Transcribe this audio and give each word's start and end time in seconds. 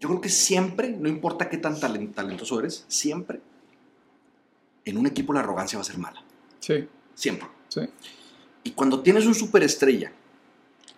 Yo 0.00 0.08
creo 0.08 0.20
que 0.20 0.28
siempre, 0.30 0.88
no 0.90 1.08
importa 1.08 1.48
qué 1.50 1.58
tan 1.58 1.76
talen- 1.76 2.12
talentoso 2.14 2.58
eres, 2.58 2.84
siempre 2.88 3.40
en 4.86 4.96
un 4.96 5.06
equipo 5.06 5.32
la 5.34 5.40
arrogancia 5.40 5.78
va 5.78 5.82
a 5.82 5.84
ser 5.84 5.98
mala. 5.98 6.24
Sí, 6.58 6.88
Siempre. 7.14 7.48
sí. 7.68 7.82
Y 8.64 8.70
cuando 8.70 9.00
tienes 9.02 9.26
un 9.26 9.34
superestrella 9.34 10.10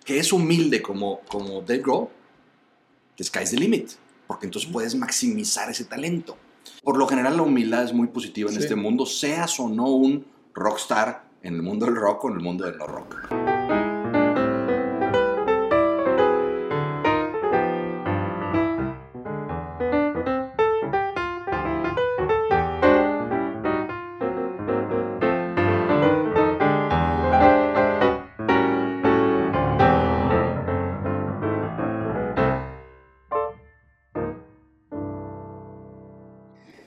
que 0.05 0.19
es 0.19 0.33
humilde 0.33 0.81
como, 0.83 1.21
como 1.29 1.61
Dave 1.63 1.79
Grohl, 1.81 2.09
the 3.17 3.25
sky's 3.25 3.51
the 3.51 3.57
limit. 3.57 3.91
Porque 4.27 4.47
entonces 4.47 4.71
puedes 4.71 4.95
maximizar 4.95 5.69
ese 5.69 5.85
talento. 5.85 6.37
Por 6.83 6.97
lo 6.97 7.07
general 7.09 7.37
la 7.37 7.43
humildad 7.43 7.85
es 7.85 7.93
muy 7.93 8.07
positiva 8.07 8.51
en 8.51 8.57
Sí. 8.57 8.63
este 8.63 8.77
mundo, 8.77 9.05
seas 9.05 9.59
o 9.61 9.69
no 9.69 9.89
un 9.89 10.25
rockstar 10.55 11.25
en 11.43 11.55
el 11.57 11.63
mundo 11.63 11.87
del 11.87 11.97
rock 11.97 12.25
o 12.25 12.29
en 12.31 12.35
el 12.37 12.41
mundo 12.41 12.65
del 12.65 12.79
no 12.79 12.87
rock. 12.87 13.52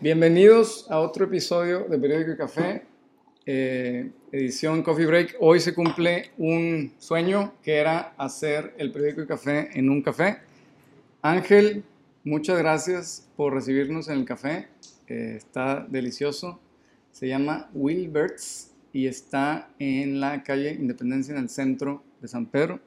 Bienvenidos 0.05 0.85
a 0.91 0.99
otro 0.99 1.25
episodio 1.25 1.85
de 1.85 1.97
Periódico 1.97 2.33
y 2.33 2.37
Café, 2.37 2.85
eh, 3.43 4.11
edición 4.31 4.83
Coffee 4.83 5.07
Break. 5.07 5.37
Hoy 5.39 5.59
se 5.59 5.73
cumple 5.73 6.29
un 6.37 6.93
sueño 6.99 7.55
que 7.63 7.77
era 7.77 8.13
hacer 8.15 8.75
el 8.77 8.91
Periódico 8.91 9.23
y 9.23 9.25
Café 9.25 9.71
en 9.73 9.89
un 9.89 10.03
café. 10.03 10.41
Ángel, 11.23 11.83
muchas 12.23 12.59
gracias 12.59 13.27
por 13.35 13.55
recibirnos 13.55 14.07
en 14.07 14.19
el 14.19 14.25
café. 14.25 14.67
Eh, 15.07 15.33
está 15.37 15.87
delicioso. 15.89 16.59
Se 17.11 17.27
llama 17.27 17.71
Wilberts 17.73 18.75
y 18.93 19.07
está 19.07 19.71
en 19.79 20.19
la 20.19 20.43
calle 20.43 20.71
Independencia 20.71 21.33
en 21.33 21.41
el 21.41 21.49
centro 21.49 22.03
de 22.21 22.27
San 22.27 22.45
Pedro. 22.45 22.79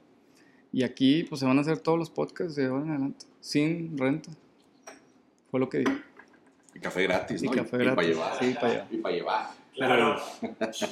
Y 0.73 0.85
aquí 0.85 1.25
pues 1.25 1.41
se 1.41 1.47
van 1.47 1.59
a 1.59 1.63
hacer 1.63 1.79
todos 1.79 1.99
los 1.99 2.11
podcasts 2.11 2.55
de 2.55 2.67
ahora 2.67 2.85
en 2.85 2.91
adelante, 2.91 3.27
sin 3.41 3.99
renta. 3.99 4.31
Fue 5.51 5.59
lo 5.59 5.69
que 5.69 5.79
dije. 5.79 6.08
Y 6.79 6.81
café 6.81 7.03
gratis, 7.03 7.43
Y 7.43 7.47
¿no? 7.47 7.53
café 7.53 7.71
para 7.71 7.85
gratis, 7.85 8.09
llevar. 8.09 8.39
sí, 8.39 8.55
para 8.55 8.69
llevar. 8.73 8.87
Y 8.93 8.97
para 8.99 9.15
llevar. 9.17 9.47
Claro. 9.75 10.17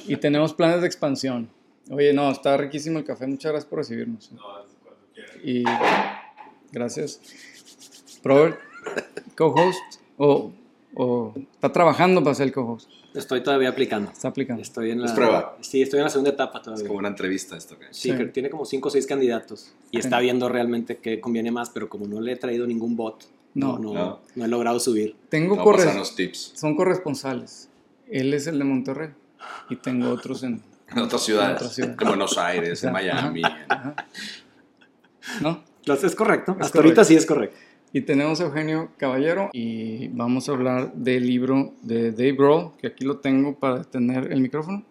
Y 0.07 0.17
tenemos 0.17 0.53
planes 0.53 0.81
de 0.81 0.87
expansión. 0.87 1.49
Oye, 1.89 2.11
no, 2.13 2.29
está 2.29 2.57
riquísimo 2.57 2.99
el 2.99 3.05
café. 3.05 3.25
Muchas 3.27 3.51
gracias 3.51 3.69
por 3.69 3.79
recibirnos. 3.79 4.31
No, 4.33 4.41
cuando 4.83 5.05
quieras. 5.13 5.35
Y 5.43 5.63
gracias. 6.71 7.21
Robert, 8.23 8.59
co-host. 9.35 10.01
O, 10.17 10.51
o 10.95 11.33
está 11.53 11.71
trabajando 11.71 12.23
para 12.23 12.33
ser 12.35 12.47
el 12.47 12.53
co-host. 12.53 12.89
Estoy 13.13 13.41
todavía 13.41 13.69
aplicando. 13.69 14.11
Está 14.11 14.27
aplicando. 14.29 14.61
Estoy 14.61 14.91
en 14.91 14.99
la 14.99 15.05
Es 15.07 15.11
prueba. 15.13 15.57
Sí, 15.61 15.81
estoy 15.81 15.99
en 15.99 16.03
la 16.05 16.09
segunda 16.09 16.31
etapa 16.31 16.57
Es 16.59 16.63
todavía. 16.65 16.87
como 16.87 16.99
una 16.99 17.07
entrevista 17.07 17.55
esto. 17.55 17.77
¿qué? 17.77 17.85
Sí, 17.91 18.11
Sí. 18.11 18.17
que 18.17 18.25
tiene 18.25 18.49
como 18.49 18.65
5 18.65 18.87
o 18.87 18.91
6 18.91 19.05
candidatos 19.07 19.73
y 19.91 19.99
está 19.99 20.19
viendo 20.19 20.49
realmente 20.49 20.97
qué 20.97 21.19
conviene 21.19 21.51
más, 21.51 21.69
pero 21.69 21.87
como 21.89 22.07
no 22.07 22.19
le 22.21 22.33
he 22.33 22.35
traído 22.35 22.67
ningún 22.67 22.95
bot, 22.95 23.23
No. 23.59 23.77
no, 23.79 23.93
no, 23.93 23.93
No. 23.93 24.19
no 24.35 24.45
he 24.45 24.47
logrado 24.47 24.79
subir. 24.79 25.15
Tengo 25.29 25.59
a 25.59 25.63
corres- 25.63 25.85
pasarnos 25.85 26.15
tips. 26.15 26.53
son 26.55 26.75
corresponsales. 26.75 27.69
Él 28.09 28.33
es 28.33 28.47
el 28.47 28.57
de 28.59 28.63
Monterrey. 28.65 29.09
Y 29.69 29.75
tengo 29.77 30.09
otros 30.09 30.43
en. 30.43 30.61
En 30.89 30.99
otras 30.99 31.21
ciudades. 31.23 31.49
En 31.49 31.55
otras 31.57 31.73
ciudades. 31.75 31.97
En 32.01 32.07
Buenos 32.07 32.37
Aires, 32.37 32.83
en. 32.85 32.93
Miami. 32.93 33.41
Ajá. 33.67 33.95
¿No? 35.41 35.61
Entonces, 35.79 36.11
es 36.11 36.15
correcto. 36.15 36.55
Es 36.59 36.67
Hasta 36.67 36.77
ahorita 36.79 36.95
correcto. 36.95 37.03
sí 37.05 37.15
es 37.15 37.25
correcto. 37.25 37.57
Y 37.93 38.01
tenemos 38.01 38.39
a 38.41 38.45
Eugenio 38.45 38.91
Caballero 38.97 39.49
y 39.53 40.07
vamos 40.09 40.47
a 40.49 40.51
hablar 40.53 40.93
del 40.93 41.25
libro 41.25 41.73
de 41.81 42.11
Dave 42.11 42.33
Grohl, 42.33 42.71
que 42.77 42.87
aquí 42.87 43.05
lo 43.05 43.17
tengo 43.19 43.55
para 43.55 43.83
tener 43.83 44.31
el 44.31 44.41
micrófono, 44.41 44.83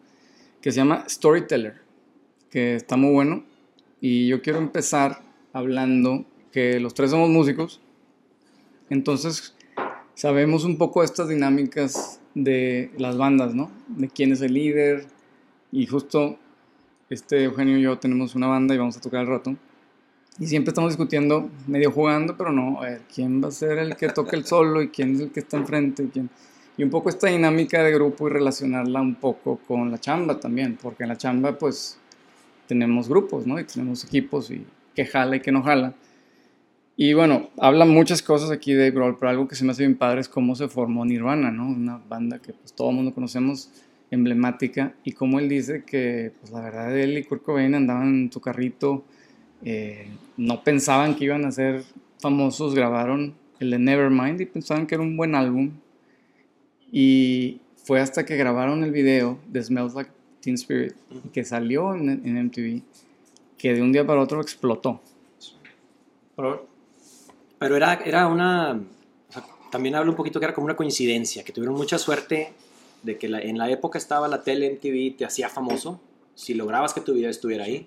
que 0.61 0.73
se 0.73 0.79
llama 0.79 1.05
Storyteller, 1.09 1.77
que 2.51 2.75
está 2.75 2.97
muy 2.97 3.13
bueno. 3.13 3.45
Y 4.01 4.27
yo 4.29 4.41
quiero 4.43 4.59
empezar 4.59 5.23
hablando 5.53 6.25
que 6.53 6.81
los 6.81 6.95
tres 6.95 7.11
somos 7.11 7.29
músicos, 7.29 7.81
entonces 8.91 9.55
sabemos 10.15 10.65
un 10.65 10.79
poco 10.79 11.03
estas 11.03 11.29
dinámicas 11.29 12.21
de 12.35 12.91
las 12.99 13.17
bandas, 13.17 13.55
¿no? 13.55 13.71
De 13.89 14.09
quién 14.09 14.33
es 14.33 14.41
el 14.43 14.55
líder. 14.55 15.07
Y 15.73 15.87
justo 15.87 16.39
este 17.11 17.45
Eugenio 17.45 17.79
y 17.79 17.83
yo 17.83 17.99
tenemos 17.99 18.35
una 18.35 18.47
banda 18.47 18.75
y 18.75 18.79
vamos 18.79 18.97
a 18.97 19.01
tocar 19.01 19.21
al 19.21 19.27
rato. 19.27 19.57
Y 20.39 20.47
siempre 20.47 20.71
estamos 20.71 20.91
discutiendo, 20.91 21.49
medio 21.67 21.91
jugando, 21.91 22.37
pero 22.37 22.53
no, 22.53 22.83
a 22.83 22.87
ver, 22.87 23.01
¿quién 23.13 23.43
va 23.43 23.49
a 23.49 23.53
ser 23.53 23.79
el 23.79 23.97
que 23.97 24.09
toca 24.11 24.37
el 24.37 24.45
solo 24.45 24.83
y 24.83 24.89
quién 24.89 25.15
es 25.15 25.21
el 25.21 25.31
que 25.31 25.41
está 25.41 25.57
enfrente? 25.57 26.03
Y, 26.03 26.09
quién? 26.09 26.31
y 26.77 26.85
un 26.85 26.91
poco 26.91 27.09
esta 27.09 27.29
dinámica 27.29 27.83
de 27.83 27.93
grupo 27.93 28.29
y 28.29 28.33
relacionarla 28.33 29.01
un 29.01 29.15
poco 29.15 29.59
con 29.67 29.91
la 29.91 29.99
chamba 29.99 30.39
también, 30.39 30.79
porque 30.81 31.05
en 31.05 31.09
la 31.09 31.17
chamba 31.17 31.59
pues 31.59 31.99
tenemos 32.67 33.09
grupos, 33.09 33.47
¿no? 33.47 33.59
Y 33.59 33.65
tenemos 33.65 34.05
equipos 34.05 34.51
y 34.51 34.67
que 34.95 35.07
jala 35.07 35.37
y 35.37 35.41
que 35.41 35.53
no 35.53 35.63
jala. 35.63 35.95
Y 36.99 37.13
bueno, 37.13 37.51
habla 37.59 37.85
muchas 37.85 38.23
cosas 38.23 38.51
aquí 38.51 38.73
de 38.73 38.91
Grohl, 38.91 39.19
pero 39.19 39.29
algo 39.29 39.47
que 39.47 39.55
se 39.55 39.65
me 39.65 39.73
hace 39.73 39.83
bien 39.83 39.99
padre 39.99 40.21
es 40.21 40.31
cómo 40.31 40.55
se 40.55 40.67
formó 40.67 41.05
Nirvana, 41.05 41.51
¿no? 41.51 41.67
Una 41.69 41.99
banda 41.99 42.39
que 42.39 42.55
pues 42.55 42.73
todo 42.73 42.89
el 42.89 42.97
mundo 42.97 43.13
conocemos, 43.13 43.71
emblemática, 44.11 44.95
y 45.05 45.13
cómo 45.13 45.39
él 45.39 45.49
dice 45.51 45.85
que 45.85 46.33
pues 46.41 46.53
la 46.53 46.63
verdad 46.63 46.97
él 46.97 47.19
y 47.19 47.25
Kurt 47.25 47.43
Cobain 47.43 47.75
andaban 47.75 48.09
en 48.09 48.33
su 48.33 48.41
carrito, 48.41 49.05
eh, 49.63 50.09
no 50.39 50.65
pensaban 50.65 51.17
que 51.17 51.27
iban 51.27 51.45
a 51.45 51.53
ser 51.53 51.85
famosos, 52.19 52.75
grabaron 52.75 53.35
el 53.61 53.71
de 53.71 53.79
Nevermind 53.79 54.41
y 54.41 54.47
pensaban 54.47 54.87
que 54.87 54.95
era 54.95 55.05
un 55.05 55.19
buen 55.19 55.35
álbum. 55.35 55.73
Y 56.91 57.61
fue 57.77 58.01
hasta 58.01 58.25
que 58.25 58.37
grabaron 58.37 58.83
el 58.85 58.93
video 58.93 59.39
de 59.49 59.63
Smells 59.63 59.95
Like 59.95 60.11
Teen 60.41 60.55
Spirit, 60.55 60.95
que 61.35 61.45
salió 61.45 61.95
en, 61.95 62.09
en 62.09 62.47
MTV, 62.47 62.81
que 63.59 63.75
de 63.75 63.83
un 63.83 63.93
día 63.93 64.07
para 64.07 64.23
otro 64.23 64.41
explotó. 64.41 65.03
Pero 66.37 66.76
era, 67.61 67.95
era 68.05 68.27
una... 68.27 68.73
o 68.73 69.33
sea, 69.33 69.45
también 69.71 69.95
habla 69.95 70.11
un 70.11 70.17
poquito 70.17 70.39
que 70.41 70.47
era 70.47 70.55
como 70.55 70.67
una 70.67 70.77
coincidencia, 70.77 71.43
que 71.45 71.53
tuvieron 71.53 71.77
mucha 71.77 71.99
suerte 71.99 72.53
de 73.03 73.19
que 73.19 73.29
la- 73.29 73.41
en 73.41 73.59
la 73.59 73.71
época 73.71 73.99
estaba 73.99 74.29
la 74.29 74.43
tele 74.43 74.67
MTV, 74.73 75.17
te 75.17 75.25
hacía 75.25 75.49
famoso, 75.49 76.01
si 76.35 76.55
lograbas 76.55 76.93
que 76.95 77.01
tu 77.01 77.15
video 77.15 77.31
estuviera 77.31 77.65
ahí. 77.65 77.87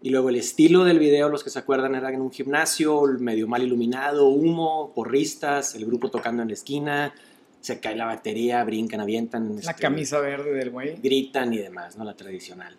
Y 0.00 0.10
luego 0.10 0.28
el 0.28 0.36
estilo 0.36 0.84
del 0.84 0.98
video, 1.00 1.28
los 1.28 1.42
que 1.42 1.50
se 1.50 1.58
acuerdan, 1.58 1.94
era 1.96 2.12
en 2.12 2.20
un 2.20 2.30
gimnasio, 2.30 3.02
medio 3.18 3.48
mal 3.48 3.62
iluminado, 3.62 4.28
humo, 4.28 4.92
porristas, 4.94 5.74
el 5.74 5.86
grupo 5.86 6.08
tocando 6.10 6.42
en 6.42 6.48
la 6.48 6.54
esquina, 6.54 7.14
se 7.60 7.80
cae 7.80 7.96
la 7.96 8.04
batería, 8.04 8.62
brincan, 8.62 9.00
avientan. 9.00 9.54
La 9.56 9.60
este, 9.72 9.74
camisa 9.82 10.20
verde 10.20 10.52
del 10.52 10.70
güey. 10.70 10.96
Gritan 11.02 11.52
y 11.52 11.58
demás, 11.58 11.96
¿no? 11.96 12.04
La 12.04 12.14
tradicional. 12.14 12.76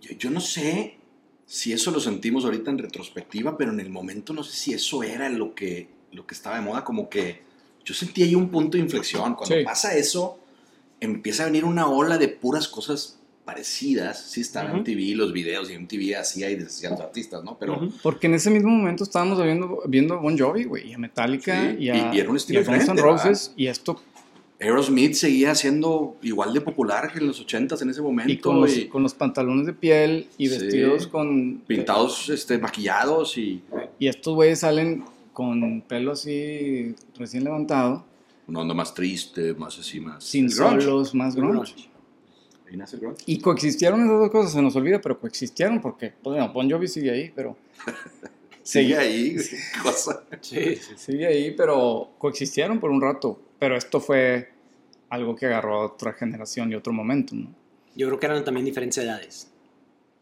Yo, 0.00 0.12
yo 0.16 0.30
no 0.30 0.40
sé 0.40 0.96
si 1.52 1.72
eso 1.72 1.90
lo 1.90 1.98
sentimos 1.98 2.44
ahorita 2.44 2.70
en 2.70 2.78
retrospectiva, 2.78 3.58
pero 3.58 3.72
en 3.72 3.80
el 3.80 3.90
momento 3.90 4.32
no 4.32 4.44
sé 4.44 4.56
si 4.56 4.72
eso 4.72 5.02
era 5.02 5.28
lo 5.28 5.52
que, 5.52 5.88
lo 6.12 6.24
que 6.24 6.34
estaba 6.36 6.54
de 6.54 6.62
moda, 6.62 6.84
como 6.84 7.08
que 7.10 7.42
yo 7.84 7.92
sentí 7.92 8.22
ahí 8.22 8.36
un 8.36 8.50
punto 8.50 8.76
de 8.76 8.84
inflexión. 8.84 9.34
Cuando 9.34 9.56
Sí. 9.56 9.64
pasa 9.64 9.96
eso, 9.96 10.38
empieza 11.00 11.42
a 11.42 11.46
venir 11.46 11.64
una 11.64 11.88
ola 11.88 12.18
de 12.18 12.28
puras 12.28 12.68
cosas 12.68 13.18
parecidas. 13.44 14.30
Sí, 14.30 14.42
estaba 14.42 14.70
en. 14.70 14.76
MTV, 14.76 15.16
los 15.16 15.32
videos 15.32 15.68
y 15.70 15.74
MTV 15.74 16.14
hacía 16.20 16.48
y 16.50 16.54
deshacía 16.54 16.90
a 16.90 16.92
los 16.92 17.00
artistas, 17.00 17.42
¿no? 17.42 17.58
Pero. 17.58 17.88
Porque 18.00 18.28
en 18.28 18.34
ese 18.34 18.48
mismo 18.50 18.70
momento 18.70 19.02
estábamos 19.02 19.42
viendo, 19.42 19.82
viendo 19.88 20.14
a 20.14 20.18
Bon 20.18 20.38
Jovi, 20.38 20.64
güey, 20.64 20.90
y 20.90 20.92
a 20.92 20.98
Metallica, 20.98 21.70
Sí, 21.72 21.76
y, 21.84 21.88
a, 21.88 22.12
y- 22.12 22.16
y 22.16 22.20
era 22.20 22.30
un 22.30 22.36
estilo 22.36 22.60
y 22.60 22.64
a 22.64 22.66
Guns 22.66 22.88
N' 22.88 23.02
Roses, 23.02 23.52
y 23.56 23.66
esto, 23.66 24.00
Aerosmith 24.60 25.14
seguía 25.14 25.54
siendo 25.54 26.16
igual 26.22 26.52
de 26.52 26.60
popular 26.60 27.10
que 27.12 27.18
en 27.18 27.26
los 27.26 27.44
80s 27.44 27.80
en 27.82 27.90
ese 27.90 28.02
momento. 28.02 28.30
y 28.30 28.36
con 28.38 28.60
los, 28.60 28.76
y 28.76 28.88
con 28.88 29.02
los 29.02 29.14
pantalones 29.14 29.64
de 29.66 29.72
piel, 29.72 30.26
y 30.36 30.48
Sí. 30.48 30.58
vestidos 30.58 31.06
con... 31.06 31.62
pintados, 31.66 32.28
este, 32.28 32.58
maquillados 32.58 33.38
y 33.38 33.62
Y 33.98 34.08
estos 34.08 34.34
güeyes 34.34 34.60
salen 34.60 35.04
con 35.32 35.80
pelo 35.82 36.12
así 36.12 36.94
recién 37.18 37.44
levantado, 37.44 38.04
una 38.46 38.60
onda 38.60 38.74
más 38.74 38.92
triste, 38.92 39.54
más 39.54 39.78
así, 39.78 40.00
más... 40.00 40.22
sin 40.24 40.50
solos, 40.50 41.14
más 41.14 41.34
grunge. 41.36 41.88
Ahí 42.68 42.76
nace 42.76 42.96
el 42.96 43.02
grunge. 43.02 43.22
Y 43.26 43.38
coexistieron 43.38 44.00
esas 44.04 44.18
dos 44.18 44.30
cosas, 44.30 44.52
se 44.52 44.60
nos 44.60 44.74
olvida, 44.76 45.00
pero 45.00 45.18
coexistieron 45.18 45.80
porque, 45.80 46.12
pues, 46.22 46.36
bueno, 46.36 46.52
Bon 46.52 46.68
Jovi 46.70 46.86
sigue 46.88 47.10
ahí, 47.10 47.32
pero... 47.34 47.56
Sigue 48.62 48.96
ahí, 48.96 49.36
cosa. 49.82 50.22
Sí, 50.42 50.76
sí. 50.76 50.92
Sigue 50.96 51.26
ahí, 51.26 51.52
pero 51.56 52.10
coexistieron 52.18 52.78
por 52.78 52.90
un 52.90 53.00
rato. 53.00 53.40
Pero 53.60 53.76
esto 53.76 54.00
fue 54.00 54.48
algo 55.10 55.36
que 55.36 55.46
agarró 55.46 55.80
a 55.82 55.86
otra 55.86 56.12
generación 56.14 56.72
y 56.72 56.74
otro 56.74 56.92
momento, 56.92 57.34
¿no? 57.36 57.54
Yo 57.94 58.08
creo 58.08 58.18
que 58.18 58.26
eran 58.26 58.44
también 58.44 58.64
diferentes 58.64 58.98
edades. 58.98 59.52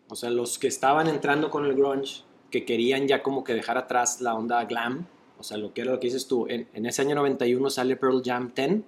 O 0.08 0.16
sea, 0.16 0.30
los 0.30 0.58
que 0.58 0.66
estaban 0.66 1.06
entrando 1.06 1.50
con 1.50 1.64
el 1.64 1.74
grunge, 1.74 2.24
que 2.50 2.64
querían 2.64 3.06
ya 3.06 3.22
como 3.22 3.44
que 3.44 3.54
dejar 3.54 3.78
atrás 3.78 4.20
la 4.20 4.34
onda 4.34 4.64
glam, 4.64 5.06
o 5.38 5.42
sea, 5.42 5.56
lo 5.56 5.72
que 5.72 5.82
era 5.82 5.92
lo 5.92 6.00
que 6.00 6.08
dices 6.08 6.26
tú, 6.26 6.46
en, 6.48 6.66
en 6.72 6.86
ese 6.86 7.02
año 7.02 7.14
91 7.14 7.70
sale 7.70 7.96
Pearl 7.96 8.22
Jam 8.24 8.52
10, 8.54 8.80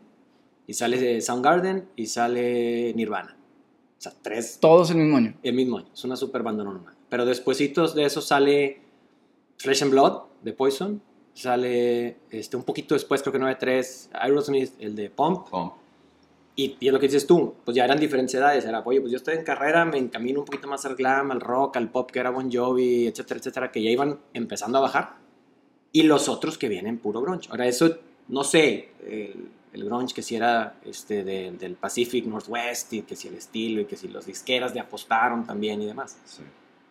y 0.66 0.74
sale 0.74 1.20
Soundgarden, 1.20 1.88
y 1.94 2.06
sale 2.06 2.92
Nirvana. 2.94 3.36
O 3.98 4.02
sea, 4.02 4.12
tres 4.22 4.58
Todos 4.60 4.90
el 4.90 4.96
mismo 4.96 5.18
año. 5.18 5.34
el 5.42 5.54
mismo 5.54 5.78
año. 5.78 5.88
Es 5.92 6.04
una 6.04 6.16
super 6.16 6.42
banda 6.42 6.64
normal. 6.64 6.94
Pero 7.10 7.26
despuesitos 7.26 7.94
de 7.94 8.04
eso 8.04 8.22
sale 8.22 8.80
Flesh 9.58 9.82
and 9.82 9.92
Blood, 9.92 10.22
de 10.42 10.52
Poison, 10.54 11.02
sale 11.34 12.16
este, 12.30 12.56
un 12.56 12.64
poquito 12.64 12.94
después, 12.94 13.22
creo 13.22 13.32
que 13.32 13.38
9-3, 13.38 14.08
Aerosmith, 14.12 14.72
el 14.78 14.94
de 14.96 15.10
Pump. 15.10 15.46
Oh, 15.52 15.76
Y, 16.56 16.76
y 16.80 16.88
es 16.88 16.92
lo 16.92 16.98
que 17.00 17.06
dices 17.06 17.26
tú, 17.26 17.54
pues 17.64 17.74
ya 17.76 17.84
eran 17.84 17.98
diferentes 17.98 18.34
edades. 18.34 18.64
Era, 18.64 18.80
oye, 18.84 19.00
pues 19.00 19.10
yo 19.12 19.16
estoy 19.16 19.36
en 19.36 19.44
carrera, 19.44 19.84
me 19.84 19.98
encamino 19.98 20.40
un 20.40 20.44
poquito 20.46 20.68
más 20.68 20.84
al 20.84 20.96
glam, 20.96 21.30
al 21.30 21.40
rock, 21.40 21.76
al 21.76 21.88
pop, 21.88 22.10
que 22.10 22.18
era 22.18 22.30
Bon 22.30 22.50
Jovi, 22.52 23.06
etcétera, 23.06 23.38
etcétera, 23.40 23.70
que 23.70 23.82
ya 23.82 23.90
iban 23.90 24.18
empezando 24.34 24.78
a 24.78 24.82
bajar. 24.82 25.14
Y 25.92 26.02
los 26.02 26.28
otros 26.28 26.58
que 26.58 26.68
vienen 26.68 26.98
puro 26.98 27.20
grunge. 27.22 27.48
Ahora, 27.50 27.66
eso, 27.66 27.96
no 28.28 28.44
sé, 28.44 28.90
el, 29.06 29.48
el 29.72 29.84
grunge 29.84 30.12
que 30.14 30.22
si 30.22 30.36
era 30.36 30.74
este, 30.84 31.24
de- 31.24 31.52
del 31.52 31.74
Pacific 31.76 32.26
Northwest, 32.26 32.92
y 32.92 33.02
que 33.02 33.16
si 33.16 33.28
el 33.28 33.34
estilo, 33.36 33.80
y 33.80 33.86
que 33.86 33.96
si 33.96 34.08
los 34.08 34.26
disqueras 34.26 34.74
le 34.74 34.80
apostaron 34.80 35.46
también 35.46 35.80
y 35.80 35.86
demás. 35.86 36.18
sí. 36.26 36.42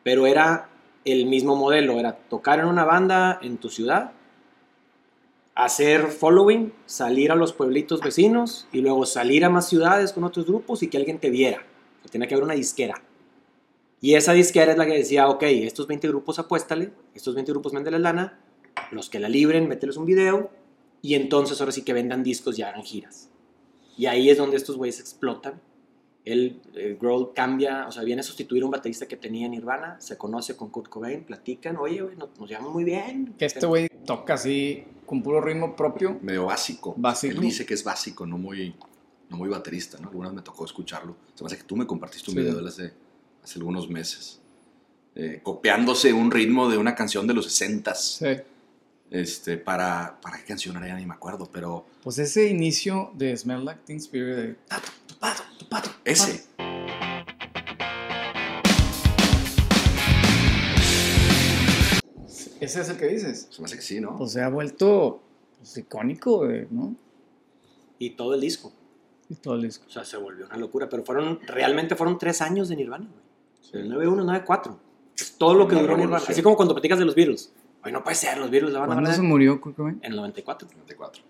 Pero 0.03 0.25
era 0.25 0.69
el 1.06 1.25
mismo 1.27 1.56
modelo, 1.56 2.00
era 2.00 2.13
tocar 2.13 2.59
en 2.59 2.65
una 2.65 2.86
banda 2.86 3.38
en 3.41 3.57
tu 3.57 3.69
ciudad, 3.69 4.12
hacer 5.60 6.08
following, 6.08 6.72
salir 6.86 7.34
a 7.34 7.36
los 7.36 7.52
pueblitos 7.52 8.00
vecinos 8.00 8.66
y 8.72 8.80
luego 8.80 9.06
salir 9.06 9.44
a 9.44 9.50
más 9.50 9.68
ciudades 9.68 10.14
con 10.14 10.24
otros 10.24 10.46
grupos 10.46 10.82
y 10.84 10.88
que 10.88 10.96
alguien 10.96 11.20
te 11.20 11.30
viera. 11.30 11.58
Sea, 12.02 12.12
tenía 12.12 12.30
que 12.30 12.34
haber 12.34 12.46
una 12.46 12.54
disquera. 12.54 13.04
Y 14.00 14.14
esa 14.14 14.32
disquera 14.32 14.72
es 14.72 14.78
la 14.78 14.86
que 14.86 14.94
decía, 14.94 15.28
ok, 15.28 15.44
estos 15.44 15.86
20 15.86 16.08
grupos 16.08 16.40
apuéstale, 16.40 16.94
estos 17.14 17.36
20 17.36 17.52
grupos 17.52 17.74
méndeles 17.74 18.00
lana, 18.00 18.40
los 18.92 19.10
que 19.10 19.20
la 19.20 19.28
libren, 19.28 19.68
mételes 19.68 19.98
un 19.98 20.06
video 20.06 20.50
y 21.02 21.16
entonces 21.16 21.60
ahora 21.60 21.74
sí 21.74 21.82
que 21.82 21.92
vendan 21.92 22.24
discos 22.24 22.58
y 22.58 22.62
hagan 22.62 22.84
giras. 22.84 23.30
Y 23.98 24.06
ahí 24.06 24.30
es 24.30 24.38
donde 24.38 24.56
estos 24.56 24.78
güeyes 24.78 25.02
explotan. 25.02 25.62
Él, 26.31 26.62
eh, 26.76 26.98
Grohl 27.00 27.34
cambia, 27.34 27.88
o 27.88 27.92
sea, 27.92 28.04
viene 28.04 28.20
a 28.22 28.24
sustituir 28.24 28.64
a 28.64 28.66
un 28.66 28.72
baterista 28.72 29.08
que 29.08 29.18
tenía 29.18 29.46
en 29.46 29.52
Nirvana, 29.52 30.00
se 30.00 30.18
conoce 30.18 30.56
con 30.56 30.70
Kurt 30.70 30.90
Cobain, 30.90 31.24
platican, 31.24 31.78
oye, 31.78 32.02
güey, 32.02 32.16
nos, 32.16 32.30
nos 32.40 32.50
llevamos 32.50 32.74
muy 32.74 32.84
bien. 32.84 33.34
Que 33.38 33.46
este 33.46 33.66
güey 33.66 33.88
toca 34.06 34.36
así 34.36 34.84
con 35.06 35.24
puro 35.24 35.42
ritmo 35.42 35.76
propio. 35.76 36.20
Medio 36.22 36.46
básico. 36.46 36.94
Básico. 36.98 37.34
Él 37.34 37.40
dice 37.42 37.66
que 37.66 37.74
es 37.74 37.84
básico, 37.84 38.26
no 38.26 38.38
muy, 38.38 38.76
no 39.30 39.38
muy 39.38 39.50
baterista, 39.50 39.98
¿no? 40.00 40.10
Alguna 40.10 40.30
vez 40.30 40.36
me 40.36 40.42
tocó 40.44 40.66
escucharlo. 40.66 41.16
Se 41.34 41.44
me 41.44 41.48
hace 41.48 41.58
que 41.58 41.64
tú 41.64 41.76
me 41.76 41.88
compartiste 41.88 42.30
un 42.32 42.36
Sí. 42.36 42.42
video 42.42 42.56
de 42.56 42.62
él 42.62 42.68
hace, 42.68 42.94
hace 43.44 43.58
algunos 43.60 43.90
meses. 43.90 44.40
Eh, 45.16 45.40
copiándose 45.44 46.14
un 46.14 46.30
ritmo 46.32 46.70
de 46.70 46.78
una 46.78 46.94
canción 46.96 47.25
de 47.28 47.34
los 47.34 47.46
60 47.46 47.96
Sí. 47.96 48.25
este, 49.10 49.58
para, 49.58 50.20
¿para 50.22 50.38
qué 50.38 50.44
canción 50.46 50.78
era? 50.78 50.88
Ya 50.88 50.96
ni 50.96 51.06
me 51.08 51.16
acuerdo, 51.16 51.50
pero 51.52 51.86
Pues 52.04 52.20
ese 52.20 52.48
inicio 52.48 53.12
de 53.16 53.36
Smell 53.36 53.66
Like 53.66 53.82
Teen 53.86 53.98
Spirit 53.98 54.36
de 54.36 54.56
Tupado, 55.19 55.44
tupado, 55.57 55.89
ese. 56.06 56.45
Ese 62.62 62.81
es 62.81 62.89
el 62.89 62.95
que 62.95 63.07
dices. 63.07 63.48
Se 63.50 63.62
me 63.62 63.66
hace 63.66 63.75
que 63.75 63.81
sí, 63.81 64.00
¿no? 64.00 64.16
Pues 64.16 64.31
se 64.31 64.42
ha 64.42 64.48
vuelto 64.48 65.21
pues, 65.57 65.75
icónico, 65.77 66.48
de, 66.48 66.68
¿no? 66.71 66.95
Y 67.98 68.12
todo 68.12 68.33
el 68.33 68.39
disco. 68.39 68.71
Y 69.27 69.36
todo 69.36 69.56
el 69.56 69.63
disco. 69.63 69.86
O 69.88 69.92
sea, 69.92 70.06
se 70.06 70.16
volvió 70.16 70.45
una 70.45 70.56
locura, 70.56 70.88
pero 70.88 71.04
fueron, 71.04 71.42
realmente 71.45 71.98
fueron 71.98 72.18
tres 72.18 72.42
años 72.42 72.69
de 72.69 72.77
Nirvana, 72.77 73.10
güey. 73.12 73.83
El 73.83 73.92
9-1, 73.92 74.45
9-4. 74.45 74.77
Es 75.18 75.33
todo 75.33 75.54
lo 75.54 75.68
que 75.68 75.75
duró 75.75 75.98
Nirvana. 75.98 76.24
Así 76.25 76.42
como 76.42 76.56
cuando 76.56 76.74
platicas 76.74 76.98
de 76.98 77.04
los 77.04 77.15
Beatles. 77.15 77.51
Oye, 77.83 77.92
no 77.92 78.06
puede 78.06 78.15
ser, 78.15 78.38
los 78.38 78.50
Beatles 78.50 78.72
la 78.72 78.80
van 78.80 78.92
a 78.92 78.94
¿Cuándo 78.94 79.12
se 79.12 79.22
murió 79.22 79.60
Kurt 79.60 79.75
Cobain? 79.75 80.00
en 80.01 80.12
el 80.12 80.15
94. 80.15 80.69
94. 80.72 81.24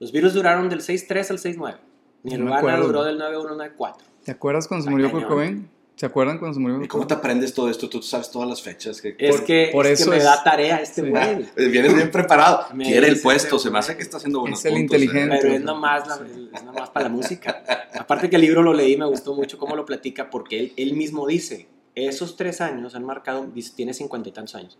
Los 0.00 0.10
Beatles 0.10 0.34
duraron 0.34 0.68
del 0.68 0.80
6-3 0.80 1.30
al 1.30 1.38
6-9. 1.38 1.78
Nirvana 2.22 2.76
duró 2.78 3.04
del 3.04 3.18
9-1 3.20 3.56
9-4. 3.76 3.94
¿Te 4.24 4.32
acuerdas 4.32 4.66
cuando 4.66 4.84
se 4.84 4.90
murió. 4.90 5.10
Kurt 5.10 5.26
Cobain? 5.28 5.70
¿Se 5.94 6.04
acuerdan 6.04 6.38
cuando 6.38 6.52
se 6.54 6.60
murió 6.60 6.82
¿Y 6.84 6.88
cómo 6.88 7.06
te 7.06 7.14
aprendes 7.14 7.54
todo 7.54 7.70
esto? 7.70 7.88
Tú 7.88 8.02
sabes 8.02 8.30
todas 8.30 8.46
las 8.46 8.60
fechas. 8.60 9.00
Que, 9.00 9.16
Es, 9.18 9.36
Por- 9.36 9.44
que, 9.46 9.70
por 9.72 9.86
es 9.86 10.00
eso 10.00 10.10
que 10.10 10.16
me 10.16 10.16
es- 10.18 10.24
da 10.24 10.42
tarea 10.44 10.76
este 10.82 11.02
Sí. 11.02 11.08
güey. 11.08 11.46
Eh, 11.56 11.68
Vienes 11.68 11.94
bien 11.94 12.10
preparado. 12.10 12.66
Me 12.74 12.84
Quiere 12.84 13.08
el 13.08 13.18
puesto. 13.22 13.58
Se 13.58 13.70
me 13.70 13.78
hace 13.78 13.96
que 13.96 14.02
está 14.02 14.18
haciendo 14.18 14.40
buenos 14.40 14.58
Es 14.58 14.66
el 14.66 14.72
puntos, 14.74 15.00
inteligente. 15.00 15.36
¿eh? 15.36 15.38
Pero 15.40 15.54
es 15.54 15.62
nomás, 15.62 16.06
la- 16.06 16.20
es 16.58 16.64
nomás 16.64 16.90
para 16.90 17.04
la 17.04 17.14
música. 17.14 17.64
Aparte 17.98 18.28
que 18.28 18.36
el 18.36 18.42
libro 18.42 18.62
lo 18.62 18.74
leí, 18.74 18.94
me 18.98 19.06
gustó 19.06 19.34
mucho 19.34 19.56
cómo 19.56 19.74
lo 19.74 19.86
platica, 19.86 20.28
porque 20.28 20.58
él, 20.60 20.72
él 20.76 20.94
mismo 20.96 21.26
dice, 21.26 21.66
esos 21.94 22.36
tres 22.36 22.60
años 22.60 22.94
han 22.94 23.04
marcado, 23.04 23.46
dice, 23.46 23.72
tiene 23.74 23.94
cincuenta 23.94 24.28
y 24.28 24.32
tantos 24.32 24.54
años, 24.56 24.78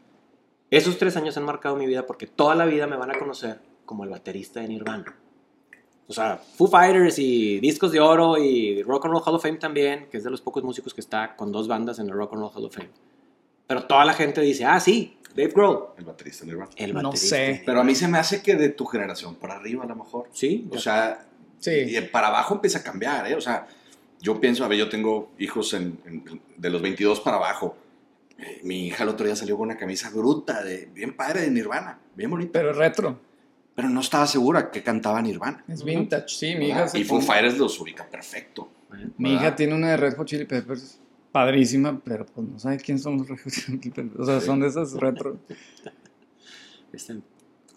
esos 0.71 0.99
tres 0.99 1.17
años 1.17 1.35
han 1.39 1.45
marcado 1.45 1.77
mi 1.77 1.87
vida 1.87 2.07
porque 2.07 2.27
toda 2.27 2.55
la 2.55 2.67
vida 2.67 2.87
me 2.87 2.97
van 2.97 3.11
a 3.11 3.19
conocer 3.19 3.61
como 3.87 4.05
el 4.05 4.11
baterista 4.11 4.61
de 4.61 4.69
Nirvana. 4.69 5.17
O 6.09 6.13
sea, 6.13 6.37
Foo 6.57 6.69
Fighters 6.69 7.19
y 7.19 7.59
Discos 7.61 7.91
de 7.93 8.01
Oro 8.01 8.39
y 8.39 8.83
Rock 8.83 9.07
and 9.07 9.15
Roll 9.15 9.23
Hall 9.27 9.35
of 9.35 9.43
Fame 9.43 9.59
también, 9.59 10.07
que 10.11 10.19
es 10.19 10.25
de 10.25 10.31
los 10.31 10.41
pocos 10.41 10.63
músicos 10.63 10.95
que 10.95 11.01
está 11.01 11.35
con 11.35 11.51
dos 11.51 11.67
bandas 11.67 11.99
en 11.99 12.07
el 12.07 12.13
Rock 12.13 12.35
and 12.35 12.43
Roll 12.43 12.53
Hall 12.55 12.65
of 12.67 12.75
Fame. 12.75 12.91
Pero 13.67 13.85
toda 13.87 14.05
la 14.05 14.13
gente 14.13 14.41
dice, 14.41 14.65
ah, 14.65 14.79
sí, 14.79 15.17
Dave 15.35 15.51
Grohl, 15.53 15.87
El 15.99 16.05
baterista 16.05 16.45
de 16.45 16.53
Nirvana. 16.53 16.71
el 16.77 16.95
No 16.95 17.03
baterista. 17.03 17.37
sé. 17.37 17.43
de 17.43 17.63
Pero 17.67 17.81
a 17.81 17.85
mí 17.85 17.95
se 17.95 18.07
me 18.09 18.19
hace 18.19 18.41
que 18.43 18.55
de 18.55 18.69
tu 18.69 18.87
generación 18.87 19.35
para 19.35 19.57
arriba, 19.57 19.85
a 19.85 19.87
lo 19.89 19.97
mejor. 19.97 20.29
Sí, 20.33 20.69
O 20.71 20.79
sea, 20.79 21.27
Sí. 21.59 21.71
y 21.73 22.01
para 22.03 22.29
abajo 22.29 22.55
empieza 22.55 22.79
a 22.79 22.83
cambiar, 22.83 23.27
¿eh? 23.31 23.35
O 23.35 23.41
sea, 23.41 23.67
yo 24.21 24.41
pienso, 24.41 24.65
a 24.65 24.69
ver, 24.69 24.79
yo 24.79 24.89
tengo 24.89 25.31
hijos 25.39 25.75
en- 25.75 25.99
en- 26.07 26.41
de 26.57 26.71
los 26.71 26.81
22 26.81 27.19
para 27.21 27.37
abajo. 27.39 27.77
Eh, 28.39 28.61
Mi 28.63 28.87
hija 28.87 29.03
el 29.03 29.09
otro 29.09 29.27
día 29.27 29.35
salió 29.35 29.57
con 29.57 29.65
una 29.69 29.77
camisa 29.77 30.11
bruta, 30.11 30.63
de, 30.63 30.87
bien 30.95 31.17
padre 31.17 31.41
de 31.43 31.51
Nirvana, 31.51 31.99
bien 32.15 32.31
bonita. 32.31 32.53
Pero, 32.53 32.73
Pero 33.77 33.89
no 33.91 34.01
estaba 34.01 34.27
segura 34.27 34.71
que 34.73 34.83
cantaba 34.83 35.23
Nirvana. 35.23 35.63
Es 35.69 35.85
vintage. 35.85 36.29
Sí, 36.29 36.55
mi 36.57 36.69
hija 36.71 36.89
se 36.89 36.99
y 36.99 37.05
Foo 37.05 37.21
Fighters 37.21 37.59
los 37.59 37.79
ubica 37.79 38.09
perfecto. 38.09 38.73
Mi 39.19 39.35
hija 39.35 39.55
tiene 39.55 39.75
una 39.75 39.91
de 39.91 39.97
Red 39.99 40.17
Hot 40.17 40.27
Chili 40.27 40.47
Peppers 40.47 40.99
padrísima, 41.31 42.01
pero 42.03 42.25
pues 42.25 42.49
no 42.49 42.59
sabe 42.59 42.79
quién 42.79 42.99
son 42.99 43.19
los 43.19 43.29
Red 43.29 43.39
Hot 43.45 43.53
Chili 43.53 43.79
Peppers. 43.91 44.19
O 44.19 44.25
sea, 44.25 44.41
Sí. 44.41 44.47
son 44.47 44.61
de 44.61 44.69
esas 44.69 44.95
retro. 44.95 45.39
Este, 46.93 47.21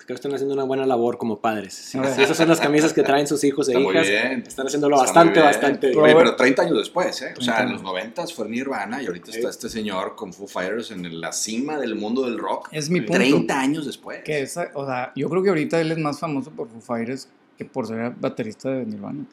creo 0.10 0.16
que 0.16 0.22
están 0.22 0.34
haciendo 0.34 0.56
una 0.56 0.64
buena 0.64 0.88
labor 0.88 1.20
como 1.20 1.38
padres. 1.40 1.72
Sí, 1.76 2.00
sí, 2.16 2.24
esas 2.24 2.36
son 2.36 2.50
las 2.50 2.60
camisas 2.60 2.94
que 2.94 3.04
traen 3.04 3.28
sus 3.28 3.44
hijos 3.44 3.70
e 3.70 3.74
Está 3.74 3.84
muy 3.84 3.94
hijas. 3.94 4.08
bien. 4.08 4.44
Están 4.48 4.66
haciéndolo 4.66 4.96
Está 4.96 5.06
bastante, 5.06 5.30
muy 5.30 5.34
bien. 5.34 5.46
bastante 5.46 5.88
bien. 5.90 6.00
Oye, 6.02 6.16
pero 6.16 6.36
30 6.36 6.62
años 6.64 6.78
después, 6.80 7.22
¿eh? 7.22 7.36
O 7.38 7.42
sea, 7.42 7.58
30 7.58 7.62
en 7.62 7.74
los 7.74 7.84
90 7.84 8.28
fue 8.30 8.50
Nirvana 8.50 9.04
y 9.04 9.06
ahorita 9.06 9.30
está 9.30 9.50
este 9.52 9.70
señor 9.70 10.16
con 10.16 10.34
Foo 10.34 10.48
Fighters 10.48 10.90
en 10.90 11.22
la 11.22 11.32
cima 11.32 11.78
del 11.78 11.94
mundo 11.94 12.24
del 12.26 12.40
rock. 12.40 12.70
Es 12.72 12.90
mi 12.90 13.02
punto. 13.02 13.14
30 13.20 13.60
años 13.60 13.86
después. 13.86 14.24
Que 14.24 14.42
esa, 14.42 14.72
o 14.74 14.84
sea, 14.84 15.12
yo 15.16 15.30
creo 15.30 15.44
que 15.44 15.50
ahorita 15.50 15.80
él 15.80 15.92
es 15.92 16.00
más 16.00 16.20
famoso 16.20 16.50
por 16.50 16.68
Foo 16.70 16.82
Fighters 16.82 17.30
que 17.56 17.66
por 17.66 17.86
ser 17.86 18.12
baterista 18.20 18.72
de 18.72 18.88
Nirvana. 18.88 19.26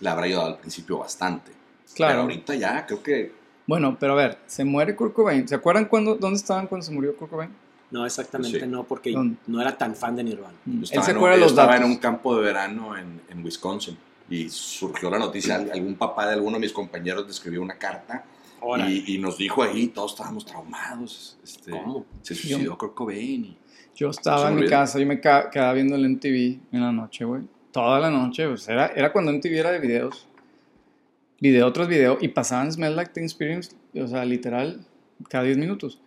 Le 0.00 0.08
habrá 0.08 0.24
ayudado 0.24 0.46
al 0.46 0.56
principio 0.56 1.00
bastante. 1.00 1.52
Claro. 1.94 2.12
Pero 2.12 2.22
ahorita 2.22 2.54
ya 2.54 2.86
creo 2.86 3.02
que 3.02 3.30
Bueno, 3.66 3.98
pero 4.00 4.14
a 4.14 4.16
ver, 4.16 4.38
se 4.46 4.64
muere 4.64 4.96
Kurt 4.96 5.12
Cobain. 5.12 5.46
¿Se 5.46 5.54
acuerdan 5.54 5.84
cuándo, 5.84 6.14
dónde 6.14 6.38
estaban 6.38 6.66
cuando 6.66 6.82
se 6.86 6.92
murió 6.92 7.14
Kurt 7.14 7.30
Cobain? 7.30 7.50
No, 7.94 8.04
exactamente 8.04 8.58
Sí. 8.60 8.66
no, 8.66 8.82
porque 8.84 9.12
¿Dónde? 9.12 9.36
no 9.46 9.60
era 9.60 9.78
tan 9.78 9.94
fan 9.94 10.16
de 10.16 10.24
Nirvana. 10.24 10.54
Mm, 10.64 10.80
Él 10.80 10.86
se 10.86 10.94
en- 10.94 11.16
acuerda 11.16 11.36
de 11.36 11.40
yo 11.40 11.44
los 11.44 11.52
estaba 11.52 11.72
datos. 11.74 11.86
en 11.86 11.92
un 11.92 11.98
campo 11.98 12.36
de 12.36 12.42
verano 12.42 12.96
en, 12.98 13.20
en 13.30 13.44
Wisconsin 13.44 13.96
y 14.28 14.48
surgió 14.48 15.10
la 15.10 15.18
noticia, 15.18 15.56
algún 15.72 15.94
papá 15.94 16.26
de 16.26 16.32
alguno 16.34 16.56
de 16.56 16.60
mis 16.60 16.72
compañeros 16.72 17.26
escribió 17.30 17.62
una 17.62 17.78
carta 17.78 18.24
y, 18.88 19.14
y 19.14 19.18
nos 19.18 19.36
dijo 19.38 19.62
ahí, 19.62 19.88
todos 19.88 20.12
estábamos 20.12 20.44
traumados, 20.46 21.38
este, 21.44 21.70
¿cómo? 21.70 22.04
se 22.22 22.34
suicidó 22.34 22.76
Kurt 22.78 22.94
Cobain. 22.94 23.44
y- 23.44 23.56
Yo 23.94 24.10
estaba 24.10 24.48
en 24.48 24.56
mi 24.56 24.66
casa 24.66 24.98
y 24.98 25.04
me 25.04 25.20
quedaba 25.20 25.72
viendo 25.74 25.94
el 25.94 26.04
MTV 26.04 26.58
en 26.72 26.80
la 26.80 26.90
noche, 26.90 27.24
güey. 27.24 27.42
Toda 27.70 28.00
la 28.00 28.10
noche, 28.10 28.48
pues 28.48 28.66
era, 28.68 28.86
era 28.88 29.12
cuando 29.12 29.30
MTV 29.32 29.56
era 29.58 29.70
de 29.70 29.78
videos. 29.78 30.26
Video 31.40 31.72
tras 31.72 31.88
video. 31.88 32.18
Y 32.20 32.28
pasaban 32.28 32.72
Smell 32.72 32.96
Like 32.96 33.12
Teen 33.12 33.24
Experience, 33.26 33.76
o 33.94 34.06
sea, 34.08 34.24
literal, 34.24 34.84
cada 35.28 35.44
10 35.44 35.58
minutos. 35.58 36.00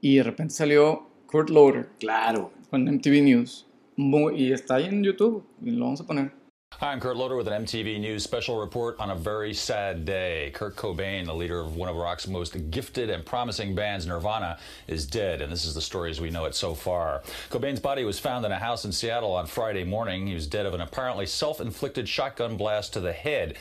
Y 0.00 0.16
de 0.16 0.22
repente 0.24 0.52
salió 0.54 1.05
Kurt 1.26 1.50
Loder 1.50 1.88
Claro. 2.00 2.52
con 2.70 2.86
MTV 2.88 3.22
News. 3.22 3.66
Muy- 3.96 4.34
y 4.36 4.52
está 4.52 4.76
ahí 4.76 4.84
en 4.86 5.02
YouTube. 5.02 5.44
Y 5.62 5.70
lo 5.70 5.84
vamos 5.86 6.00
a 6.00 6.04
poner. 6.06 6.32
Hi, 6.80 6.92
I'm 6.92 7.00
Kurt 7.00 7.16
Loder 7.16 7.36
with 7.36 7.46
an 7.46 7.54
MTV 7.64 7.98
News 7.98 8.22
special 8.22 8.58
report 8.60 8.96
on 9.00 9.10
a 9.10 9.14
very 9.14 9.54
sad 9.54 10.04
day. 10.04 10.50
Kurt 10.52 10.76
Cobain, 10.76 11.24
the 11.24 11.32
leader 11.34 11.58
of 11.60 11.76
one 11.76 11.88
of 11.88 11.96
rock's 11.96 12.26
most 12.28 12.54
gifted 12.70 13.08
and 13.08 13.24
promising 13.24 13.74
bands, 13.74 14.06
Nirvana, 14.06 14.58
is 14.86 15.06
dead, 15.06 15.40
and 15.40 15.50
this 15.50 15.64
is 15.64 15.74
the 15.74 15.80
story 15.80 16.10
as 16.10 16.20
we 16.20 16.28
know 16.28 16.44
it 16.44 16.54
so 16.54 16.74
far. 16.74 17.22
Cobain's 17.50 17.80
body 17.80 18.04
was 18.04 18.18
found 18.18 18.44
in 18.44 18.52
a 18.52 18.58
house 18.58 18.84
in 18.84 18.92
Seattle 18.92 19.32
on 19.32 19.46
Friday 19.46 19.84
morning. 19.84 20.26
He 20.26 20.34
was 20.34 20.46
dead 20.46 20.66
of 20.66 20.74
an 20.74 20.80
apparently 20.82 21.24
self 21.24 21.60
inflicted 21.60 22.08
shotgun 22.08 22.56
blast 22.58 22.92
to 22.92 23.00
the 23.00 23.12
head. 23.12 23.54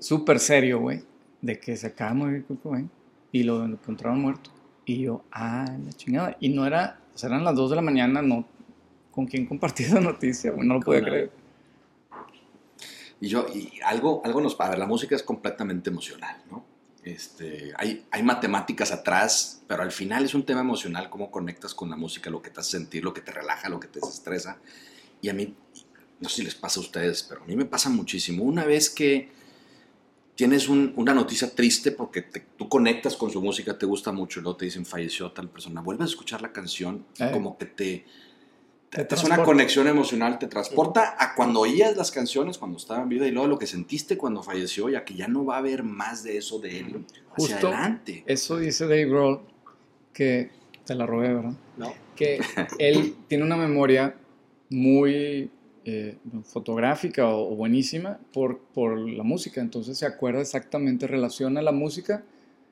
Súper 0.00 0.38
serio, 0.38 0.80
güey. 0.80 1.02
De 1.42 1.54
que 1.58 1.76
se 1.76 1.86
acaba 1.88 2.10
de 2.10 2.14
morir 2.16 2.44
Kurt 2.46 2.62
Cobain. 2.62 2.90
Y 3.32 3.42
lo 3.44 3.64
encontraron 3.64 4.20
muerto. 4.20 4.50
Y 4.88 5.02
yo, 5.02 5.22
ah, 5.32 5.66
la 5.84 5.92
chingada. 5.92 6.36
Y 6.40 6.48
no 6.48 6.66
era, 6.66 6.98
o 7.14 7.18
sea, 7.18 7.28
eran 7.28 7.44
las 7.44 7.54
2 7.54 7.68
de 7.68 7.76
la 7.76 7.82
mañana, 7.82 8.22
no. 8.22 8.46
¿Con 9.10 9.26
quién 9.26 9.44
compartí 9.44 9.82
esa 9.82 10.00
noticia, 10.00 10.50
güey? 10.50 10.66
No 10.66 10.74
lo 10.74 10.80
podía 10.80 11.02
creer. 11.02 11.30
Y 13.20 13.28
yo, 13.28 13.46
y 13.54 13.70
algo, 13.84 14.22
algo 14.24 14.40
nos 14.40 14.58
a 14.58 14.70
ver, 14.70 14.78
la 14.78 14.86
música 14.86 15.14
es 15.14 15.22
completamente 15.22 15.90
emocional, 15.90 16.40
¿no? 16.50 16.64
Este, 17.04 17.74
hay, 17.76 18.06
hay 18.10 18.22
matemáticas 18.22 18.90
atrás, 18.90 19.62
pero 19.66 19.82
al 19.82 19.92
final 19.92 20.24
es 20.24 20.32
un 20.32 20.46
tema 20.46 20.62
emocional, 20.62 21.10
cómo 21.10 21.30
conectas 21.30 21.74
con 21.74 21.90
la 21.90 21.96
música, 21.96 22.30
lo 22.30 22.40
que 22.40 22.48
te 22.48 22.60
hace 22.60 22.70
sentir, 22.78 23.04
lo 23.04 23.12
que 23.12 23.20
te 23.20 23.32
relaja, 23.32 23.68
lo 23.68 23.78
que 23.80 23.88
te 23.88 24.00
desestresa. 24.00 24.56
Y 25.20 25.28
a 25.28 25.34
mí, 25.34 25.54
no 26.18 26.30
sé 26.30 26.36
si 26.36 26.44
les 26.44 26.54
pasa 26.54 26.80
a 26.80 26.82
ustedes, 26.82 27.24
pero 27.24 27.42
a 27.42 27.44
mí 27.44 27.56
me 27.56 27.66
pasa 27.66 27.90
muchísimo. 27.90 28.42
Una 28.42 28.64
vez 28.64 28.88
que, 28.88 29.30
tienes 30.38 30.68
un- 30.68 30.92
una 30.94 31.12
noticia 31.14 31.52
triste 31.52 31.90
porque 31.90 32.22
te- 32.22 32.44
tú 32.56 32.68
conectas 32.68 33.16
con 33.16 33.28
su 33.28 33.42
música, 33.42 33.76
te 33.76 33.86
gusta 33.86 34.12
mucho, 34.12 34.38
y 34.38 34.44
luego 34.44 34.56
te 34.56 34.66
dicen 34.66 34.86
falleció 34.86 35.32
tal 35.32 35.48
persona, 35.50 35.80
vuelves 35.80 36.04
a 36.06 36.10
escuchar 36.10 36.40
la 36.42 36.52
canción, 36.52 37.04
Eh. 37.18 37.30
como 37.32 37.58
que 37.58 37.66
te, 37.66 38.04
Te 38.88 39.04
te 39.04 39.14
hace 39.16 39.26
una 39.26 39.42
conexión 39.42 39.86
emocional, 39.88 40.38
te 40.38 40.46
transporta 40.46 41.16
a 41.18 41.34
cuando 41.34 41.58
oías 41.60 41.96
las 41.96 42.12
canciones, 42.12 42.56
cuando 42.56 42.78
estaba 42.78 43.02
en 43.02 43.08
vida, 43.08 43.26
y 43.26 43.32
luego 43.32 43.48
lo 43.48 43.58
que 43.58 43.66
sentiste 43.66 44.16
cuando 44.16 44.42
falleció, 44.44 44.88
ya 44.88 45.04
que 45.04 45.12
ya 45.14 45.26
no 45.26 45.44
va 45.44 45.56
a 45.56 45.58
haber 45.58 45.82
más 45.82 46.22
de 46.22 46.38
eso 46.38 46.58
de 46.60 46.78
él 46.78 47.04
hacia 47.36 47.56
Justo. 47.56 47.68
adelante. 47.68 48.22
Eso 48.26 48.56
dice 48.58 48.84
Dave 48.84 49.06
Grohl, 49.06 49.40
que 50.14 50.50
te 50.86 50.94
la 50.94 51.04
robé, 51.04 51.34
¿verdad? 51.34 51.52
¿no? 51.76 51.92
Que 52.16 52.40
él 52.78 53.16
tiene 53.26 53.42
una 53.44 53.56
memoria 53.56 54.14
muy 54.70 55.50
eh, 55.88 56.16
fotográfica 56.44 57.26
o, 57.28 57.52
o 57.52 57.56
buenísima 57.56 58.18
por, 58.32 58.58
por 58.74 58.98
la 58.98 59.22
música. 59.22 59.60
Entonces 59.60 59.96
se 59.98 60.06
acuerda 60.06 60.40
exactamente, 60.40 61.06
relaciona 61.06 61.62
la 61.62 61.72
música 61.72 62.24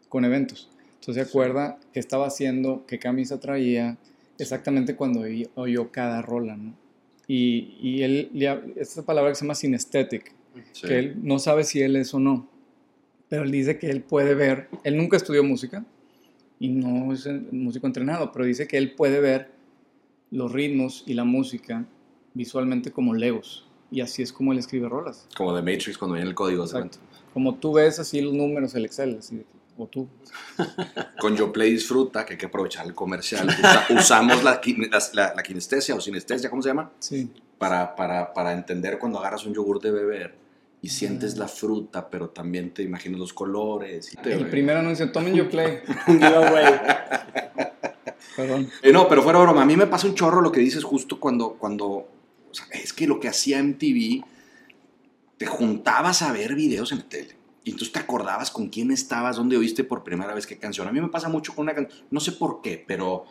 con 0.08 0.24
eventos. 0.24 0.70
Entonces 1.00 1.14
se 1.24 1.28
acuerda 1.30 1.78
qué 1.92 2.00
estaba 2.00 2.26
haciendo, 2.26 2.84
qué 2.86 2.98
camisa 2.98 3.38
traía, 3.40 3.96
exactamente 4.38 4.96
cuando 4.96 5.24
oyó 5.54 5.90
cada 5.90 6.20
rola, 6.22 6.56
¿no? 6.56 6.74
Y, 7.28 7.76
y 7.80 8.02
él, 8.02 8.30
esta 8.76 9.02
palabra 9.02 9.30
que 9.30 9.36
se 9.36 9.44
llama 9.44 9.54
synesthetic, 9.54 10.32
Sí. 10.72 10.86
que 10.86 10.98
él 10.98 11.16
no 11.22 11.38
sabe 11.38 11.64
si 11.64 11.82
él 11.82 11.96
es 11.96 12.14
o 12.14 12.18
no, 12.18 12.48
pero 13.28 13.42
él 13.44 13.50
dice 13.50 13.78
que 13.78 13.90
él 13.90 14.00
puede 14.02 14.34
ver, 14.34 14.68
él 14.84 14.96
nunca 14.96 15.16
estudió 15.18 15.44
música 15.44 15.84
y 16.58 16.68
no 16.70 17.12
es 17.12 17.28
músico 17.52 17.86
entrenado, 17.86 18.32
pero 18.32 18.46
dice 18.46 18.66
que 18.66 18.78
él 18.78 18.94
puede 18.94 19.20
ver 19.20 19.50
los 20.30 20.50
ritmos 20.52 21.04
y 21.06 21.12
la 21.12 21.24
música 21.24 21.84
visualmente 22.36 22.92
como 22.92 23.14
legos 23.14 23.64
y 23.90 24.00
así 24.00 24.22
es 24.22 24.32
como 24.32 24.52
él 24.52 24.58
escribe 24.58 24.88
rolas. 24.88 25.26
Como 25.36 25.54
de 25.54 25.62
Matrix 25.62 25.96
cuando 25.96 26.14
viene 26.14 26.28
el 26.28 26.34
código. 26.34 26.66
¿se 26.66 26.76
Exacto. 26.76 26.98
Como 27.32 27.54
tú 27.56 27.72
ves 27.74 27.98
así 27.98 28.20
los 28.20 28.34
números, 28.34 28.74
el 28.74 28.84
Excel, 28.84 29.16
así, 29.18 29.44
o 29.78 29.86
tú. 29.86 30.08
Con 31.20 31.36
Yo 31.36 31.52
Play 31.52 31.72
Disfruta, 31.72 32.24
que 32.24 32.34
hay 32.34 32.38
que 32.38 32.46
aprovechar 32.46 32.86
el 32.86 32.94
comercial. 32.94 33.46
Usa- 33.48 33.86
usamos 33.90 34.42
la, 34.44 34.60
la- 35.12 35.34
la 35.34 35.42
kinestesia 35.42 35.94
o 35.94 36.00
sinestesia, 36.00 36.50
¿cómo 36.50 36.62
se 36.62 36.68
llama? 36.70 36.90
Sí. 36.98 37.30
Para, 37.58 37.94
para, 37.96 38.32
para 38.34 38.52
entender 38.52 38.98
cuando 38.98 39.18
agarras 39.18 39.46
un 39.46 39.54
yogur 39.54 39.80
de 39.80 39.90
beber 39.90 40.34
y 40.82 40.88
sientes 40.88 41.34
Ah. 41.36 41.40
la 41.40 41.48
fruta, 41.48 42.08
pero 42.10 42.28
también 42.30 42.72
te 42.74 42.82
imaginas 42.82 43.20
los 43.20 43.32
colores. 43.32 44.12
y 44.12 44.16
te- 44.16 44.32
El 44.34 44.48
primer 44.48 44.76
anuncio, 44.78 45.10
tomen 45.12 45.34
yo 45.34 45.48
play. 45.48 45.78
Perdón. 48.36 48.68
Eh, 48.82 48.92
no, 48.92 49.08
pero 49.08 49.22
fuera 49.22 49.38
broma, 49.38 49.62
a 49.62 49.66
mí 49.66 49.76
me 49.76 49.86
pasa 49.86 50.06
un 50.06 50.14
chorro 50.14 50.40
lo 50.40 50.52
que 50.52 50.60
dices 50.60 50.84
justo 50.84 51.18
cuando, 51.18 51.54
cuando 51.54 52.08
sea, 52.56 52.66
es 52.72 52.92
que 52.92 53.06
lo 53.06 53.20
que 53.20 53.28
hacía 53.28 53.62
MTV, 53.62 54.24
te 55.38 55.46
juntabas 55.46 56.22
a 56.22 56.32
ver 56.32 56.54
videos 56.54 56.92
en 56.92 56.98
la 56.98 57.08
tele. 57.08 57.36
Y 57.64 57.70
entonces 57.70 57.92
te 57.92 57.98
acordabas 57.98 58.50
con 58.50 58.68
quién 58.68 58.90
estabas, 58.92 59.36
dónde 59.36 59.56
oíste 59.56 59.82
por 59.84 60.04
primera 60.04 60.32
vez 60.34 60.46
qué 60.46 60.56
canción. 60.56 60.86
A 60.88 60.92
mí 60.92 61.00
me 61.00 61.08
pasa 61.08 61.28
mucho 61.28 61.54
con 61.54 61.64
una 61.64 61.74
canción, 61.74 62.00
no 62.10 62.20
sé 62.20 62.32
por 62.32 62.62
qué, 62.62 62.82
pero 62.86 63.26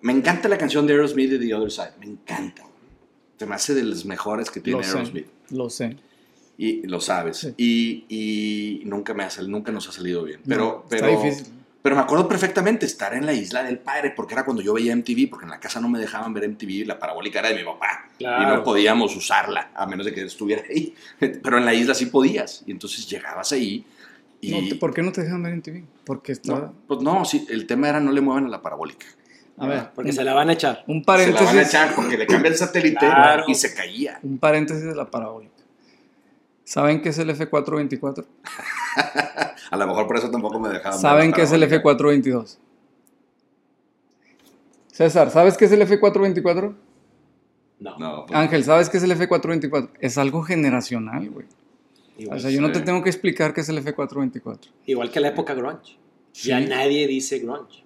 me 0.00 0.12
encanta 0.12 0.48
la 0.48 0.56
canción 0.58 0.86
de 0.86 0.94
Aerosmith 0.94 1.30
de 1.30 1.38
The 1.38 1.54
Other 1.54 1.70
Side. 1.70 1.92
Me 2.00 2.06
encanta. 2.06 2.62
Se 3.38 3.44
me 3.46 3.54
hace 3.54 3.74
de 3.74 3.84
las 3.84 4.04
mejores 4.06 4.50
que 4.50 4.60
tiene 4.60 4.78
Lo 4.78 4.84
sé. 4.84 4.90
Aerosmith. 4.96 5.26
Lo 5.50 5.70
sé. 5.70 5.96
Y 6.58 6.86
lo 6.86 7.00
sabes. 7.02 7.36
Sí. 7.36 7.54
Y, 7.58 8.04
y 8.80 8.84
nunca, 8.86 9.12
me 9.12 9.24
ha 9.24 9.30
sal- 9.30 9.50
nunca 9.50 9.70
nos 9.72 9.86
ha 9.88 9.92
salido 9.92 10.24
bien. 10.24 10.40
Pero, 10.48 10.64
No, 10.64 10.84
pero, 10.88 11.06
está 11.08 11.22
difícil. 11.22 11.52
Pero 11.86 11.94
me 11.94 12.02
acuerdo 12.02 12.26
perfectamente 12.26 12.84
estar 12.84 13.14
en 13.14 13.24
la 13.26 13.32
isla 13.32 13.62
del 13.62 13.78
padre, 13.78 14.10
porque 14.10 14.34
era 14.34 14.44
cuando 14.44 14.60
yo 14.60 14.72
veía 14.74 14.96
MTV, 14.96 15.30
porque 15.30 15.44
en 15.44 15.52
la 15.52 15.60
casa 15.60 15.80
no 15.80 15.88
me 15.88 16.00
dejaban 16.00 16.34
ver 16.34 16.48
MTV, 16.48 16.84
la 16.84 16.98
parabólica 16.98 17.38
era 17.38 17.50
de 17.50 17.54
mi 17.54 17.62
papá. 17.62 18.08
Y 18.18 18.24
no 18.24 18.64
podíamos 18.64 19.14
usarla, 19.14 19.70
a 19.72 19.86
menos 19.86 20.04
de 20.04 20.12
que 20.12 20.24
estuviera 20.24 20.62
ahí. 20.68 20.92
Pero 21.20 21.58
en 21.58 21.64
la 21.64 21.72
isla 21.74 21.94
sí 21.94 22.06
podías. 22.06 22.64
Y 22.66 22.72
entonces 22.72 23.08
llegabas 23.08 23.52
ahí 23.52 23.84
y... 24.40 24.50
No 24.50 24.68
te- 24.68 24.74
¿Por 24.74 24.92
qué 24.92 25.02
no 25.02 25.12
te 25.12 25.22
dejan 25.22 25.40
ver 25.44 25.52
en 25.52 25.62
TV? 25.62 25.84
Porque 26.04 26.32
está... 26.32 26.52
no, 26.52 26.74
pues 26.88 27.00
no, 27.02 27.24
sí, 27.24 27.46
el 27.50 27.66
tema 27.68 27.88
era 27.88 28.00
no 28.00 28.10
le 28.10 28.20
muevan 28.20 28.46
a 28.46 28.48
la 28.48 28.60
parabólica. 28.60 29.06
A 29.58 29.66
ver, 29.68 29.90
Porque 29.94 30.10
un, 30.10 30.16
se 30.16 30.24
la 30.24 30.34
van 30.34 30.50
a 30.50 30.54
echar. 30.54 30.82
un 30.88 31.02
Se 31.02 31.06
la 31.06 31.16
van 31.16 31.30
a 31.30 31.34
paréntesis. 31.38 31.68
echar 31.68 31.94
porque 31.94 32.18
le 32.18 32.26
cambia 32.26 32.50
el 32.50 32.56
satélite 32.56 32.98
Claro. 32.98 33.44
y 33.46 33.54
se 33.54 33.72
caía. 33.74 34.18
Un 34.22 34.38
paréntesis 34.38 34.82
de 34.84 34.94
la 34.96 35.06
parabólica. 35.10 35.54
¿Saben 36.66 37.00
qué 37.00 37.10
es 37.10 37.18
el 37.18 37.30
F424? 37.30 38.26
A 39.70 39.76
lo 39.76 39.86
mejor 39.86 40.08
por 40.08 40.16
eso 40.16 40.30
tampoco 40.32 40.58
me 40.58 40.68
dejaban 40.68 40.98
¿Saben 40.98 41.32
qué 41.32 41.42
es 41.42 41.52
el 41.52 41.60
parabólica. 41.60 42.30
F422? 42.40 42.58
César, 44.88 45.30
¿sabes 45.30 45.56
qué 45.56 45.66
es 45.66 45.72
el 45.72 45.80
F424? 45.82 46.74
No. 47.78 47.98
No, 47.98 48.26
pues, 48.26 48.36
Ángel, 48.36 48.64
¿sabes 48.64 48.88
qué 48.90 48.96
es 48.96 49.04
el 49.04 49.12
F424? 49.12 49.90
Es 50.00 50.18
algo 50.18 50.42
generacional, 50.42 51.30
güey. 51.30 51.46
Igual, 52.18 52.38
O 52.38 52.40
sea, 52.40 52.50
yo 52.50 52.60
no 52.60 52.72
te 52.72 52.80
tengo 52.80 53.00
que 53.02 53.10
explicar 53.10 53.54
qué 53.54 53.60
es 53.60 53.68
el 53.68 53.84
F424. 53.84 54.58
igual 54.86 55.10
que 55.12 55.20
la 55.20 55.28
época 55.28 55.54
grunge. 55.54 55.98
Sí. 56.32 56.48
Ya 56.48 56.58
nadie 56.60 57.06
dice 57.06 57.38
grunge. 57.38 57.84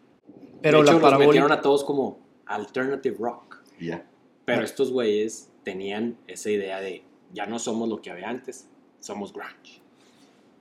Pero 0.63 0.79
de 0.79 0.85
hecho, 0.85 1.01
la 1.01 1.11
los 1.11 1.19
metieron 1.19 1.49
parabólica... 1.49 1.55
a 1.55 1.61
todos 1.61 1.85
como 1.85 2.19
alternative 2.47 3.17
rock. 3.19 3.59
ya. 3.79 4.07
Pero 4.47 4.63
estos 4.65 4.91
güeyes 4.91 5.51
tenían 5.65 6.17
esa 6.27 6.51
idea 6.51 6.81
de 6.81 7.05
ya 7.33 7.47
no 7.47 7.59
somos 7.59 7.89
lo 7.89 8.01
que 8.01 8.11
había 8.11 8.29
antes, 8.29 8.67
somos 9.01 9.33
grunge. 9.33 9.81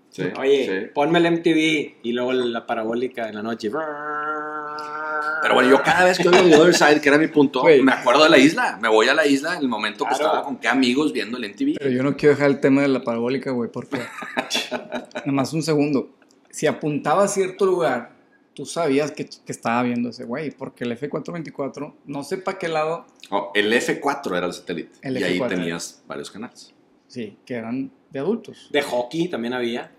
Sí, 0.10 0.24
Oye, 0.40 0.66
sí. 0.86 0.92
ponme 0.94 1.20
el 1.20 1.32
MTV 1.32 1.98
y 2.04 2.12
luego 2.14 2.34
la 2.34 2.66
parabólica 2.66 3.30
en 3.30 3.36
la 3.36 3.44
noche. 3.44 3.70
Pero 5.42 5.54
bueno, 5.54 5.70
yo 5.70 5.82
cada 5.84 6.06
vez 6.06 6.18
que 6.18 6.28
oigo 6.28 6.42
The 6.50 6.56
Other 6.56 6.74
Side, 6.74 7.00
que 7.02 7.10
era 7.10 7.18
mi 7.18 7.28
punto, 7.28 7.64
me 7.64 7.92
acuerdo 7.92 8.24
de 8.24 8.30
la 8.30 8.38
isla. 8.38 8.78
Me 8.82 8.88
voy 8.90 9.08
a 9.08 9.14
la 9.14 9.26
isla 9.26 9.54
en 9.56 9.62
el 9.62 9.68
momento 9.70 10.04
que 10.06 10.10
Claro. 10.16 10.26
estaba 10.26 10.44
con 10.44 10.58
qué 10.58 10.68
amigos 10.68 11.14
viendo 11.14 11.38
el 11.38 11.46
MTV. 11.46 11.76
Pero 11.78 11.90
yo 11.92 12.04
no 12.04 12.18
quiero 12.18 12.36
dejar 12.36 12.50
el 12.50 12.60
tema 12.60 12.82
de 12.82 12.88
la 12.90 13.04
parabólica, 13.04 13.52
güey, 13.52 13.70
porque... 13.72 14.00
Nada 14.72 15.32
más 15.32 15.54
un 15.54 15.62
segundo. 15.64 16.10
Si 16.50 16.66
apuntaba 16.68 17.24
a 17.24 17.28
cierto 17.28 17.66
lugar, 17.66 18.12
tú 18.60 18.66
sabías 18.66 19.12
que, 19.12 19.26
que 19.26 19.54
estaba 19.54 19.82
viendo 19.84 20.10
ese 20.10 20.26
güey, 20.26 20.52
porque 20.52 20.84
el 20.84 20.92
F424, 21.00 21.94
no 22.08 22.24
sé 22.26 22.40
para 22.40 22.58
qué 22.60 22.68
lado, 22.68 23.06
Oh, 23.32 23.52
el 23.56 23.72
F4 23.72 24.36
era 24.36 24.48
el 24.48 24.52
satélite. 24.54 25.00
El 25.02 25.18
y 25.18 25.24
ahí 25.24 25.40
F4. 25.40 25.48
tenías 25.48 26.04
varios 26.06 26.30
canales. 26.30 26.74
sí, 27.08 27.38
que 27.46 27.54
eran 27.54 27.90
de 28.10 28.20
adultos. 28.20 28.68
De 28.70 28.82
hockey 28.82 29.30
también 29.30 29.54
había. 29.54 29.90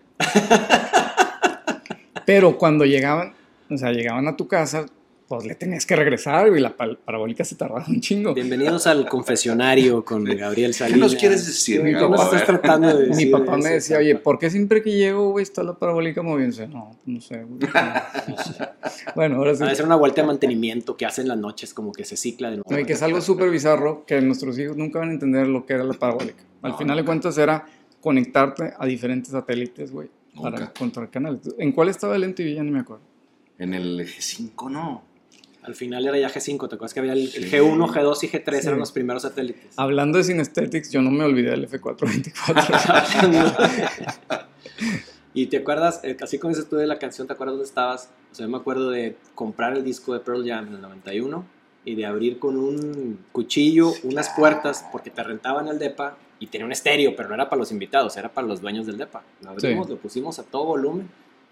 Pero 2.26 2.58
cuando 2.58 2.84
llegaban, 2.84 3.32
o 3.70 3.78
sea, 3.78 3.92
llegaban 3.92 4.28
a 4.28 4.36
tu 4.36 4.46
casa, 4.46 4.84
pues 5.30 5.44
le 5.46 5.54
tenías 5.54 5.86
que 5.86 5.94
regresar, 5.94 6.48
y 6.48 6.58
la 6.58 6.76
pa- 6.76 6.96
parabólica 7.04 7.44
se 7.44 7.54
tardaba 7.54 7.84
un 7.86 8.00
chingo. 8.00 8.34
Bienvenidos 8.34 8.88
al 8.88 9.08
confesionario 9.08 10.04
con 10.04 10.24
Gabriel 10.24 10.72
¿Qué 10.72 10.78
Salinas. 10.78 10.98
nos 11.12 11.14
quieres 11.14 11.46
decir, 11.46 11.80
¿Qué 11.84 11.92
nos 11.92 12.24
estás 12.24 12.46
tratando 12.46 12.88
de 12.88 13.04
Mi 13.04 13.08
decir? 13.10 13.30
papá 13.30 13.52
de 13.56 13.62
me 13.62 13.68
decía, 13.70 13.98
oye, 13.98 14.16
¿por 14.16 14.40
qué 14.40 14.50
siempre 14.50 14.82
que 14.82 14.90
llego, 14.90 15.30
güey, 15.30 15.44
está 15.44 15.62
la 15.62 15.74
parabólica 15.74 16.20
moviéndose? 16.20 16.66
No, 16.66 16.96
no 17.06 17.20
sé, 17.20 17.44
güey. 17.44 17.60
No 17.60 18.36
sé. 18.42 18.54
Bueno, 19.14 19.36
ahora 19.36 19.54
sí. 19.54 19.62
Va 19.62 19.70
a 19.70 19.74
ser 19.76 19.86
una 19.86 19.94
vuelta 19.94 20.20
de 20.22 20.26
mantenimiento 20.26 20.96
que 20.96 21.06
hacen 21.06 21.28
las 21.28 21.38
noches, 21.38 21.74
como 21.74 21.92
que 21.92 22.04
se 22.04 22.16
cicla 22.16 22.50
de 22.50 22.56
nuevo. 22.56 22.68
No, 22.68 22.80
y 22.80 22.84
que 22.84 22.94
es 22.94 23.02
algo 23.02 23.20
súper 23.20 23.50
bizarro 23.50 24.04
que 24.06 24.20
nuestros 24.20 24.58
hijos 24.58 24.76
nunca 24.76 24.98
van 24.98 25.10
a 25.10 25.12
entender 25.12 25.46
lo 25.46 25.64
que 25.64 25.74
era 25.74 25.84
la 25.84 25.94
parabólica. 25.94 26.42
Al 26.62 26.72
No, 26.72 26.76
final 26.78 26.96
de 26.96 27.04
cuentas 27.04 27.38
era 27.38 27.64
conectarte 28.00 28.72
a 28.76 28.84
diferentes 28.84 29.30
satélites, 29.30 29.92
güey, 29.92 30.08
para 30.42 30.64
encontrar 30.64 31.08
canales. 31.08 31.42
¿En 31.56 31.70
cuál 31.70 31.88
estaba 31.88 32.16
el 32.16 32.24
MTV? 32.24 32.52
Ya 32.56 32.64
ni 32.64 32.72
me 32.72 32.80
acuerdo. 32.80 33.04
En 33.60 33.74
el 33.74 34.00
G5 34.00 34.68
no. 34.72 35.08
Al 35.62 35.74
final 35.74 36.06
era 36.06 36.18
ya 36.18 36.30
G5, 36.30 36.68
¿te 36.68 36.74
acuerdas 36.76 36.94
que 36.94 37.00
había 37.00 37.12
el, 37.12 37.20
el 37.20 37.28
Sí. 37.30 37.50
G1, 37.50 37.86
G2 37.92 38.24
y 38.24 38.28
G3 38.28 38.60
Sí. 38.60 38.66
eran 38.68 38.78
los 38.78 38.92
primeros 38.92 39.22
satélites? 39.22 39.74
Hablando 39.76 40.18
de 40.18 40.24
Synesthetics, 40.24 40.90
yo 40.90 41.02
no 41.02 41.10
me 41.10 41.24
olvidé 41.24 41.50
del 41.50 41.68
F424. 41.68 44.40
y 45.34 45.46
te 45.46 45.58
acuerdas, 45.58 46.00
eh, 46.02 46.16
así 46.22 46.38
como 46.38 46.52
dices 46.54 46.68
tú 46.68 46.76
de 46.76 46.86
la 46.86 46.98
canción, 46.98 47.26
¿te 47.26 47.34
acuerdas 47.34 47.54
dónde 47.54 47.66
estabas? 47.68 48.10
O 48.32 48.34
sea, 48.34 48.46
yo 48.46 48.50
me 48.50 48.56
acuerdo 48.58 48.90
de 48.90 49.16
comprar 49.34 49.76
el 49.76 49.84
disco 49.84 50.12
de 50.14 50.20
Pearl 50.20 50.46
Jam 50.46 50.68
en 50.68 50.74
el 50.74 50.80
91 50.80 51.44
y 51.84 51.94
de 51.94 52.06
abrir 52.06 52.38
con 52.38 52.56
un 52.56 53.18
cuchillo 53.32 53.92
unas 54.02 54.30
puertas 54.30 54.84
porque 54.92 55.10
te 55.10 55.22
rentaban 55.22 55.68
el 55.68 55.78
depa 55.78 56.16
y 56.38 56.46
tenía 56.46 56.64
un 56.66 56.72
estéreo, 56.72 57.14
pero 57.16 57.28
no 57.28 57.34
era 57.34 57.48
para 57.50 57.58
los 57.60 57.70
invitados, 57.70 58.16
era 58.16 58.30
para 58.30 58.46
los 58.46 58.60
dueños 58.60 58.86
del 58.86 58.96
depa. 58.98 59.22
Lo 59.42 59.50
abrimos, 59.50 59.86
Sí. 59.86 59.92
lo 59.92 59.98
pusimos 59.98 60.38
a 60.38 60.42
todo 60.42 60.64
volumen. 60.64 61.08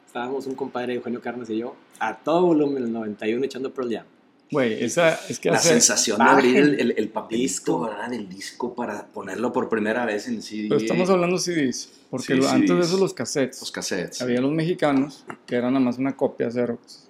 Estábamos 0.09 0.47
un 0.47 0.55
compadre, 0.55 0.95
Eugenio 0.95 1.21
Carnes 1.21 1.51
y 1.51 1.59
yo, 1.59 1.77
a 2.01 2.17
todo 2.17 2.47
volumen 2.47 2.79
en 2.79 2.85
el 2.85 2.93
91 2.95 3.45
echando 3.45 3.73
Pearl 3.75 3.93
Jam. 3.93 4.07
Güey, 4.51 4.83
esa 4.83 5.15
es 5.29 5.39
que 5.39 5.51
La 5.51 5.59
hace- 5.59 5.69
sensación 5.69 6.17
de 6.17 6.25
abrir 6.25 6.57
el, 6.57 6.81
el, 6.81 6.95
el 6.97 7.09
papelito, 7.11 7.43
disco. 7.43 7.81
¿verdad? 7.83 8.09
Del 8.09 8.27
disco 8.27 8.75
para 8.75 9.07
ponerlo 9.07 9.53
por 9.53 9.69
primera 9.69 10.07
vez 10.07 10.27
en 10.27 10.37
el 10.37 10.43
CD. 10.43 10.69
Pero 10.71 10.81
estamos 10.81 11.11
hablando 11.11 11.37
CDs, 11.37 11.91
porque 12.09 12.33
Sí, 12.33 12.35
lo- 12.41 12.49
antes 12.49 12.71
de 12.71 12.77
CDs. 12.77 12.87
eso 12.89 12.97
los 12.99 13.13
cassettes. 13.13 13.61
Los 13.61 13.71
cassettes. 13.71 14.23
Había 14.23 14.41
los 14.41 14.51
mexicanos, 14.53 15.27
que 15.47 15.57
eran 15.57 15.75
nada 15.75 15.85
más 15.85 15.99
una 15.99 16.17
copia 16.17 16.51
Xerox. 16.51 17.07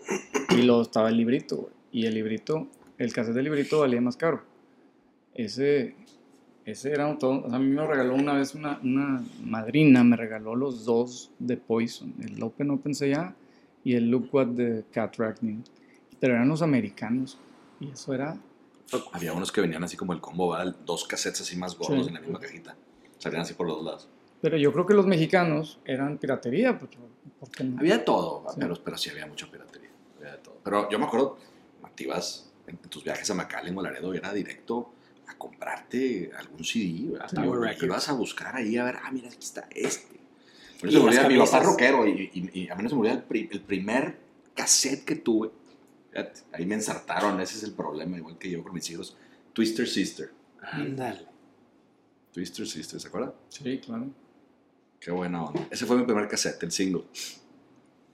Y 0.51 0.63
luego 0.63 0.83
estaba 0.83 1.09
el 1.09 1.17
librito, 1.17 1.57
güey. 1.57 1.73
Y 1.93 2.07
el 2.07 2.15
librito, 2.15 2.67
el 2.99 3.13
cassette 3.13 3.35
del 3.37 3.45
librito 3.45 3.79
valía 3.79 4.01
más 4.01 4.17
caro. 4.17 4.43
Ese, 5.35 5.95
ese 6.71 6.93
era 6.93 7.17
todo. 7.19 7.45
o 7.45 7.49
sea, 7.49 7.57
a 7.57 7.59
mí 7.59 7.67
me 7.69 7.87
regaló 7.87 8.15
una 8.15 8.35
vez 8.35 8.55
una, 8.55 8.79
una 8.83 9.23
madrina, 9.45 10.05
me 10.05 10.17
regaló 10.17 10.55
los 10.55 10.85
dos 10.85 11.31
de 11.39 11.57
Poison: 11.57 12.15
el 12.23 12.43
Open 12.43 12.71
Open 12.71 12.93
ya 12.93 13.35
y 13.85 13.95
el 13.95 14.11
Look 14.11 14.29
What 14.33 14.49
the 14.57 14.85
Cat 14.93 15.17
Ragning. 15.17 15.65
Pero 16.21 16.35
eran 16.35 16.49
los 16.49 16.63
americanos. 16.63 17.39
Y 17.81 17.91
eso 17.91 18.13
era. 18.13 18.37
Había 19.13 19.33
unos 19.33 19.53
que 19.53 19.61
venían 19.61 19.85
así 19.85 19.97
como 19.97 20.13
el 20.13 20.21
combo, 20.21 20.51
¿verdad? 20.51 20.75
Dos 20.85 21.07
cassettes 21.07 21.43
así 21.43 21.57
más 21.57 21.77
gordos 21.77 22.05
Sí. 22.05 22.09
en 22.09 22.15
la 22.15 22.21
misma 22.21 22.41
cajita. 22.41 22.75
Salían 23.19 23.43
así 23.43 23.55
por 23.55 23.67
los 23.67 23.85
lados. 23.85 24.09
Pero 24.41 24.57
yo 24.57 24.73
creo 24.73 24.87
que 24.87 24.95
los 24.95 25.07
mexicanos 25.07 25.79
eran 25.85 26.19
piratería, 26.19 26.79
pues, 26.79 26.91
¿por 27.39 27.51
qué 27.51 27.65
no? 27.65 27.79
Había 27.79 27.99
de 27.99 28.05
todo, 28.05 28.45
Sí. 28.49 28.57
pero, 28.61 28.75
pero 28.83 28.97
sí 28.97 29.11
había 29.11 29.27
mucha 29.27 29.47
piratería. 29.51 29.91
había 30.19 30.33
de 30.33 30.39
todo. 30.39 30.57
Pero 30.65 30.89
yo 30.91 30.99
me 30.99 31.05
acuerdo, 31.07 31.39
ibas 31.99 32.51
en, 32.67 32.77
tus 32.79 33.05
viajes 33.05 33.31
a 33.31 33.35
McAllen 33.35 33.77
o 33.77 33.83
Laredo, 33.83 34.15
era 34.15 34.33
directo 34.33 34.91
a 35.29 35.37
comprarte 35.37 36.31
algún 36.37 36.65
CD, 36.65 36.85
Y 36.85 37.15
Records. 37.17 37.83
ibas 37.83 38.09
a 38.09 38.13
buscar 38.13 38.57
ahí 38.57 38.77
a 38.77 38.85
ver, 38.85 38.97
ah, 39.03 39.11
mira, 39.13 39.29
aquí 39.29 39.39
está 39.41 39.69
este. 39.75 40.19
Por 40.81 40.89
Y 40.91 40.95
eso 40.97 41.05
me 41.05 41.29
mi 41.29 41.39
papá 41.39 41.61
rockero 41.61 42.07
y, 42.07 42.31
y- 42.33 42.61
y 42.63 42.69
a 42.69 42.75
mí 42.77 42.83
no 42.83 42.89
se 42.89 42.95
me 42.95 43.01
olvida 43.01 43.15
el, 43.15 43.23
pri- 43.25 43.49
el 43.51 43.61
primer 43.61 44.17
cassette 44.55 45.05
que 45.05 45.17
tuve. 45.17 45.51
Fíjate, 46.11 46.41
ahí 46.53 46.65
me 46.67 46.75
ensartaron, 46.77 47.41
ese 47.41 47.57
es 47.59 47.63
el 47.65 47.73
problema, 47.73 48.17
igual 48.17 48.39
que 48.39 48.51
yo 48.51 48.63
con 48.63 48.73
mis 48.75 48.89
hijos. 48.91 49.17
Twister 49.53 49.87
Sister. 49.89 50.31
Ándale. 50.63 51.27
Twister 52.33 52.67
Sister, 52.67 53.01
¿se 53.01 53.09
acuerdan? 53.09 53.33
Sí, 53.49 53.79
claro. 53.85 54.07
Qué 55.01 55.11
buena 55.11 55.45
onda. 55.45 55.67
Ese 55.71 55.85
fue 55.87 55.97
mi 55.97 56.05
primer 56.05 56.29
cassette, 56.29 56.63
el 56.63 56.73
single. 56.73 57.05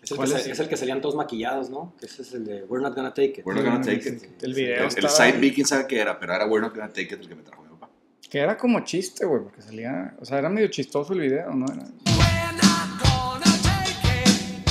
Es 0.04 0.10
el, 0.10 0.16
¿Cuál 0.18 0.28
que, 0.28 0.36
es? 0.36 0.42
sa- 0.44 0.50
es 0.52 0.60
el 0.60 0.68
que 0.68 0.76
salían 0.76 1.00
todos 1.00 1.14
maquillados, 1.14 1.70
¿no? 1.70 1.94
Que 1.98 2.06
ese 2.06 2.22
es 2.22 2.32
el 2.34 2.44
de 2.44 2.62
We're 2.64 2.82
Not 2.82 2.94
Gonna 2.94 3.14
Take 3.14 3.40
It. 3.40 3.46
We're 3.46 3.60
not 3.60 3.70
gonna 3.72 3.84
take 3.84 4.08
it. 4.08 4.42
El 4.42 4.54
video 4.54 4.86
El, 4.86 5.04
el 5.04 5.08
side 5.10 5.38
B, 5.40 5.52
quién 5.52 5.66
sabe 5.66 5.86
qué 5.86 5.98
era, 6.00 6.18
pero 6.18 6.34
era 6.34 6.46
We're 6.46 6.60
Not 6.60 6.74
Gonna 6.74 6.88
Take 6.88 7.02
It 7.14 7.20
el 7.20 7.28
que 7.28 7.34
me 7.34 7.42
trajo 7.42 7.62
mi 7.62 7.68
papá. 7.70 7.88
Que 8.30 8.38
era 8.40 8.56
como 8.56 8.80
chiste, 8.84 9.24
güey, 9.24 9.42
porque 9.42 9.62
salía... 9.62 10.14
O 10.20 10.24
sea, 10.24 10.38
era 10.38 10.48
medio 10.50 10.68
chistoso 10.68 11.12
el 11.14 11.20
video, 11.20 11.50
¿no? 11.54 11.66
Era... 11.66 11.82
We're 11.82 12.52
not 12.62 13.02
gonna 13.02 13.56
take 13.62 14.22
it. 14.24 14.68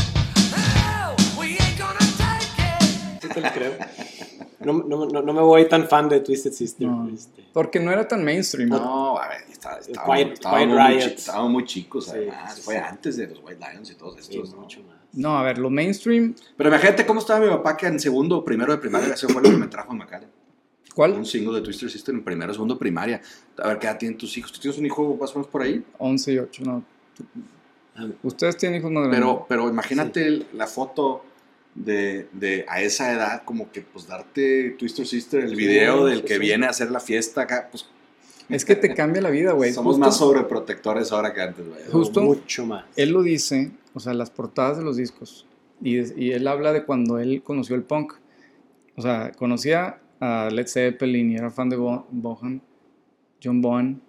Hell, 0.54 1.16
we 1.40 1.58
ain't 1.60 1.80
gonna 1.80 2.00
take 2.18 2.46
it. 2.86 3.22
Sí 3.24 3.28
te 3.30 3.42
lo 3.42 3.52
creo. 3.52 3.74
No, 4.66 4.74
no, 4.84 5.06
no, 5.06 5.22
no 5.22 5.34
me 5.34 5.42
voy 5.42 5.68
tan 5.68 5.88
fan 5.88 6.10
de 6.10 6.20
Twisted 6.22 6.52
Sister. 6.52 6.88
No. 6.88 7.10
este. 7.14 7.44
Porque 7.54 7.80
no 7.80 7.92
era 7.92 8.08
tan 8.08 8.24
mainstream. 8.24 8.70
¿no? 8.70 8.80
No, 8.80 9.18
a 9.18 9.28
ver, 9.28 9.42
estaba, 9.52 9.78
estábamos, 9.78 10.16
Quiet- 10.18 10.34
estábamos 10.34 10.66
Quiet 10.68 10.70
muy, 10.80 10.98
Riot. 10.98 11.14
estábamos 11.16 11.52
muy 11.52 11.66
chicos, 11.66 12.06
Sí, 12.06 12.12
además. 12.14 12.56
sí, 12.56 12.62
Fue 12.62 12.76
sí. 12.76 12.82
antes 12.84 13.18
de 13.18 13.28
los 13.28 13.40
White 13.44 13.60
Lions 13.72 13.92
y 13.92 13.96
todos 13.96 14.16
Sí, 14.26 14.36
estos. 14.36 14.54
¿no? 14.54 14.62
mucho 14.62 14.80
más. 14.84 14.98
No, 15.14 15.38
a 15.38 15.44
ver, 15.44 15.58
lo 15.60 15.70
mainstream... 15.70 16.34
Pero 16.58 16.70
imagínate 16.70 17.06
cómo 17.06 17.20
estaba 17.20 17.40
mi 17.40 17.48
papá 17.48 17.78
que 17.78 17.86
en 17.86 18.00
segundo 18.00 18.38
o 18.38 18.44
primero 18.46 18.72
de 18.72 18.80
primaria, 18.80 19.14
ese 19.14 19.28
fue 19.28 19.42
lo 19.44 19.50
que 19.52 19.58
me 19.58 19.68
trajo 19.68 19.92
a 19.92 19.96
McAllen. 19.96 20.30
¿Cuál? 20.96 21.14
Un 21.14 21.26
single 21.26 21.56
de 21.60 21.62
Twister 21.62 21.90
Sister 21.90 22.14
en 22.16 22.24
primero 22.24 22.52
o 22.52 22.54
segundo 22.54 22.74
de 22.76 22.80
primaria. 22.80 23.22
A 23.60 23.68
ver, 23.70 23.80
¿qué 23.80 23.88
edad 23.88 23.98
tienen 23.98 24.18
tus 24.18 24.36
hijos? 24.38 24.52
¿Tú 24.52 24.60
tienes 24.60 24.80
un 24.80 24.86
hijo 24.86 25.16
más 25.20 25.32
o 25.32 25.36
menos 25.36 25.48
por 25.48 25.62
ahí? 25.62 25.84
11 26.00 26.34
y 26.34 26.40
8, 26.40 26.64
no. 26.66 26.84
Ah, 27.96 28.08
Ustedes 28.24 28.58
tienen 28.58 28.80
hijos 28.80 28.92
más 28.92 29.04
grandes. 29.04 29.20
Pero, 29.20 29.46
pero 29.48 29.70
imagínate 29.70 30.26
el- 30.26 30.48
la 30.54 30.66
foto 30.66 31.24
de, 31.76 32.28
de 32.34 32.66
a 32.68 32.82
esa 32.82 33.12
edad, 33.14 33.44
como 33.44 33.72
que 33.72 33.82
pues 33.82 34.08
darte 34.08 34.72
Twister 34.78 35.06
Sister, 35.08 35.44
el 35.44 35.50
Sí, 35.52 35.56
video 35.56 36.06
del 36.06 36.20
sí, 36.20 36.26
que 36.26 36.34
sí. 36.36 36.40
viene 36.40 36.66
a 36.68 36.70
hacer 36.70 36.92
la 36.92 37.00
fiesta 37.00 37.42
acá, 37.42 37.68
pues 37.72 37.88
Es 38.50 38.64
que 38.66 38.76
te 38.76 38.94
cambia 38.94 39.22
la 39.22 39.30
vida, 39.32 39.54
güey. 39.54 39.72
somos 39.74 39.96
Justo- 39.96 40.06
más 40.06 40.18
sobreprotectores 40.18 41.12
ahora 41.12 41.34
que 41.34 41.42
antes, 41.42 41.68
güey. 41.68 41.80
Justo- 41.92 42.22
Mucho 42.22 42.66
más. 42.66 42.86
Él 42.96 43.10
lo 43.12 43.24
dice, 43.24 43.72
o 43.94 44.00
sea, 44.00 44.14
las 44.14 44.30
portadas 44.30 44.78
de 44.78 44.84
los 44.84 44.98
discos. 44.98 45.48
Y, 45.82 45.98
y 46.22 46.32
él 46.32 46.48
habla 46.48 46.72
de 46.74 46.84
cuando 46.86 47.18
él 47.20 47.42
conoció 47.44 47.76
el 47.76 47.84
punk. 47.84 48.14
O 48.96 49.02
sea, 49.02 49.32
conocía 49.32 50.00
a 50.20 50.50
Led 50.52 50.68
Zeppelin 50.68 51.32
y 51.32 51.36
era 51.36 51.50
fan 51.52 51.70
de 51.70 51.76
Bo- 51.78 52.06
Bohan, 52.12 52.62
John 53.44 53.62
Bonham. 53.62 54.00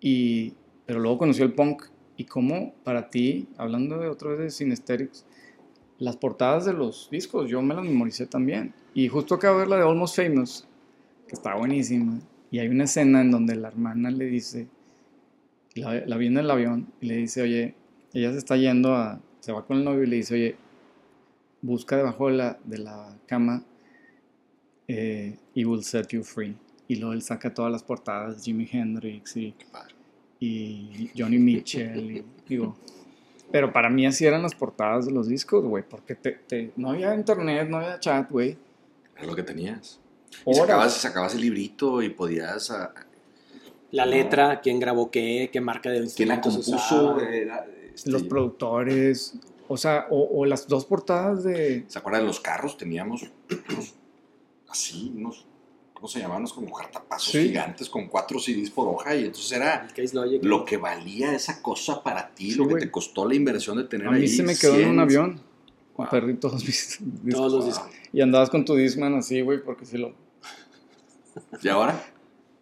Y, 0.00 0.54
pero 0.86 1.00
luego 1.00 1.18
conoció 1.18 1.44
el 1.44 1.52
punk. 1.52 1.84
Y 2.16 2.24
cómo 2.24 2.74
para 2.84 3.08
ti, 3.10 3.48
hablando 3.56 3.98
de 3.98 4.08
otra 4.08 4.30
vez 4.30 4.38
de 4.38 4.50
Synesthetics, 4.50 5.24
las 6.02 6.16
portadas 6.16 6.64
de 6.64 6.72
los 6.72 7.08
discos, 7.12 7.48
yo 7.48 7.62
me 7.62 7.74
las 7.74 7.84
memoricé 7.84 8.26
también. 8.26 8.74
Y 8.92 9.06
justo 9.06 9.36
acabo 9.36 9.54
de 9.54 9.60
ver 9.60 9.68
la 9.68 9.76
de 9.76 9.82
Almost 9.88 10.16
Famous, 10.16 10.66
que 11.28 11.34
está 11.36 11.54
buenísima. 11.54 12.18
Y 12.50 12.58
hay 12.58 12.66
una 12.66 12.84
escena 12.84 13.20
en 13.20 13.30
donde 13.30 13.54
la 13.54 13.68
hermana 13.68 14.10
le 14.10 14.24
dice, 14.24 14.66
la, 15.76 16.04
la 16.04 16.16
vi 16.16 16.26
en 16.26 16.38
el 16.38 16.50
avión 16.50 16.88
y 17.00 17.06
le 17.06 17.16
dice, 17.18 17.42
oye, 17.42 17.76
ella 18.12 18.32
se 18.32 18.38
está 18.38 18.56
yendo 18.56 18.96
a, 18.96 19.20
se 19.38 19.52
va 19.52 19.64
con 19.64 19.78
el 19.78 19.84
novio 19.84 20.02
y 20.02 20.08
le 20.08 20.16
dice, 20.16 20.34
oye, 20.34 20.56
busca 21.60 21.96
debajo 21.96 22.26
de 22.26 22.34
la, 22.34 22.58
de 22.64 22.78
la 22.78 23.16
cama 23.26 23.64
eh, 24.88 25.38
y 25.54 25.64
will 25.64 25.84
set 25.84 26.08
you 26.08 26.24
free. 26.24 26.56
Y 26.88 26.96
luego 26.96 27.12
él 27.12 27.22
saca 27.22 27.54
todas 27.54 27.70
las 27.70 27.84
portadas, 27.84 28.42
Jimi 28.42 28.68
Hendrix 28.70 29.36
y, 29.36 29.54
y 30.40 31.10
Johnny 31.16 31.38
Mitchell, 31.38 32.10
y, 32.10 32.24
digo, 32.48 32.76
pero 33.52 33.72
para 33.72 33.88
mí 33.90 34.06
así 34.06 34.24
eran 34.26 34.42
las 34.42 34.54
portadas 34.54 35.06
de 35.06 35.12
los 35.12 35.28
discos, 35.28 35.64
güey, 35.64 35.84
porque 35.88 36.14
te, 36.16 36.32
te- 36.32 36.72
no 36.76 36.90
había 36.90 37.14
internet, 37.14 37.68
no 37.68 37.76
había 37.76 38.00
chat, 38.00 38.28
güey. 38.30 38.56
Era 39.16 39.26
lo 39.26 39.36
que 39.36 39.42
tenías. 39.42 40.00
Y 40.46 40.54
sacabas, 40.54 40.94
sacabas 40.94 41.34
el 41.34 41.42
librito 41.42 42.00
y 42.02 42.08
podías... 42.08 42.70
ah, 42.70 42.92
La 43.90 44.06
letra, 44.06 44.60
quién 44.62 44.80
grabó 44.80 45.10
qué, 45.10 45.50
qué 45.52 45.60
marca 45.60 45.90
de 45.90 46.08
¿Quién 46.16 46.30
la 46.30 46.40
compuso? 46.40 47.20
Era, 47.20 47.66
este, 47.94 48.10
Los 48.10 48.22
productores, 48.22 49.34
o 49.68 49.76
sea, 49.76 50.06
o, 50.10 50.40
o 50.40 50.46
las 50.46 50.66
dos 50.66 50.86
portadas 50.86 51.44
de... 51.44 51.84
¿Se 51.88 51.98
acuerdan 51.98 52.22
de 52.22 52.28
los 52.28 52.40
carros? 52.40 52.76
Teníamos 52.78 53.22
unos, 53.68 53.94
así, 54.70 55.12
unos, 55.14 55.46
¿cómo 56.02 56.08
se 56.10 56.18
llamaban? 56.18 56.42
Unos 56.42 56.52
como 56.52 56.74
cartapazos 56.74 57.30
Sí. 57.30 57.44
gigantes 57.46 57.88
con 57.88 58.08
cuatro 58.08 58.40
CDs 58.40 58.70
por 58.70 58.88
hoja 58.88 59.14
y 59.14 59.26
entonces 59.26 59.52
era 59.52 59.86
Logic. 60.12 60.42
lo 60.42 60.64
que 60.64 60.76
valía 60.76 61.32
esa 61.32 61.62
cosa 61.62 62.02
para 62.02 62.34
ti, 62.34 62.50
Sí, 62.50 62.58
lo 62.58 62.66
que 62.66 62.74
te 62.74 62.90
costó 62.90 63.24
la 63.24 63.36
inversión 63.36 63.76
de 63.76 63.84
tener 63.84 64.08
A 64.08 64.10
mí 64.10 64.22
ahí. 64.22 64.26
se 64.28 64.42
me 64.42 64.56
quedó 64.56 64.74
en 64.74 64.80
un 64.88 64.94
100. 64.96 64.98
avión. 65.00 65.40
Con 65.94 66.06
Wow. 66.06 66.10
perdí 66.10 66.34
todos 66.34 66.64
mis 66.64 66.98
discos. 66.98 67.30
Todos 67.30 67.52
los 67.52 67.64
Wow. 67.66 67.68
discos. 67.86 68.08
Y 68.12 68.20
andabas 68.20 68.50
con 68.50 68.64
tu 68.64 68.74
Discman 68.74 69.14
así, 69.14 69.42
güey, 69.42 69.62
porque 69.62 69.86
si 69.86 69.96
lo... 69.98 70.12
¿Y 71.62 71.68
ahora? 71.68 72.04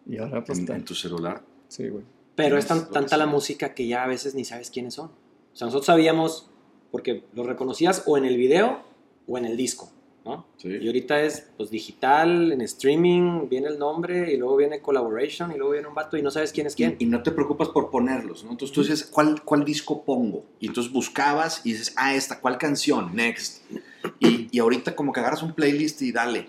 Y 0.05 0.17
ahora 0.19 0.43
pues 0.43 0.59
En, 0.59 0.71
en 0.71 0.85
tu 0.85 0.93
celular. 0.93 1.41
Sí, 1.67 1.87
güey. 1.89 2.03
Pero 2.35 2.57
es 2.59 2.67
tan- 2.67 2.91
tanta 2.91 3.17
la 3.17 3.25
música 3.25 3.73
que 3.73 3.87
ya 3.87 4.03
a 4.03 4.07
veces 4.07 4.35
ni 4.35 4.45
sabes 4.45 4.69
quiénes 4.69 4.93
son. 4.93 5.07
O 5.07 5.55
sea, 5.55 5.65
nosotros 5.65 5.87
sabíamos 5.87 6.47
porque 6.91 7.23
lo 7.33 7.43
reconocías 7.43 8.03
o 8.05 8.17
en 8.17 8.25
el 8.25 8.37
video 8.37 8.83
o 9.27 9.37
en 9.37 9.45
el 9.45 9.57
disco, 9.57 9.91
¿no? 10.23 10.45
Sí. 10.57 10.69
Y 10.79 10.85
ahorita 10.87 11.21
es 11.21 11.49
pues 11.57 11.69
digital, 11.71 12.51
en 12.51 12.61
streaming, 12.61 13.49
viene 13.49 13.67
el 13.67 13.79
nombre 13.79 14.31
y 14.31 14.37
luego 14.37 14.55
viene 14.57 14.79
collaboration 14.79 15.51
y 15.51 15.57
luego 15.57 15.73
viene 15.73 15.87
un 15.87 15.95
vato 15.95 16.15
y 16.17 16.21
no 16.21 16.29
sabes 16.29 16.51
quién 16.51 16.67
es 16.67 16.75
quién. 16.75 16.95
Y, 16.99 17.05
y 17.05 17.07
no 17.07 17.23
te 17.23 17.31
preocupas 17.31 17.69
por 17.69 17.89
ponerlos, 17.89 18.43
¿no? 18.43 18.51
Entonces 18.51 18.73
tú 18.73 18.81
dices, 18.81 19.03
¿cuál, 19.05 19.41
¿cuál 19.43 19.65
disco 19.65 20.03
pongo? 20.03 20.45
Y 20.59 20.67
entonces 20.67 20.91
buscabas 20.93 21.61
y 21.65 21.71
dices, 21.73 21.93
ah, 21.97 22.13
esta, 22.15 22.39
¿cuál 22.39 22.57
canción? 22.57 23.15
Next. 23.15 23.63
Y, 24.19 24.47
y 24.51 24.59
ahorita 24.59 24.95
como 24.95 25.11
que 25.11 25.19
agarras 25.19 25.41
un 25.43 25.53
playlist 25.53 26.01
y 26.03 26.11
dale. 26.11 26.47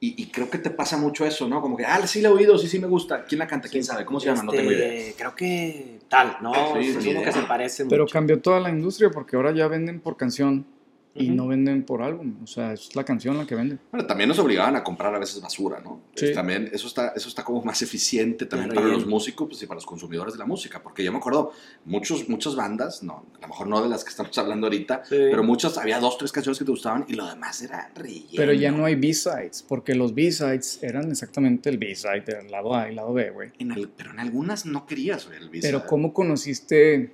Y, 0.00 0.20
y 0.20 0.26
creo 0.26 0.50
que 0.50 0.58
te 0.58 0.68
pasa 0.70 0.96
mucho 0.96 1.24
eso, 1.24 1.46
¿no? 1.48 1.60
Como 1.62 1.76
que, 1.76 1.86
ah, 1.86 2.04
sí 2.08 2.20
la 2.20 2.28
he 2.28 2.32
oído, 2.32 2.58
sí, 2.58 2.66
sí 2.66 2.80
me 2.80 2.88
gusta. 2.88 3.24
¿Quién 3.24 3.38
la 3.38 3.46
canta? 3.46 3.68
¿Quién 3.68 3.84
sabe? 3.84 4.04
¿Cómo 4.04 4.18
se 4.18 4.26
llama? 4.26 4.42
No 4.42 4.50
tengo 4.50 4.70
Este, 4.70 4.84
idea. 5.02 5.12
Creo 5.16 5.34
que 5.36 5.98
tal, 6.08 6.38
¿no? 6.42 6.52
Sí, 6.74 6.88
es 6.88 6.96
uno 6.96 7.10
idea. 7.12 7.22
que 7.24 7.32
se 7.32 7.42
parece 7.42 7.86
Pero 7.86 8.02
mucho. 8.02 8.12
cambió 8.12 8.40
toda 8.40 8.58
la 8.58 8.70
industria 8.70 9.10
porque 9.10 9.36
ahora 9.36 9.52
ya 9.52 9.68
venden 9.68 10.00
por 10.00 10.16
canción 10.16 10.66
y 11.14 11.28
no 11.28 11.46
venden 11.46 11.82
por 11.84 12.02
álbum. 12.02 12.36
O 12.42 12.46
sea, 12.46 12.72
es 12.72 12.96
la 12.96 13.04
canción 13.04 13.36
la 13.36 13.46
que 13.46 13.54
vende. 13.54 13.78
Bueno, 13.90 14.06
también 14.06 14.28
nos 14.28 14.38
obligaban 14.38 14.76
a 14.76 14.82
comprar 14.82 15.14
a 15.14 15.18
veces 15.18 15.40
basura, 15.42 15.80
¿no? 15.80 16.00
Sí. 16.14 16.26
Es 16.26 16.34
también, 16.34 16.70
eso 16.72 16.86
está, 16.86 17.08
eso 17.14 17.28
está 17.28 17.44
como 17.44 17.62
más 17.62 17.82
eficiente 17.82 18.46
también 18.46 18.72
para 18.74 18.86
los 18.86 19.06
músicos 19.06 19.48
pues, 19.48 19.62
y 19.62 19.66
para 19.66 19.76
los 19.76 19.86
consumidores 19.86 20.32
de 20.34 20.38
la 20.38 20.46
música. 20.46 20.82
Porque 20.82 21.04
yo 21.04 21.12
me 21.12 21.18
acuerdo, 21.18 21.52
muchos, 21.84 22.28
muchas 22.28 22.56
bandas, 22.56 23.02
no, 23.02 23.26
a 23.36 23.42
lo 23.42 23.48
mejor 23.48 23.66
no 23.66 23.82
de 23.82 23.88
las 23.88 24.04
que 24.04 24.10
estamos 24.10 24.36
hablando 24.38 24.66
ahorita, 24.66 25.02
Sí. 25.04 25.16
pero 25.30 25.42
muchas, 25.42 25.76
había 25.78 25.98
dos, 26.00 26.16
tres 26.16 26.32
canciones 26.32 26.58
que 26.58 26.64
te 26.64 26.70
gustaban 26.70 27.04
y 27.08 27.14
lo 27.14 27.26
demás 27.26 27.60
era 27.62 27.90
relleno. 27.94 28.28
Pero 28.36 28.52
ya 28.54 28.72
no 28.72 28.84
hay 28.86 28.94
B-sides, 28.94 29.64
porque 29.68 29.94
los 29.94 30.14
B-sides 30.14 30.82
eran 30.82 31.10
exactamente 31.10 31.68
el 31.68 31.78
B-side 31.78 32.24
del 32.26 32.50
lado 32.50 32.74
A 32.74 32.90
y 32.90 32.94
lado 32.94 33.12
B, 33.12 33.30
güey. 33.30 33.50
Pero 33.96 34.12
en 34.12 34.18
algunas 34.20 34.64
no 34.64 34.86
querías 34.86 35.28
ver 35.28 35.42
el 35.42 35.50
B-side. 35.50 35.68
Pero 35.70 35.86
¿cómo 35.86 36.12
conociste 36.14 37.12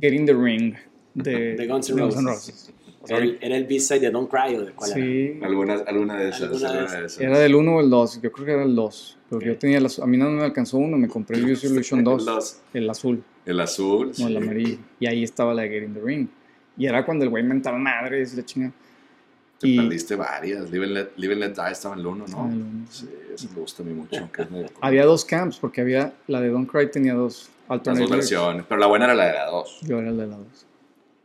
Get 0.00 0.12
in 0.12 0.26
the 0.26 0.34
Ring 0.34 0.74
de, 1.14 1.54
De 1.56 1.66
Guns 1.66 1.90
N' 1.90 2.00
Roses. 2.00 2.72
Era 3.08 3.18
el, 3.18 3.38
era 3.40 3.56
el 3.56 3.64
B-side 3.66 4.00
de 4.00 4.10
Don't 4.10 4.30
Cry 4.30 4.56
o 4.56 4.64
de 4.64 4.72
cuál 4.72 4.90
era. 4.92 5.00
Sí, 5.00 5.38
Algunas, 5.42 5.82
alguna 5.86 6.16
de 6.18 6.28
esas. 6.30 6.42
Alguna 6.42 6.72
de 6.72 6.78
alguna 6.78 7.00
de 7.00 7.06
esas. 7.06 7.20
era 7.20 7.38
del 7.38 7.54
1 7.54 7.76
o 7.76 7.80
el 7.80 7.90
2, 7.90 8.22
yo 8.22 8.32
creo 8.32 8.46
que 8.46 8.52
era 8.52 8.62
el 8.64 8.74
2. 8.74 9.18
Pero 9.30 9.40
yo 9.42 9.58
tenía, 9.58 9.80
las, 9.80 9.98
a 9.98 10.06
mí 10.06 10.16
no 10.16 10.30
me 10.30 10.42
alcanzó 10.44 10.76
uno, 10.78 10.96
me 10.96 11.08
compré 11.08 11.38
el 11.38 11.50
Use 11.52 11.66
Illusion 11.66 12.04
2, 12.04 12.24
Los- 12.24 12.60
el 12.72 12.88
azul, 12.88 13.22
el 13.46 13.60
azul. 13.60 14.12
no 14.18 14.26
el 14.28 14.32
sí. 14.32 14.36
amarillo. 14.36 14.78
Y 15.00 15.06
ahí 15.06 15.22
estaba 15.24 15.52
la 15.54 15.62
de 15.62 15.68
Get 15.70 15.82
in 15.84 15.94
the 15.94 16.00
Ring. 16.00 16.28
Y 16.76 16.86
era 16.86 17.04
cuando 17.04 17.24
el 17.24 17.30
güey 17.30 17.42
mentaba 17.44 17.78
madres 17.78 18.32
y 18.34 18.36
la 18.36 18.44
chinga. 18.44 18.72
Te 19.60 19.68
Y- 19.68 19.76
perdiste 19.76 20.16
varias. 20.16 20.70
Live 20.70 20.84
and, 20.84 20.94
Let, 20.94 21.08
Live 21.16 21.32
and 21.34 21.42
Let 21.42 21.50
Die 21.54 21.72
estaba 21.72 21.94
en 21.94 22.00
el 22.00 22.06
uno, 22.06 22.24
Estaba 22.24 22.44
en 22.46 22.52
el 22.52 22.58
¿no? 22.58 22.66
uno. 22.66 22.86
Sí, 22.90 23.08
eso 23.34 23.48
me 23.54 23.60
gusta 23.60 23.82
a 23.82 23.86
mí 23.86 23.92
mucho. 23.92 24.28
Había 24.80 25.04
dos 25.04 25.24
camps, 25.24 25.58
porque 25.58 25.80
había 25.80 26.12
la 26.26 26.40
de 26.40 26.48
Don't 26.48 26.68
Cry 26.70 26.90
tenía 26.90 27.14
dos 27.14 27.48
Las 27.68 27.82
dos 27.98 28.10
versiones. 28.10 28.64
Pero 28.68 28.80
la 28.80 28.86
buena 28.86 29.04
era 29.06 29.14
la 29.14 29.26
de 29.26 29.32
la 29.34 29.46
dos. 29.46 29.78
Yo 29.82 29.98
era 30.00 30.10
el 30.10 30.16
de 30.16 30.26
la 30.26 30.36
dos. 30.36 30.66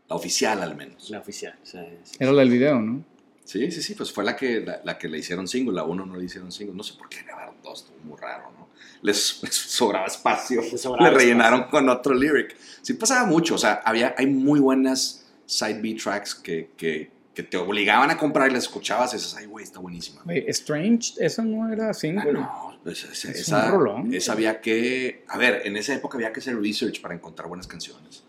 La 0.09 0.15
oficial, 0.15 0.61
al 0.61 0.75
menos. 0.75 1.09
La 1.09 1.19
oficial. 1.19 1.55
o 1.61 1.65
sea, 1.65 1.83
es- 1.83 2.13
Era 2.19 2.31
la 2.31 2.41
del 2.41 2.49
video, 2.49 2.79
¿no? 2.79 3.03
Sí, 3.45 3.71
sí, 3.71 3.81
sí. 3.81 3.95
Pues 3.95 4.11
fue 4.11 4.23
la 4.23 4.35
que, 4.35 4.59
la, 4.61 4.81
la 4.83 4.97
que 4.97 5.07
le 5.07 5.17
hicieron 5.19 5.47
single. 5.47 5.73
La 5.75 5.83
uno 5.83 6.05
no 6.05 6.15
le 6.17 6.25
hicieron 6.25 6.51
single. 6.51 6.75
No 6.75 6.83
sé 6.83 6.93
por 6.97 7.09
qué 7.09 7.23
grabaron 7.23 7.55
dos. 7.63 7.79
Estuvo 7.81 7.97
muy 8.03 8.17
raro, 8.19 8.51
¿no? 8.57 8.67
Les, 9.01 9.39
les 9.43 9.53
sobraba 9.55 10.05
espacio. 10.07 10.61
Les 10.61 10.81
sobraba 10.81 11.09
le 11.09 11.15
rellenaron 11.17 11.61
espacio. 11.61 11.79
con 11.79 11.89
otro 11.89 12.13
lyric. 12.13 12.55
Sí 12.81 12.93
pasaba 12.93 13.25
mucho. 13.25 13.55
O 13.55 13.57
sea, 13.57 13.81
había, 13.85 14.13
hay 14.17 14.27
muy 14.27 14.59
buenas 14.59 15.25
side 15.45 15.81
B 15.81 15.95
tracks 15.95 16.35
que, 16.35 16.69
que, 16.77 17.09
que 17.33 17.41
te 17.43 17.57
obligaban 17.57 18.11
a 18.11 18.17
comprar 18.17 18.49
y 18.51 18.53
las 18.53 18.63
escuchabas 18.63 19.13
y 19.13 19.17
dices, 19.17 19.33
ay, 19.35 19.45
güey, 19.47 19.63
está 19.63 19.79
buenísima. 19.79 20.21
Güey, 20.25 20.45
Strange, 20.49 21.13
eso 21.19 21.43
no 21.43 21.71
era 21.73 21.91
single. 21.95 22.29
Ah, 22.29 22.71
no, 22.73 22.79
pues, 22.83 23.03
esa, 23.03 23.29
Es 23.31 23.39
esa- 23.39 23.65
un 23.65 23.71
rolón, 23.71 24.13
esa 24.13 24.33
había 24.33 24.61
que, 24.61 25.23
a 25.27 25.37
ver, 25.39 25.61
en 25.65 25.75
esa 25.77 25.95
época 25.95 26.17
había 26.17 26.31
que 26.31 26.39
hacer 26.39 26.55
research 26.59 27.01
para 27.01 27.15
encontrar 27.15 27.47
buenas 27.47 27.65
canciones. 27.65 28.23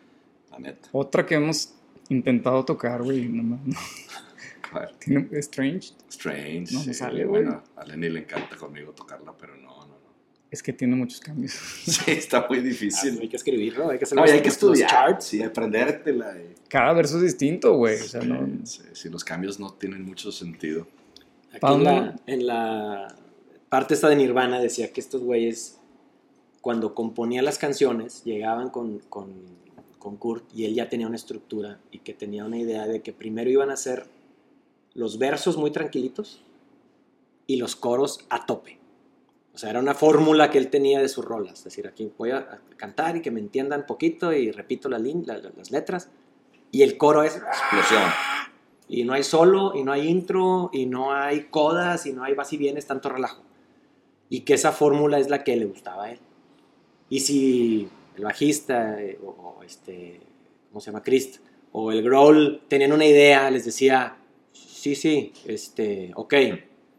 Neta. 0.60 0.88
Otra 0.92 1.24
que 1.26 1.34
hemos 1.36 1.74
intentado 2.08 2.64
tocar, 2.64 3.02
güey, 3.02 3.28
no, 3.28 3.42
no, 3.42 3.60
no. 3.64 3.76
A 4.72 4.78
ver, 4.80 4.94
Tiene 5.00 5.28
Strange, 5.38 5.94
Strange. 6.08 6.72
No 6.74 6.78
me 6.80 6.84
sí, 6.84 6.94
sale, 6.94 7.24
güey. 7.24 7.42
bueno, 7.42 7.62
a 7.76 7.84
Lenny 7.84 8.08
le 8.08 8.20
encanta 8.20 8.56
conmigo 8.56 8.92
tocarla, 8.92 9.32
pero 9.36 9.56
no, 9.56 9.62
no, 9.80 9.86
no. 9.88 9.96
es 10.48 10.62
que 10.62 10.72
tiene 10.72 10.94
muchos 10.94 11.18
cambios. 11.20 11.52
Sí, 11.86 12.12
está 12.12 12.46
muy 12.48 12.58
Ah, 12.58 12.62
difícil. 12.62 13.18
hay 13.20 13.28
que 13.28 13.36
escribirlo, 13.36 13.90
hay 13.90 13.98
que 13.98 14.04
hacer 14.04 14.16
No, 14.16 14.22
y 14.22 14.26
los- 14.28 14.34
hay 14.36 14.42
que 14.42 14.48
estudiar, 14.48 14.88
charts. 14.88 15.24
sí, 15.24 15.42
aprendértela. 15.42 16.36
y- 16.38 16.54
Cada 16.68 16.92
verso 16.92 17.16
es 17.16 17.24
distinto, 17.24 17.74
güey. 17.74 17.96
O 18.00 18.04
sea, 18.04 18.22
no. 18.22 18.46
Sí, 18.64 18.82
sí, 18.92 19.08
los 19.08 19.24
cambios 19.24 19.58
no 19.58 19.72
tienen 19.72 20.04
mucho 20.04 20.30
sentido. 20.30 20.86
Aquí 21.50 21.58
¿Pa' 21.58 21.74
en 21.74 21.82
la, 21.84 22.16
en 22.26 22.46
la 22.46 23.16
parte 23.68 23.94
esta 23.94 24.08
de 24.08 24.14
Nirvana 24.14 24.60
decía 24.60 24.92
que 24.92 25.00
estos 25.00 25.20
güeyes, 25.22 25.80
cuando 26.60 26.94
componía 26.94 27.42
las 27.42 27.58
canciones, 27.58 28.22
llegaban 28.22 28.70
con, 28.70 29.00
con, 29.08 29.32
con 30.00 30.16
Kurt 30.16 30.44
y 30.52 30.64
él 30.64 30.74
ya 30.74 30.88
tenía 30.88 31.06
una 31.06 31.14
estructura 31.14 31.78
y 31.92 31.98
que 32.00 32.12
tenía 32.14 32.44
una 32.44 32.58
idea 32.58 32.88
de 32.88 33.00
que 33.02 33.12
primero 33.12 33.48
iban 33.50 33.70
a 33.70 33.74
hacer 33.74 34.06
los 34.94 35.18
versos 35.18 35.56
muy 35.56 35.70
tranquilitos 35.70 36.42
y 37.46 37.56
los 37.56 37.76
coros 37.76 38.26
a 38.30 38.44
tope. 38.46 38.78
O 39.54 39.58
sea, 39.58 39.70
era 39.70 39.78
una 39.80 39.94
fórmula 39.94 40.50
que 40.50 40.58
él 40.58 40.70
tenía 40.70 41.00
de 41.00 41.08
sus 41.08 41.24
rolas. 41.24 41.58
Es 41.58 41.64
decir, 41.64 41.86
aquí 41.86 42.10
voy 42.18 42.30
a 42.30 42.60
cantar 42.76 43.16
y 43.16 43.22
que 43.22 43.30
me 43.30 43.40
entiendan 43.40 43.86
poquito 43.86 44.32
y 44.32 44.50
repito 44.50 44.88
las, 44.88 45.00
lin- 45.02 45.24
la- 45.26 45.38
la- 45.38 45.52
las 45.56 45.70
letras. 45.70 46.08
Y 46.72 46.82
el 46.82 46.96
coro 46.96 47.22
es 47.22 47.36
Explosión. 47.36 48.02
y 48.88 49.04
no 49.04 49.12
hay 49.12 49.22
solo, 49.22 49.72
y 49.76 49.84
no 49.84 49.92
hay 49.92 50.08
intro, 50.08 50.70
y 50.72 50.86
no 50.86 51.12
hay 51.12 51.44
codas, 51.50 52.06
y 52.06 52.12
no 52.12 52.24
hay 52.24 52.34
vas 52.34 52.52
y 52.52 52.56
vienes, 52.56 52.86
tanto 52.86 53.08
relajo. 53.08 53.42
Y 54.28 54.40
que 54.42 54.54
esa 54.54 54.72
fórmula 54.72 55.18
es 55.18 55.28
la 55.28 55.44
que 55.44 55.56
le 55.56 55.66
gustaba 55.66 56.04
a 56.04 56.12
él. 56.12 56.18
Y 57.08 57.20
si 57.20 57.88
el 58.20 58.24
bajista, 58.24 59.00
eh, 59.02 59.18
o, 59.24 59.56
o 59.58 59.62
este, 59.62 60.20
¿cómo 60.68 60.80
se 60.80 60.90
llama? 60.90 61.02
Christ, 61.02 61.38
o 61.72 61.90
el 61.90 62.02
Growl 62.02 62.62
tenían 62.68 62.92
una 62.92 63.06
idea, 63.06 63.50
les 63.50 63.64
decía, 63.64 64.16
sí, 64.52 64.94
sí, 64.94 65.32
este, 65.46 66.12
ok, 66.14 66.34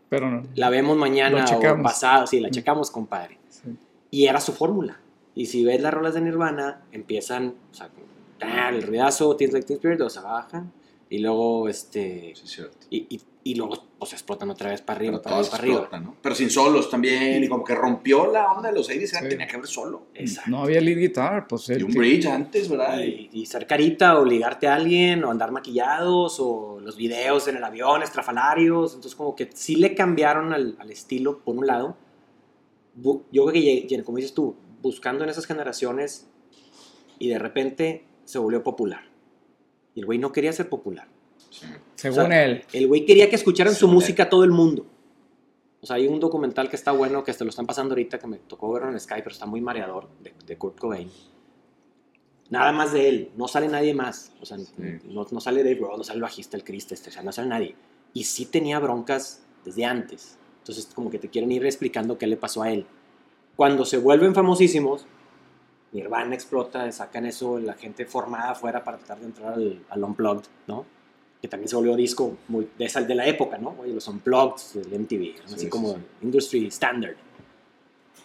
Pero 0.09 0.29
no. 0.29 0.43
la 0.55 0.69
vemos 0.69 0.97
mañana 0.97 1.45
o 1.45 1.83
pasado, 1.83 2.27
sí, 2.27 2.39
la 2.39 2.49
checamos, 2.49 2.89
compadre. 2.91 3.37
Sí. 3.49 3.69
Y 4.09 4.25
era 4.25 4.41
su 4.41 4.51
fórmula. 4.51 4.99
Y 5.35 5.45
si 5.45 5.63
ves 5.63 5.81
las 5.81 5.93
rolas 5.93 6.13
de 6.15 6.21
Nirvana, 6.21 6.83
empiezan, 6.91 7.55
o 7.71 7.73
sea, 7.73 7.89
el 8.69 8.81
ruidazo, 8.83 9.35
Tears 9.35 9.53
Like 9.53 9.67
Teen 9.67 9.77
Spirit, 9.77 9.97
luego 9.99 10.09
se 10.09 10.19
bajan, 10.19 10.73
y 11.09 11.19
luego, 11.19 11.69
este, 11.69 12.33
Sí, 12.35 12.41
es 12.43 12.49
cierto. 12.51 12.87
y, 12.89 13.05
y, 13.15 13.21
y 13.43 13.55
luego 13.55 13.75
pues 13.97 14.13
explotan 14.13 14.49
otra 14.51 14.69
vez 14.69 14.81
para 14.81 14.97
arriba, 14.97 15.13
Pero 15.13 15.23
para 15.23 15.49
para 15.49 15.63
arriba. 15.63 15.99
¿no? 15.99 16.15
Pero 16.21 16.35
sin 16.35 16.49
solos 16.49 16.89
también, 16.89 17.43
y 17.43 17.47
como 17.47 17.63
que 17.63 17.73
rompió 17.73 18.31
la 18.31 18.51
onda 18.51 18.69
de 18.69 18.75
los 18.75 18.87
80 18.87 19.19
Sí. 19.19 19.29
tenía 19.29 19.47
que 19.47 19.55
haber 19.55 19.67
solo. 19.67 20.07
Exacto. 20.13 20.49
No 20.51 20.63
había 20.63 20.79
lead 20.81 20.97
guitar, 20.97 21.47
pues 21.47 21.69
Y 21.69 21.81
un 21.81 21.91
bridge 21.91 22.25
antes, 22.27 22.69
¿verdad? 22.69 22.99
Y, 23.01 23.29
y 23.31 23.45
ser 23.47 23.65
carita, 23.65 24.19
o 24.19 24.25
ligarte 24.25 24.67
a 24.67 24.75
alguien, 24.75 25.23
o 25.23 25.31
andar 25.31 25.51
maquillados, 25.51 26.39
o 26.39 26.79
los 26.81 26.95
videos 26.97 27.47
en 27.47 27.57
el 27.57 27.63
avión, 27.63 28.03
estrafalarios. 28.03 28.93
Entonces, 28.93 29.15
como 29.15 29.35
que 29.35 29.49
sí 29.53 29.75
le 29.75 29.95
cambiaron 29.95 30.53
al, 30.53 30.75
al 30.79 30.91
estilo, 30.91 31.39
por 31.39 31.55
un 31.57 31.65
lado. 31.67 31.97
Yo 32.95 33.45
creo 33.45 33.51
que, 33.51 34.03
como 34.03 34.17
dices 34.17 34.33
tú, 34.33 34.55
buscando 34.81 35.23
en 35.23 35.29
esas 35.29 35.45
generaciones, 35.45 36.27
y 37.19 37.29
de 37.29 37.39
repente 37.39 38.05
se 38.25 38.39
volvió 38.39 38.63
popular. 38.63 39.03
Y 39.93 39.99
el 39.99 40.05
güey 40.05 40.17
no 40.19 40.31
quería 40.31 40.53
ser 40.53 40.69
popular. 40.69 41.07
Sí. 41.51 41.67
según 41.95 42.19
o 42.19 42.25
sea, 42.27 42.45
él. 42.45 42.63
El 42.73 42.87
güey 42.87 43.05
quería 43.05 43.29
que 43.29 43.35
escucharan 43.35 43.75
su 43.75 43.87
Sí, 43.87 43.93
música 43.93 44.27
todo 44.29 44.43
el 44.43 44.51
mundo. 44.51 44.87
O 45.81 45.85
sea, 45.85 45.97
hay 45.97 46.07
un 46.07 46.19
documental 46.19 46.69
que 46.69 46.75
está 46.75 46.91
bueno, 46.91 47.23
que 47.23 47.31
hasta 47.31 47.43
lo 47.43 47.49
están 47.49 47.65
pasando 47.67 47.93
ahorita, 47.93 48.17
que 48.17 48.27
me 48.27 48.37
tocó 48.37 48.71
verlo 48.71 48.89
en 48.89 48.99
Sky, 48.99 49.15
pero 49.17 49.31
está 49.31 49.45
muy 49.45 49.61
mareador, 49.61 50.09
de, 50.21 50.33
de 50.45 50.57
Kurt 50.57 50.79
Cobain. 50.79 51.09
Nada 52.49 52.71
más 52.71 52.91
de 52.91 53.07
él, 53.09 53.31
no 53.35 53.47
sale 53.47 53.67
nadie 53.67 53.93
más. 53.93 54.33
O 54.41 54.45
sea, 54.45 54.57
no, 55.05 55.25
no 55.29 55.39
sale 55.39 55.63
Dave 55.63 55.75
Grohl, 55.75 55.97
no 55.97 56.03
sale 56.03 56.17
el 56.17 56.21
bajista, 56.23 56.57
el 56.57 56.63
Chris, 56.63 56.91
este, 56.91 57.09
o 57.09 57.13
sea, 57.13 57.23
no 57.23 57.31
sale 57.31 57.47
nadie. 57.47 57.75
Y 58.13 58.25
sí 58.25 58.45
tenía 58.45 58.79
broncas 58.79 59.43
desde 59.63 59.85
antes. 59.85 60.37
Entonces, 60.59 60.89
como 60.93 61.09
que 61.09 61.17
te 61.17 61.29
quieren 61.29 61.51
ir 61.51 61.65
explicando 61.65 62.17
qué 62.17 62.27
le 62.27 62.37
pasó 62.37 62.61
a 62.61 62.71
él. 62.71 62.85
Cuando 63.55 63.85
se 63.85 63.97
vuelven 63.97 64.35
famosísimos, 64.35 65.05
Nirvana 65.93 66.35
explota, 66.35 66.91
sacan 66.91 67.25
eso, 67.25 67.57
la 67.59 67.73
gente 67.73 68.05
formada 68.05 68.51
afuera 68.51 68.83
para 68.83 68.97
tratar 68.97 69.19
de 69.19 69.25
entrar 69.25 69.53
al, 69.53 69.85
al 69.89 70.03
Unplugged, 70.03 70.45
¿no? 70.67 70.85
Que 71.41 71.47
también 71.47 71.67
se 71.67 71.75
volvió 71.75 71.95
disco 71.95 72.37
muy 72.47 72.67
de, 72.77 72.85
esa, 72.85 73.01
de 73.01 73.15
la 73.15 73.25
época, 73.25 73.57
¿no? 73.57 73.75
Oye, 73.79 73.93
los 73.93 74.07
Unplugged 74.07 74.81
del 74.83 74.99
MTV, 75.01 75.35
eran 75.35 75.47
Sí, 75.47 75.55
así 75.55 75.63
sí, 75.65 75.69
como 75.69 75.93
sí. 75.93 75.99
industry 76.21 76.67
standard. 76.67 77.15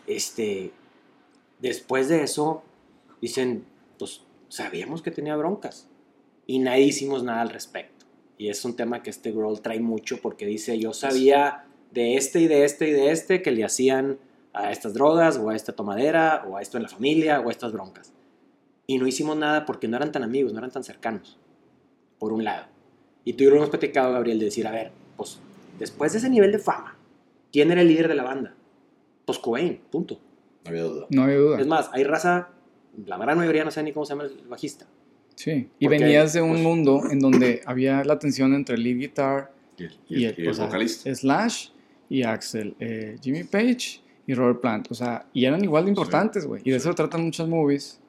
Este, 0.07 0.72
después 1.59 2.09
de 2.09 2.22
eso, 2.22 2.62
dicen, 3.20 3.64
pues 3.98 4.22
sabíamos 4.48 5.02
que 5.02 5.11
tenía 5.11 5.35
broncas 5.37 5.88
y 6.46 6.59
nadie 6.59 6.85
hicimos 6.85 7.22
nada 7.24 7.42
al 7.42 7.50
respecto. 7.50 8.07
Y 8.38 8.48
es 8.50 8.64
un 8.64 8.76
tema 8.76 9.02
que 9.02 9.11
este 9.11 9.33
Grohl 9.33 9.61
trae 9.61 9.81
mucho 9.81 10.20
porque 10.20 10.46
dice, 10.46 10.79
yo 10.79 10.92
sabía 10.92 11.64
de 11.92 12.16
este 12.16 12.40
y 12.40 12.46
de 12.48 12.64
este 12.64 12.88
y 12.88 12.92
de 12.92 13.11
este 13.11 13.42
que 13.42 13.50
le 13.50 13.64
hacían 13.64 14.18
a 14.52 14.70
estas 14.72 14.94
drogas 14.94 15.38
o 15.38 15.50
a 15.50 15.57
esta 15.57 15.72
tomadera 15.72 16.44
o 16.48 16.57
a 16.57 16.62
esto 16.62 16.76
en 16.76 16.83
la 16.83 16.88
familia 16.88 17.40
o 17.40 17.48
a 17.48 17.52
estas 17.52 17.72
broncas. 17.72 18.12
Y 18.87 18.98
no 18.98 19.07
hicimos 19.07 19.37
nada 19.37 19.66
porque 19.66 19.88
no 19.88 19.96
eran 19.96 20.12
tan 20.12 20.22
amigos, 20.22 20.52
no 20.52 20.59
eran 20.59 20.70
tan 20.70 20.85
cercanos, 20.85 21.38
por 22.18 22.33
un 22.33 22.44
lado. 22.44 22.66
Y 23.26 23.34
tú 23.34 23.42
y 23.42 23.46
yo 23.46 23.50
lo 23.50 23.56
hemos 23.56 23.68
platicado, 23.68 24.12
Gabriel, 24.12 24.38
de 24.38 24.46
decir, 24.46 24.66
a 24.66 24.70
ver, 24.70 24.92
pues 25.18 25.38
después 25.78 26.12
de 26.12 26.18
ese 26.18 26.30
nivel 26.30 26.52
de 26.52 26.58
fama, 26.58 26.96
¿quién 27.52 27.70
era 27.70 27.82
el 27.82 27.88
líder 27.88 28.08
de 28.08 28.14
la 28.14 28.22
banda? 28.22 28.54
Pues 29.26 29.38
Cobain, 29.38 29.78
punto. 29.90 30.18
No 30.64 30.70
había 30.70 30.82
duda. 30.84 31.06
No 31.10 31.22
había 31.24 31.36
duda. 31.36 31.60
Es 31.60 31.66
más, 31.66 31.90
hay 31.92 32.04
raza, 32.04 32.48
la 33.04 33.18
gran 33.18 33.36
mayoría 33.36 33.64
no 33.64 33.70
sé 33.70 33.82
ni 33.82 33.92
cómo 33.92 34.06
se 34.06 34.14
llama 34.14 34.24
el 34.24 34.46
bajista. 34.48 34.86
Sí. 35.34 35.68
Y 35.78 35.86
Porque, 35.86 35.98
venías 36.04 36.32
de 36.32 36.40
un 36.40 36.52
pues- 36.52 36.62
mundo 36.62 37.02
en 37.10 37.18
donde 37.18 37.60
había 37.66 38.02
la 38.04 38.18
tensión 38.18 38.54
entre 38.54 38.76
el 38.76 38.84
lead 38.84 38.96
guitar 38.96 39.52
Y 39.76 39.84
el, 39.84 39.92
y 40.08 40.24
el, 40.24 40.34
y 40.38 40.48
vocalista. 40.58 41.14
Slash 41.14 41.68
y 42.08 42.22
Axel, 42.22 42.74
eh, 42.78 43.16
Jimmy 43.20 43.42
Page 43.44 44.00
y 44.26 44.34
Robert 44.34 44.60
Plant. 44.60 44.90
O 44.90 44.94
sea, 44.94 45.26
y 45.32 45.44
eran 45.44 45.62
igual 45.64 45.84
de 45.84 45.90
importantes, 45.90 46.46
güey. 46.46 46.62
Y 46.64 46.70
de 46.70 46.76
eso 46.76 46.94
tratan 46.94 47.24
muchas 47.24 47.48
movies, 47.48 48.00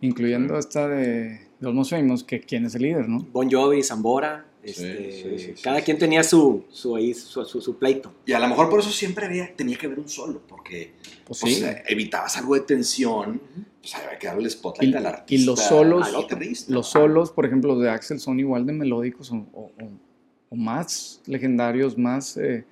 incluyendo 0.00 0.58
esta 0.58 0.86
de, 0.88 1.40
de 1.60 1.68
Almost 1.68 1.90
Famous, 1.92 2.24
que 2.24 2.40
quién 2.40 2.66
es 2.66 2.74
el 2.74 2.82
líder, 2.82 3.08
¿no? 3.08 3.20
Bon 3.32 3.48
Jovi, 3.50 3.82
Zambora, 3.82 4.44
este, 4.70 5.12
sí, 5.12 5.38
sí, 5.38 5.54
sí, 5.56 5.62
cada 5.62 5.78
sí. 5.78 5.84
quien 5.84 5.98
tenía 5.98 6.22
su, 6.22 6.64
su, 6.70 6.96
ahí, 6.96 7.14
su, 7.14 7.44
su- 7.44 7.60
su 7.60 7.78
pleito. 7.78 8.12
Y 8.26 8.32
a 8.32 8.38
lo 8.38 8.48
mejor 8.48 8.68
por 8.70 8.80
eso 8.80 8.90
siempre 8.90 9.26
había, 9.26 9.54
tenía 9.54 9.76
que 9.78 9.86
haber 9.86 9.98
un 10.00 10.08
solo, 10.08 10.42
porque 10.48 10.92
Pues 11.24 11.40
pues, 11.40 11.56
sí. 11.58 11.64
eh, 11.64 11.82
evitabas 11.88 12.36
algo 12.36 12.54
de 12.54 12.60
tensión, 12.60 13.40
pues 13.80 13.94
había 13.94 14.18
que 14.18 14.26
darle 14.26 14.44
el 14.44 14.50
spotlight 14.50 14.92
Y- 14.92 14.96
al 14.96 15.02
y 15.04 15.06
artista. 15.06 15.46
los 15.50 15.60
solos-. 15.60 16.68
Los 16.68 16.86
solos, 16.88 17.30
por 17.30 17.46
ejemplo, 17.46 17.74
los 17.74 17.82
de 17.82 17.90
Axel 17.90 18.18
son 18.20 18.40
igual 18.40 18.66
de 18.66 18.72
melódicos 18.72 19.30
o, 19.32 19.36
o- 19.52 19.72
o- 19.80 19.90
o 20.50 20.56
más 20.56 21.20
legendarios, 21.26 21.98
más 21.98 22.36
eh, 22.36 22.64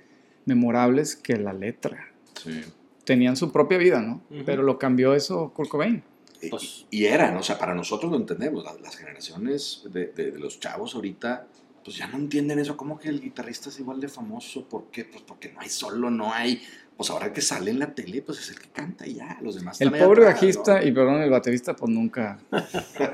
memorables 0.45 1.17
que 1.17 1.37
la 1.37 1.53
letra. 1.53 2.09
Sí. 2.43 2.61
Tenían 3.05 3.37
su 3.37 3.53
propia 3.53 3.79
vida, 3.79 4.01
¿no? 4.01 4.23
Pero 4.47 4.63
lo 4.63 4.79
cambió 4.79 5.15
eso 5.15 5.53
Kurt 5.55 5.69
Cobain. 5.69 6.03
Y- 6.41 6.49
Pues- 6.49 6.87
y 6.91 7.05
eran, 7.07 7.37
o 7.37 7.43
sea, 7.43 7.59
para 7.59 7.75
nosotros 7.75 8.11
lo 8.11 8.19
entendemos, 8.19 8.65
las, 8.65 8.81
las 8.81 8.97
generaciones 8.97 9.83
de, 9.91 10.07
de- 10.09 10.31
de 10.33 10.39
los 10.39 10.61
chavos 10.61 10.95
ahorita, 10.95 11.47
pues 11.85 11.97
ya 11.99 12.07
no 12.07 12.17
entienden 12.17 12.59
eso, 12.59 12.77
como 12.77 12.99
que 12.99 13.09
el 13.11 13.21
guitarrista 13.21 13.69
es 13.69 13.79
igual 13.79 14.01
de 14.01 14.09
famoso, 14.09 14.67
¿por 14.69 14.85
qué? 14.91 15.05
Pues 15.05 15.23
porque 15.23 15.53
no 15.53 15.61
hay 15.61 15.69
solo, 15.69 16.11
no 16.11 16.33
hay, 16.33 16.63
pues 16.97 17.11
ahora 17.11 17.33
que 17.33 17.41
sale 17.43 17.71
en 17.71 17.79
la 17.79 17.95
tele, 17.95 18.23
pues 18.23 18.39
es 18.41 18.51
el 18.51 18.59
que 18.59 18.69
canta 18.71 19.07
y 19.07 19.15
ya, 19.15 19.39
los 19.43 19.55
demás 19.57 19.81
El 19.81 19.91
pobre 19.91 20.23
atrás, 20.23 20.35
bajista 20.35 20.81
¿no? 20.81 20.87
y 20.87 20.93
perdón, 20.93 21.23
el 21.23 21.31
baterista, 21.31 21.77
pues 21.77 21.91
nunca. 21.93 22.39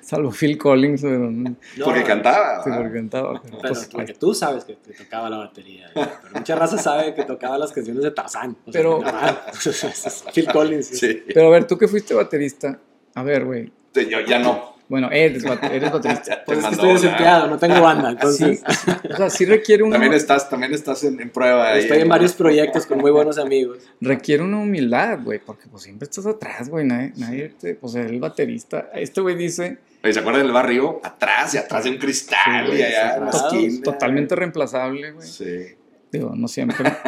Salvo 0.00 0.32
Phil 0.32 0.58
Collins, 0.58 1.00
pero 1.02 1.30
no- 1.30 1.54
Porque 1.84 2.02
cantaba, 2.02 2.64
sí, 2.64 2.70
porque 2.76 2.92
cantaba. 2.92 3.40
pero, 3.40 3.58
Pero 3.62 3.72
pues, 3.74 3.88
porque 3.90 4.14
tú 4.14 4.34
sabes 4.34 4.64
que, 4.64 4.76
que 4.76 4.94
tocaba 4.94 5.30
la 5.30 5.36
batería. 5.38 5.90
Pero 5.94 6.10
mucha 6.34 6.56
raza 6.56 6.76
sabe 6.76 7.14
que 7.14 7.22
tocaba 7.22 7.56
las 7.56 7.70
canciones 7.70 8.02
de 8.02 8.10
Tarzán. 8.10 8.56
O 8.66 8.72
sea, 8.72 8.82
Pero- 8.82 9.00
Phil 10.34 10.46
Collins. 10.52 10.86
Sí. 10.88 11.22
pero 11.32 11.46
a 11.46 11.50
ver, 11.50 11.68
tú 11.68 11.78
que 11.78 11.86
fuiste 11.86 12.14
baterista, 12.14 12.80
a 13.14 13.22
ver, 13.22 13.44
güey. 13.44 13.70
Sí, 13.94 14.08
Yo 14.10 14.20
ya 14.22 14.40
no. 14.40 14.71
Bueno, 14.88 15.08
eres, 15.10 15.42
eres 15.44 15.90
baterista. 15.92 16.42
Pues 16.46 16.58
es 16.58 16.64
que 16.66 16.72
estoy 16.74 16.92
desempleado, 16.92 17.46
no 17.48 17.58
tengo 17.58 17.80
banda. 17.80 18.10
Sí, 18.10 18.14
Entonces, 18.44 18.62
o 19.12 19.16
sea, 19.16 19.30
sí 19.30 19.44
requiere 19.46 19.82
una, 19.82 19.92
También 19.94 20.12
estás, 20.12 20.50
también 20.50 20.74
estás 20.74 21.02
en, 21.04 21.18
en 21.20 21.30
prueba. 21.30 21.68
ahí, 21.72 21.80
estoy 21.82 21.98
en 21.98 22.08
¿no? 22.08 22.10
varios 22.10 22.32
proyectos 22.34 22.84
con 22.86 22.98
muy 22.98 23.10
buenos 23.10 23.38
amigos. 23.38 23.78
requiere 24.00 24.42
una 24.42 24.58
humildad, 24.58 25.20
güey, 25.22 25.38
porque 25.38 25.66
pues 25.70 25.84
siempre 25.84 26.04
estás 26.04 26.26
atrás, 26.26 26.68
güey, 26.68 26.84
nadie, 26.84 27.12
nadie 27.16 27.54
te- 27.58 27.74
pues 27.74 27.94
el 27.94 28.20
baterista, 28.20 28.90
este 28.94 29.20
güey 29.22 29.34
dice, 29.36 29.78
Oye, 30.04 30.12
¿Se 30.12 30.18
acuerdan 30.18 30.42
del 30.42 30.52
barrio? 30.52 31.00
Atrás 31.04 31.54
y 31.54 31.58
atrás 31.58 31.84
de 31.84 31.90
un 31.90 31.96
cristal 31.98 32.66
Sí, 32.72 32.76
y 32.78 32.82
allá 32.82 33.16
en 33.18 33.24
la 33.24 33.30
esquina. 33.30 33.82
totalmente 33.84 34.34
reemplazable, 34.34 35.12
güey. 35.12 35.26
Sí. 35.28 35.76
Digo, 36.10 36.32
no 36.34 36.48
siempre. 36.48 36.92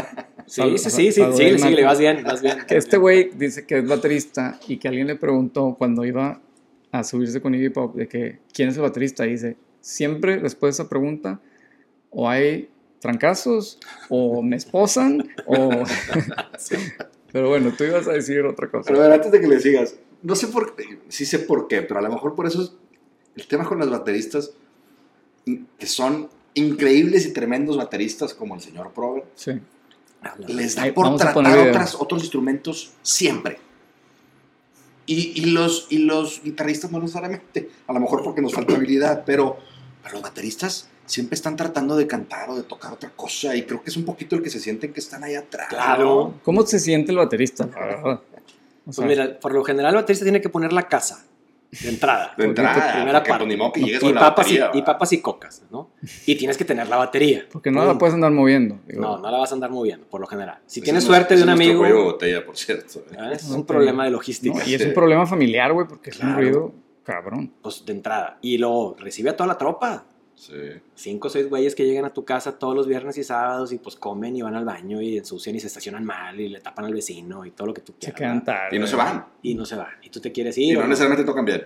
Sí, 0.47 0.61
Sal- 0.61 0.79
sí, 0.79 0.91
sí, 0.91 1.13
sí, 1.13 1.21
el 1.23 1.33
síguele, 1.59 1.59
Marco. 1.59 1.85
vas 1.87 1.99
bien, 1.99 2.23
vas 2.23 2.43
bien. 2.43 2.59
Que 2.69 2.77
este 2.77 2.99
güey 2.99 3.31
dice 3.35 3.65
que 3.65 3.79
es 3.79 3.89
baterista 3.89 4.59
y 4.69 4.77
que 4.77 4.89
alguien 4.89 5.07
le 5.07 5.17
preguntó 5.17 5.75
cuando 5.79 6.05
iba 6.05 6.39
a 6.95 7.03
subirse 7.03 7.41
con 7.43 7.57
Iggy 7.57 7.71
Pop 7.71 7.97
de 7.97 8.07
que 8.07 8.39
quién 8.53 8.69
es 8.69 8.77
el 8.77 8.83
baterista 8.83 9.27
y 9.27 9.33
dice, 9.33 9.57
siempre 9.81 10.37
después 10.37 10.77
de 10.77 10.83
esa 10.83 10.89
pregunta 10.89 11.41
o 12.11 12.29
hay 12.29 12.71
trancazos, 13.01 13.81
o 14.09 14.41
me 14.43 14.55
esposan, 14.55 15.29
o... 15.47 15.71
Pero 17.33 17.49
bueno, 17.49 17.73
tú 17.77 17.83
ibas 17.83 18.07
a 18.07 18.13
decir 18.13 18.43
otra 18.43 18.71
cosa. 18.71 18.85
Pero 18.87 19.01
a 19.01 19.09
ver, 19.09 19.13
antes 19.13 19.33
de 19.33 19.41
que 19.41 19.49
le 19.49 19.59
sigas, 19.59 19.97
no 20.23 20.37
sé 20.37 20.47
por 20.47 20.77
qué, 20.77 21.01
sí 21.09 21.27
sé 21.27 21.41
por 21.41 21.67
qué, 21.67 21.83
pero 21.83 21.99
a 21.99 22.03
lo 22.03 22.09
mejor 22.09 22.37
por 22.37 22.47
eso 22.47 22.63
es 22.63 22.73
el 23.35 23.49
tema 23.49 23.65
con 23.65 23.81
los 23.81 23.91
bateristas, 23.91 24.53
que 25.45 25.87
son 25.87 26.29
increíbles 26.55 27.27
y 27.27 27.33
tremendos 27.33 27.77
bateristas 27.77 28.33
como 28.33 28.55
el 28.55 28.61
señor 28.61 28.93
Prover, 28.93 29.25
Sí. 29.35 29.61
les 30.47 30.77
da 30.77 30.85
Ahí, 30.85 30.93
por 30.93 31.17
tratar 31.17 31.59
otras, 31.59 31.97
otros 31.97 32.23
instrumentos 32.23 32.95
siempre. 33.03 33.59
Y, 35.07 35.41
y 35.41 35.47
los, 35.47 35.87
y 35.91 35.99
los 35.99 36.43
guitarristas 36.43 36.91
no 36.91 36.99
necesariamente, 36.99 37.69
a 37.87 37.93
lo 37.93 38.01
mejor 38.01 38.23
porque 38.23 38.41
nos 38.41 38.55
falta 38.55 38.75
habilidad, 38.75 39.25
pero, 39.27 39.59
pero 40.03 40.15
los 40.15 40.23
bateristas 40.23 40.89
siempre 41.07 41.35
están 41.35 41.57
tratando 41.57 41.97
de 41.97 42.07
cantar 42.07 42.49
o 42.49 42.57
de 42.57 42.63
tocar 42.63 42.93
otra 42.93 43.11
cosa 43.11 43.55
y 43.55 43.65
creo 43.65 43.83
que 43.83 43.91
es 43.91 43.97
un 43.97 44.05
poquito 44.05 44.37
el 44.37 44.43
que 44.43 44.51
se 44.51 44.61
sienten 44.61 44.93
que 44.93 45.01
están 45.01 45.23
ahí 45.25 45.35
atrás. 45.35 45.69
Claro. 45.69 46.35
¿Cómo 46.43 46.65
se 46.67 46.79
siente 46.79 47.13
el 47.13 47.19
baterista? 47.19 47.69
Pues 48.85 48.99
mira, 49.01 49.39
por 49.39 49.53
lo 49.53 49.63
general 49.65 49.91
el 49.95 50.01
baterista 50.01 50.25
tiene 50.25 50.41
que 50.41 50.49
poner 50.49 50.73
la 50.73 50.89
casa 50.89 51.25
de 51.83 51.89
entrada. 51.89 52.35
De 52.37 52.45
entrada, 52.45 52.93
primera 52.95 53.23
parte. 53.23 53.39
pues, 53.45 53.49
ni 53.49 53.57
modo 53.57 53.73
que 53.73 53.81
llegues 53.81 53.97
y, 54.03 54.07
con 54.07 54.15
la 54.15 54.21
papas 54.21 54.47
batería, 54.47 54.71
y, 54.75 54.79
y 54.79 54.83
papas 54.83 55.13
y 55.13 55.21
cocas, 55.21 55.63
¿no? 55.71 55.91
Y 56.27 56.35
tienes 56.37 56.57
que 56.57 56.65
tener 56.65 56.89
la 56.89 56.97
batería. 56.97 57.47
porque 57.51 57.71
no 57.71 57.85
la 57.85 57.99
puedes 57.99 58.15
andar 58.15 58.31
moviendo. 58.33 58.79
digo. 58.87 59.01
No, 59.01 59.19
no 59.19 59.31
la 59.31 59.39
vas 59.39 59.51
a 59.51 59.55
andar 59.55 59.71
moviendo, 59.71 60.07
por 60.07 60.21
lo 60.21 60.27
general. 60.27 60.59
Si 60.67 60.81
Ese 60.81 60.85
tienes 60.85 61.03
es 61.03 61.07
suerte 61.07 61.37
de 61.37 61.43
un 61.43 61.49
amigo, 61.51 61.81
cuello 61.81 61.97
de 61.97 62.03
botella, 62.05 62.47
por 62.47 62.57
cierto. 62.57 63.01
¿eh? 63.13 63.33
es 63.33 63.45
un 63.51 63.65
problema 63.67 64.05
de 64.05 64.11
logística. 64.11 64.59
No, 64.59 64.67
y 64.69 64.75
es 64.75 64.85
un 64.87 64.95
problema 64.95 65.27
familiar, 65.27 65.73
güey, 65.73 65.87
porque 65.87 66.11
es 66.11 66.17
un 66.17 66.27
Claro. 66.27 66.41
ruido 66.41 66.73
cabrón. 67.05 67.53
Pues 67.63 67.85
de 67.85 67.93
entrada. 67.93 68.39
Y 68.41 68.57
luego 68.59 68.97
recibe 68.99 69.31
a 69.31 69.37
toda 69.37 69.47
la 69.49 69.59
tropa. 69.59 70.05
Sí. 70.37 70.53
Cinco 70.95 71.29
o 71.29 71.31
seis 71.31 71.49
güeyes 71.49 71.75
que 71.75 71.85
llegan 71.87 72.05
a 72.05 72.11
tu 72.13 72.25
casa 72.25 72.59
todos 72.59 72.75
los 72.75 72.87
viernes 72.87 73.17
y 73.19 73.25
sábados 73.25 73.73
y 73.73 73.79
pues 73.79 73.97
comen 73.97 74.35
y 74.37 74.43
van 74.43 74.55
al 74.55 74.65
baño 74.65 75.01
y 75.01 75.17
ensucian 75.19 75.55
y 75.57 75.61
se 75.61 75.69
estacionan 75.69 76.05
mal 76.05 76.39
y 76.41 76.49
le 76.49 76.61
tapan 76.61 76.85
al 76.87 76.93
vecino 76.93 77.47
y 77.47 77.53
todo 77.53 77.69
lo 77.69 77.75
que 77.75 77.81
tú 77.83 77.93
Se 77.93 78.13
quieras. 78.13 78.19
quedan 78.19 78.39
¿verdad? 78.41 78.55
tarde. 78.63 78.77
Y 78.77 78.79
no 78.81 78.87
se 78.87 78.97
van. 78.97 79.27
Y 79.43 79.55
no 79.55 79.65
se 79.65 79.77
van. 79.77 79.93
Y 80.03 80.11
tú 80.11 80.21
te 80.21 80.33
quieres 80.33 80.59
Y 80.59 80.65
ir. 80.71 80.75
no 80.75 80.81
¿o 80.81 80.83
no? 80.83 80.89
necesariamente 80.89 81.25
tocan 81.25 81.45
bien. 81.45 81.65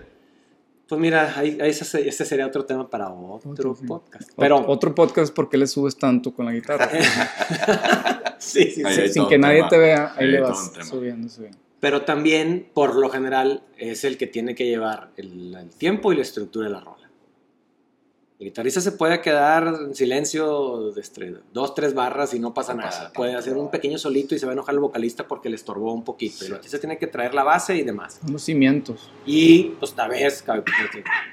Pues 0.87 0.99
mira, 1.01 1.33
ahí, 1.37 1.57
ahí 1.61 1.69
ese, 1.69 2.07
ese 2.07 2.25
sería 2.25 2.47
otro 2.47 2.65
tema 2.65 2.89
para 2.89 3.09
otro 3.11 3.51
Otro, 3.51 3.75
podcast. 3.75 4.31
Pero 4.37 4.63
Otro 4.67 4.95
podcast, 4.95 5.33
¿por 5.35 5.47
qué 5.49 5.57
le 5.57 5.67
subes 5.67 5.95
tanto 5.97 6.33
con 6.33 6.45
la 6.47 6.51
guitarra? 6.53 6.89
sí, 8.39 8.71
sí, 8.71 8.83
sí. 8.85 9.09
Sin 9.09 9.27
que 9.27 9.37
nadie 9.37 9.57
tema. 9.57 9.69
te 9.69 9.77
vea, 9.77 10.13
ahí 10.15 10.25
Ahí 10.25 10.31
le 10.31 10.41
vas 10.41 10.71
subiendo, 10.89 11.29
subiendo. 11.29 11.57
Pero 11.79 12.01
también, 12.03 12.67
por 12.73 12.95
lo 12.95 13.09
general, 13.09 13.63
es 13.77 14.03
el 14.03 14.17
que 14.17 14.27
tiene 14.27 14.53
que 14.55 14.65
llevar 14.65 15.11
el, 15.15 15.55
el 15.55 15.69
tiempo 15.69 16.11
y 16.11 16.15
la 16.17 16.23
estructura 16.23 16.67
de 16.67 16.73
la 16.73 16.79
rola. 16.81 16.98
El 18.39 18.45
guitarrista 18.45 18.79
se 18.79 18.93
puede 18.93 19.19
quedar 19.21 19.67
en 19.67 19.93
silencio 19.93 20.91
de 20.93 21.01
estre- 21.01 21.41
dos, 21.51 21.75
tres 21.75 21.93
barras 21.93 22.33
y 22.33 22.39
no 22.39 22.53
pasa 22.53 22.73
No 22.73 22.77
nada. 22.83 22.89
pasa 22.89 23.11
puede 23.13 23.35
hacer 23.35 23.57
un 23.57 23.69
pequeño 23.69 23.97
solito 23.97 24.33
y 24.33 24.39
se 24.39 24.45
va 24.45 24.53
a 24.53 24.53
enojar 24.53 24.75
el 24.75 24.79
vocalista 24.79 25.27
porque 25.27 25.49
le 25.49 25.57
estorbó 25.57 25.93
un 25.93 26.05
poquito. 26.05 26.45
Y 26.45 26.47
el 26.47 26.53
artista 26.53 26.79
tiene 26.79 26.97
que 26.97 27.07
traer 27.07 27.33
la 27.33 27.43
base 27.43 27.75
y 27.75 27.83
demás. 27.83 28.19
Son 28.23 28.31
los 28.31 28.41
cimientos. 28.41 29.11
Y 29.25 29.63
pues 29.79 29.91
tal 29.93 30.11
vez, 30.11 30.41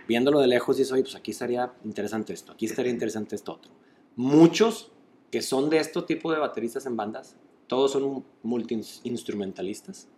viéndolo 0.09 0.41
de 0.41 0.49
lejos, 0.49 0.79
dices, 0.79 0.91
oye, 0.93 1.03
pues 1.05 1.15
aquí 1.15 1.31
estaría 1.31 1.73
interesante 1.85 2.33
esto, 2.33 2.51
aquí 2.53 2.67
estaría 2.67 2.91
interesante 2.91 3.37
esto 3.37 3.53
otro. 3.53 3.71
Muchos 4.17 4.91
que 5.31 5.43
son 5.43 5.71
de 5.71 5.79
este 5.79 6.03
tipo 6.03 6.33
de 6.33 6.41
bateristas 6.41 6.87
en 6.87 6.97
bandas, 6.97 7.37
todos 7.69 7.93
son 7.93 8.25
multi-instrumentalistas 8.43 10.09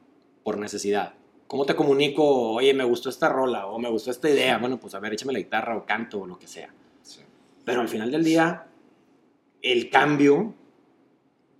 por 0.42 0.56
necesidad. 0.58 1.12
¿Cómo 1.48 1.64
te 1.64 1.74
comunico? 1.74 2.52
Oye, 2.52 2.72
me 2.74 2.84
gustó 2.84 3.08
esta 3.08 3.28
rola 3.28 3.66
o 3.66 3.78
me 3.78 3.90
gustó 3.90 4.10
esta 4.12 4.28
idea. 4.30 4.58
Bueno, 4.58 4.78
pues 4.78 4.94
a 4.94 5.00
ver, 5.00 5.14
échame 5.14 5.32
la 5.32 5.38
guitarra 5.40 5.76
o 5.76 5.84
canto 5.84 6.20
o 6.20 6.26
lo 6.26 6.38
que 6.38 6.46
sea. 6.46 6.68
Sí. 7.02 7.20
Pero 7.64 7.80
al 7.80 7.88
final 7.88 8.10
del 8.12 8.22
día, 8.22 8.66
el 9.62 9.88
cambio, 9.90 10.54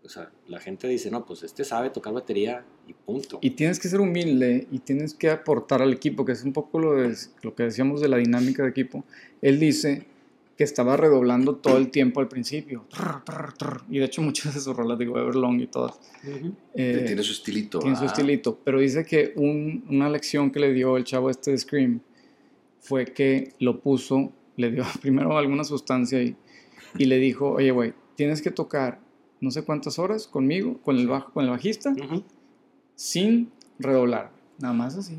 o 0.04 0.08
sea, 0.08 0.30
la 0.46 0.60
gente 0.60 0.86
dice, 0.88 1.10
no, 1.10 1.24
pues 1.24 1.42
este 1.42 1.64
sabe 1.64 1.90
tocar 1.90 2.12
batería 2.12 2.64
y 2.86 2.92
punto. 2.92 3.38
Y 3.40 3.50
tienes 3.50 3.80
que 3.80 3.88
ser 3.88 4.00
humilde 4.00 4.68
y 4.70 4.78
tienes 4.80 5.14
que 5.14 5.30
aportar 5.30 5.80
al 5.82 5.92
equipo, 5.92 6.24
que 6.24 6.32
es 6.32 6.44
un 6.44 6.52
poco 6.52 6.78
lo, 6.78 6.94
de- 6.96 7.16
lo 7.42 7.54
que 7.54 7.64
decíamos 7.64 8.00
de 8.02 8.08
la 8.08 8.18
dinámica 8.18 8.62
de 8.62 8.68
equipo. 8.70 9.04
Él 9.42 9.58
dice 9.58 10.06
que 10.58 10.64
estaba 10.64 10.96
redoblando 10.96 11.54
todo 11.56 11.76
el 11.78 11.90
tiempo 11.90 12.18
al 12.20 12.26
principio. 12.28 12.84
Y 13.88 13.98
de 14.00 14.04
hecho 14.06 14.20
muchas 14.22 14.54
de 14.54 14.60
sus 14.60 14.76
rolas, 14.76 14.98
digo, 14.98 15.16
Everlong 15.16 15.60
y 15.60 15.68
todas. 15.68 16.00
Ujú. 16.24 16.52
eh, 16.74 17.04
Tiene 17.06 17.22
su 17.22 17.30
estilito. 17.32 17.78
tiene 17.78 17.96
su 17.96 18.02
¿ah? 18.02 18.06
estilito. 18.06 18.58
Pero 18.64 18.80
dice 18.80 19.04
que 19.06 19.32
un- 19.36 19.84
una 19.88 20.10
lección 20.10 20.50
que 20.50 20.58
le 20.58 20.72
dio 20.72 20.96
el 20.96 21.04
chavo 21.04 21.30
este 21.30 21.52
de 21.52 21.58
Scream 21.58 22.00
fue 22.80 23.04
que 23.06 23.52
lo 23.60 23.80
puso, 23.80 24.32
le 24.56 24.72
dio 24.72 24.82
primero 25.00 25.38
alguna 25.38 25.62
sustancia 25.62 26.20
y, 26.20 26.34
y 26.98 27.04
le 27.04 27.18
dijo, 27.18 27.52
oye, 27.52 27.70
güey, 27.70 27.94
tienes 28.16 28.42
que 28.42 28.50
tocar 28.50 28.98
no 29.40 29.52
sé 29.52 29.62
cuántas 29.62 30.00
horas 30.00 30.26
conmigo, 30.26 30.78
con 30.82 30.96
el, 30.96 31.06
bajo, 31.06 31.32
con 31.32 31.44
el 31.44 31.50
bajista, 31.50 31.90
Ujú. 31.90 32.24
sin 32.96 33.52
redoblar, 33.78 34.32
nada 34.58 34.74
más 34.74 34.96
así. 34.96 35.18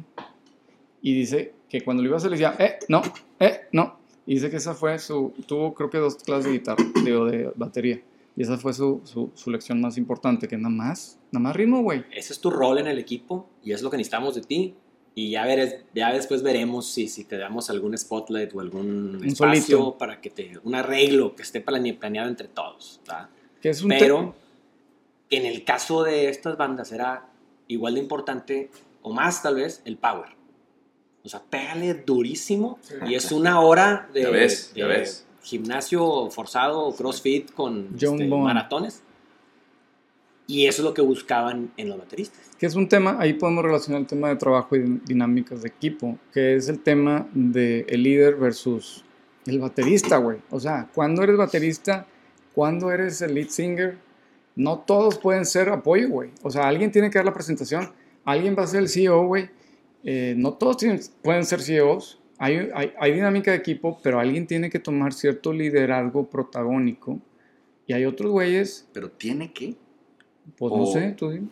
Y 1.02 1.14
dice 1.14 1.54
que 1.70 1.80
cuando 1.80 2.04
lo 2.04 2.10
iba 2.10 2.18
a 2.18 2.20
hacer 2.20 2.30
le 2.30 2.36
decía, 2.36 2.56
eh, 2.60 2.78
no, 2.90 3.02
eh, 3.40 3.62
no. 3.72 3.99
Y 4.30 4.36
dice 4.36 4.52
que 4.52 4.58
esa 4.58 4.76
fue 4.76 5.00
su, 5.00 5.34
tuvo 5.48 5.74
creo 5.74 5.90
que 5.90 5.98
dos 5.98 6.16
clases 6.18 6.46
de 6.46 6.52
guitarra, 6.52 6.86
digo, 7.04 7.26
de 7.26 7.52
batería. 7.56 8.00
Y 8.36 8.44
esa 8.44 8.58
fue 8.60 8.74
su, 8.74 9.02
su, 9.04 9.32
su 9.34 9.50
lección 9.50 9.82
más 9.82 9.98
importante, 9.98 10.48
que 10.48 10.56
nada 10.56 10.70
más, 10.70 11.18
nada 11.32 11.42
más 11.42 11.56
ritmo, 11.56 11.82
güey. 11.82 12.06
ese 12.12 12.34
es 12.34 12.40
tu 12.40 12.52
rol 12.52 12.78
en 12.78 12.86
el 12.86 13.00
equipo 13.00 13.50
y 13.64 13.72
es 13.72 13.82
lo 13.82 13.90
que 13.90 13.98
necesitamos 13.98 14.36
de 14.36 14.42
ti. 14.42 14.76
Y 15.16 15.32
ya, 15.32 15.46
veres, 15.46 15.84
ya 15.96 16.14
después 16.14 16.44
veremos 16.44 16.86
si, 16.88 17.08
si 17.08 17.24
te 17.24 17.38
damos 17.38 17.72
algún 17.72 17.98
spotlight 17.98 18.54
o 18.54 18.60
algún 18.60 19.20
espacio 19.26 19.78
solito. 19.78 19.98
para 19.98 20.22
que 20.22 20.30
te... 20.30 20.60
Un 20.64 20.76
arreglo 20.76 21.36
que 21.36 21.42
esté 21.42 21.60
plane- 21.66 21.98
planeado 21.98 22.30
entre 22.30 22.48
todos. 22.48 23.02
¿verdad? 23.08 23.30
Que 23.60 23.70
es 23.70 23.82
un 23.82 23.90
Pero 23.90 24.36
en 25.32 25.46
el 25.48 25.64
caso 25.66 26.04
de 26.04 26.30
estas 26.30 26.56
bandas 26.56 26.92
era 26.92 27.28
igual 27.68 27.96
de 27.96 28.02
importante, 28.02 28.70
o 29.02 29.12
más 29.12 29.42
tal 29.42 29.56
vez, 29.56 29.82
el 29.86 29.98
power. 29.98 30.39
O 31.24 31.30
sea, 31.30 31.42
pégale 31.50 31.94
durísimo 31.94 32.80
y 33.08 33.16
es 33.16 33.32
una 33.32 33.60
hora 33.62 34.10
de, 34.14 34.22
Ya 34.24 34.30
ves, 34.30 34.72
ya 34.74 34.88
de 34.88 35.00
ves. 35.00 35.26
gimnasio 35.44 36.30
forzado 36.32 36.80
o 36.86 36.96
crossfit 36.96 37.52
con 37.52 37.90
este, 37.94 38.28
maratones. 38.28 39.02
Y 40.48 40.66
eso 40.66 40.82
es 40.82 40.86
lo 40.86 40.94
que 40.96 41.02
buscaban 41.04 41.72
en 41.78 41.90
los 41.90 41.98
bateristas. 42.00 42.40
que 42.58 42.66
es 42.66 42.76
un 42.76 42.90
tema, 42.90 43.18
ahí 43.20 43.34
podemos 43.34 43.64
relacionar 43.64 44.02
el 44.02 44.08
tema 44.08 44.30
de 44.30 44.36
trabajo 44.36 44.76
y 44.76 44.80
din- 44.80 45.02
dinámicas 45.06 45.62
de 45.62 45.70
equipo, 45.70 46.18
que 46.34 46.56
es 46.56 46.68
el 46.70 46.80
tema 46.80 47.28
de 47.34 47.86
el 47.88 48.02
líder 48.04 48.36
versus 48.36 49.04
el 49.46 49.60
baterista, 49.60 50.18
güey. 50.18 50.40
O 50.50 50.60
sea, 50.60 50.90
cuando 50.94 51.22
eres 51.24 51.38
baterista, 51.38 52.08
cuando 52.56 52.92
eres 52.92 53.22
el 53.22 53.36
lead 53.36 53.48
singer, 53.50 53.98
no 54.56 54.80
todos 54.80 55.20
pueden 55.20 55.46
ser 55.46 55.70
apoyo, 55.70 56.10
güey. 56.10 56.32
O 56.42 56.50
sea, 56.50 56.68
alguien 56.68 56.92
tiene 56.92 57.10
que 57.12 57.20
dar 57.20 57.26
la 57.26 57.34
presentación, 57.34 57.92
alguien 58.26 58.56
va 58.58 58.64
a 58.64 58.68
ser 58.68 58.80
el 58.82 58.90
CEO, 58.90 59.26
güey. 59.28 59.50
Eh, 60.04 60.34
no 60.38 60.54
todos 60.54 60.78
tienen- 60.78 61.02
pueden 61.22 61.46
ser 61.46 61.62
CEOs. 61.62 62.20
Hay, 62.38 62.70
hay, 62.74 62.94
hay 63.00 63.12
dinámica 63.14 63.52
de 63.52 63.58
equipo, 63.58 64.00
pero 64.02 64.20
alguien 64.20 64.48
tiene 64.48 64.70
que 64.70 64.80
tomar 64.80 65.14
cierto 65.14 65.52
liderazgo 65.52 66.30
protagónico. 66.30 67.20
Y 67.86 67.94
hay 67.94 68.06
otros 68.06 68.32
güeyes, 68.32 68.88
Pero 68.94 69.10
tiene 69.12 69.52
que. 69.52 69.76
pues 70.58 70.74
no 70.74 70.86
sé, 70.86 71.12
tú 71.18 71.32
dime. 71.32 71.48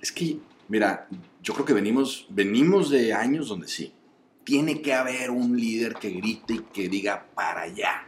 Es 0.00 0.12
que, 0.12 0.38
mira, 0.68 1.08
yo 1.42 1.52
creo 1.54 1.66
que 1.66 1.72
venimos, 1.72 2.26
venimos 2.30 2.88
de 2.90 3.12
años 3.12 3.48
donde 3.48 3.68
sí. 3.68 3.92
Tiene 4.44 4.80
que 4.80 4.94
haber 4.94 5.30
un 5.32 5.56
líder 5.58 5.94
que 5.94 6.10
grite 6.10 6.54
y 6.54 6.58
que 6.72 6.88
diga 6.88 7.26
para 7.34 7.62
allá. 7.62 8.04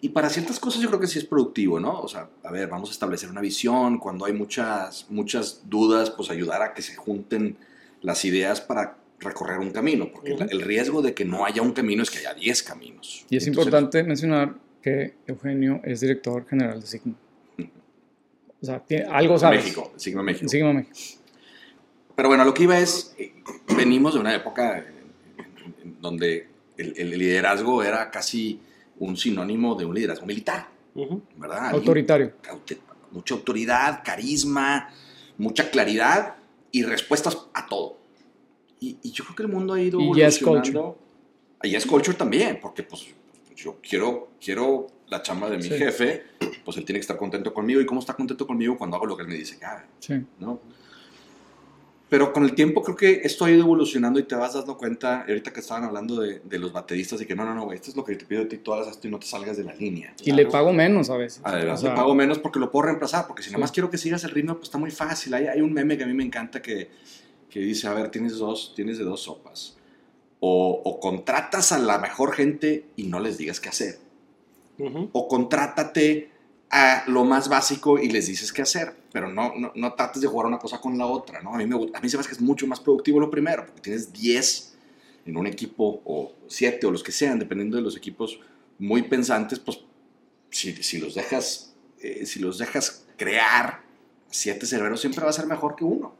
Y 0.00 0.08
para 0.10 0.30
ciertas 0.30 0.58
cosas 0.58 0.80
yo 0.80 0.88
creo 0.88 1.00
que 1.00 1.08
sí 1.08 1.18
es 1.18 1.24
productivo, 1.24 1.78
¿no? 1.80 2.00
O 2.00 2.08
sea, 2.08 2.30
a 2.44 2.50
ver, 2.52 2.68
vamos 2.68 2.88
a 2.88 2.92
establecer 2.92 3.28
una 3.28 3.40
visión. 3.40 3.98
Cuando 3.98 4.24
hay 4.24 4.32
muchas, 4.32 5.06
muchas 5.10 5.62
dudas, 5.68 6.10
pues 6.10 6.30
ayudar 6.30 6.62
a 6.62 6.72
que 6.72 6.80
se 6.80 6.94
junten 6.94 7.56
las 8.02 8.24
ideas 8.24 8.60
para 8.60 8.96
recorrer 9.20 9.58
un 9.58 9.70
camino. 9.70 10.10
Porque 10.12 10.32
el 10.32 10.60
riesgo 10.62 11.02
de 11.02 11.14
que 11.14 11.24
no 11.24 11.44
haya 11.44 11.62
un 11.62 11.72
camino 11.72 12.02
es 12.02 12.10
que 12.10 12.18
haya 12.18 12.34
10 12.34 12.62
caminos. 12.62 13.26
Y 13.28 13.36
es 13.36 13.46
Entonces, 13.46 13.66
importante 13.72 14.02
mencionar 14.04 14.54
que 14.82 15.14
Eugenio 15.26 15.80
es 15.84 16.00
director 16.00 16.46
general 16.48 16.80
de 16.80 16.86
Sigma. 16.86 17.14
O 18.62 18.66
sea, 18.66 18.80
tiene- 18.80 19.04
algo 19.04 19.38
sabes. 19.38 19.62
México, 19.64 19.92
Sigma 19.96 20.22
México. 20.22 20.48
Sigma 20.48 20.72
México. 20.72 20.96
Pero 22.14 22.28
bueno, 22.28 22.44
lo 22.44 22.52
que 22.52 22.64
iba 22.64 22.78
es, 22.78 23.14
eh, 23.18 23.32
venimos 23.76 24.14
de 24.14 24.20
una 24.20 24.34
época 24.34 24.84
donde 26.00 26.48
el, 26.76 26.94
el 26.96 27.10
liderazgo 27.18 27.82
era 27.82 28.10
casi 28.10 28.60
un 28.98 29.16
sinónimo 29.16 29.74
de 29.74 29.84
un 29.86 29.94
liderazgo 29.94 30.26
militar. 30.26 30.68
¿verdad? 31.36 31.70
Autoritario. 31.70 32.32
mucha 33.12 33.34
autoridad, 33.34 34.02
carisma, 34.04 34.90
mucha 35.38 35.70
claridad 35.70 36.34
y 36.72 36.82
respuestas 36.84 37.36
a 37.54 37.66
todo. 37.66 37.98
Y, 38.80 38.98
y 39.02 39.10
yo 39.12 39.24
creo 39.24 39.36
que 39.36 39.42
el 39.42 39.48
mundo 39.48 39.74
ha 39.74 39.80
ido 39.80 40.00
Y 40.00 40.14
yes 40.14 40.40
evolucionando. 40.40 40.98
Y 41.62 41.74
es 41.74 41.84
culture 41.86 42.16
también, 42.16 42.58
porque 42.60 42.82
pues 42.82 43.06
yo 43.54 43.76
quiero, 43.86 44.30
quiero 44.40 44.86
la 45.08 45.20
chamba 45.22 45.50
de 45.50 45.58
mi 45.58 45.64
Sí. 45.64 45.70
jefe, 45.70 46.24
pues 46.64 46.76
él 46.78 46.84
tiene 46.84 46.98
que 46.98 47.02
estar 47.02 47.16
contento 47.18 47.52
conmigo. 47.52 47.80
¿Y 47.80 47.86
cómo 47.86 48.00
está 48.00 48.14
contento 48.14 48.46
conmigo 48.46 48.78
cuando 48.78 48.96
hago 48.96 49.06
lo 49.06 49.16
que 49.16 49.22
él 49.24 49.28
me 49.28 49.34
dice 49.34 49.56
haga? 49.64 49.86
Sí. 49.98 50.14
¿no? 50.38 50.60
Pero 52.10 52.32
con 52.32 52.42
el 52.44 52.54
tiempo 52.56 52.82
creo 52.82 52.96
que 52.96 53.20
esto 53.22 53.44
ha 53.44 53.50
ido 53.50 53.60
evolucionando 53.62 54.18
y 54.18 54.24
te 54.24 54.34
vas 54.34 54.54
dando 54.54 54.76
cuenta, 54.76 55.20
ahorita 55.20 55.52
que 55.52 55.60
estaban 55.60 55.84
hablando 55.84 56.20
de, 56.20 56.40
de 56.40 56.58
los 56.58 56.72
bateristas 56.72 57.20
y 57.22 57.24
que 57.26 57.36
no, 57.36 57.44
no, 57.44 57.54
no, 57.54 57.64
güey, 57.64 57.76
esto 57.76 57.90
es 57.90 57.96
lo 57.96 58.04
que 58.04 58.16
te 58.16 58.24
pido 58.26 58.42
de 58.42 58.48
ti, 58.48 58.58
tú 58.58 58.72
hagas 58.74 58.88
esto 58.88 59.06
y 59.06 59.10
no 59.12 59.18
te 59.20 59.26
salgas 59.26 59.56
de 59.56 59.62
la 59.64 59.74
línea. 59.74 60.12
Y 60.24 60.32
le 60.32 60.44
pago 60.46 60.72
menos 60.72 61.08
a 61.08 61.16
veces. 61.16 61.40
Además, 61.44 61.78
O 61.78 61.82
sea, 61.82 61.90
le 61.90 61.96
pago 61.96 62.12
menos 62.16 62.38
porque 62.40 62.58
lo 62.58 62.68
puedo 62.70 62.86
reemplazar, 62.86 63.28
porque 63.28 63.42
si 63.44 63.50
nada 63.50 63.60
más 63.60 63.70
Sí. 63.70 63.74
quiero 63.74 63.90
que 63.90 63.96
sigas 63.96 64.24
el 64.24 64.32
ritmo, 64.32 64.54
pues 64.54 64.64
está 64.64 64.76
muy 64.78 64.90
fácil. 64.90 65.32
Hay, 65.34 65.46
hay 65.46 65.60
un 65.60 65.72
meme 65.72 65.96
que 65.96 66.02
a 66.02 66.06
mí 66.08 66.12
me 66.14 66.24
encanta 66.24 66.60
que, 66.60 66.90
que 67.48 67.60
dice, 67.60 67.86
a 67.86 67.94
ver, 67.94 68.10
tienes 68.10 68.36
dos, 68.38 68.72
tienes 68.74 68.98
de 68.98 69.04
dos 69.04 69.22
sopas. 69.22 69.76
O, 70.40 70.82
o 70.84 70.98
contratas 70.98 71.70
a 71.70 71.78
la 71.78 71.98
mejor 71.98 72.32
gente 72.32 72.86
y 72.96 73.04
no 73.04 73.20
les 73.20 73.38
digas 73.38 73.60
qué 73.60 73.68
hacer. 73.68 73.98
O 75.12 75.28
contrátate 75.28 76.30
a 76.70 77.04
lo 77.08 77.24
más 77.24 77.48
básico 77.48 77.98
y 77.98 78.08
les 78.08 78.26
dices 78.28 78.52
qué 78.52 78.62
hacer. 78.62 78.94
Pero 79.12 79.28
no, 79.28 79.52
no, 79.56 79.72
no 79.74 79.94
trates 79.94 80.22
de 80.22 80.28
jugar 80.28 80.46
una 80.46 80.58
cosa 80.58 80.80
con 80.80 80.96
la 80.96 81.06
otra, 81.06 81.42
¿no? 81.42 81.54
A 81.54 81.58
mí, 81.58 81.66
me, 81.66 81.74
a 81.74 82.00
mí 82.00 82.08
se 82.08 82.16
me 82.16 82.20
hace 82.20 82.28
que 82.28 82.36
es 82.36 82.40
mucho 82.40 82.66
más 82.66 82.80
productivo 82.80 83.20
lo 83.20 83.30
primero, 83.30 83.66
porque 83.66 83.80
tienes 83.80 84.12
10 84.12 84.74
en 85.26 85.36
un 85.36 85.46
equipo, 85.46 86.00
o 86.04 86.32
7, 86.46 86.86
o 86.86 86.90
los 86.90 87.02
que 87.02 87.12
sean, 87.12 87.38
dependiendo 87.38 87.76
de 87.76 87.82
los 87.82 87.96
equipos 87.96 88.40
muy 88.78 89.02
pensantes, 89.02 89.58
pues 89.58 89.80
si, 90.50 90.72
si 90.82 90.98
los 90.98 91.14
dejas, 91.14 91.74
eh, 92.00 92.24
si 92.26 92.40
los 92.40 92.58
dejas 92.58 93.06
crear, 93.16 93.82
siete 94.30 94.66
cerebros 94.66 95.00
siempre 95.00 95.24
va 95.24 95.30
a 95.30 95.34
ser 95.34 95.46
mejor 95.46 95.76
que 95.76 95.84
uno. 95.84 96.14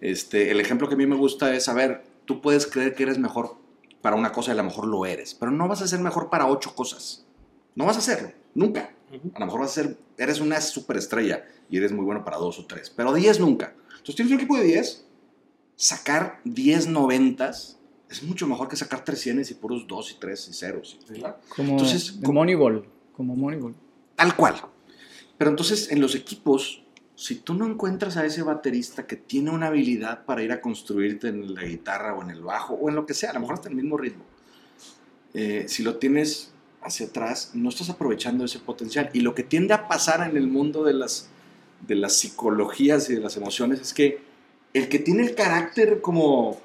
Este, 0.00 0.50
el 0.50 0.60
ejemplo 0.60 0.88
que 0.88 0.94
a 0.94 0.98
mí 0.98 1.06
me 1.06 1.16
gusta 1.16 1.54
es, 1.54 1.68
a 1.68 1.74
ver, 1.74 2.04
tú 2.24 2.40
puedes 2.40 2.66
creer 2.66 2.94
que 2.94 3.04
eres 3.04 3.18
mejor 3.18 3.56
para 4.00 4.16
una 4.16 4.32
cosa 4.32 4.50
y 4.50 4.54
a 4.54 4.56
lo 4.56 4.64
mejor 4.64 4.86
lo 4.86 5.06
eres, 5.06 5.34
pero 5.34 5.52
no 5.52 5.68
vas 5.68 5.82
a 5.82 5.86
ser 5.86 6.00
mejor 6.00 6.28
para 6.28 6.48
ocho 6.48 6.74
cosas. 6.74 7.24
No 7.74 7.86
vas 7.86 7.96
a 7.96 8.00
hacerlo, 8.00 8.32
nunca. 8.54 8.92
A 9.34 9.40
lo 9.40 9.46
mejor 9.46 9.60
vas 9.60 9.70
a 9.70 9.82
ser, 9.82 9.98
eres 10.16 10.40
una 10.40 10.60
superestrella 10.60 11.44
y 11.68 11.76
eres 11.76 11.92
muy 11.92 12.04
bueno 12.04 12.24
para 12.24 12.38
dos 12.38 12.58
o 12.58 12.66
tres, 12.66 12.90
pero 12.90 13.12
10 13.12 13.40
nunca. 13.40 13.74
Entonces 13.90 14.14
tienes 14.16 14.32
un 14.32 14.38
equipo 14.38 14.56
de 14.56 14.64
10, 14.64 15.04
sacar 15.76 16.40
10 16.44 16.88
noventas 16.88 17.78
es 18.12 18.22
mucho 18.22 18.46
mejor 18.46 18.68
que 18.68 18.76
sacar 18.76 19.02
300 19.04 19.50
y 19.50 19.54
puros 19.54 19.86
2 19.88 20.10
y 20.12 20.14
3 20.20 20.48
y 20.48 20.52
0. 20.52 20.82
Como 21.56 21.72
Entonces, 21.72 22.12
como- 22.22 22.40
Moneyball. 22.40 22.86
Como 23.16 23.34
Moneyball. 23.34 23.74
Tal 24.16 24.36
cual. 24.36 24.56
Pero 25.38 25.50
entonces 25.50 25.90
en 25.90 26.00
los 26.00 26.14
equipos, 26.14 26.84
si 27.14 27.36
tú 27.36 27.54
no 27.54 27.66
encuentras 27.66 28.18
a 28.18 28.26
ese 28.26 28.42
baterista 28.42 29.06
que 29.06 29.16
tiene 29.16 29.50
una 29.50 29.68
habilidad 29.68 30.26
para 30.26 30.42
ir 30.42 30.52
a 30.52 30.60
construirte 30.60 31.28
en 31.28 31.54
la 31.54 31.64
guitarra 31.64 32.14
o 32.14 32.22
en 32.22 32.28
el 32.30 32.42
bajo 32.42 32.74
o 32.74 32.90
en 32.90 32.96
lo 32.96 33.06
que 33.06 33.14
sea, 33.14 33.30
a 33.30 33.32
lo 33.32 33.40
mejor 33.40 33.54
hasta 33.54 33.70
el 33.70 33.76
mismo 33.76 33.96
ritmo, 33.96 34.24
eh, 35.32 35.64
si 35.68 35.82
lo 35.82 35.96
tienes 35.96 36.51
hacia 36.84 37.06
atrás, 37.06 37.50
no 37.54 37.68
estás 37.68 37.90
aprovechando 37.90 38.44
ese 38.44 38.58
potencial. 38.58 39.10
Y 39.12 39.20
lo 39.20 39.34
que 39.34 39.42
tiende 39.42 39.74
a 39.74 39.88
pasar 39.88 40.28
en 40.28 40.36
el 40.36 40.48
mundo 40.48 40.84
de 40.84 40.94
las, 40.94 41.28
de 41.86 41.94
las 41.94 42.16
psicologías 42.16 43.08
y 43.10 43.14
de 43.14 43.20
las 43.20 43.36
emociones 43.36 43.80
es 43.80 43.94
que 43.94 44.20
el 44.74 44.88
que 44.88 44.98
tiene 44.98 45.22
el 45.22 45.34
carácter 45.34 46.00
como, 46.00 46.58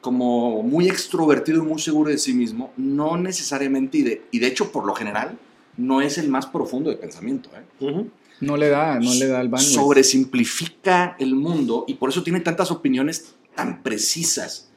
como 0.00 0.62
muy 0.62 0.88
extrovertido 0.88 1.62
y 1.62 1.66
muy 1.66 1.80
seguro 1.80 2.10
de 2.10 2.18
sí 2.18 2.34
mismo, 2.34 2.72
no 2.76 3.16
necesariamente, 3.16 3.98
y 3.98 4.02
de, 4.02 4.22
y 4.30 4.38
de 4.38 4.46
hecho 4.46 4.72
por 4.72 4.84
lo 4.84 4.94
general, 4.94 5.38
no 5.76 6.00
es 6.00 6.18
el 6.18 6.28
más 6.28 6.46
profundo 6.46 6.90
de 6.90 6.96
pensamiento. 6.96 7.50
¿eh? 7.80 8.06
No 8.40 8.56
le 8.56 8.68
da, 8.68 8.98
no 8.98 9.14
le 9.14 9.26
da 9.26 9.40
el 9.40 9.48
bandwidth. 9.48 9.74
Sobresimplifica 9.74 11.16
el 11.18 11.34
mundo 11.34 11.84
y 11.86 11.94
por 11.94 12.10
eso 12.10 12.22
tiene 12.22 12.40
tantas 12.40 12.70
opiniones 12.70 13.34
tan 13.54 13.82
precisas. 13.82 14.68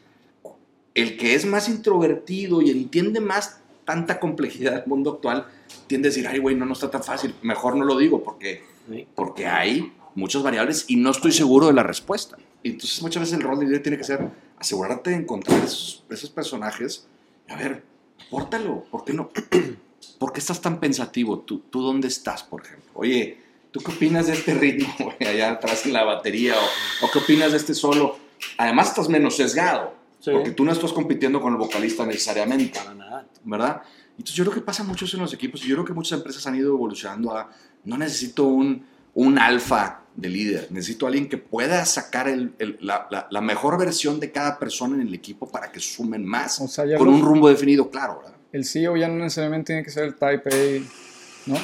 El 0.94 1.18
que 1.18 1.36
es 1.36 1.46
más 1.46 1.68
introvertido 1.68 2.62
y 2.62 2.70
entiende 2.70 3.20
más 3.20 3.60
tanta 3.86 4.20
complejidad 4.20 4.74
del 4.74 4.88
mundo 4.88 5.12
actual, 5.14 5.48
tiende 5.88 6.08
a 6.08 6.12
decir, 6.12 6.28
ay, 6.28 6.40
güey, 6.40 6.56
no, 6.56 6.66
no 6.66 6.74
está 6.74 6.90
tan 6.92 7.04
fácil, 7.04 7.36
mejor 7.42 7.76
no 7.76 7.86
lo 7.86 7.98
digo 7.98 8.24
porque, 8.24 8.64
Sí. 8.90 9.08
porque 9.16 9.48
hay 9.48 9.94
muchas 10.16 10.44
variables 10.44 10.86
y 10.88 10.96
no 10.98 11.12
estoy 11.12 11.32
seguro 11.32 11.68
de 11.68 11.74
la 11.74 11.84
respuesta. 11.84 12.38
Y 12.64 12.70
entonces 12.72 13.02
muchas 13.02 13.22
veces 13.22 13.38
el 13.38 13.44
rol 13.44 13.60
de 13.60 13.66
líder 13.66 13.84
tiene 13.84 13.98
que 13.98 14.04
ser 14.04 14.28
asegurarte 14.58 15.12
de 15.12 15.18
encontrar 15.18 15.64
esos, 15.64 16.04
esos 16.10 16.30
personajes. 16.30 17.08
A 17.50 17.56
ver, 17.56 17.84
apórtalo, 18.28 18.84
¿por 18.90 19.04
qué 19.06 19.14
no? 19.14 19.30
¿Por 20.20 20.34
qué 20.34 20.40
estás 20.40 20.62
tan 20.62 20.80
pensativo? 20.80 21.40
¿Tú, 21.40 21.60
¿Tú 21.70 21.82
dónde 21.82 22.08
estás, 22.08 22.44
por 22.44 22.64
ejemplo? 22.64 22.90
Oye, 22.96 23.38
¿tú 23.72 23.82
qué 23.82 23.92
opinas 23.92 24.28
de 24.28 24.34
este 24.34 24.54
ritmo 24.54 24.88
güey, 25.00 25.30
allá 25.30 25.52
atrás 25.52 25.86
en 25.86 25.94
la 25.94 26.04
batería? 26.04 26.56
O, 27.02 27.06
o 27.06 27.12
qué 27.12 27.20
opinas 27.20 27.52
de 27.52 27.58
este 27.58 27.74
solo? 27.74 28.18
Además 28.58 28.90
estás 28.90 29.10
menos 29.10 29.36
sesgado, 29.36 29.94
Sí. 30.26 30.32
porque 30.34 30.52
tú 30.52 30.64
no 30.66 30.72
estás 30.72 30.92
compitiendo 30.92 31.40
con 31.42 31.54
el 31.54 31.60
vocalista 31.60 32.06
necesariamente. 32.06 32.80
Para 32.80 32.94
nada. 32.96 33.28
¿verdad? 33.44 33.82
Entonces 34.12 34.36
yo 34.36 34.44
creo 34.46 34.56
que 34.56 34.62
pasa 34.62 34.84
mucho 34.84 35.06
eso 35.06 35.18
en 35.18 35.24
los 35.24 35.34
equipos 35.34 35.64
y 35.64 35.68
yo 35.68 35.76
creo 35.76 35.86
que 35.86 35.94
muchas 35.94 36.18
empresas 36.18 36.46
han 36.48 36.56
ido 36.56 36.70
evolucionando 36.70 37.36
a, 37.36 37.52
no 37.84 37.98
necesito 37.98 38.46
un, 38.46 38.86
un 39.14 39.38
alfa 39.38 40.02
de 40.16 40.30
líder, 40.30 40.68
necesito 40.72 41.06
alguien 41.08 41.28
que 41.28 41.38
pueda 41.38 41.86
sacar 41.86 42.28
el- 42.30 42.54
el- 42.58 42.78
la, 42.80 43.08
la- 43.12 43.28
la 43.30 43.42
mejor 43.42 43.78
versión 43.78 44.20
de 44.22 44.32
cada 44.32 44.58
persona 44.58 44.96
en 44.96 45.02
el 45.08 45.14
equipo 45.14 45.48
para 45.50 45.72
que 45.72 45.80
sumen 45.82 46.26
más, 46.26 46.60
O 46.62 46.68
sea, 46.70 46.86
ya 46.86 46.98
con 46.98 47.08
lo- 47.08 47.14
un 47.14 47.22
rumbo 47.22 47.50
definido 47.50 47.90
claro, 47.92 48.20
¿verdad? 48.20 48.36
El 48.54 48.64
CEO 48.66 48.96
ya 48.96 49.10
no 49.10 49.16
necesariamente 49.16 49.68
tiene 49.74 49.84
que 49.84 49.92
ser 49.92 50.06
el 50.06 50.16
Type 50.16 50.50
A, 50.50 51.50
¿no? 51.52 51.58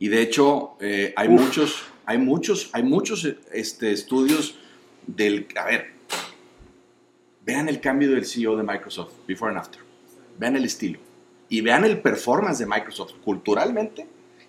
Y 0.00 0.08
de 0.08 0.20
hecho 0.22 0.72
eh, 0.80 1.14
hay 1.16 1.28
muchos, 1.28 1.84
hay 2.04 2.18
muchos, 2.18 2.68
hay 2.72 2.82
muchos 2.82 3.24
este, 3.52 3.92
estudios 3.92 4.56
del, 5.06 5.46
a 5.56 5.64
ver, 5.66 5.93
vean 7.44 7.68
el 7.68 7.80
cambio 7.80 8.10
del 8.10 8.24
CEO 8.24 8.56
de 8.56 8.62
Microsoft, 8.62 9.12
before 9.26 9.50
and 9.50 9.58
after, 9.60 9.80
vean 10.38 10.56
el 10.56 10.64
estilo 10.64 10.98
y 11.48 11.60
vean 11.60 11.84
el 11.84 12.00
performance 12.00 12.58
de 12.58 12.66
Microsoft 12.66 13.12
culturalmente 13.24 14.06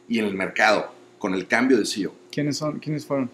y 0.08 0.19
en 0.19 0.25
el 0.25 0.34
mercado 0.34 0.91
con 1.19 1.34
el 1.34 1.47
cambio 1.47 1.77
de 1.77 1.86
CEO. 1.86 2.13
¿Quiénes 2.31 2.58
son? 2.58 2.79
¿Quiénes 2.79 3.05
fueron? 3.05 3.29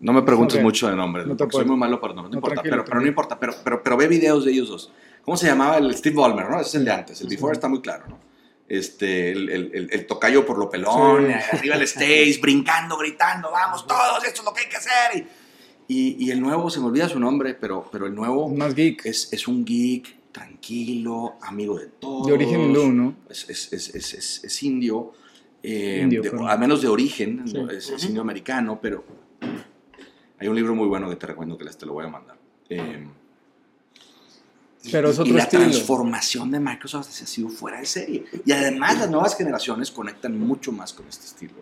No 0.00 0.12
me 0.12 0.22
preguntes 0.22 0.60
mucho 0.62 0.88
de 0.88 0.96
nombres, 0.96 1.26
No 1.26 1.36
soy 1.50 1.64
muy 1.64 1.76
malo 1.76 2.00
para 2.00 2.12
nombres, 2.14 2.30
no, 2.34 2.40
No, 2.40 2.46
importa, 2.46 2.62
pero, 2.62 2.84
pero 2.84 3.00
no 3.00 3.06
importa, 3.06 3.38
pero, 3.38 3.54
pero, 3.62 3.82
pero 3.82 3.96
ve 3.96 4.08
videos 4.08 4.44
de 4.44 4.52
ellos 4.52 4.68
dos. 4.68 4.92
¿Cómo 5.24 5.36
se 5.36 5.46
llamaba 5.46 5.78
el 5.78 5.94
Steve 5.96 6.16
Ballmer, 6.16 6.48
no? 6.50 6.56
Ese 6.60 6.68
es 6.70 6.74
el 6.76 6.84
de 6.84 6.90
antes, 6.92 7.20
el 7.20 7.28
Sí. 7.28 7.36
before 7.36 7.52
está 7.52 7.68
muy 7.68 7.80
claro, 7.80 8.04
¿no? 8.08 8.18
Este, 8.68 9.30
el, 9.30 9.48
el, 9.48 9.70
el- 9.74 9.88
el 9.92 10.06
tocayo 10.06 10.44
por 10.46 10.58
lo 10.58 10.68
pelón, 10.70 11.26
Sí. 11.28 11.56
arriba 11.56 11.76
el 11.76 11.82
stage, 11.82 12.38
brincando, 12.40 12.96
gritando, 12.96 13.50
vamos 13.52 13.86
todos, 13.86 14.24
esto 14.24 14.40
es 14.40 14.44
lo 14.44 14.52
que 14.52 14.60
hay 14.62 14.68
que 14.68 14.76
hacer. 14.76 15.16
Y, 15.18 15.26
y, 15.92 16.24
y 16.24 16.30
el 16.30 16.40
nuevo, 16.40 16.70
se 16.70 16.80
me 16.80 16.86
olvida 16.86 17.08
su 17.08 17.18
nombre, 17.20 17.54
pero, 17.54 17.88
pero 17.92 18.06
el 18.06 18.14
nuevo 18.14 18.48
Más 18.48 18.74
geek. 18.74 19.04
es, 19.06 19.32
es 19.32 19.46
un 19.48 19.64
geek, 19.64 20.16
tranquilo, 20.32 21.34
amigo 21.42 21.78
de 21.78 21.86
todos. 21.86 22.26
de 22.26 22.32
origen 22.32 22.60
hindú, 22.62 22.90
¿no? 22.92 23.14
Es, 23.28 23.48
es, 23.50 23.72
es, 23.72 23.94
es, 23.94 24.14
es- 24.14 24.44
es 24.44 24.62
indio, 24.62 25.12
eh, 25.62 26.00
Indio, 26.02 26.22
de- 26.22 26.30
claro. 26.30 26.48
al 26.48 26.58
menos 26.58 26.80
de 26.82 26.88
origen, 26.88 27.42
Sí. 27.46 27.54
¿no? 27.54 27.70
es, 27.70 27.90
es 27.90 28.04
indio 28.04 28.22
americano, 28.22 28.78
pero 28.80 29.04
hay 30.38 30.48
un 30.48 30.56
libro 30.56 30.74
muy 30.74 30.88
bueno 30.88 31.08
que 31.10 31.16
te 31.16 31.26
recomiendo 31.26 31.56
que 31.58 31.64
les 31.64 31.76
te 31.76 31.86
lo 31.86 31.92
voy 31.92 32.04
a 32.06 32.08
mandar. 32.08 32.36
Eh, 32.68 33.06
y- 34.84 34.90
Pero 34.90 35.10
es 35.10 35.18
otro 35.18 35.32
y 35.32 35.36
la 35.36 35.44
estilo. 35.44 35.62
transformación 35.64 36.50
de 36.50 36.58
Microsoft 36.58 37.08
ha 37.08 37.26
sido 37.26 37.48
fuera 37.48 37.78
de 37.78 37.86
serie. 37.86 38.24
Y 38.44 38.50
además 38.52 38.98
las 38.98 39.10
nuevas 39.10 39.36
generaciones 39.36 39.90
conectan 39.92 40.36
mucho 40.38 40.72
más 40.72 40.92
con 40.92 41.06
este 41.08 41.26
estilo. 41.26 41.54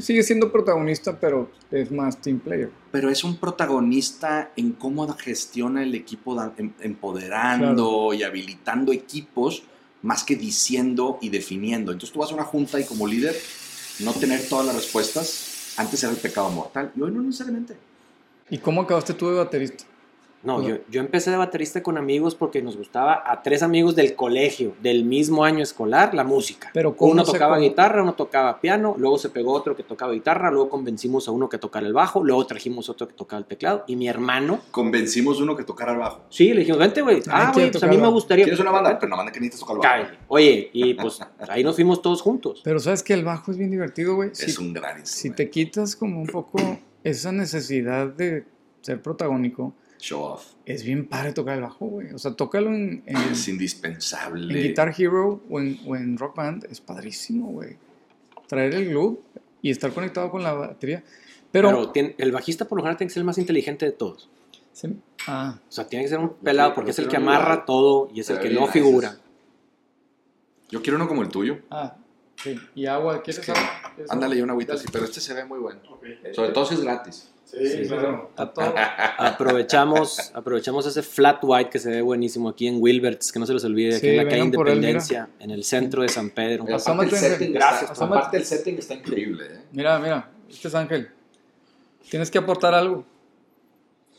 Sigue 0.00 0.22
siendo 0.22 0.50
protagonista, 0.50 1.18
pero 1.20 1.50
es 1.70 1.90
más 1.90 2.20
team 2.20 2.40
player. 2.40 2.70
Pero 2.90 3.10
es 3.10 3.22
un 3.22 3.36
protagonista 3.36 4.50
en 4.56 4.72
cómo 4.72 5.06
gestiona 5.14 5.82
el 5.82 5.94
equipo, 5.94 6.40
em- 6.56 6.72
empoderando 6.80 8.12
y 8.14 8.22
habilitando 8.22 8.92
equipos, 8.92 9.62
más 10.02 10.24
que 10.24 10.36
diciendo 10.36 11.18
y 11.20 11.28
definiendo. 11.28 11.92
Entonces 11.92 12.12
tú 12.12 12.20
vas 12.20 12.30
a 12.30 12.34
una 12.34 12.44
junta 12.44 12.80
y 12.80 12.84
como 12.84 13.06
líder, 13.06 13.36
no 14.00 14.12
tener 14.12 14.48
todas 14.48 14.66
las 14.66 14.74
respuestas, 14.74 15.74
antes 15.76 16.02
era 16.02 16.12
el 16.12 16.18
pecado 16.18 16.50
mortal, 16.50 16.90
y 16.96 17.00
hoy 17.02 17.10
no 17.10 17.22
necesariamente. 17.22 17.76
¿Y 18.50 18.58
cómo 18.58 18.82
acabaste 18.82 19.14
tú 19.14 19.28
de 19.30 19.36
baterista? 19.36 19.84
No, 20.44 20.58
Ajá. 20.58 20.68
yo, 20.68 20.76
yo 20.90 21.00
empecé 21.00 21.30
de 21.30 21.36
baterista 21.36 21.82
con 21.82 21.96
amigos 21.98 22.34
porque 22.34 22.60
nos 22.62 22.76
gustaba 22.76 23.22
a 23.26 23.42
tres 23.42 23.62
amigos 23.62 23.96
del 23.96 24.14
colegio, 24.14 24.74
del 24.82 25.04
mismo 25.04 25.44
año 25.44 25.62
escolar, 25.62 26.14
la 26.14 26.22
música. 26.22 26.70
Pero 26.74 26.94
¿cómo 26.96 27.12
uno 27.12 27.24
tocaba 27.24 27.54
con- 27.54 27.62
guitarra, 27.64 28.02
uno 28.02 28.14
tocaba 28.14 28.60
piano, 28.60 28.94
luego 28.98 29.16
se 29.18 29.30
pegó 29.30 29.52
otro 29.52 29.74
que 29.74 29.82
tocaba 29.82 30.12
guitarra, 30.12 30.50
luego 30.50 30.68
convencimos 30.68 31.26
a 31.28 31.30
uno 31.30 31.48
que 31.48 31.58
tocara 31.58 31.86
el 31.86 31.92
bajo, 31.94 32.22
luego 32.22 32.46
trajimos 32.46 32.88
otro 32.88 33.08
que 33.08 33.14
tocaba 33.14 33.38
el 33.40 33.46
teclado 33.46 33.84
y 33.86 33.96
mi 33.96 34.06
hermano, 34.08 34.60
Convencimos 34.70 35.40
uno 35.40 35.56
que 35.56 35.64
tocara 35.64 35.92
el 35.92 35.98
bajo. 35.98 36.20
sí, 36.28 36.52
le 36.52 36.60
dijimos, 36.60 36.78
vente 36.78 37.00
güey, 37.02 37.22
ah, 37.28 37.50
güey, 37.54 37.70
pues 37.70 37.82
a 37.82 37.86
mí 37.86 37.96
me 37.96 38.08
gustaría. 38.08 38.44
¿Quieres 38.44 38.60
una 38.60 38.70
banda? 38.70 38.98
Pero 38.98 39.08
no 39.10 39.16
manda 39.16 39.32
que 39.32 39.40
necesitas 39.40 39.60
tocar 39.60 39.76
el 39.76 39.80
bajo. 39.82 40.04
Cabe. 40.12 40.18
Oye, 40.28 40.70
y 40.72 40.94
pues 40.94 41.20
ahí 41.48 41.64
nos 41.64 41.74
fuimos 41.74 42.02
todos 42.02 42.20
juntos. 42.20 42.60
Pero 42.62 42.78
sabes 42.80 43.02
que 43.02 43.14
el 43.14 43.24
bajo 43.24 43.50
es 43.50 43.56
bien 43.56 43.70
divertido, 43.70 44.14
güey. 44.14 44.30
Es 44.30 44.38
Si, 44.38 44.60
un 44.62 44.72
gran 44.72 44.96
si 44.96 45.28
instrumento. 45.28 45.36
te 45.36 45.50
quitas 45.50 45.96
como 45.96 46.20
un 46.20 46.26
poco 46.26 46.58
esa 47.02 47.32
necesidad 47.32 48.08
de 48.08 48.44
ser 48.82 49.00
protagónico, 49.00 49.72
Show 49.98 50.20
off. 50.22 50.46
es 50.66 50.84
bien 50.84 51.06
padre 51.06 51.32
tocar 51.32 51.54
el 51.56 51.62
bajo, 51.62 51.86
güey. 51.86 52.12
O 52.12 52.18
sea, 52.18 52.32
tócalo 52.34 52.70
en, 52.74 53.02
en, 53.06 53.16
Es 53.32 53.48
indispensable. 53.48 54.54
en 54.54 54.62
Guitar 54.68 54.94
Hero 54.96 55.40
o 55.48 55.60
en, 55.60 55.80
o 55.86 55.96
en 55.96 56.18
Rock 56.18 56.36
Band. 56.36 56.64
Es 56.70 56.80
padrísimo, 56.80 57.48
güey. 57.52 57.76
Traer 58.48 58.74
el 58.74 58.88
glue 58.90 59.20
y 59.62 59.70
estar 59.70 59.92
conectado 59.92 60.30
con 60.30 60.42
la 60.42 60.52
batería. 60.52 61.02
Pero... 61.50 61.68
Pero, 61.70 61.90
tiene- 61.90 62.14
el 62.18 62.32
bajista 62.32 62.66
por 62.66 62.76
lo 62.78 62.82
general 62.82 62.96
tiene 62.98 63.08
que 63.08 63.14
ser 63.14 63.20
el 63.22 63.26
más 63.26 63.38
inteligente 63.38 63.86
de 63.86 63.92
todos. 63.92 64.28
se- 64.72 64.94
ah, 65.26 65.58
O 65.68 65.72
sea, 65.72 65.86
tiene 65.86 66.04
que 66.04 66.08
ser 66.10 66.18
un 66.18 66.34
pelado 66.34 66.74
porque 66.74 66.90
es 66.90 66.98
el 66.98 67.08
que 67.08 67.16
amarra 67.16 67.64
todo 67.64 68.10
y 68.12 68.20
es 68.20 68.28
el 68.30 68.40
que 68.40 68.50
no 68.50 68.66
figura. 68.66 69.16
Yo 70.70 70.82
quiero 70.82 70.96
uno 70.96 71.06
como 71.08 71.22
el 71.22 71.28
tuyo. 71.28 71.58
ah, 71.70 71.96
sí. 72.42 72.58
¿Y 72.74 72.86
agua? 72.86 73.22
¿Quieres 73.22 73.38
Es 73.38 73.46
que- 73.46 73.52
agua? 73.52 73.70
Ándale, 74.08 74.36
y 74.36 74.42
una 74.42 74.52
agüita 74.52 74.74
así, 74.74 74.86
pero 74.92 75.04
este 75.04 75.20
se 75.20 75.32
ve 75.34 75.44
muy 75.44 75.58
bueno. 75.60 75.80
Sobre 76.32 76.50
todo 76.50 76.66
si 76.66 76.74
es 76.74 76.80
gratis. 76.82 77.30
Sí, 77.56 77.68
Sí, 77.84 77.88
claro. 77.88 78.26
Está 78.30 78.52
todo. 78.52 78.74
Aprovechamos, 79.18 80.30
aprovechamos 80.34 80.86
ese 80.86 81.02
flat 81.02 81.38
white 81.42 81.70
que 81.70 81.78
se 81.78 81.90
ve 81.90 82.02
buenísimo 82.02 82.48
aquí 82.48 82.66
en 82.66 82.76
Wilberts, 82.80 83.30
que 83.32 83.38
no 83.38 83.46
se 83.46 83.54
les 83.54 83.64
olvide, 83.64 83.96
aquí 83.96 84.00
Sí, 84.06 84.08
en 84.08 84.16
la 84.16 84.28
calle 84.28 84.50
por 84.52 84.68
él. 84.68 84.76
Independencia, 84.76 85.28
en 85.38 85.50
el 85.50 85.64
centro 85.64 86.02
de 86.02 86.08
San 86.08 86.30
Pedro. 86.30 86.62
Aparte 86.64 86.76
Asómate, 86.76 87.10
el 87.10 87.16
setting, 87.16 87.52
Gracias, 87.52 87.90
está, 87.92 88.04
aparte 88.04 88.36
el 88.36 88.44
setting 88.44 88.78
está 88.78 88.94
increíble. 88.94 89.44
¿eh? 89.46 89.58
Mira, 89.72 89.98
mira, 89.98 90.30
este 90.50 90.68
es 90.68 90.74
Ángel. 90.74 91.08
Tienes 92.10 92.30
que 92.30 92.38
aportar 92.38 92.74
algo. 92.74 93.04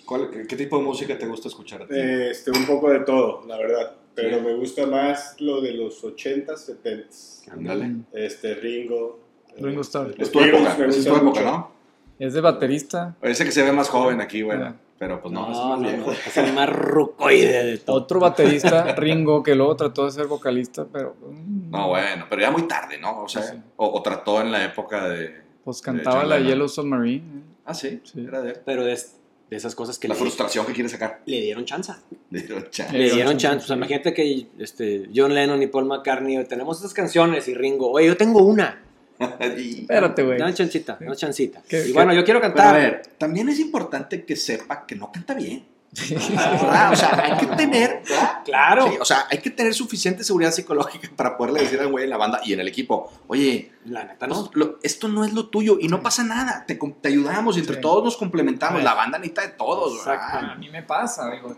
¿Cuál- 0.05 0.29
qué, 0.29 0.45
qué 0.47 0.55
tipo 0.55 0.77
de 0.77 0.83
música 0.83 1.17
te 1.17 1.25
gusta 1.27 1.47
escuchar 1.47 1.83
a 1.83 1.87
ti? 1.87 1.93
Este, 1.97 2.51
un 2.51 2.65
poco 2.65 2.89
de 2.91 2.99
todo, 3.01 3.43
la 3.47 3.57
verdad. 3.57 3.95
Pero 4.13 4.39
me 4.41 4.53
gusta 4.55 4.85
más 4.85 5.35
lo 5.41 5.59
de 5.61 5.73
los 5.73 6.01
80s, 6.03 6.69
70s. 6.83 7.51
Ándale. 7.51 7.91
Este, 8.13 8.53
Ringo. 8.55 9.19
Ringo 9.57 9.81
Starr. 9.81 10.09
los 10.09 10.19
Es 10.19 10.31
tu 10.31 10.39
época, 10.41 10.75
me 10.79 10.87
es 10.87 11.03
tu 11.03 11.09
época, 11.09 11.23
mucho. 11.23 11.41
¿no? 11.43 11.74
Es 12.19 12.33
de 12.33 12.41
baterista. 12.41 13.15
Ese 13.21 13.43
que 13.45 13.51
se 13.51 13.63
ve 13.63 13.71
más 13.71 13.89
joven 13.89 14.21
aquí, 14.21 14.41
bueno. 14.43 14.65
Ah. 14.69 14.75
Pero 14.97 15.21
pues 15.21 15.33
no, 15.33 15.41
No, 15.47 15.51
es 15.51 15.57
no, 15.57 15.67
más 15.69 15.79
no, 15.81 15.87
viejo. 15.89 16.11
es 16.11 16.37
el 16.37 16.53
más 16.53 16.69
rucoide 16.69 17.65
de 17.65 17.77
todo. 17.79 17.97
Otro 17.97 18.19
baterista, 18.21 18.95
Ringo, 18.95 19.43
que 19.43 19.53
luego 19.53 19.75
trató 19.75 20.05
de 20.05 20.11
ser 20.11 20.25
vocalista, 20.27 20.85
pero. 20.91 21.15
mm, 21.21 21.69
No, 21.69 21.89
bueno, 21.89 22.25
pero 22.29 22.41
ya 22.41 22.49
muy 22.51 22.63
tarde, 22.67 22.97
¿no? 22.97 23.23
O 23.23 23.27
sea, 23.27 23.41
Sí. 23.43 23.57
o, 23.75 23.87
o 23.87 24.01
trató 24.01 24.39
en 24.39 24.51
la 24.53 24.63
época 24.63 25.09
de... 25.09 25.35
Pues 25.65 25.81
cantaba 25.81 26.23
la. 26.23 26.39
Yellow 26.39 26.69
Submarine. 26.69 27.43
Ah, 27.65 27.73
sí, 27.73 27.99
Sí. 28.05 28.23
era 28.25 28.41
de 28.41 28.51
él. 28.51 28.57
Pero 28.65 28.85
de, 28.85 28.93
de 28.93 29.57
esas 29.57 29.75
cosas 29.75 29.99
que 29.99 30.07
La 30.07 30.13
le, 30.13 30.19
frustración 30.21 30.65
que 30.65 30.71
quiere 30.71 30.87
sacar. 30.87 31.21
le 31.25 31.41
dieron 31.41 31.65
chance. 31.65 31.91
Digo, 32.29 32.61
cha. 32.69 32.85
Le 32.91 32.99
Le 32.99 33.03
dieron 33.05 33.15
dieron 33.17 33.31
chance, 33.37 33.47
chance. 33.47 33.63
O 33.65 33.67
sea, 33.67 33.75
imagínate 33.75 34.13
que 34.13 34.47
este, 34.59 35.09
John 35.13 35.33
Lennon 35.33 35.61
y 35.61 35.67
Paul 35.67 35.85
McCartney 35.85 36.41
tenemos 36.45 36.77
estas 36.77 36.93
canciones 36.93 37.47
y 37.49 37.53
Ringo, 37.53 37.91
oye, 37.91 38.07
yo 38.07 38.15
tengo 38.15 38.43
una. 38.45 38.81
Espérate, 39.39 40.23
güey. 40.23 40.37
Dame 40.37 40.53
chancita, 40.53 40.97
dame 40.99 41.15
chancita. 41.15 41.61
¿Qué- 41.67 41.81
y 41.81 41.87
qué- 41.87 41.93
bueno, 41.93 42.13
yo 42.13 42.23
quiero 42.25 42.39
Pero 42.41 42.51
a 42.51 42.55
cantar. 42.55 42.75
ver, 42.81 43.01
también 43.17 43.49
es 43.49 43.59
importante 43.59 44.25
que 44.25 44.35
sepa 44.35 44.85
que 44.85 44.95
no 44.95 45.11
canta 45.11 45.33
bien. 45.33 45.65
¿verdad? 46.09 46.91
O 46.91 46.95
sea, 46.97 47.23
hay 47.23 47.37
que 47.37 47.45
tener, 47.55 48.01
¿verdad? 48.09 48.41
Claro. 48.43 48.87
Sí, 48.89 48.97
o 48.99 49.05
sea, 49.05 49.27
hay 49.31 49.37
que 49.37 49.49
tener 49.49 49.73
suficiente 49.73 50.25
seguridad 50.25 50.51
psicológica 50.51 51.09
para 51.15 51.37
poderle 51.37 51.61
decir 51.61 51.79
al 51.79 51.87
güey 51.89 52.03
en 52.03 52.09
la 52.09 52.17
banda 52.17 52.41
y 52.43 52.51
en 52.51 52.59
el 52.59 52.67
equipo, 52.67 53.09
oye, 53.27 53.71
La 53.85 54.03
neta 54.03 54.27
pues, 54.27 54.39
no. 54.39 54.49
lo- 54.55 54.79
esto 54.83 55.07
no 55.07 55.23
es 55.23 55.31
lo 55.33 55.47
tuyo 55.47 55.77
y 55.79 55.87
no 55.87 56.01
pasa 56.03 56.25
nada, 56.25 56.65
te, 56.67 56.75
te 57.01 57.07
ayudamos 57.07 57.55
y 57.55 57.61
entre 57.61 57.75
Sí. 57.75 57.81
todos 57.81 58.03
nos 58.03 58.17
complementamos, 58.17 58.83
la 58.83 58.93
banda 58.93 59.17
necesita 59.19 59.43
de 59.43 59.49
todos, 59.53 60.05
¿verdad? 60.05 60.15
Exacto. 60.25 60.51
A 60.51 60.55
mí 60.55 60.69
me 60.69 60.83
pasa, 60.83 61.31
digo, 61.31 61.55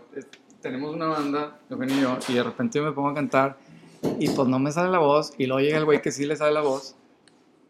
tenemos 0.62 0.94
una 0.94 1.06
banda, 1.06 1.58
Eugenio 1.68 1.96
y 1.96 2.00
yo, 2.00 2.18
y 2.28 2.34
de 2.34 2.42
repente 2.44 2.78
yo 2.78 2.84
me 2.84 2.92
pongo 2.92 3.08
a 3.08 3.14
cantar 3.14 3.56
y 4.20 4.28
pues 4.28 4.46
no 4.46 4.60
me 4.60 4.70
sale 4.70 4.90
la 4.90 4.98
voz 4.98 5.32
y 5.36 5.46
luego 5.46 5.60
llega 5.60 5.78
el 5.78 5.84
güey 5.84 6.00
que 6.00 6.12
sí 6.12 6.24
le 6.26 6.36
sale 6.36 6.52
la 6.52 6.60
voz 6.60 6.94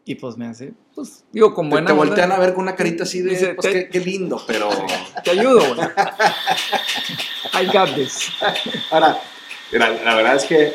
y 0.05 0.15
pues 0.15 0.37
me 0.37 0.47
hace, 0.47 0.73
pues 0.95 1.23
digo, 1.31 1.53
con 1.53 1.67
Te, 1.67 1.71
buena 1.71 1.87
te 1.87 1.93
onda, 1.93 2.05
voltean 2.05 2.31
a 2.31 2.39
ver 2.39 2.53
con 2.53 2.63
una 2.63 2.75
carita 2.75 3.03
así 3.03 3.21
de, 3.21 3.29
Dice, 3.31 3.53
pues 3.53 3.67
te- 3.71 3.73
qué, 3.85 3.89
qué 3.89 3.99
lindo, 3.99 4.41
pero... 4.47 4.69
te 5.23 5.31
ayudo, 5.31 5.75
güey. 5.75 5.87
I 7.53 7.65
got 7.67 7.93
this. 7.95 8.29
Ahora, 8.91 9.19
mira, 9.71 9.89
la 10.03 10.15
verdad 10.15 10.35
es 10.35 10.45
que 10.45 10.73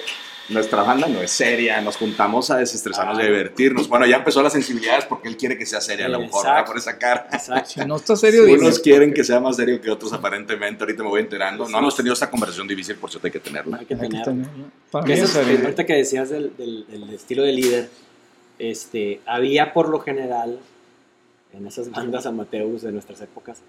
nuestra 0.51 0.83
banda 0.83 1.07
no 1.09 1.21
es 1.23 1.31
seria, 1.31 1.81
nos 1.81 1.97
juntamos 1.97 2.51
a 2.51 2.57
desestresarnos 2.59 3.19
y 3.19 3.23
a 3.23 3.25
divertirnos. 3.25 3.89
Bueno, 3.89 4.05
ya 4.07 4.17
empezó 4.17 4.43
las 4.43 4.53
sensibilidades 4.53 5.07
porque 5.07 5.29
él 5.29 5.37
quiere 5.37 5.57
que 5.57 5.65
sea 5.67 5.81
seria, 5.81 6.07
a 6.07 6.09
lo 6.11 6.21
mejor, 6.21 6.45
¿verdad? 6.45 6.61
Exacto. 6.61 6.71
por 6.73 6.79
esa 6.79 6.99
cara. 6.99 7.29
Exacto. 7.33 7.71
Si 7.71 7.81
no 7.81 7.97
está 7.97 8.15
serio, 8.17 8.45
Unos 8.45 8.61
dices, 8.61 8.79
quieren 8.81 9.15
que 9.15 9.25
sea 9.25 9.41
más 9.41 9.57
serio 9.57 9.81
que 9.81 9.91
otros 9.91 10.13
aparentemente, 10.13 10.85
ahorita 10.85 11.03
me 11.03 11.09
voy 11.09 11.21
enterando. 11.23 11.69
No 11.69 11.79
hemos 11.79 11.97
tenido 11.97 12.13
esta 12.13 12.31
conversación 12.31 12.69
difícil, 12.69 12.97
por 12.97 13.11
cierto 13.11 13.27
hay 13.27 13.33
que 13.33 13.41
tenerla. 13.41 13.79
Hay 13.79 13.87
que 13.87 13.95
hay 13.95 14.01
que 14.01 14.07
tener. 14.09 14.25
tenerlo. 14.25 14.65
Para 14.91 15.05
Que 15.07 15.13
mí 15.15 15.19
eso 15.19 15.25
es 15.25 15.31
es- 15.37 15.45
serio. 15.47 15.61
ahorita 15.65 15.87
que 15.87 15.95
decías 15.95 16.29
del, 16.31 16.57
del- 16.57 16.87
del 16.89 17.11
estilo 17.15 17.43
de 17.43 17.53
líder, 17.53 17.91
este, 18.59 19.21
había 19.27 19.73
por 19.73 19.89
lo 19.89 20.01
general 20.01 20.59
en 21.53 21.67
esas 21.67 21.91
bandas 21.93 22.27
amateurs 22.27 22.83
de 22.83 22.93
nuestras 22.93 23.21
épocas 23.21 23.61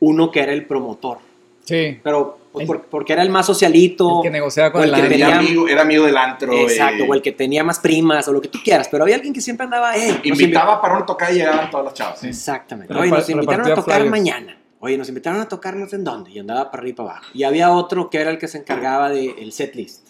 uno 0.00 0.30
que 0.30 0.40
era 0.40 0.52
el 0.52 0.66
promotor, 0.66 1.18
Sí, 1.64 1.98
pero 2.00 2.38
pues, 2.52 2.62
El- 2.62 2.66
por- 2.68 2.82
porque 2.84 3.12
era 3.12 3.22
el 3.22 3.30
más 3.30 3.44
socialito, 3.46 4.18
el 4.18 4.22
que 4.22 4.30
negociaba 4.30 4.70
con 4.70 4.84
el 4.84 4.94
el 4.94 5.02
que 5.02 5.08
tenía- 5.08 5.38
amigo, 5.38 5.66
era 5.66 5.82
amigo 5.82 6.04
del 6.06 6.16
antro. 6.16 6.52
exacto, 6.52 7.04
y 7.04 7.08
o 7.10 7.14
el 7.14 7.22
que 7.22 7.32
tenía 7.32 7.64
más 7.64 7.80
primas 7.80 8.28
o 8.28 8.32
lo 8.32 8.40
que 8.40 8.46
tú 8.46 8.58
quieras, 8.62 8.86
pero 8.88 9.02
había 9.02 9.16
alguien 9.16 9.34
que 9.34 9.40
siempre 9.40 9.64
andaba, 9.64 9.92
nos 9.96 10.24
Invitaba 10.24 10.80
para 10.80 10.94
una 10.96 11.06
tocada 11.06 11.32
y 11.32 11.36
llegaban 11.36 11.68
todas 11.70 11.86
las 11.86 11.94
chavas. 11.94 12.20
Sí. 12.20 12.28
Exactamente. 12.28 12.94
Oye, 12.94 13.10
nos 13.10 13.28
invitaron 13.30 13.66
a 13.72 13.74
tocar 13.74 13.94
flyers. 13.96 14.10
mañana. 14.10 14.58
Oye, 14.78 14.96
nos 14.96 15.08
invitaron 15.08 15.40
a 15.40 15.48
tocar 15.48 15.74
no 15.74 15.88
sé 15.88 15.96
en 15.96 16.04
dónde. 16.04 16.30
Y 16.30 16.38
andaba 16.38 16.70
para 16.70 16.82
arriba 16.82 16.92
y 16.92 16.96
para 16.96 17.10
abajo. 17.10 17.26
Y 17.34 17.42
había 17.42 17.72
otro 17.72 18.10
que 18.10 18.18
era 18.20 18.30
el 18.30 18.38
que 18.38 18.46
se 18.46 18.58
encargaba 18.58 19.08
del 19.10 19.50
setlist. 19.50 20.05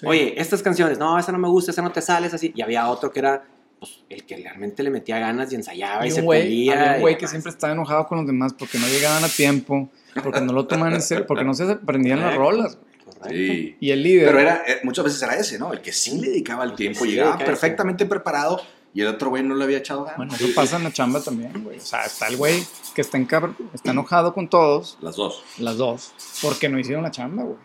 Sí. 0.00 0.06
Oye, 0.06 0.40
estas 0.40 0.62
canciones, 0.62 0.98
no, 0.98 1.18
esa 1.18 1.30
no 1.32 1.38
me 1.38 1.48
gusta, 1.48 1.70
esa 1.72 1.82
no 1.82 1.92
te 1.92 2.00
sales, 2.00 2.32
así. 2.34 2.52
Y 2.54 2.62
había 2.62 2.88
otro 2.88 3.12
que 3.12 3.18
era 3.20 3.44
pues, 3.78 4.00
el 4.08 4.24
que 4.24 4.36
realmente 4.36 4.82
le 4.82 4.90
metía 4.90 5.18
ganas 5.18 5.52
y 5.52 5.56
ensayaba 5.56 6.04
y, 6.04 6.08
Y 6.08 6.12
se 6.12 6.22
güey, 6.22 6.42
pulía. 6.42 6.72
había 6.80 6.94
un 6.94 7.00
güey 7.00 7.14
que 7.14 7.20
demás. 7.20 7.30
siempre 7.30 7.50
estaba 7.50 7.72
enojado 7.72 8.06
con 8.06 8.18
los 8.18 8.26
demás 8.26 8.54
porque 8.54 8.78
no 8.78 8.86
llegaban 8.88 9.22
a 9.24 9.28
tiempo, 9.28 9.90
porque 10.22 10.40
no 10.40 10.52
lo 10.52 10.66
tomaban 10.66 10.94
en 10.94 11.02
serio, 11.02 11.26
porque 11.26 11.44
no 11.44 11.54
se 11.54 11.64
aprendían 11.70 12.20
las 12.20 12.34
rolas. 12.34 12.78
Correcto. 13.04 13.28
Sí. 13.30 13.76
Y 13.80 13.90
el 13.90 14.02
líder, 14.02 14.26
Pero 14.28 14.38
era, 14.40 14.62
eh, 14.66 14.80
muchas 14.84 15.04
veces 15.04 15.22
era 15.22 15.36
ese, 15.36 15.58
¿no? 15.58 15.72
El 15.72 15.80
que 15.82 15.92
sí 15.92 16.18
le 16.18 16.28
dedicaba 16.28 16.64
el 16.64 16.74
tiempo, 16.74 17.04
sí 17.04 17.10
llegaba 17.12 17.36
perfectamente 17.38 18.06
preparado 18.06 18.60
y 18.94 19.02
el 19.02 19.08
otro 19.08 19.28
güey 19.30 19.42
no 19.42 19.54
le 19.54 19.64
había 19.64 19.78
echado 19.78 20.02
ganas. 20.04 20.16
bueno, 20.16 20.34
eso 20.34 20.46
pasa 20.54 20.76
en 20.76 20.84
la 20.84 20.92
chamba 20.92 21.20
también, 21.20 21.52
güey. 21.62 21.76
O 21.78 21.80
sea, 21.80 22.04
está 22.04 22.28
el 22.28 22.36
güey 22.38 22.62
que 22.94 23.02
está, 23.02 23.18
encabr- 23.18 23.54
está 23.74 23.90
enojado 23.90 24.32
con 24.32 24.48
todos, 24.48 24.96
Las 25.02 25.16
dos. 25.16 25.42
las 25.58 25.76
dos, 25.76 26.12
porque 26.40 26.68
no 26.70 26.78
hicieron 26.78 27.02
la 27.04 27.10
chamba, 27.10 27.42
güey. 27.44 27.56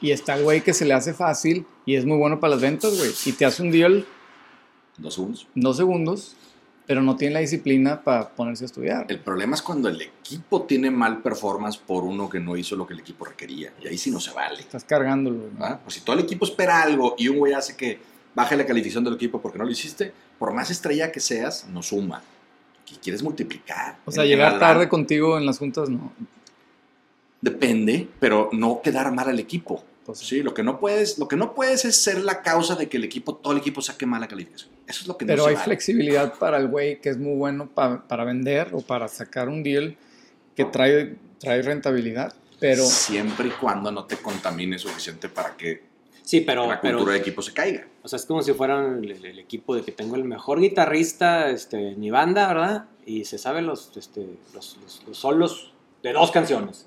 Y 0.00 0.10
está 0.10 0.34
el 0.36 0.42
güey 0.44 0.60
que 0.62 0.74
se 0.74 0.84
le 0.84 0.94
hace 0.94 1.14
fácil 1.14 1.66
y 1.86 1.96
es 1.96 2.04
muy 2.04 2.16
bueno 2.18 2.40
para 2.40 2.52
las 2.52 2.60
ventas, 2.62 2.96
güey. 2.96 3.10
Y 3.24 3.32
te 3.32 3.44
hace 3.44 3.62
un 3.62 3.70
deal 3.70 4.06
Dos 4.96 5.14
segundos. 5.14 5.48
dos 5.54 5.76
segundos, 5.76 6.36
pero 6.86 7.02
no 7.02 7.16
tiene 7.16 7.34
la 7.34 7.40
disciplina 7.40 8.02
para 8.02 8.28
ponerse 8.28 8.64
a 8.64 8.66
estudiar. 8.66 9.06
El 9.08 9.18
problema 9.18 9.56
es 9.56 9.62
cuando 9.62 9.88
el 9.88 10.00
equipo 10.00 10.62
tiene 10.62 10.90
mal 10.90 11.20
performance 11.22 11.76
por 11.78 12.04
uno 12.04 12.28
que 12.28 12.38
no 12.38 12.56
hizo 12.56 12.76
lo 12.76 12.86
que 12.86 12.94
el 12.94 13.00
equipo 13.00 13.24
requería. 13.24 13.72
Y 13.82 13.88
ahí 13.88 13.98
sí 13.98 14.10
no 14.10 14.20
se 14.20 14.32
vale. 14.32 14.60
Estás 14.60 14.84
cargándolo. 14.84 15.50
¿verdad? 15.52 15.80
Pues 15.82 15.94
si 15.94 16.02
todo 16.02 16.16
el 16.16 16.22
equipo 16.22 16.44
espera 16.44 16.82
algo 16.82 17.14
y 17.18 17.28
un 17.28 17.38
güey 17.38 17.54
hace 17.54 17.76
que 17.76 17.98
baje 18.34 18.56
la 18.56 18.66
calificación 18.66 19.02
del 19.04 19.14
equipo 19.14 19.40
porque 19.40 19.58
no 19.58 19.64
lo 19.64 19.70
hiciste, 19.70 20.12
por 20.38 20.52
más 20.52 20.70
estrella 20.70 21.10
que 21.10 21.20
seas, 21.20 21.66
no 21.68 21.82
suma. 21.82 22.22
Que 22.86 22.96
quieres 22.96 23.22
multiplicar. 23.22 23.96
O 24.04 24.12
sea, 24.12 24.24
llegar 24.24 24.58
tarde 24.58 24.88
contigo 24.88 25.38
en 25.38 25.46
las 25.46 25.58
juntas, 25.58 25.88
no. 25.88 26.12
Depende, 27.44 28.08
pero 28.18 28.48
no 28.52 28.80
quedar 28.82 29.12
mal 29.12 29.28
al 29.28 29.38
equipo. 29.38 29.84
Pues, 30.06 30.18
Sí, 30.20 30.42
lo 30.42 30.54
que 30.54 30.62
no 30.62 30.80
puedes, 30.80 31.18
lo 31.18 31.28
que 31.28 31.36
no 31.36 31.54
puedes 31.54 31.84
es 31.84 32.02
ser 32.02 32.22
la 32.24 32.40
causa 32.42 32.74
de 32.74 32.88
que 32.88 32.96
el 32.96 33.04
equipo, 33.04 33.34
todo 33.36 33.52
el 33.52 33.58
equipo 33.58 33.82
saque 33.82 34.06
mala 34.06 34.26
calificación. 34.28 34.70
Eso 34.86 35.02
es 35.02 35.06
lo 35.06 35.18
que 35.18 35.26
no 35.26 35.28
Pero 35.32 35.42
se 35.44 35.48
hay 35.50 35.54
vale. 35.56 35.64
flexibilidad 35.66 36.34
para 36.38 36.56
el 36.56 36.68
güey 36.68 37.00
que 37.02 37.10
es 37.10 37.18
muy 37.18 37.36
bueno 37.36 37.68
pa- 37.68 38.06
para 38.08 38.24
vender 38.24 38.68
o 38.72 38.80
para 38.80 39.08
sacar 39.08 39.48
un 39.50 39.62
deal 39.62 39.94
que 40.56 40.64
trae, 40.64 41.16
trae 41.38 41.60
rentabilidad. 41.60 42.34
Pero 42.60 42.82
siempre 42.84 43.48
y 43.48 43.50
cuando 43.50 43.90
no 43.92 44.04
te 44.06 44.16
contamine 44.16 44.78
suficiente 44.78 45.28
para 45.28 45.54
que 45.54 45.82
Sí, 46.22 46.40
pero, 46.40 46.66
la 46.66 46.80
pero 46.80 46.96
cultura 46.96 47.12
de 47.16 47.20
equipo 47.20 47.42
se 47.42 47.52
caiga. 47.52 47.86
o 48.02 48.08
sea, 48.08 48.16
es 48.16 48.24
como 48.24 48.40
si 48.42 48.54
fueran 48.54 49.04
el, 49.04 49.38
equipo 49.38 49.76
de 49.76 49.82
que 49.82 49.92
tengo 49.92 50.16
el 50.16 50.24
mejor 50.24 50.60
guitarrista 50.60 51.50
este, 51.50 51.90
en 51.92 52.00
mi 52.00 52.10
banda, 52.10 52.48
¿verdad? 52.48 52.86
Y 53.04 53.26
se 53.26 53.36
saben 53.36 53.66
los, 53.66 53.94
este, 53.98 54.26
los, 54.54 54.78
los- 54.82 55.02
los 55.06 55.18
solos 55.18 55.72
de 56.02 56.12
dos 56.14 56.30
canciones. 56.30 56.86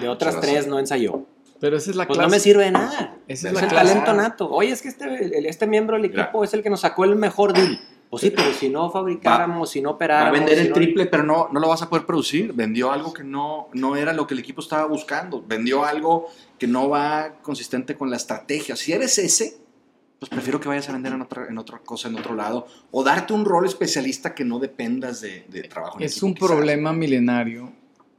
De 0.00 0.08
otras 0.08 0.40
tres 0.40 0.56
razón. 0.56 0.70
no 0.70 0.78
ensayó. 0.78 1.26
Pero 1.60 1.76
esa 1.76 1.90
es 1.90 1.96
la 1.96 2.06
Pues 2.06 2.18
clase. 2.18 2.28
no 2.28 2.34
me 2.36 2.40
sirve 2.40 2.64
de 2.64 2.70
nada. 2.72 3.16
Esa 3.26 3.28
Es 3.28 3.38
es 3.38 3.44
el 3.44 3.54
la 3.54 3.60
clase. 3.68 3.86
talento 3.88 4.12
nato. 4.12 4.50
Oye, 4.50 4.70
es 4.70 4.82
que 4.82 4.88
este, 4.88 5.48
este 5.48 5.66
miembro 5.66 5.96
del 5.96 6.10
Mira. 6.10 6.24
equipo 6.24 6.44
es 6.44 6.52
el 6.52 6.62
que 6.62 6.70
nos 6.70 6.80
sacó 6.80 7.04
el 7.04 7.16
mejor 7.16 7.52
deal. 7.52 7.78
Pues 8.10 8.20
sí, 8.22 8.30
pero 8.30 8.52
si 8.52 8.68
no 8.68 8.90
fabricáramos, 8.90 9.70
si 9.70 9.80
no 9.80 9.88
Va 9.88 9.92
a 9.92 9.96
operáramos. 9.96 10.38
vender 10.38 10.56
si 10.56 10.62
el 10.64 10.68
no- 10.68 10.74
triple, 10.74 11.06
pero 11.06 11.22
no, 11.22 11.48
no 11.50 11.58
lo 11.58 11.68
vas 11.68 11.82
a 11.82 11.88
poder 11.88 12.04
producir. 12.06 12.52
Vendió 12.52 12.92
algo 12.92 13.12
que 13.12 13.24
no, 13.24 13.68
no 13.72 13.96
era 13.96 14.12
lo 14.12 14.26
que 14.26 14.34
el 14.34 14.40
equipo 14.40 14.60
estaba 14.60 14.84
buscando. 14.86 15.42
Vendió 15.46 15.84
algo 15.84 16.28
que 16.58 16.66
no 16.68 16.88
va 16.88 17.36
consistente 17.42 17.96
con 17.96 18.10
la 18.10 18.16
estrategia. 18.16 18.76
Si 18.76 18.92
eres 18.92 19.18
ese, 19.18 19.56
pues 20.20 20.28
prefiero 20.30 20.60
que 20.60 20.68
vayas 20.68 20.88
a 20.90 20.92
vender 20.92 21.12
en 21.12 21.22
otra, 21.22 21.46
en 21.48 21.58
otra 21.58 21.78
cosa, 21.80 22.08
en 22.08 22.16
otro 22.16 22.34
lado. 22.36 22.66
O 22.92 23.02
darte 23.02 23.32
un 23.32 23.44
rol 23.44 23.64
especialista 23.66 24.34
que 24.34 24.44
no 24.44 24.58
dependas 24.60 25.20
de, 25.20 25.46
de 25.48 25.62
trabajo 25.62 25.98
en 25.98 26.04
Es 26.04 26.12
equipo, 26.12 26.26
un 26.26 26.34
quizás. 26.34 26.48
problema 26.50 26.92
milenario, 26.92 27.72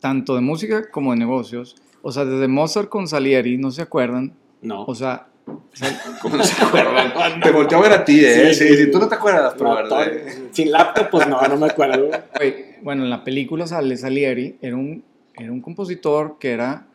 tanto 0.05 0.35
de 0.35 0.41
música 0.41 0.91
como 0.91 1.13
de 1.13 1.17
negocios. 1.17 1.75
O 2.03 2.11
sea, 2.11 2.25
desde 2.25 2.47
Mozart 2.47 2.89
con 2.89 3.07
Salieri, 3.07 3.57
¿no 3.57 3.71
se 3.71 3.81
acuerdan? 3.81 4.33
No. 4.61 4.83
O 4.85 4.93
sea, 4.93 5.29
¿Cómo 6.21 6.37
no 6.37 6.43
se 6.43 6.63
acuerdan? 6.63 7.39
Te 7.41 7.49
volteó 7.49 7.79
a 7.79 7.81
ver 7.81 7.91
a 7.93 8.05
ti, 8.05 8.23
¿eh? 8.23 8.53
Sí, 8.53 8.67
Sí, 8.77 8.91
tú 8.91 8.99
no 8.99 9.07
te 9.07 9.15
acuerdas, 9.15 9.55
pero 9.57 9.71
No, 9.71 9.75
¿verdad? 9.77 10.11
sin 10.51 10.71
laptop, 10.71 11.09
pues 11.09 11.27
no, 11.27 11.41
no 11.41 11.57
me 11.57 11.65
acuerdo. 11.65 12.11
bueno, 12.83 13.03
en 13.03 13.09
la 13.09 13.23
película 13.23 13.65
sale 13.65 13.97
Salieri, 13.97 14.57
era 14.61 14.75
un, 14.75 15.03
era 15.33 15.51
un 15.51 15.61
compositor 15.61 16.37
que 16.39 16.51
era 16.51 16.85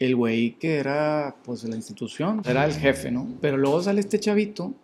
el 0.00 0.16
güey 0.16 0.58
que 0.58 0.78
era, 0.78 1.36
pues, 1.44 1.62
la 1.62 1.76
institución, 1.76 2.42
era 2.44 2.64
el 2.64 2.72
jefe, 2.72 3.12
¿no? 3.12 3.28
Pero 3.40 3.58
luego 3.58 3.80
sale 3.80 4.00
este 4.00 4.18
chavito, 4.18 4.74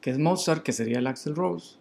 que 0.00 0.10
es 0.10 0.18
Mozart, 0.18 0.64
que 0.64 0.72
sería 0.72 0.98
el 0.98 1.06
Axel 1.06 1.36
Rose, 1.36 1.76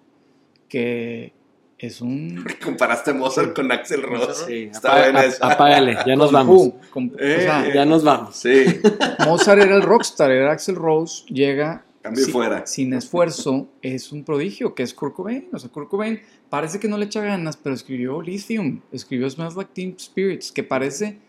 que 0.69 1.33
es 1.79 2.01
un... 2.01 2.43
Comparaste 2.63 3.13
Mozart 3.13 3.55
con 3.55 3.71
Axel 3.71 4.01
Rose. 4.03 4.45
Sí, 4.45 4.69
Está 4.71 4.89
apaga- 4.89 5.03
buena 5.03 5.19
ap- 5.19 5.25
esa. 5.27 5.47
apágale, 5.51 5.97
ya 6.05 6.15
nos 6.15 6.31
vamos. 6.31 6.69
Con- 6.91 7.11
o 7.15 7.19
Eh, 7.19 7.41
sea, 7.41 7.73
Ya 7.73 7.85
nos 7.85 8.03
vamos. 8.03 8.35
Sí. 8.35 8.65
Mozart 9.25 9.61
era 9.61 9.75
el 9.75 9.81
rockstar, 9.83 10.31
era 10.31 10.51
Axel 10.51 10.75
Rose, 10.75 11.25
llega 11.27 11.85
Cambio 12.01 12.25
si- 12.25 12.31
fuera. 12.31 12.65
sin 12.65 12.93
esfuerzo 12.93 13.67
es 13.81 14.11
un 14.11 14.23
prodigio, 14.23 14.73
que 14.75 14.83
es 14.83 14.93
Kurt 14.93 15.13
Cobain. 15.15 15.47
O 15.53 15.59
sea, 15.59 15.69
Kurt 15.69 15.89
Cobain 15.89 16.19
parece 16.49 16.79
que 16.79 16.87
no 16.87 16.97
le 16.97 17.05
echa 17.05 17.21
ganas, 17.21 17.57
pero 17.57 17.75
escribió 17.75 18.21
Lithium, 18.21 18.81
escribió 18.91 19.29
Smells 19.29 19.55
Like 19.55 19.71
Teen 19.73 19.95
Spirits, 19.99 20.51
que 20.51 20.63
parece... 20.63 21.19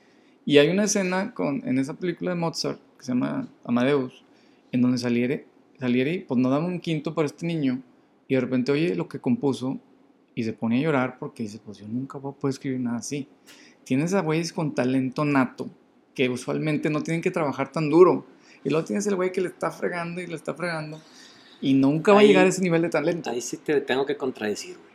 Y 0.46 0.56
hay 0.56 0.70
una 0.70 0.84
escena 0.84 1.34
con, 1.34 1.62
en 1.68 1.78
esa 1.78 1.92
película 1.92 2.30
de 2.30 2.36
Mozart, 2.36 2.78
que 2.96 3.04
se 3.04 3.12
llama 3.12 3.46
Amadeus, 3.66 4.24
en 4.72 4.80
donde 4.80 4.96
Salieri, 4.96 5.44
Salieri 5.78 6.20
pues 6.20 6.40
no 6.40 6.48
daba 6.48 6.64
un 6.64 6.80
quinto 6.80 7.14
para 7.14 7.26
este 7.26 7.44
niño, 7.44 7.82
y 8.28 8.34
de 8.34 8.40
repente 8.40 8.72
oye 8.72 8.94
lo 8.94 9.08
que 9.08 9.18
compuso, 9.20 9.78
y 10.38 10.44
se 10.44 10.52
pone 10.52 10.78
a 10.78 10.82
llorar 10.82 11.18
porque 11.18 11.42
dice, 11.42 11.58
pues 11.58 11.78
yo 11.78 11.88
nunca 11.88 12.16
voy 12.18 12.32
a 12.32 12.38
poder 12.38 12.52
escribir 12.52 12.78
nada 12.78 12.98
así. 12.98 13.26
Tienes 13.82 14.14
a 14.14 14.20
güeyes 14.20 14.52
con 14.52 14.72
talento 14.72 15.24
nato, 15.24 15.68
que 16.14 16.28
usualmente 16.28 16.90
no 16.90 17.02
tienen 17.02 17.22
que 17.22 17.32
trabajar 17.32 17.72
tan 17.72 17.90
duro. 17.90 18.24
Y 18.62 18.70
luego 18.70 18.84
tienes 18.84 19.04
el 19.08 19.16
güey 19.16 19.32
que 19.32 19.40
le 19.40 19.48
está 19.48 19.72
fregando 19.72 20.20
y 20.20 20.28
le 20.28 20.36
está 20.36 20.54
fregando. 20.54 21.00
Y 21.60 21.74
nunca 21.74 22.12
va 22.12 22.18
a 22.18 22.20
Ahí- 22.20 22.28
llegar 22.28 22.46
a 22.46 22.50
ese 22.50 22.62
nivel 22.62 22.82
de 22.82 22.88
talento. 22.88 23.30
Ahí 23.30 23.40
sí 23.40 23.56
te 23.56 23.80
tengo 23.80 24.06
que 24.06 24.16
contradecir, 24.16 24.76
güey. 24.76 24.92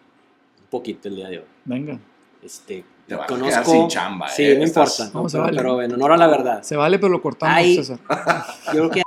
Un 0.62 0.68
poquito 0.70 1.10
el 1.10 1.18
día 1.18 1.28
de 1.28 1.40
hoy. 1.40 1.46
Venga. 1.66 2.00
Este, 2.42 2.86
Te 3.06 3.16
vas 3.16 3.26
a 3.26 3.28
conozco... 3.28 3.50
quedar 3.50 3.66
sin 3.66 3.88
chamba, 3.90 4.30
Sí, 4.30 4.44
eh, 4.46 4.58
no 4.58 4.64
estás- 4.64 4.98
importa. 5.02 5.18
No, 5.18 5.24
¿no? 5.24 5.30
se 5.30 5.38
pero, 5.40 5.44
vale. 5.46 5.58
pero 5.58 5.82
en 5.82 5.94
honor 5.94 6.12
a 6.14 6.18
la 6.18 6.28
verdad. 6.28 6.64
Se 6.64 6.78
vale, 6.78 7.00
pero 7.00 7.10
lo 7.10 7.22
cortamos, 7.22 7.54
Ay. 7.58 7.76
César. 7.76 8.00
Yo 8.68 8.72
creo 8.72 8.90
que 8.92 9.04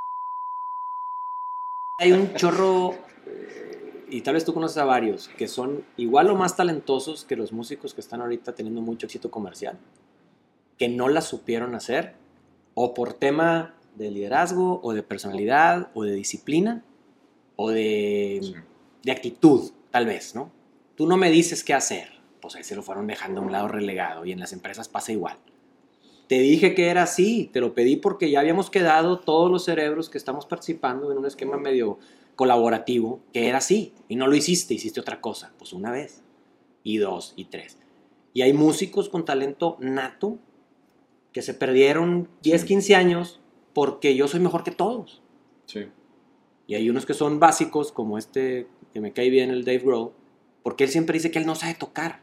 hay 1.99 2.13
un 2.13 2.35
chorro, 2.35 2.95
y 4.09 4.21
tal 4.21 4.35
vez 4.35 4.45
tú 4.45 4.55
conoces 4.55 4.79
a 4.79 4.85
varios, 4.85 5.29
que 5.29 5.49
son 5.49 5.85
igual 5.97 6.31
o 6.31 6.37
más 6.37 6.57
talentosos 6.57 7.25
que 7.25 7.37
los 7.37 7.53
músicos 7.53 7.95
que 7.95 8.01
están 8.01 8.21
ahorita 8.21 8.55
teniendo 8.55 8.81
mucho 8.81 9.07
éxito 9.07 9.31
comercial, 9.31 9.79
que 10.79 10.89
no 10.89 11.09
la 11.09 11.21
supieron 11.21 11.75
hacer, 11.75 12.15
o 12.75 12.95
por 12.95 13.15
tema 13.15 13.75
de 13.95 14.11
liderazgo, 14.11 14.81
o 14.83 14.93
de 14.93 15.03
personalidad, 15.03 15.91
o 15.95 16.05
de 16.05 16.13
disciplina, 16.13 16.85
o 17.57 17.71
de, 17.71 18.55
de 19.03 19.13
actitud, 19.13 19.71
tal 19.91 20.07
vez, 20.07 20.35
¿no? 20.35 20.51
Tú 20.95 21.07
no 21.07 21.17
me 21.17 21.31
dices 21.31 21.65
qué 21.65 21.75
hacer, 21.75 22.09
pues 22.41 22.55
ahí 22.57 22.65
se 22.65 22.77
lo 22.77 22.83
fueron 22.83 23.07
dejando 23.07 23.41
a 23.41 23.45
un 23.45 23.53
lado 23.53 23.69
relegado, 23.69 24.25
y 24.25 24.33
en 24.33 24.41
las 24.41 24.53
empresas 24.53 24.89
pasa 24.89 25.13
igual. 25.13 25.39
Te 26.29 26.41
dije 26.41 26.75
que 26.75 26.89
era 26.89 27.05
así, 27.05 27.51
te 27.53 27.61
lo 27.61 27.73
pedí 27.73 27.97
porque 27.97 28.31
ya 28.31 28.41
habíamos 28.41 28.69
quedado 28.69 29.21
todos 29.21 29.51
los 29.51 29.65
cerebros 29.65 30.11
que 30.11 30.19
estamos 30.19 30.45
participando 30.45 31.11
en 31.13 31.19
un 31.19 31.27
esquema 31.27 31.57
medio 31.57 31.99
colaborativo, 32.37 33.21
que 33.33 33.49
era 33.49 33.59
así, 33.59 33.95
y 34.09 34.17
no 34.17 34.27
lo 34.27 34.37
hiciste, 34.37 34.75
hiciste 34.75 35.01
otra 35.01 35.21
cosa, 35.21 35.53
pues 35.59 35.73
una 35.73 35.91
vez, 35.91 36.23
y 36.85 36.99
dos, 36.99 37.33
y 37.37 37.47
tres. 37.47 37.79
Y 38.35 38.43
hay 38.43 38.53
músicos 38.53 39.09
con 39.09 39.25
talento 39.25 39.77
nato 39.81 40.39
que 41.33 41.43
se 41.43 41.55
perdieron 41.55 42.29
10, 42.43 42.65
15 42.65 42.95
años 42.95 43.41
porque 43.73 44.15
yo 44.15 44.29
soy 44.29 44.41
mejor 44.41 44.63
que 44.65 44.71
todos. 44.71 45.23
Sí. 45.67 45.87
Y 46.67 46.75
hay 46.75 46.89
unos 46.91 47.07
que 47.07 47.15
son 47.15 47.41
básicos, 47.41 47.93
como 47.93 48.19
este 48.19 48.67
que 48.93 49.01
me 49.01 49.13
cae 49.13 49.31
bien, 49.31 49.51
el 49.51 49.65
Dave 49.65 49.79
Grohl, 49.81 50.13
porque 50.63 50.85
él 50.85 50.91
siempre 50.91 51.15
dice 51.15 51.31
que 51.31 51.39
él 51.39 51.47
no 51.47 51.55
sabe 51.55 51.75
tocar. 51.75 52.21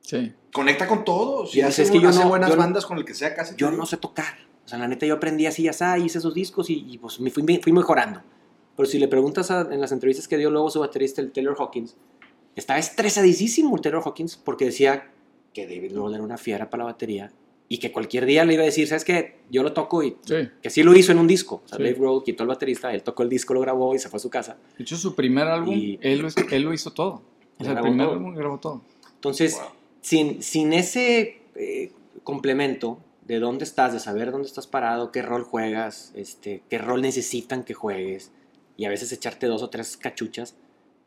Sí. 0.00 0.32
Conecta 0.52 0.86
con 0.88 1.04
todos. 1.04 1.50
Y 1.50 1.54
Sí, 1.54 1.60
hace, 1.62 1.82
es 1.82 1.90
que 1.90 2.00
yo 2.00 2.08
hace 2.08 2.20
no- 2.20 2.28
buenas 2.28 2.50
yo 2.50 2.56
no- 2.56 2.62
bandas 2.62 2.86
con 2.86 2.98
el 2.98 3.04
que 3.04 3.14
sea 3.14 3.34
casi. 3.34 3.54
yo 3.56 3.70
no 3.70 3.86
sé 3.86 3.96
tocar. 3.96 4.34
O 4.64 4.68
sea, 4.68 4.78
la 4.78 4.86
neta, 4.88 5.06
yo 5.06 5.14
aprendí 5.14 5.46
así, 5.46 5.66
así, 5.68 5.84
hice 6.04 6.18
esos 6.18 6.34
discos 6.34 6.70
y, 6.70 6.84
y, 6.88 6.98
pues 6.98 7.18
me 7.20 7.30
fui, 7.30 7.44
fui 7.62 7.72
mejorando. 7.72 8.22
Pero 8.80 8.88
si 8.88 8.98
le 8.98 9.08
preguntas 9.08 9.50
a- 9.50 9.68
en 9.70 9.78
las 9.78 9.92
entrevistas 9.92 10.26
que 10.26 10.38
dio 10.38 10.50
luego 10.50 10.70
su 10.70 10.80
baterista, 10.80 11.20
el 11.20 11.32
Taylor 11.32 11.54
Hawkins, 11.58 11.96
estaba 12.56 12.78
estresadísimo 12.78 13.76
el 13.76 13.82
Taylor 13.82 14.02
Hawkins 14.02 14.36
porque 14.38 14.64
decía 14.64 15.10
que 15.52 15.66
David 15.66 15.92
Grohl 15.92 16.14
era 16.14 16.22
una 16.22 16.38
fiera 16.38 16.70
para 16.70 16.84
la 16.84 16.92
batería 16.92 17.30
y 17.68 17.76
que 17.76 17.92
cualquier 17.92 18.24
día 18.24 18.42
le 18.46 18.54
iba 18.54 18.62
a 18.62 18.64
decir, 18.64 18.88
¿sabes 18.88 19.04
qué? 19.04 19.36
Yo 19.50 19.62
lo 19.62 19.74
toco 19.74 20.02
y 20.02 20.16
Sí. 20.24 20.48
que 20.62 20.70
sí 20.70 20.82
lo 20.82 20.96
hizo 20.96 21.12
en 21.12 21.18
un 21.18 21.26
disco. 21.26 21.60
O 21.62 21.68
sea, 21.68 21.76
Sí. 21.76 21.82
Dave 21.84 21.94
Grohl 21.96 22.24
quitó 22.24 22.42
el 22.44 22.48
baterista, 22.48 22.90
él 22.94 23.02
tocó 23.02 23.22
el 23.22 23.28
disco, 23.28 23.52
lo 23.52 23.60
grabó 23.60 23.94
y 23.94 23.98
se 23.98 24.08
fue 24.08 24.16
a 24.16 24.20
su 24.20 24.30
casa. 24.30 24.56
De 24.78 24.82
hecho, 24.84 24.96
su 24.96 25.14
primer 25.14 25.46
álbum, 25.46 25.74
Y- 25.76 25.98
él, 26.00 26.20
lo, 26.20 26.28
él 26.50 26.62
lo 26.62 26.72
hizo 26.72 26.90
todo. 26.94 27.20
O 27.58 27.62
sea, 27.64 27.72
el 27.72 27.74
Grabó 27.74 27.82
primer 27.88 28.06
todo. 28.06 28.16
álbum 28.16 28.34
grabó 28.34 28.58
todo. 28.60 28.80
Entonces, 29.14 29.56
Wow. 29.58 29.64
sin, 30.00 30.42
sin 30.42 30.72
ese 30.72 31.42
eh, 31.54 31.92
complemento 32.24 32.98
de 33.26 33.40
dónde 33.40 33.64
estás, 33.64 33.92
de 33.92 34.00
saber 34.00 34.32
dónde 34.32 34.48
estás 34.48 34.66
parado, 34.66 35.12
qué 35.12 35.20
rol 35.20 35.42
juegas, 35.44 36.12
este, 36.16 36.62
qué 36.70 36.78
rol 36.78 37.02
necesitan 37.02 37.62
que 37.64 37.74
juegues, 37.74 38.32
y 38.80 38.86
a 38.86 38.88
veces 38.88 39.12
echarte 39.12 39.46
dos 39.46 39.62
o 39.62 39.68
tres 39.68 39.98
cachuchas 39.98 40.56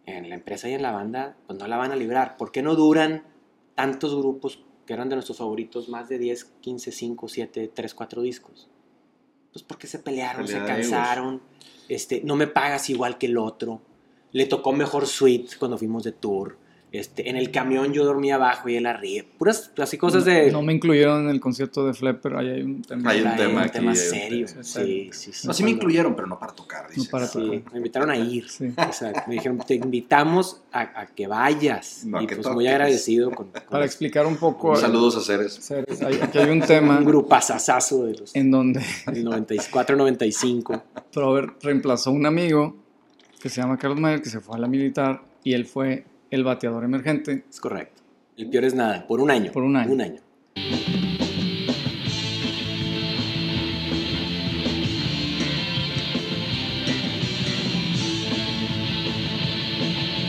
en 0.06 0.30
la 0.30 0.36
empresa 0.36 0.70
y 0.70 0.74
en 0.74 0.84
la 0.84 0.92
banda, 0.92 1.36
pues 1.48 1.58
no 1.58 1.68
la 1.68 1.76
van 1.76 1.92
a 1.92 1.96
librar. 1.96 2.38
¿Por 2.38 2.52
qué 2.52 2.62
no 2.62 2.76
duran 2.76 3.24
tantos 3.74 4.16
grupos 4.16 4.64
que 4.86 4.94
eran 4.94 5.10
de 5.10 5.16
nuestros 5.16 5.40
favoritos, 5.40 5.90
más 5.90 6.08
de 6.08 6.20
10, 6.20 6.44
15, 6.62 6.92
5, 6.92 7.28
7, 7.28 7.72
3, 7.74 7.94
4 7.96 8.22
discos? 8.22 8.70
Pues 9.52 9.64
porque 9.64 9.88
se 9.88 9.98
pelearon, 9.98 10.48
se 10.48 10.54
Pelea 10.54 10.68
cansaron, 10.68 11.42
este, 11.90 12.22
no 12.24 12.36
me 12.36 12.46
pagas 12.46 12.92
igual 12.92 13.18
que 13.18 13.26
el 13.26 13.40
otro, 13.40 13.82
le 14.34 14.46
tocó 14.46 14.72
mejor 14.72 15.08
suite 15.08 15.56
cuando 15.58 15.80
fuimos 15.80 16.04
de 16.04 16.12
tour, 16.12 16.60
este, 16.94 17.28
en 17.30 17.36
el 17.38 17.50
camión 17.52 17.92
yo 17.92 18.06
dormía 18.06 18.36
abajo 18.36 18.70
y 18.70 18.76
él 18.76 18.86
arriba, 18.86 19.26
puras 19.38 19.72
así 19.80 19.98
cosas 19.98 20.26
de... 20.26 20.52
No 20.52 20.62
me 20.62 20.72
incluyeron 20.74 21.24
en 21.24 21.30
el 21.30 21.40
concierto 21.40 21.86
de 21.86 21.94
Flepper, 21.94 22.36
ahí 22.36 22.50
hay 22.50 22.62
un 22.62 22.82
tema. 22.84 23.10
Hay 23.12 23.22
un 23.22 23.36
tema 23.36 23.54
un 23.54 23.58
aquí, 23.60 23.72
tema 23.72 23.92
hay 23.92 23.98
un 23.98 24.04
serio. 24.04 24.46
tema. 24.48 24.64
Sí, 24.64 25.10
sí, 25.12 25.32
sí. 25.34 25.48
No, 25.48 25.54
sí 25.54 25.64
me 25.64 25.72
incluyeron, 25.72 26.16
pero 26.16 26.28
no 26.28 26.38
para 26.40 26.54
tocar. 26.54 26.88
dices. 26.90 27.08
para 27.10 27.26
Sí, 27.28 27.40
tocar. 27.40 27.72
me 27.74 27.78
invitaron 27.80 28.10
a 28.12 28.16
ir. 28.16 28.48
Sí. 28.50 28.72
O 28.90 28.94
sea, 28.94 29.12
me 29.28 29.34
dijeron, 29.34 29.58
te 29.66 29.74
invitamos 29.76 30.62
a, 30.72 31.02
a 31.02 31.06
que 31.08 31.26
vayas. 31.28 32.06
No, 32.06 32.22
y 32.22 32.28
que 32.28 32.36
pues 32.36 32.44
toques. 32.44 32.56
muy 32.56 32.68
agradecido 32.68 33.32
con, 33.32 33.48
con 33.50 33.62
Para 33.70 33.86
explicar 33.86 34.26
un 34.28 34.38
poco. 34.38 34.76
Saludos 34.76 35.18
a 35.18 35.22
Ceres. 35.22 35.54
Ceres, 35.62 36.02
hay- 36.04 36.20
Aquí 36.22 36.38
hay 36.38 36.50
un 36.52 36.62
tema 36.62 37.00
un 37.00 37.06
grupazazazo 37.06 38.06
de 38.06 38.14
los 38.20 38.36
en 38.36 38.52
donde 38.52 38.82
del 39.12 39.24
94, 39.24 39.96
95. 39.96 40.84
Robert 41.16 41.64
reemplazó 41.64 42.12
a 42.12 42.14
un 42.14 42.26
amigo 42.28 42.76
que 43.42 43.50
se 43.50 43.62
llama 43.62 43.78
Carlos 43.78 44.00
Mayer, 44.00 44.22
que 44.22 44.30
se 44.30 44.40
fue 44.40 44.56
a 44.56 44.60
la 44.60 44.68
militar, 44.68 45.22
y 45.44 45.54
él 45.54 45.66
fue 45.66 46.06
el 46.34 46.44
bateador 46.44 46.84
emergente. 46.84 47.44
Es 47.48 47.60
correcto. 47.60 48.02
El 48.38 48.50
peor 48.50 48.64
es 48.66 48.74
nada, 48.74 49.06
por 49.06 49.22
un 49.22 49.30
año. 49.30 49.52
Por 49.52 49.62
un 49.62 49.76
año. 49.76 49.94
Un 49.94 50.02
año. 50.02 50.22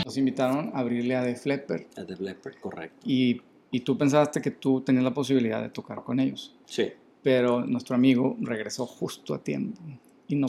Nos 0.05 0.17
invitaron 0.17 0.71
a 0.73 0.79
abrirle 0.79 1.15
a 1.15 1.23
The 1.23 1.35
Flepper, 1.35 1.87
A 1.97 2.05
The 2.05 2.15
Leopard, 2.17 2.55
correcto. 2.59 2.97
y, 3.03 3.41
y 3.71 3.79
tú 3.79 3.97
pensaste 3.97 4.41
que 4.41 4.51
tú 4.51 4.81
tenías 4.81 5.03
la 5.03 5.13
posibilidad 5.13 5.61
de 5.61 5.69
tocar 5.69 6.03
con 6.03 6.19
ellos. 6.19 6.55
Sí. 6.65 6.91
Pero 7.23 7.65
nuestro 7.65 7.95
amigo 7.95 8.37
regresó 8.39 8.85
justo 8.85 9.33
a 9.33 9.43
tiempo. 9.43 9.81
Y 10.27 10.35
no. 10.35 10.47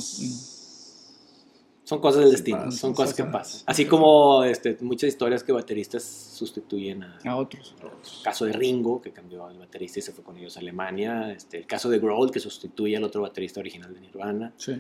Son 1.87 2.01
cosas 2.01 2.23
del 2.23 2.33
destino, 2.33 2.65
pasa, 2.65 2.79
son 2.79 2.95
cosas 2.95 3.15
que 3.15 3.23
pasan. 3.23 3.63
Así 3.65 3.87
como 3.87 4.43
este, 4.43 4.77
muchas 4.81 5.07
historias 5.07 5.45
que 5.45 5.53
bateristas 5.53 6.03
sustituyen 6.03 7.05
a, 7.05 7.21
A 7.25 7.37
otros. 7.37 7.77
El 7.81 8.23
caso 8.25 8.45
de 8.45 8.53
Ringo, 8.53 9.01
que 9.01 9.13
cambió 9.13 9.47
al 9.47 9.57
baterista 9.57 10.01
y 10.01 10.03
se 10.03 10.11
fue 10.11 10.25
con 10.25 10.37
ellos 10.37 10.57
a 10.57 10.61
Alemania. 10.61 11.31
Este, 11.31 11.59
el 11.59 11.67
caso 11.67 11.89
de 11.89 12.01
Grohl, 12.01 12.33
que 12.33 12.41
sustituye 12.41 12.97
al 12.97 13.05
otro 13.05 13.23
baterista 13.23 13.61
original 13.61 13.95
de 13.95 14.01
Nirvana. 14.01 14.53
Sí. 14.57 14.73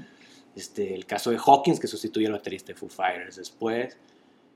Este, 0.56 0.96
el 0.96 1.06
caso 1.06 1.30
de 1.30 1.38
Hawkins, 1.38 1.78
que 1.78 1.86
sustituye 1.86 2.26
al 2.26 2.32
baterista 2.32 2.72
de 2.72 2.74
Foo 2.74 2.88
Fighters 2.88 3.36
después. 3.36 3.96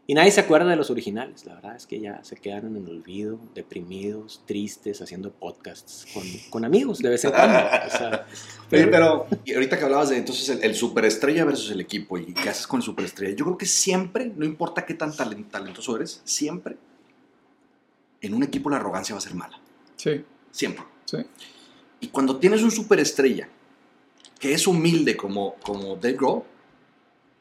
Y 0.06 0.14
nadie 0.14 0.32
se 0.32 0.40
acuerda 0.40 0.68
de 0.70 0.74
los 0.76 0.90
originales. 0.90 1.44
La 1.44 1.54
verdad 1.54 1.76
es 1.76 1.86
que 1.86 2.00
ya 2.00 2.24
se 2.24 2.34
quedan 2.34 2.66
en 2.66 2.76
el 2.78 2.88
olvido, 2.88 3.38
deprimidos, 3.54 4.42
tristes, 4.44 5.00
haciendo 5.00 5.30
podcasts 5.30 6.04
con, 6.12 6.24
con 6.50 6.64
amigos 6.64 6.98
de 6.98 7.10
vez 7.10 7.24
en 7.24 7.30
cuando. 7.30 7.58
O 7.58 7.90
sea, 7.90 8.26
Oye, 8.72 8.86
pero 8.88 9.28
y 9.44 9.54
ahorita 9.54 9.78
que 9.78 9.84
hablabas 9.84 10.08
de 10.10 10.16
entonces 10.16 10.48
el, 10.48 10.64
el 10.64 10.74
superestrella 10.74 11.44
versus 11.44 11.70
el 11.70 11.80
equipo 11.80 12.18
y 12.18 12.34
qué 12.34 12.48
haces 12.48 12.66
con 12.66 12.78
el 12.80 12.82
superestrella, 12.84 13.36
yo 13.36 13.44
creo 13.44 13.56
que 13.58 13.66
siempre, 13.66 14.32
no 14.34 14.44
importa 14.44 14.84
qué 14.84 14.94
tan 14.94 15.12
talen- 15.12 15.48
talentoso 15.48 15.94
eres, 15.94 16.22
siempre 16.24 16.76
en 18.20 18.34
un 18.34 18.42
equipo 18.42 18.68
la 18.68 18.76
arrogancia 18.76 19.14
va 19.14 19.18
a 19.18 19.22
ser 19.22 19.34
mala. 19.34 19.60
Sí. 19.96 20.24
Siempre. 20.50 20.84
Sí. 21.04 21.18
Y 22.00 22.08
cuando 22.08 22.36
tienes 22.38 22.62
un 22.62 22.70
superestrella 22.72 23.48
que 24.40 24.52
es 24.54 24.66
humilde 24.66 25.16
como, 25.16 25.54
como 25.62 25.94
Dave 25.96 26.14
Grohl, 26.14 26.42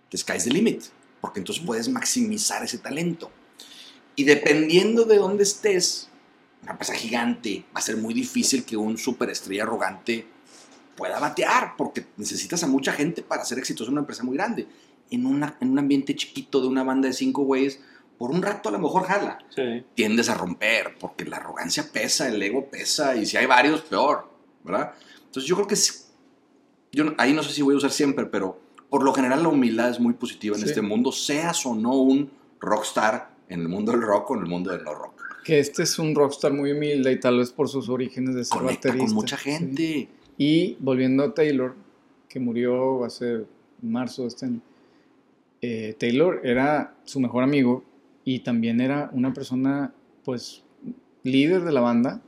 the 0.10 0.18
sky's 0.18 0.43
the 0.43 0.51
limit. 0.51 0.84
Porque 1.22 1.39
entonces 1.39 1.63
puedes 1.65 1.89
maximizar 1.89 2.63
ese 2.63 2.78
talento. 2.78 3.32
Y 4.15 4.24
dependiendo 4.24 5.05
de 5.05 5.17
dónde 5.17 5.43
estés, 5.43 6.09
una 6.61 6.74
empresa 6.74 6.93
gigante, 6.93 7.65
va 7.76 7.80
a 7.80 7.82
ser 7.82 7.97
muy 7.97 8.13
difícil 8.13 8.65
que 8.65 8.76
un 8.76 8.97
superestrella 8.97 9.63
arrogante 9.63 10.28
pueda 10.95 11.20
batear, 11.20 11.76
porque 11.78 12.05
necesitas 12.17 12.63
a 12.63 12.67
mucha 12.67 12.91
gente 12.91 13.22
para 13.22 13.45
ser 13.45 13.57
exitoso 13.57 13.89
en 13.89 13.93
una 13.93 14.01
empresa 14.01 14.24
muy 14.24 14.36
grande. 14.36 14.67
En, 15.09 15.26
una, 15.26 15.57
en 15.61 15.72
un 15.72 15.80
ambiente 15.80 16.15
chiquito 16.15 16.61
de 16.61 16.67
una 16.67 16.84
banda 16.84 17.07
de 17.07 17.13
cinco 17.13 17.43
güeyes, 17.43 17.80
por 18.17 18.32
un 18.32 18.41
rato 18.41 18.67
a 18.67 18.74
lo 18.74 18.80
mejor 18.80 19.05
jala 19.05 19.39
sí. 19.55 19.86
tiendes 19.95 20.28
a 20.30 20.36
romper, 20.36 20.97
porque 20.99 21.24
la 21.24 21.38
arrogancia 21.38 21.89
pesa, 21.91 22.28
el 22.28 22.43
ego 22.43 22.70
pesa, 22.70 23.15
y 23.15 23.26
si 23.26 23.38
hay 23.38 23.45
varios, 23.45 23.82
peor, 23.82 24.30
¿verdad? 24.63 24.93
Entonces 25.26 25.45
yo 25.45 25.55
creo 25.55 25.67
que 25.67 25.78
yo 26.91 27.13
ahí 27.17 27.32
no 27.34 27.43
sé 27.43 27.53
si 27.53 27.61
voy 27.61 27.76
a 27.76 27.78
usar 27.78 27.91
siempre, 27.91 28.26
pero 28.26 28.59
por 28.89 29.03
lo 29.03 29.13
general 29.13 29.43
la 29.43 29.49
humildad 29.49 29.89
es 29.89 29.99
muy 29.99 30.13
positiva 30.13 30.55
en 30.55 30.63
Sí. 30.63 30.69
este 30.69 30.81
mundo, 30.81 31.11
seas 31.11 31.65
o 31.65 31.75
no 31.75 31.95
un 31.95 32.29
rockstar 32.59 33.29
en 33.49 33.61
el 33.61 33.69
mundo 33.69 33.91
del 33.91 34.01
rock 34.01 34.31
o 34.31 34.35
en 34.35 34.41
el 34.43 34.47
mundo 34.49 34.71
del 34.71 34.83
no 34.83 34.93
rock. 34.93 35.13
Que 35.43 35.59
este 35.59 35.83
es 35.83 35.97
un 35.99 36.13
rockstar 36.15 36.53
muy 36.53 36.71
humilde 36.71 37.11
y 37.11 37.19
tal 37.19 37.37
vez 37.39 37.51
por 37.51 37.69
sus 37.69 37.89
orígenes 37.89 38.35
de 38.35 38.43
ser 38.45 38.57
Conecta 38.59 38.89
baterista. 38.89 39.05
con 39.07 39.15
mucha 39.15 39.37
sí. 39.37 39.51
gente. 39.51 40.09
Y 40.37 40.77
volviendo 40.79 41.23
a 41.23 41.33
Taylor, 41.33 41.75
que 42.27 42.39
murió 42.39 43.03
hace 43.03 43.45
marzo 43.81 44.23
de 44.23 44.27
este 44.27 44.45
año, 44.45 44.61
eh, 45.61 45.95
Taylor 45.99 46.41
era 46.43 46.95
su 47.03 47.19
mejor 47.19 47.43
amigo 47.43 47.83
y 48.23 48.39
también 48.39 48.79
era 48.81 49.09
una 49.13 49.33
persona, 49.33 49.93
pues, 50.23 50.63
líder 51.23 51.63
de 51.63 51.71
la 51.71 51.81
banda, 51.81 52.21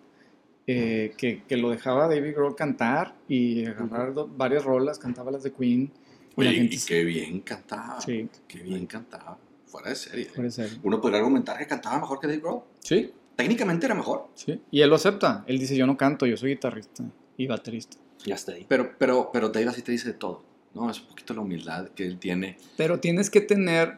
eh, 0.68 1.14
que, 1.18 1.44
que 1.48 1.58
lo 1.58 1.70
dejaba 1.70 2.08
David 2.08 2.34
Grohl 2.36 2.56
cantar 2.56 3.16
y 3.28 3.66
agarrar 3.66 4.14
do- 4.14 4.28
varias 4.28 4.64
rolas, 4.64 5.00
cantaba 5.00 5.32
las 5.32 5.44
de 5.44 5.52
Queen. 5.54 5.92
Oye, 6.36 6.54
gente 6.54 6.76
y 6.76 6.80
qué 6.80 7.04
bien 7.04 7.42
cantaba. 7.42 8.00
Sí. 8.02 8.30
Qué 8.48 8.60
bien 8.60 8.86
cantaba. 8.86 9.38
Fuera 9.66 9.90
de 9.90 9.96
serie. 9.96 10.26
puede 10.36 10.52
ser. 10.52 10.70
Uno 10.84 11.00
podría 11.00 11.20
argumentar 11.20 11.58
que 11.58 11.68
cantaba 11.68 12.00
mejor 12.00 12.20
que 12.20 12.28
Dave 12.28 12.40
Grohl. 12.40 12.62
Sí, 12.80 13.12
Técnicamente 13.36 13.86
era 13.86 13.96
mejor. 13.96 14.28
sí. 14.36 14.62
Y 14.70 14.82
él 14.82 14.90
lo 14.90 14.96
acepta. 14.98 15.44
Él 15.48 15.58
dice, 15.58 15.76
yo 15.76 15.88
no 15.88 15.98
canto, 15.98 16.26
yo 16.26 16.38
soy 16.38 16.52
guitarrista 16.52 17.04
y 17.38 17.48
baterista. 17.48 17.98
Ya 18.26 18.36
está 18.36 18.52
ahí. 18.52 18.66
Pero, 18.68 18.92
pero, 19.00 19.30
pero 19.34 19.50
Dave 19.50 19.68
así 19.70 19.82
te 19.82 19.92
dice 19.92 20.10
de 20.10 20.14
todo. 20.14 20.44
¿no? 20.74 20.90
Es 20.90 21.00
un 21.02 21.08
poquito 21.08 21.34
la 21.34 21.42
humildad 21.42 21.90
que 21.90 22.06
él 22.06 22.20
tiene. 22.20 22.58
Pero 22.78 23.00
tienes 23.00 23.30
que 23.30 23.42
tener 23.42 23.98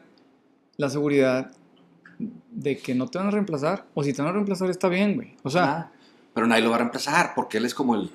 la 0.78 0.90
seguridad 0.90 1.52
de 2.52 2.78
que 2.78 2.96
no 2.96 3.08
te 3.08 3.18
van 3.18 3.28
a 3.28 3.32
reemplazar. 3.32 3.86
O 3.96 4.04
si 4.04 4.14
te 4.14 4.22
van 4.22 4.30
a 4.30 4.34
reemplazar, 4.34 4.70
está 4.70 4.88
bien, 4.88 5.16
güey. 5.16 5.36
O 5.44 5.50
sea, 5.50 5.64
Ah, 5.66 5.92
pero 6.34 6.48
nadie 6.48 6.64
lo 6.64 6.70
va 6.70 6.76
a 6.76 6.80
reemplazar 6.80 7.34
porque 7.36 7.58
él 7.58 7.66
es 7.66 7.74
como 7.74 7.96
el, 7.96 8.10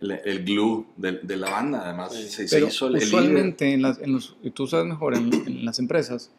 el, 0.00 0.10
el 0.24 0.44
glue 0.44 0.86
de, 0.96 1.12
de 1.22 1.36
la 1.36 1.50
banda. 1.50 1.82
Además, 1.84 2.12
Sí. 2.14 2.28
se, 2.28 2.48
se 2.48 2.64
hizo 2.64 2.88
el, 2.88 2.96
usualmente, 2.96 3.72
en 3.72 3.82
las, 3.82 3.98
en 3.98 4.12
los, 4.12 4.36
y 4.42 4.50
tú 4.50 4.66
sabes 4.66 4.86
mejor, 4.86 5.14
en, 5.16 5.32
en 5.32 5.64
las 5.64 5.78
empresas, 5.78 6.30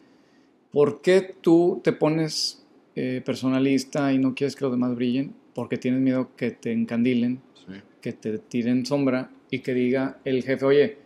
¿por 0.72 1.02
qué 1.02 1.36
tú 1.42 1.82
te 1.84 1.94
pones 1.94 2.64
eh, 2.96 3.22
personalista 3.26 4.12
y 4.14 4.18
no 4.20 4.36
quieres 4.36 4.56
que 4.56 4.64
los 4.66 4.74
demás 4.74 4.96
brillen? 4.96 5.34
Porque 5.54 5.78
tienes 5.78 6.02
miedo 6.02 6.30
que 6.36 6.52
te 6.52 6.72
encandilen, 6.72 7.42
Sí. 7.66 7.74
que 8.02 8.14
te 8.14 8.38
tiren 8.40 8.86
sombra 8.86 9.32
y 9.50 9.60
que 9.60 9.74
diga 9.74 10.20
el 10.26 10.44
jefe, 10.44 10.66
oye, 10.66 10.98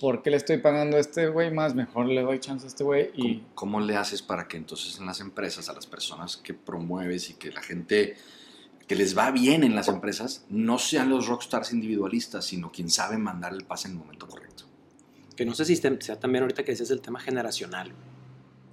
¿por 0.00 0.22
qué 0.22 0.30
le 0.30 0.36
estoy 0.36 0.58
pagando 0.58 0.96
a 0.96 1.00
este 1.00 1.28
güey 1.28 1.52
más? 1.52 1.74
Mejor 1.74 2.06
le 2.06 2.22
doy 2.22 2.38
chance 2.40 2.66
a 2.66 2.68
este 2.68 2.82
güey 2.84 3.10
y... 3.14 3.36
¿Cómo, 3.54 3.76
cómo 3.76 3.80
le 3.80 3.96
haces 3.96 4.22
para 4.22 4.48
que 4.48 4.56
entonces 4.56 4.98
en 4.98 5.06
las 5.06 5.20
empresas, 5.20 5.68
a 5.68 5.74
las 5.74 5.86
personas 5.86 6.36
que 6.36 6.54
promueves 6.54 7.30
y 7.30 7.34
que 7.34 7.50
la 7.52 7.62
gente 7.62 8.16
que 8.90 8.96
les 8.96 9.16
va 9.16 9.30
bien 9.30 9.62
en 9.62 9.76
las 9.76 9.86
empresas, 9.86 10.44
no 10.48 10.76
sean 10.76 11.10
los 11.10 11.28
rockstars 11.28 11.72
individualistas, 11.72 12.44
sino 12.44 12.72
quien 12.72 12.90
sabe 12.90 13.18
mandar 13.18 13.52
el 13.52 13.62
pase 13.62 13.86
en 13.86 13.92
el 13.92 14.00
momento 14.00 14.26
correcto? 14.26 14.64
Que 15.36 15.44
no 15.44 15.54
sé 15.54 15.64
si 15.64 15.76
sea 15.76 16.18
también 16.18 16.42
ahorita 16.42 16.64
que 16.64 16.72
decías 16.72 16.90
el 16.90 17.00
tema 17.00 17.20
generacional. 17.20 17.92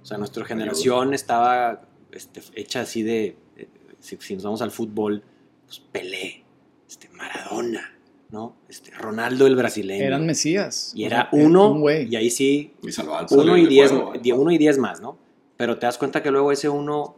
O 0.02 0.04
sea, 0.04 0.18
nuestra 0.18 0.44
generación 0.44 1.14
estaba 1.14 1.82
este, 2.10 2.42
hecha 2.56 2.80
así 2.80 3.04
de, 3.04 3.36
eh, 3.56 3.68
si, 4.00 4.16
si 4.16 4.34
nos 4.34 4.42
vamos 4.42 4.60
al 4.60 4.72
fútbol, 4.72 5.22
pues 5.66 5.78
Pelé, 5.78 6.42
este, 6.88 7.08
Maradona, 7.10 7.96
¿no? 8.32 8.56
Este, 8.68 8.90
Ronaldo 8.90 9.46
el 9.46 9.54
brasileño. 9.54 10.02
Eran 10.02 10.26
mesías. 10.26 10.90
y 10.96 11.04
era 11.04 11.28
uno, 11.30 11.70
un 11.70 11.80
güey. 11.82 12.12
y 12.12 12.16
ahí 12.16 12.30
sí, 12.30 12.74
Y 12.82 13.34
uno 13.36 13.56
y, 13.56 13.68
diez, 13.68 13.92
juego, 13.92 14.14
uno 14.34 14.50
y 14.50 14.58
diez 14.58 14.78
más, 14.78 15.00
¿no? 15.00 15.16
Pero 15.56 15.78
te 15.78 15.86
das 15.86 15.96
cuenta 15.96 16.24
que 16.24 16.32
luego 16.32 16.50
ese 16.50 16.68
uno, 16.68 17.14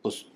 pues, 0.00 0.28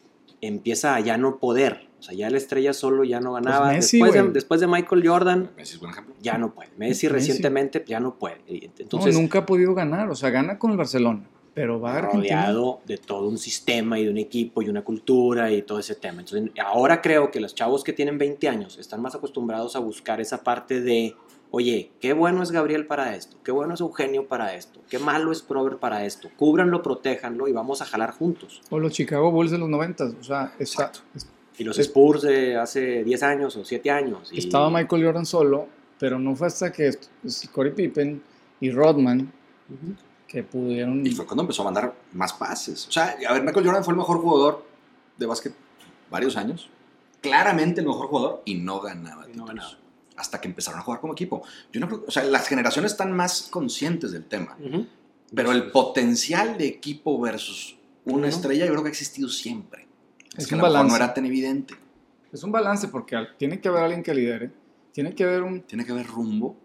empieza 0.43 0.95
a 0.95 1.01
ya 1.01 1.17
no 1.17 1.39
poder. 1.39 1.91
O 2.03 2.05
sea, 2.05 2.17
ya 2.17 2.29
la 2.31 2.37
estrella 2.37 2.73
solo 2.73 3.05
ya 3.05 3.21
no 3.21 3.33
ganaba. 3.35 3.67
Pues 3.67 3.77
Messi, 3.77 3.99
después, 3.99 4.13
de, 4.13 4.21
güey. 4.23 4.33
después 4.33 4.61
de 4.61 4.67
Michael 4.67 5.09
Jordan, 5.09 5.51
Messi 5.57 5.75
es 5.75 5.79
buen 5.79 5.93
ejemplo. 5.93 6.17
ya 6.21 6.37
no 6.37 6.53
puede. 6.53 6.71
Messi, 6.71 6.89
Messi. 6.89 7.09
recientemente 7.09 7.85
ya 7.87 8.01
no 8.01 8.19
puede. 8.19 8.41
Y 8.49 8.67
No, 8.67 8.73
Entonces, 8.77 9.15
nunca 9.15 9.39
ha 9.39 9.47
podido 9.47 9.73
ganar. 9.73 10.11
O 10.11 10.17
sea, 10.17 10.31
gana 10.31 10.59
con 10.59 10.73
el 10.73 10.77
Barcelona. 10.77 11.29
Pero 11.55 11.81
va 11.81 12.01
rodeado 12.01 12.81
de 12.87 12.99
todo 12.99 13.29
un 13.29 13.39
sistema 13.39 14.01
y 14.01 14.05
de 14.05 14.11
un 14.11 14.19
equipo 14.19 14.63
y 14.63 14.69
una 14.69 14.83
cultura 14.83 15.53
y 15.53 15.63
todo 15.63 15.79
ese 15.79 15.95
tema. 15.95 16.23
Entonces, 16.23 16.51
ahora 16.61 17.01
creo 17.01 17.31
que 17.31 17.39
los 17.39 17.55
chavos 17.55 17.85
que 17.85 17.93
tienen 17.93 18.19
20 18.19 18.49
años 18.49 18.79
están 18.79 19.01
más 19.01 19.15
acostumbrados 19.15 19.77
a 19.77 19.79
buscar 19.79 20.21
esa 20.21 20.43
parte 20.43 20.81
de, 20.81 21.15
oye, 21.53 21.93
qué 22.01 22.15
bueno 22.15 22.43
es 22.43 22.51
Gabriel 22.51 22.87
para 22.87 23.15
esto, 23.15 23.37
qué 23.45 23.53
bueno 23.53 23.75
es 23.75 23.81
Eugenio 23.81 24.27
para 24.27 24.57
esto, 24.57 24.81
qué 24.89 24.99
malo 24.99 25.31
es 25.31 25.43
Prover 25.43 25.77
para 25.77 26.05
esto. 26.05 26.31
Cúbranlo, 26.37 26.83
protéjanlo 26.83 27.47
y 27.47 27.53
vamos 27.53 27.81
a 27.81 27.85
jalar 27.85 28.11
juntos. 28.11 28.61
O 28.71 28.81
los 28.81 28.93
Chicago 28.93 29.31
Bulls 29.31 29.53
de 29.53 29.59
los 29.59 29.69
90. 29.69 30.05
O 30.05 30.23
sea, 30.23 30.55
está, 30.59 30.87
Exacto. 30.87 31.01
Y 31.59 31.65
los 31.65 31.79
Spurs 31.79 32.23
de 32.23 32.57
hace 32.57 33.05
10 33.05 33.23
años 33.23 33.57
o 33.57 33.65
7 33.65 33.91
años. 33.91 34.31
y- 34.33 34.39
Estaba 34.39 34.71
Michael 34.71 35.05
Jordan 35.05 35.27
solo, 35.27 35.69
pero 35.99 36.19
no 36.19 36.35
fue 36.35 36.47
hasta 36.47 36.73
que 36.73 36.89
est- 36.89 37.05
Scottie 37.29 37.73
Pippen 37.73 38.23
y 38.61 38.71
Rodman 38.71 39.31
que 40.27 40.43
pudieron. 40.43 41.07
Y 41.07 41.11
fue 41.13 41.27
cuando 41.27 41.43
empezó 41.43 41.63
a 41.63 41.67
mandar 41.67 41.95
más 42.13 42.33
pases. 42.33 42.89
O 42.89 42.93
sea, 42.93 43.17
a 43.29 43.33
ver, 43.35 43.43
Michael 43.43 43.67
Jordan 43.67 43.85
fue 43.85 43.93
el 43.93 43.99
mejor 43.99 44.19
jugador 44.19 44.65
de 45.19 45.27
básquet 45.27 45.55
varios 46.11 46.37
años. 46.37 46.69
Claramente 47.21 47.81
el 47.81 47.87
mejor 47.87 48.09
jugador 48.09 48.43
y 48.45 48.55
no 48.55 48.81
ganaba 48.81 49.25
Y 49.25 49.37
no 49.37 49.45
títulos. 49.45 49.49
ganaba. 49.49 49.79
Hasta 50.17 50.41
que 50.41 50.49
empezaron 50.49 50.81
a 50.81 50.83
jugar 50.83 51.01
como 51.01 51.13
equipo. 51.13 51.43
Yo 51.73 51.81
no 51.81 51.89
creo, 51.89 52.05
o 52.07 52.11
sea, 52.11 52.25
las 52.25 52.47
generaciones 52.49 52.93
están 52.93 53.13
más 53.13 53.49
conscientes 53.51 54.13
del 54.13 54.25
tema. 54.25 54.57
Ujú. 54.65 54.87
Pero 55.35 55.53
el 55.53 55.71
potencial 55.71 56.59
de 56.59 56.67
equipo 56.67 57.19
versus 57.21 57.77
una 58.05 58.27
Ujú. 58.29 58.37
estrella 58.37 58.67
yo 58.67 58.73
creo 58.73 58.83
que 58.83 58.89
ha 58.89 58.91
existido 58.91 59.29
siempre. 59.29 59.87
Es, 60.37 60.45
Es 60.45 60.47
que 60.47 60.55
un 60.55 60.61
a 60.61 60.65
lo 60.65 60.69
mejor 60.71 60.85
no 60.87 60.93
balance. 60.93 61.05
era 61.05 61.15
tan 61.15 61.27
evidente. 61.27 61.75
Es 62.33 62.43
un 62.43 62.53
balance 62.53 62.89
porque 62.89 63.17
tiene 63.39 63.61
que 63.61 63.69
haber 63.69 63.83
alguien 63.85 64.03
que 64.03 64.15
lidere, 64.15 64.51
tiene 64.93 65.15
que 65.15 65.25
haber 65.25 65.43
un. 65.43 65.63
Tiene 65.63 65.85
que 65.85 65.93
haber 65.93 66.07
rumbo, 66.07 66.57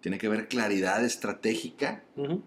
tiene 0.00 0.18
que 0.18 0.26
haber 0.28 0.48
claridad 0.48 1.04
estratégica. 1.04 2.04
Ujú. 2.16 2.42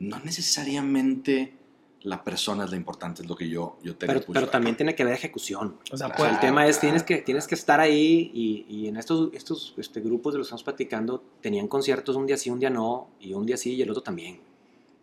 No 0.00 0.18
necesariamente 0.20 1.54
la 2.02 2.22
persona 2.22 2.64
es 2.64 2.70
lo 2.70 2.76
importante, 2.76 3.22
es 3.22 3.28
lo 3.28 3.34
que 3.34 3.48
yo, 3.48 3.78
yo 3.82 3.96
te 3.96 4.06
Pero, 4.06 4.20
pero 4.26 4.40
acá. 4.40 4.50
también 4.52 4.76
tiene 4.76 4.94
que 4.94 5.02
haber 5.02 5.14
ejecución. 5.14 5.76
O 5.92 5.96
sea, 5.96 6.06
O 6.06 6.10
sea, 6.10 6.16
pues, 6.16 6.32
el 6.32 6.38
tema 6.40 6.66
es, 6.66 6.78
tienes 6.78 7.02
que, 7.02 7.16
tienes 7.18 7.46
que 7.48 7.54
estar 7.56 7.80
ahí 7.80 8.30
y, 8.32 8.64
y 8.68 8.86
en 8.88 8.96
estos, 8.96 9.30
estos 9.32 9.74
este, 9.76 10.00
grupos 10.00 10.32
de 10.34 10.38
los 10.38 10.46
que 10.46 10.48
estamos 10.50 10.62
platicando, 10.62 11.22
tenían 11.40 11.66
conciertos 11.66 12.14
un 12.14 12.26
día 12.26 12.36
sí, 12.36 12.48
un 12.50 12.60
día 12.60 12.70
no, 12.70 13.08
y 13.18 13.32
un 13.32 13.44
día 13.44 13.56
sí 13.56 13.74
y 13.74 13.82
el 13.82 13.90
otro 13.90 14.02
también. 14.02 14.38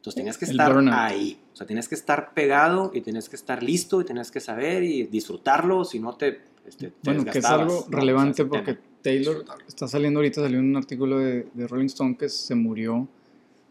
Entonces 0.04 0.16
tenías 0.16 0.38
que 0.38 0.44
estar 0.44 0.74
burnout. 0.74 0.98
ahí. 0.98 1.40
O 1.54 1.56
sea, 1.56 1.66
tienes 1.66 1.88
que 1.88 1.96
estar 1.96 2.34
pegado 2.34 2.92
y 2.94 3.00
tienes 3.00 3.30
que 3.30 3.38
estar 3.38 3.64
listo 3.64 4.02
y 4.02 4.04
tienes 4.04 4.32
que 4.32 4.42
saber 4.42 4.84
y 4.84 5.04
disfrutarlo, 5.04 5.86
si 5.86 6.00
no 6.00 6.18
te, 6.18 6.42
este, 6.68 6.88
te 6.88 6.94
bueno, 7.06 7.24
que 7.24 7.40
es 7.40 7.46
algo 7.46 7.86
¿no? 7.90 7.98
Relevante 7.98 8.44
porque. 8.44 8.78
Taylor 9.02 9.46
está 9.66 9.88
saliendo 9.88 10.20
ahorita, 10.20 10.42
salió 10.42 10.60
un 10.60 10.76
artículo 10.76 11.20
de, 11.20 11.48
de 11.54 11.68
Rolling 11.68 11.86
Stone 11.86 12.18
que 12.18 12.28
se 12.28 12.54
murió, 12.54 13.08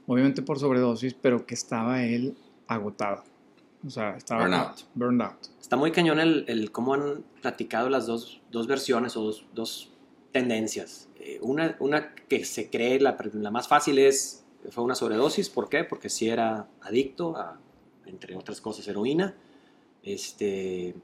obviamente 0.07 0.41
por 0.41 0.59
sobredosis, 0.59 1.12
pero 1.12 1.45
que 1.45 1.55
estaba 1.55 2.03
él 2.03 2.35
agotado. 2.66 3.24
O 3.87 3.91
sea, 3.91 4.16
estaba. 4.16 4.43
Burnout. 4.43 4.80
Burned 4.95 5.20
out. 5.22 5.47
Está 5.61 5.76
muy 5.76 5.91
cañón 5.93 6.18
el, 6.18 6.47
el 6.49 6.72
cómo 6.72 6.95
han 6.95 7.24
platicado 7.43 7.91
las 7.91 8.07
dos, 8.07 8.41
dos 8.51 8.66
versiones 8.66 9.18
o 9.18 9.22
dos, 9.22 9.47
dos 9.55 9.93
tendencias. 10.33 11.09
Eh, 11.16 11.39
una, 11.43 11.76
una 11.78 12.14
que 12.14 12.47
se 12.47 12.70
cree 12.70 13.01
la, 13.01 13.18
la 13.35 13.51
más 13.51 13.68
fácil 13.68 13.99
es, 13.99 14.41
fue 14.71 14.85
una 14.85 14.95
sobredosis. 14.95 15.49
¿Por 15.51 15.69
qué? 15.69 15.85
Porque 15.85 16.09
sí 16.09 16.29
era 16.29 16.69
adicto 16.83 17.37
a, 17.37 17.59
entre 18.07 18.37
otras 18.37 18.61
cosas, 18.61 18.87
heroína. 18.89 19.35
Este, 20.03 20.95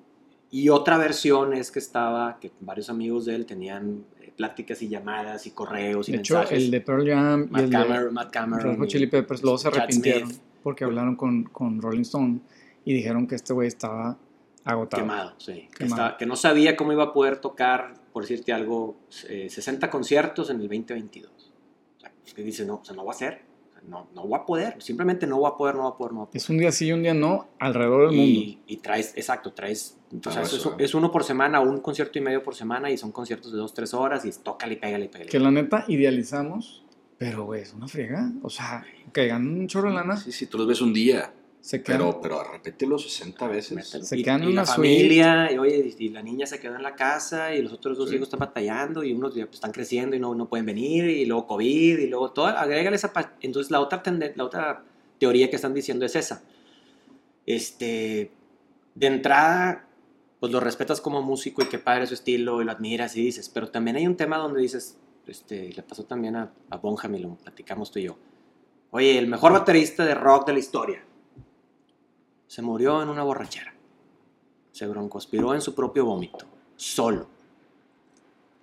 y 0.51 0.69
otra 0.71 0.97
versión 0.99 1.53
es 1.55 1.71
que 1.71 1.79
estaba, 1.79 2.39
que 2.41 2.51
varios 2.61 2.89
amigos 2.91 3.27
de 3.27 3.35
él 3.35 3.47
tenían 3.47 4.05
eh, 4.21 4.33
pláticas 4.37 4.83
y 4.83 4.89
llamadas 4.89 5.47
y 5.47 5.51
correos 5.53 6.09
y 6.09 6.13
De 6.13 6.19
hecho, 6.19 6.35
mensajes. 6.35 6.59
el 6.65 6.71
de 6.71 6.81
Pearl 6.81 7.07
Jam 7.09 7.43
y 7.45 7.51
Matt, 7.51 7.63
el 7.63 7.71
de 7.71 7.77
Cameron, 7.77 8.15
Matt 8.15 8.31
Cameron 8.33 8.85
y- 8.85 8.87
Chili 8.89 9.07
Peppers 9.07 9.43
luego 9.43 9.59
se 9.59 9.69
arrepintieron 9.69 10.33
porque 10.63 10.85
hablaron 10.85 11.17
con, 11.17 11.45
con 11.45 11.81
Rolling 11.81 12.01
Stone 12.03 12.41
y 12.85 12.93
dijeron 12.95 13.27
que 13.27 13.35
este 13.37 13.53
güey 13.53 13.69
estaba 13.69 14.17
agotado. 14.65 15.03
Quemado, 15.03 15.35
sí. 15.39 15.69
Que, 15.71 15.85
Quemado. 15.85 16.05
está- 16.07 16.17
que 16.19 16.27
no 16.27 16.37
sabía 16.37 16.77
cómo 16.77 16.93
iba 16.93 17.05
a 17.05 17.13
poder 17.13 17.39
tocar, 17.41 17.95
por 18.13 18.23
decirte 18.25 18.53
algo, 18.53 18.97
eh, 19.29 19.49
60 19.49 19.89
conciertos 19.91 20.51
en 20.51 20.57
el 20.57 20.69
2022. 20.69 21.31
O 22.29 22.31
sea, 22.31 22.35
es 22.35 22.35
que 22.35 22.43
dice, 22.43 22.65
no, 22.65 22.77
o 22.77 22.85
sea, 22.85 22.95
no 22.95 23.05
voy 23.05 23.15
a 23.15 23.19
sea, 23.19 23.41
no, 23.87 24.09
no 24.15 24.27
voy 24.27 24.39
a 24.39 24.45
poder, 24.45 24.83
simplemente 24.83 25.27
no 25.27 25.39
voy 25.39 25.51
a 25.51 25.57
poder, 25.57 25.75
no 25.77 25.83
voy 25.83 25.93
a 25.93 25.97
poder, 25.97 26.13
no 26.13 26.19
voy 26.21 26.25
a 26.25 26.31
poder. 26.31 26.37
Es 26.37 26.51
un 26.51 26.59
día 26.59 26.73
sí 26.73 26.87
y 26.87 26.93
un 26.93 27.03
día 27.03 27.15
no 27.15 27.49
alrededor 27.59 28.09
del 28.09 28.17
mundo. 28.17 28.23
Y, 28.33 28.61
y 28.67 28.77
traes, 28.79 29.13
exacto, 29.17 29.53
traes, 29.53 29.97
o 30.27 30.31
sea, 30.31 30.41
Ah, 30.41 30.45
es, 30.45 30.53
eso. 30.53 30.75
es 30.79 30.95
uno 30.95 31.11
por 31.11 31.25
semana, 31.25 31.61
un 31.61 31.81
concierto 31.81 32.19
y 32.19 32.23
medio 32.23 32.43
por 32.43 32.55
semana, 32.55 32.91
y 32.91 32.99
son 32.99 33.13
conciertos 33.13 33.53
de 33.53 33.59
dos, 33.59 33.73
tres 33.75 33.95
horas, 33.95 34.25
y 34.25 34.31
tócale, 34.43 34.77
pégale, 34.77 35.09
pégale. 35.09 35.31
Que 35.31 35.39
la 35.39 35.51
neta 35.51 35.85
idealizamos, 35.89 36.85
pero 37.19 37.45
güey, 37.45 37.63
es 37.63 37.73
una 37.73 37.89
friega. 37.89 38.31
O 38.43 38.51
sea, 38.51 38.85
que 39.13 39.27
ganan 39.27 39.61
un 39.61 39.67
chorro 39.69 39.89
de 39.91 39.95
lana, 39.95 40.17
Sí, 40.17 40.33
sí, 40.33 40.47
tú 40.47 40.59
los 40.59 40.67
ves 40.67 40.81
un 40.81 40.93
día, 40.93 41.33
se 41.61 41.83
quedan. 41.83 41.99
pero, 42.01 42.21
pero 42.21 42.45
repítelo 42.45 42.99
60 42.99 43.49
veces. 43.49 43.89
Se 43.89 44.17
y, 44.19 44.23
quedan 44.23 44.43
en 44.43 44.51
y 44.51 44.53
la 44.53 44.63
una 44.63 44.67
suite. 44.67 44.89
familia, 44.95 45.53
y 45.53 45.59
oye, 45.59 45.95
y, 45.99 46.09
la 46.11 46.23
niña 46.23 46.47
se 46.47 46.59
quedó 46.61 46.77
en 46.77 46.83
la 46.83 46.95
casa, 46.95 47.55
y 47.55 47.63
los 47.63 47.73
otros 47.73 47.99
dos 47.99 48.09
Sí. 48.09 48.17
hijos 48.17 48.29
están 48.29 48.41
batallando, 48.41 49.03
y 49.05 49.13
unos 49.13 49.33
pues, 49.35 49.55
están 49.55 49.73
creciendo 49.73 50.17
y 50.17 50.21
no, 50.21 50.35
no 50.35 50.49
pueden 50.49 50.67
venir, 50.67 51.05
y 51.09 51.27
luego 51.27 51.47
COVID, 51.47 51.99
y 51.99 52.07
luego 52.07 52.31
todo, 52.33 52.47
agrégale 52.47 52.97
esa 52.97 53.13
Entonces 53.41 53.71
la 53.71 53.81
otra, 53.81 54.03
la 54.37 54.45
otra 54.45 54.85
teoría 55.19 55.51
que 55.51 55.57
están 55.57 55.75
diciendo 55.75 56.07
es 56.07 56.17
esa. 56.17 56.43
Este, 57.47 58.31
de 58.95 59.07
entrada, 59.07 59.87
pues 60.41 60.53
lo 60.53 60.61
respetas 60.61 61.01
como 61.01 61.23
músico 61.23 61.63
y 61.63 61.67
qué 61.67 61.79
padre 61.79 62.07
su 62.07 62.15
estilo, 62.15 62.63
y 62.63 62.65
lo 62.65 62.73
admiras 62.73 63.17
y 63.17 63.23
dices, 63.25 63.49
pero 63.49 63.69
también 63.69 63.97
hay 63.97 64.07
un 64.07 64.17
tema 64.17 64.39
donde 64.39 64.61
dices, 64.61 64.97
este, 65.27 65.73
le 65.73 65.83
pasó 65.83 66.05
también 66.05 66.37
a, 66.37 66.53
a 66.71 66.77
Bonham 66.79 67.15
y 67.15 67.19
lo 67.19 67.35
platicamos 67.37 67.91
tú 67.91 67.99
y 67.99 68.05
yo. 68.05 68.17
Oye, 68.91 69.19
el 69.19 69.27
mejor 69.27 69.53
baterista 69.53 70.05
de 70.05 70.15
rock 70.15 70.47
de 70.47 70.53
la 70.55 70.59
historia 70.61 71.05
se 72.49 72.63
murió 72.63 73.01
en 73.01 73.09
una 73.09 73.23
borrachera. 73.23 73.73
Se 74.73 74.87
broncospiró 74.89 75.55
en 75.55 75.61
su 75.61 75.77
propio 75.77 76.05
vómito, 76.05 76.45
solo. 76.75 77.29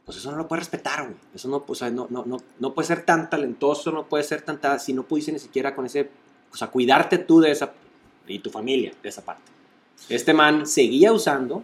Pues 0.04 0.18
eso 0.18 0.32
no 0.32 0.38
lo 0.38 0.48
puede 0.48 0.60
respetar, 0.60 1.04
güey. 1.06 1.16
Eso 1.34 1.48
no, 1.48 1.64
o 1.66 1.76
sea, 1.76 1.90
no, 1.90 2.08
no, 2.10 2.26
no, 2.26 2.38
no 2.60 2.74
puede 2.74 2.88
ser 2.88 3.06
tan 3.06 3.30
talentoso, 3.30 3.92
no 3.92 4.08
puede 4.10 4.24
ser 4.24 4.42
tanta. 4.42 4.78
Si 4.78 4.94
no 4.94 5.04
pudiste 5.04 5.32
ni 5.32 5.40
siquiera 5.40 5.74
con 5.74 5.86
ese 5.86 6.12
o 6.56 6.58
sea, 6.58 6.70
cuidarte 6.70 7.18
tú 7.18 7.42
de 7.42 7.52
esa, 7.52 7.74
y 8.28 8.40
tu 8.40 8.50
familia 8.50 8.94
de 9.04 9.10
esa 9.10 9.24
parte. 9.26 9.52
Este 10.08 10.34
man 10.34 10.66
seguía 10.66 11.12
usando, 11.12 11.64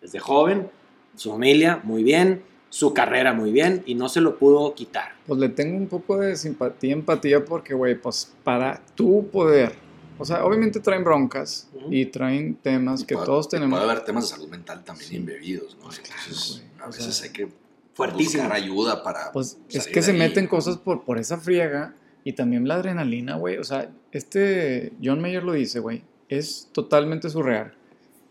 desde 0.00 0.18
joven, 0.18 0.70
su 1.14 1.30
familia 1.30 1.80
muy 1.84 2.02
bien, 2.02 2.42
su 2.70 2.94
carrera 2.94 3.34
muy 3.34 3.52
bien, 3.52 3.82
y 3.84 3.94
no 3.94 4.08
se 4.08 4.22
lo 4.22 4.38
pudo 4.38 4.74
quitar. 4.74 5.12
Pues 5.26 5.38
le 5.38 5.50
tengo 5.50 5.76
un 5.76 5.88
poco 5.88 6.16
de 6.16 6.36
simpatía, 6.36 6.94
empatía, 6.94 7.44
porque, 7.44 7.74
güey, 7.74 8.00
pues 8.00 8.32
para 8.42 8.80
tu 8.94 9.28
poder. 9.28 9.83
O 10.18 10.24
sea, 10.24 10.44
obviamente 10.44 10.80
traen 10.80 11.02
broncas 11.04 11.68
y 11.90 12.06
traen 12.06 12.54
temas 12.56 13.02
Y 13.02 13.06
que 13.06 13.14
puede- 13.14 13.26
todos 13.26 13.48
tenemos. 13.48 13.78
Puede 13.78 13.90
haber 13.90 14.04
temas 14.04 14.24
de 14.24 14.36
salud 14.36 14.48
mental 14.48 14.84
también 14.84 15.08
Sí. 15.10 15.16
embebidos, 15.16 15.76
¿no? 15.76 15.84
Pues 15.86 16.00
claro, 16.00 16.20
Entonces, 16.26 16.62
güey. 16.62 16.82
a 16.82 16.86
veces 16.86 17.14
sea, 17.16 17.26
hay 17.26 17.32
que 17.32 17.48
Fuertísimo. 17.94 18.42
buscar 18.44 18.56
ayuda 18.60 19.02
para. 19.02 19.32
Pues 19.32 19.58
es 19.68 19.86
que 19.88 20.02
se 20.02 20.12
ahí, 20.12 20.18
meten 20.18 20.46
cosas 20.46 20.76
por, 20.78 21.04
por 21.04 21.18
esa 21.18 21.38
friega 21.38 21.94
y 22.22 22.32
también 22.34 22.66
la 22.68 22.76
adrenalina, 22.76 23.36
güey. 23.36 23.58
O 23.58 23.64
sea, 23.64 23.90
este 24.12 24.92
John 25.02 25.20
Mayer 25.20 25.42
lo 25.42 25.52
dice, 25.52 25.80
güey. 25.80 26.02
Es 26.28 26.68
totalmente 26.72 27.28
surreal 27.28 27.74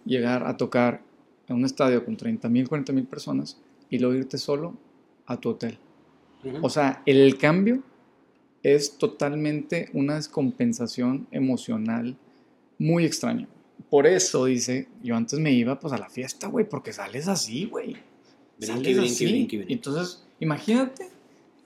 llegar 0.06 0.46
a 0.48 0.58
tocar 0.58 1.02
en 1.48 1.58
un 1.58 1.66
estadio 1.66 2.04
con 2.06 2.18
30 2.18 2.50
mil, 2.50 2.68
40 2.68 2.92
mil 2.94 3.06
personas 3.06 3.58
y 3.90 4.00
luego 4.00 4.16
irte 4.16 4.38
solo 4.38 4.74
a 5.26 5.38
tu 5.38 5.50
hotel. 5.50 5.78
Ujú. 6.44 6.58
O 6.66 6.70
sea, 6.70 7.02
el 7.06 7.38
cambio 7.38 7.84
es 8.64 8.98
totalmente 8.98 9.90
una 9.94 10.16
descompensación 10.16 11.28
emocional 11.32 12.16
muy 12.80 13.06
extraña. 13.06 13.48
Por 13.90 14.08
eso 14.08 14.46
dice, 14.46 14.88
yo 15.04 15.16
antes 15.16 15.38
me 15.40 15.52
iba 15.52 15.80
pues 15.80 15.94
a 15.94 15.98
la 15.98 16.10
fiesta, 16.10 16.48
güey, 16.48 16.68
porque 16.68 16.94
sales 16.94 17.28
así, 17.28 17.66
güey. 17.66 17.98
Sales 18.68 18.98
así. 19.04 19.26
Entonces, 19.70 20.24
imagínate, 20.40 21.10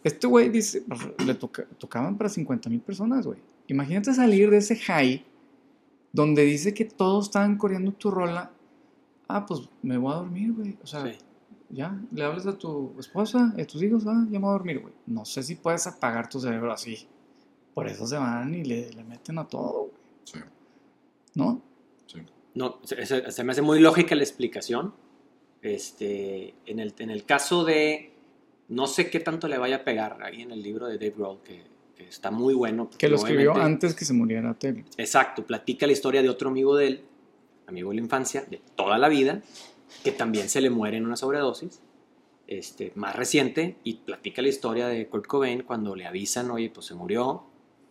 este 0.03 0.25
güey 0.27 0.49
dice, 0.49 0.83
le 1.25 1.33
toca- 1.35 1.65
tocaban 1.77 2.17
para 2.17 2.29
50 2.29 2.69
mil 2.69 2.81
personas, 2.81 3.25
güey. 3.25 3.39
Imagínate 3.67 4.13
salir 4.13 4.49
de 4.49 4.57
ese 4.57 4.75
high 4.77 5.23
donde 6.11 6.43
dice 6.45 6.73
que 6.73 6.85
todos 6.85 7.25
estaban 7.25 7.57
coreando 7.57 7.91
tu 7.91 8.09
rola. 8.09 8.51
Ah, 9.27 9.45
pues 9.45 9.61
me 9.83 9.97
voy 9.97 10.13
a 10.13 10.15
dormir, 10.17 10.53
güey. 10.53 10.75
O 10.81 10.87
sea, 10.87 11.05
Sí. 11.05 11.17
Ya, 11.69 11.99
le 12.11 12.23
hablas 12.23 12.45
a 12.47 12.57
tu 12.57 12.93
esposa, 12.99 13.53
a 13.57 13.65
tus 13.65 13.81
hijos, 13.83 14.03
ah, 14.07 14.25
ya 14.29 14.39
me 14.39 14.45
voy 14.45 14.49
a 14.49 14.53
dormir, 14.53 14.79
güey. 14.79 14.93
No 15.05 15.25
sé 15.25 15.43
si 15.43 15.55
puedes 15.55 15.85
apagar 15.87 16.29
tu 16.29 16.39
cerebro 16.39 16.71
así. 16.71 17.07
Por 17.73 17.87
eso 17.87 18.07
se 18.07 18.17
van 18.17 18.53
y 18.55 18.63
le, 18.63 18.89
le 18.91 19.03
meten 19.03 19.37
a 19.37 19.47
todo, 19.47 19.71
güey. 19.81 19.91
Sí, 20.23 20.39
¿No? 21.35 21.61
sí. 22.07 22.19
No, 22.55 22.79
se, 22.83 23.05
se- 23.05 23.31
se 23.31 23.43
me 23.43 23.51
hace 23.51 23.61
muy 23.61 23.79
lógica 23.79 24.15
la 24.15 24.23
explicación. 24.23 24.93
Este, 25.61 26.53
en, 26.65 26.79
el, 26.79 26.93
en 26.99 27.09
el 27.09 27.25
caso 27.25 27.65
de, 27.65 28.11
no 28.69 28.87
sé 28.87 29.09
qué 29.09 29.19
tanto 29.19 29.47
le 29.47 29.57
vaya 29.57 29.77
a 29.77 29.83
pegar 29.83 30.21
ahí 30.23 30.41
en 30.43 30.51
el 30.51 30.61
libro 30.61 30.87
de 30.87 30.93
Dave 30.97 31.13
Grohl, 31.17 31.39
que, 31.43 31.63
que 31.95 32.07
está 32.07 32.31
muy 32.31 32.53
bueno. 32.53 32.85
porque 32.85 32.97
Que 32.97 33.09
lo 33.09 33.17
escribió 33.17 33.55
antes 33.55 33.93
que 33.95 34.05
se 34.05 34.13
muriera 34.13 34.53
Taylor. 34.53 34.83
Exacto, 34.97 35.45
platica 35.45 35.85
la 35.85 35.93
historia 35.93 36.21
de 36.21 36.29
otro 36.29 36.49
amigo 36.49 36.75
de 36.75 36.87
él, 36.87 37.01
amigo 37.67 37.89
de 37.89 37.95
la 37.95 38.01
infancia, 38.01 38.45
de 38.49 38.61
toda 38.75 38.97
la 38.97 39.09
vida, 39.09 39.41
que 40.03 40.11
también 40.11 40.49
se 40.49 40.61
le 40.61 40.69
muere 40.69 40.97
en 40.97 41.05
una 41.05 41.15
sobredosis, 41.15 41.81
este, 42.47 42.91
más 42.95 43.15
reciente, 43.15 43.77
y 43.83 43.95
platica 43.95 44.41
la 44.41 44.47
historia 44.49 44.87
de 44.87 45.07
Kurt 45.07 45.27
Cobain 45.27 45.63
cuando 45.63 45.95
le 45.95 46.05
avisan, 46.05 46.49
oye, 46.51 46.69
pues 46.69 46.85
se 46.85 46.93
murió, 46.95 47.43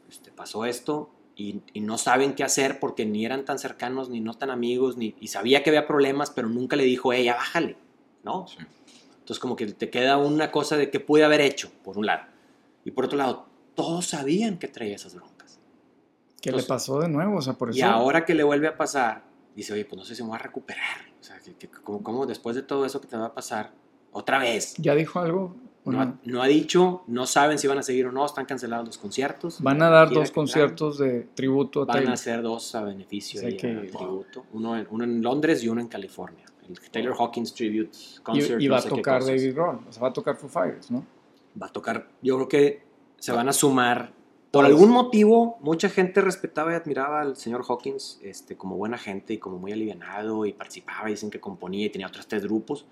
este, 0.08 0.30
pasó 0.30 0.64
esto, 0.64 1.10
y, 1.34 1.60
y 1.74 1.80
no 1.80 1.98
saben 1.98 2.34
qué 2.34 2.44
hacer 2.44 2.80
porque 2.80 3.04
ni 3.04 3.26
eran 3.26 3.44
tan 3.44 3.58
cercanos, 3.58 4.08
ni 4.08 4.20
no 4.20 4.32
tan 4.34 4.50
amigos, 4.50 4.96
ni, 4.96 5.14
y 5.20 5.28
sabía 5.28 5.62
que 5.62 5.70
había 5.70 5.86
problemas, 5.86 6.30
pero 6.30 6.48
nunca 6.48 6.76
le 6.76 6.84
dijo, 6.84 7.12
ya 7.12 7.34
bájale, 7.34 7.76
¿no? 8.24 8.46
Sí. 8.48 8.56
Entonces 9.18 9.38
como 9.38 9.56
que 9.56 9.66
te 9.66 9.90
queda 9.90 10.16
una 10.16 10.50
cosa 10.50 10.76
de 10.78 10.88
qué 10.88 11.00
pude 11.00 11.24
haber 11.24 11.40
hecho, 11.42 11.70
por 11.84 11.98
un 11.98 12.06
lado. 12.06 12.22
Y 12.84 12.92
por 12.92 13.04
otro 13.04 13.18
lado, 13.18 13.46
todos 13.74 14.06
sabían 14.06 14.56
que 14.58 14.68
traía 14.68 14.94
esas 14.94 15.14
broncas. 15.14 15.58
Que 16.40 16.50
Entonces- 16.50 16.68
le 16.68 16.74
pasó 16.74 17.00
de 17.00 17.08
nuevo, 17.08 17.36
o 17.36 17.42
sea, 17.42 17.52
por 17.54 17.68
eso. 17.70 17.78
Y 17.78 17.82
ahora 17.82 18.24
que 18.24 18.34
le 18.34 18.44
vuelve 18.44 18.68
a 18.68 18.76
pasar, 18.78 19.24
dice, 19.56 19.72
oye, 19.72 19.84
pues 19.84 19.98
no 19.98 20.04
sé 20.04 20.14
si 20.14 20.22
me 20.22 20.28
voy 20.28 20.36
a 20.36 20.42
recuperar. 20.42 20.98
O 21.20 21.22
sea, 21.24 21.38
¿cómo, 21.82 22.02
cómo 22.02 22.26
después 22.26 22.54
de 22.54 22.62
todo 22.62 22.84
eso 22.86 23.00
que 23.00 23.08
te 23.08 23.16
va 23.16 23.26
a 23.26 23.34
pasar, 23.34 23.72
otra 24.12 24.38
vez? 24.38 24.74
¿Ya 24.78 24.94
dijo 24.94 25.18
algo? 25.18 25.56
¿O 25.84 25.92
No, 25.92 26.00
ha- 26.00 26.18
no 26.24 26.42
ha 26.42 26.46
dicho, 26.48 27.04
no 27.06 27.26
saben 27.26 27.58
si 27.58 27.66
van 27.68 27.78
a 27.78 27.82
seguir 27.82 28.06
o 28.06 28.12
no, 28.12 28.26
están 28.26 28.44
cancelados 28.44 28.86
los 28.86 28.98
conciertos. 28.98 29.60
Van 29.62 29.80
a 29.82 29.88
dar 29.88 30.10
dos 30.10 30.30
conciertos 30.32 30.98
de 30.98 31.28
tributo 31.34 31.82
a. 31.82 31.86
Van 31.86 31.94
Taylor. 31.96 32.10
a 32.10 32.14
hacer 32.14 32.42
dos 32.42 32.74
a 32.74 32.82
beneficio 32.82 33.38
O 33.38 33.40
sea 33.42 33.48
ahí, 33.50 33.56
que- 33.56 33.70
a 33.70 33.80
tributo. 33.96 34.44
Uno 34.52 34.76
en, 34.76 34.86
uno 34.90 35.04
en 35.04 35.22
Londres 35.22 35.62
y 35.62 35.68
uno 35.68 35.80
en 35.80 35.86
California. 35.88 36.44
El 36.68 36.78
Taylor 36.90 37.14
Hawkins 37.16 37.54
Tribute 37.54 37.96
Concert. 38.24 38.60
y, 38.60 38.64
y 38.64 38.68
va 38.68 38.78
a 38.78 38.80
sé 38.80 38.88
tocar. 38.88 39.24
David 39.24 39.54
Grohl, 39.54 39.80
o 39.88 39.92
sea, 39.92 40.02
va 40.02 40.08
a 40.08 40.12
tocar 40.12 40.34
Foo 40.36 40.48
Fighters, 40.48 40.90
¿no? 40.90 41.06
va 41.62 41.68
a 41.68 41.72
tocar. 41.72 42.08
Yo 42.20 42.34
creo 42.34 42.48
que 42.48 42.82
se 43.18 43.30
van 43.32 43.48
a 43.48 43.52
sumar. 43.52 44.12
Por 44.50 44.64
algún 44.64 44.90
motivo, 44.90 45.58
mucha 45.60 45.88
gente 45.88 46.20
respetaba 46.20 46.72
y 46.72 46.74
admiraba 46.76 47.20
al 47.20 47.36
señor 47.36 47.64
Hawkins 47.68 48.18
este, 48.22 48.56
como 48.56 48.76
buena 48.76 48.96
gente 48.96 49.34
y 49.34 49.38
como 49.38 49.58
muy 49.58 49.72
alivianado 49.72 50.46
y 50.46 50.52
participaba. 50.52 51.08
y 51.08 51.12
Dicen 51.12 51.30
que 51.30 51.40
componía 51.40 51.86
y 51.86 51.90
tenía 51.90 52.06
otros 52.06 52.26
tres 52.26 52.44
grupos. 52.44 52.86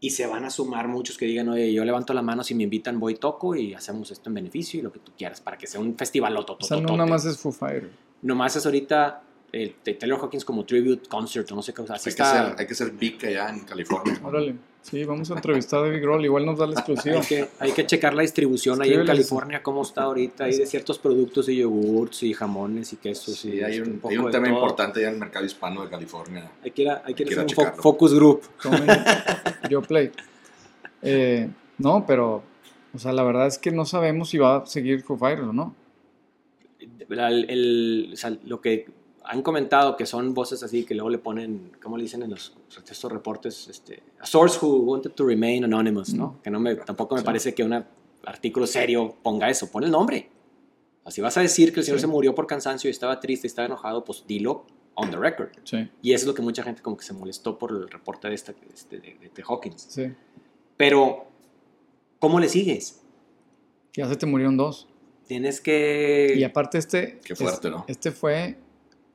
Y 0.00 0.10
se 0.10 0.26
van 0.26 0.44
a 0.44 0.50
sumar 0.50 0.86
muchos 0.86 1.16
que 1.16 1.24
digan, 1.24 1.48
oye, 1.48 1.72
yo 1.72 1.84
levanto 1.84 2.12
la 2.14 2.22
mano 2.22 2.44
si 2.44 2.54
me 2.54 2.62
invitan, 2.62 3.00
voy 3.00 3.14
toco 3.16 3.56
y 3.56 3.74
hacemos 3.74 4.10
esto 4.10 4.28
en 4.30 4.34
beneficio 4.34 4.78
y 4.78 4.82
lo 4.82 4.92
que 4.92 4.98
tú 5.00 5.12
quieras 5.16 5.40
para 5.40 5.56
que 5.56 5.66
sea 5.66 5.80
un 5.80 5.96
festival 5.96 6.36
O 6.36 6.56
sea, 6.60 6.80
no 6.80 6.96
nada 6.96 7.08
más 7.08 7.24
es 7.24 7.38
Foo 7.38 7.50
Fighters. 7.50 7.92
Nomás 8.22 8.54
es 8.56 8.64
ahorita 8.64 9.23
el 9.62 9.74
de 9.84 9.94
Taylor 9.94 10.18
Hawkins 10.20 10.44
como 10.44 10.64
tribute 10.64 11.08
concert 11.08 11.50
o 11.52 11.54
no 11.54 11.62
sé 11.62 11.72
qué. 11.72 11.82
Así 11.88 12.10
Hay 12.10 12.16
que, 12.16 12.24
ser, 12.24 12.54
hay 12.58 12.66
que 12.66 12.74
ser 12.74 12.90
big 12.90 13.24
allá 13.26 13.50
en 13.50 13.60
California. 13.60 14.18
Órale. 14.22 14.54
Sí, 14.82 15.02
vamos 15.04 15.30
a 15.30 15.34
entrevistar 15.36 15.80
a 15.80 15.82
David 15.84 16.02
Grohl, 16.02 16.24
igual 16.26 16.44
nos 16.44 16.58
da 16.58 16.66
la 16.66 16.74
exclusiva. 16.74 17.18
Hay 17.18 17.26
que, 17.26 17.48
hay 17.58 17.72
que 17.72 17.86
checar 17.86 18.12
la 18.12 18.20
distribución 18.20 18.82
ahí 18.82 18.92
en. 18.92 19.06
California, 19.06 19.62
cómo 19.62 19.82
está 19.82 20.02
ahorita, 20.02 20.44
hay 20.44 20.58
de 20.58 20.66
ciertos 20.66 20.98
productos 20.98 21.48
y 21.48 21.56
yogurts 21.56 22.22
y 22.22 22.34
jamones 22.34 22.92
y 22.92 22.96
quesos. 22.96 23.36
Sí, 23.38 23.54
y 23.54 23.62
hay 23.62 23.76
este, 23.78 23.88
un, 23.88 23.98
poco 23.98 24.10
hay 24.10 24.18
un 24.18 24.30
tema 24.30 24.48
importante 24.48 25.00
ya 25.00 25.08
en 25.08 25.14
el 25.14 25.20
mercado 25.20 25.46
hispano 25.46 25.84
de 25.84 25.88
California. 25.88 26.50
Hay 26.62 26.70
que 26.72 26.82
ir 26.82 26.90
a, 26.90 27.02
hay 27.02 27.14
que 27.14 27.22
ir 27.22 27.38
a 27.38 27.42
hacer 27.44 27.58
un 27.58 27.74
focus 27.82 28.12
group. 28.14 28.42
Tomen 28.62 28.86
yo 29.70 29.80
play. 29.80 30.10
Eh, 31.00 31.48
no, 31.78 32.04
pero, 32.06 32.42
o 32.92 32.98
sea, 32.98 33.12
la 33.12 33.22
verdad 33.22 33.46
es 33.46 33.56
que 33.58 33.70
no 33.70 33.86
sabemos 33.86 34.28
si 34.28 34.36
va 34.38 34.56
a 34.56 34.66
seguir 34.66 35.02
Foo 35.02 35.16
Fighters 35.16 35.48
o 35.48 35.52
no. 35.54 35.74
El- 37.08 37.50
el- 37.50 38.10
o 38.12 38.16
sea, 38.16 38.36
lo 38.44 38.60
que 38.60 38.86
han 39.24 39.42
comentado 39.42 39.96
que 39.96 40.06
son 40.06 40.34
voces 40.34 40.62
así 40.62 40.84
que 40.84 40.94
luego 40.94 41.08
le 41.10 41.18
ponen, 41.18 41.72
¿cómo 41.82 41.96
le 41.96 42.02
dicen 42.02 42.22
en 42.22 42.30
los 42.30 42.54
estos 42.90 43.10
reportes? 43.10 43.68
Este, 43.68 44.02
a 44.20 44.26
source 44.26 44.58
who 44.60 44.76
wanted 44.78 45.12
to 45.12 45.24
remain 45.26 45.64
anonymous, 45.64 46.12
¿no? 46.14 46.40
Que 46.42 46.50
no 46.50 46.60
me, 46.60 46.74
tampoco 46.76 47.14
me 47.14 47.20
Sí. 47.20 47.24
parece 47.24 47.54
que 47.54 47.62
un 47.64 47.84
artículo 48.24 48.66
serio 48.66 49.14
ponga 49.22 49.48
eso, 49.48 49.70
pon 49.70 49.84
el 49.84 49.90
nombre. 49.90 50.28
Así 51.04 51.20
vas 51.20 51.36
a 51.36 51.40
decir 51.40 51.72
que 51.72 51.80
el 51.80 51.84
señor 51.86 51.98
Sí. 52.00 52.02
se 52.02 52.06
murió 52.06 52.34
por 52.34 52.46
cansancio 52.46 52.88
y 52.88 52.92
estaba 52.92 53.18
triste 53.20 53.46
y 53.46 53.48
estaba 53.48 53.66
enojado, 53.66 54.04
pues 54.04 54.24
dilo 54.26 54.66
on 54.94 55.10
the 55.10 55.16
record. 55.16 55.48
Sí, 55.64 55.88
Y 56.02 56.12
eso 56.12 56.22
es 56.22 56.26
lo 56.28 56.34
que 56.34 56.42
mucha 56.42 56.62
gente 56.62 56.80
como 56.82 56.96
que 56.96 57.04
se 57.04 57.12
molestó 57.12 57.58
por 57.58 57.70
el 57.72 57.88
reporte 57.90 58.28
de, 58.28 58.34
esta, 58.34 58.54
este, 58.72 58.98
de, 59.00 59.14
de- 59.18 59.30
de 59.34 59.42
Hawkins. 59.46 59.86
sí. 59.88 60.12
Pero, 60.76 61.26
¿cómo 62.18 62.40
le 62.40 62.48
sigues? 62.48 63.00
Ya 63.94 64.08
se 64.08 64.16
te 64.16 64.26
murieron 64.26 64.56
dos. 64.56 64.88
Tienes 65.26 65.60
que... 65.60 66.34
Y 66.36 66.42
aparte 66.44 66.78
este... 66.78 67.20
Qué 67.24 67.34
fuerte, 67.36 67.54
este, 67.54 67.70
¿no? 67.70 67.84
Este 67.88 68.10
fue 68.10 68.58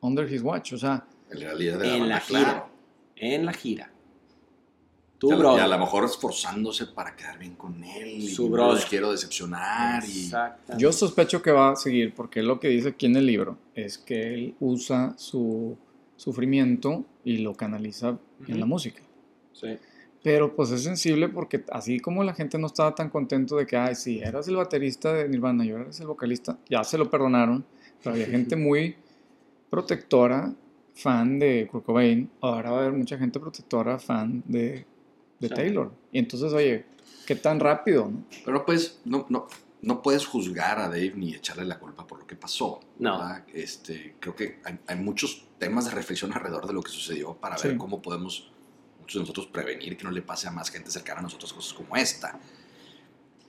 Under 0.02 0.32
His 0.32 0.42
Watch, 0.42 0.74
o 0.74 0.78
sea, 0.78 1.06
En 1.30 1.44
la 1.44 1.54
líder 1.54 1.78
de 1.78 1.88
la 1.88 1.94
en 1.94 2.00
banda, 2.02 2.16
la 2.16 2.22
gira. 2.22 2.40
claro. 2.42 2.70
En 3.16 3.46
la 3.46 3.54
gira. 3.54 3.92
A- 5.22 5.36
brother. 5.36 5.60
y 5.60 5.62
a 5.62 5.68
lo 5.68 5.78
mejor 5.80 6.06
esforzándose 6.06 6.86
para 6.88 7.14
quedar 7.14 7.38
bien 7.38 7.56
con 7.56 7.84
él. 7.84 8.22
Su 8.30 8.44
y 8.44 8.46
no 8.46 8.52
brother. 8.54 8.74
los 8.76 8.86
quiero 8.86 9.12
decepcionar. 9.12 10.02
Y, 10.06 10.24
Exactamente. 10.26 10.82
yo 10.82 10.94
sospecho 10.94 11.42
que 11.42 11.52
va 11.52 11.72
a 11.72 11.76
seguir 11.76 12.14
porque 12.14 12.42
lo 12.42 12.58
que 12.62 12.70
dice 12.70 12.90
aquí 12.90 13.06
en 13.08 13.18
el 13.18 13.26
libro 13.26 13.58
es 13.76 13.98
que 13.98 14.34
él 14.34 14.56
usa 14.62 15.14
su 15.18 15.78
sufrimiento 16.16 17.06
y 17.26 17.40
lo 17.40 17.54
canaliza 17.54 18.18
en 18.48 18.60
la 18.62 18.66
música. 18.66 19.02
Sí. 19.52 19.78
Pero 20.24 20.56
pues 20.56 20.72
es 20.72 20.84
sensible 20.84 21.28
porque 21.30 21.64
así 21.72 22.00
como 22.00 22.24
la 22.24 22.34
gente 22.34 22.58
no 22.58 22.68
estaba 22.68 22.96
tan 22.96 23.10
contento 23.10 23.56
de 23.58 23.66
que, 23.66 23.76
ay, 23.76 23.96
sí, 23.96 24.20
eras 24.20 24.48
el 24.48 24.56
baterista 24.56 25.14
de 25.14 25.28
Nirvana 25.28 25.66
y 25.66 25.72
ahora 25.72 25.84
eres 25.84 26.00
el 26.00 26.08
vocalista, 26.08 26.58
ya 26.70 26.84
se 26.86 26.98
lo 26.98 27.10
perdonaron. 27.10 27.66
Pero 28.02 28.16
había 28.16 28.28
gente 28.28 28.56
muy 28.58 28.96
protectora, 29.70 30.54
fan 30.96 31.40
de 31.40 31.68
Kurt 31.72 31.86
Cobain. 31.86 32.30
Ahora 32.42 32.72
va 32.72 32.78
a 32.78 32.82
haber 32.82 32.94
mucha 32.94 33.18
gente 33.18 33.40
protectora, 33.40 34.00
fan 34.00 34.44
de, 34.48 34.86
de 35.40 35.48
Sí. 35.48 35.54
Taylor. 35.54 35.92
Y 36.12 36.20
entonces, 36.20 36.52
oye, 36.54 36.86
¿qué 37.26 37.36
tan 37.36 37.60
rápido? 37.60 38.10
no? 38.12 38.24
Pero 38.44 38.58
no 38.58 38.66
puedes, 38.66 39.00
no, 39.06 39.26
no, 39.30 39.48
no 39.82 40.02
puedes 40.02 40.26
juzgar 40.26 40.80
a 40.80 40.90
Dave 40.90 41.14
ni 41.16 41.34
echarle 41.34 41.66
la 41.66 41.80
culpa 41.80 42.06
por 42.06 42.20
lo 42.20 42.28
que 42.28 42.36
pasó. 42.36 42.80
No. 42.98 43.18
¿verdad? 43.20 43.44
Este, 43.54 44.16
creo 44.20 44.36
que 44.36 44.60
hay, 44.66 44.80
hay 44.88 44.96
muchos 44.98 45.46
temas 45.58 45.86
de 45.86 45.92
reflexión 45.92 46.34
alrededor 46.34 46.68
de 46.68 46.74
lo 46.74 46.82
que 46.82 46.92
sucedió 46.92 47.34
para 47.36 47.56
ver 47.58 47.78
cómo 47.78 48.02
podemos 48.02 48.52
muchos 49.00 49.16
de 49.16 49.20
nosotros 49.22 49.48
prevenir 49.48 49.98
que 49.98 50.04
no 50.04 50.12
le 50.12 50.22
pase 50.22 50.48
a 50.48 50.52
más 50.52 50.70
gente 50.70 50.92
cercana 50.92 51.20
a 51.20 51.24
nosotros 51.24 51.54
cosas 51.54 51.74
como 51.74 51.96
esta. 51.96 52.40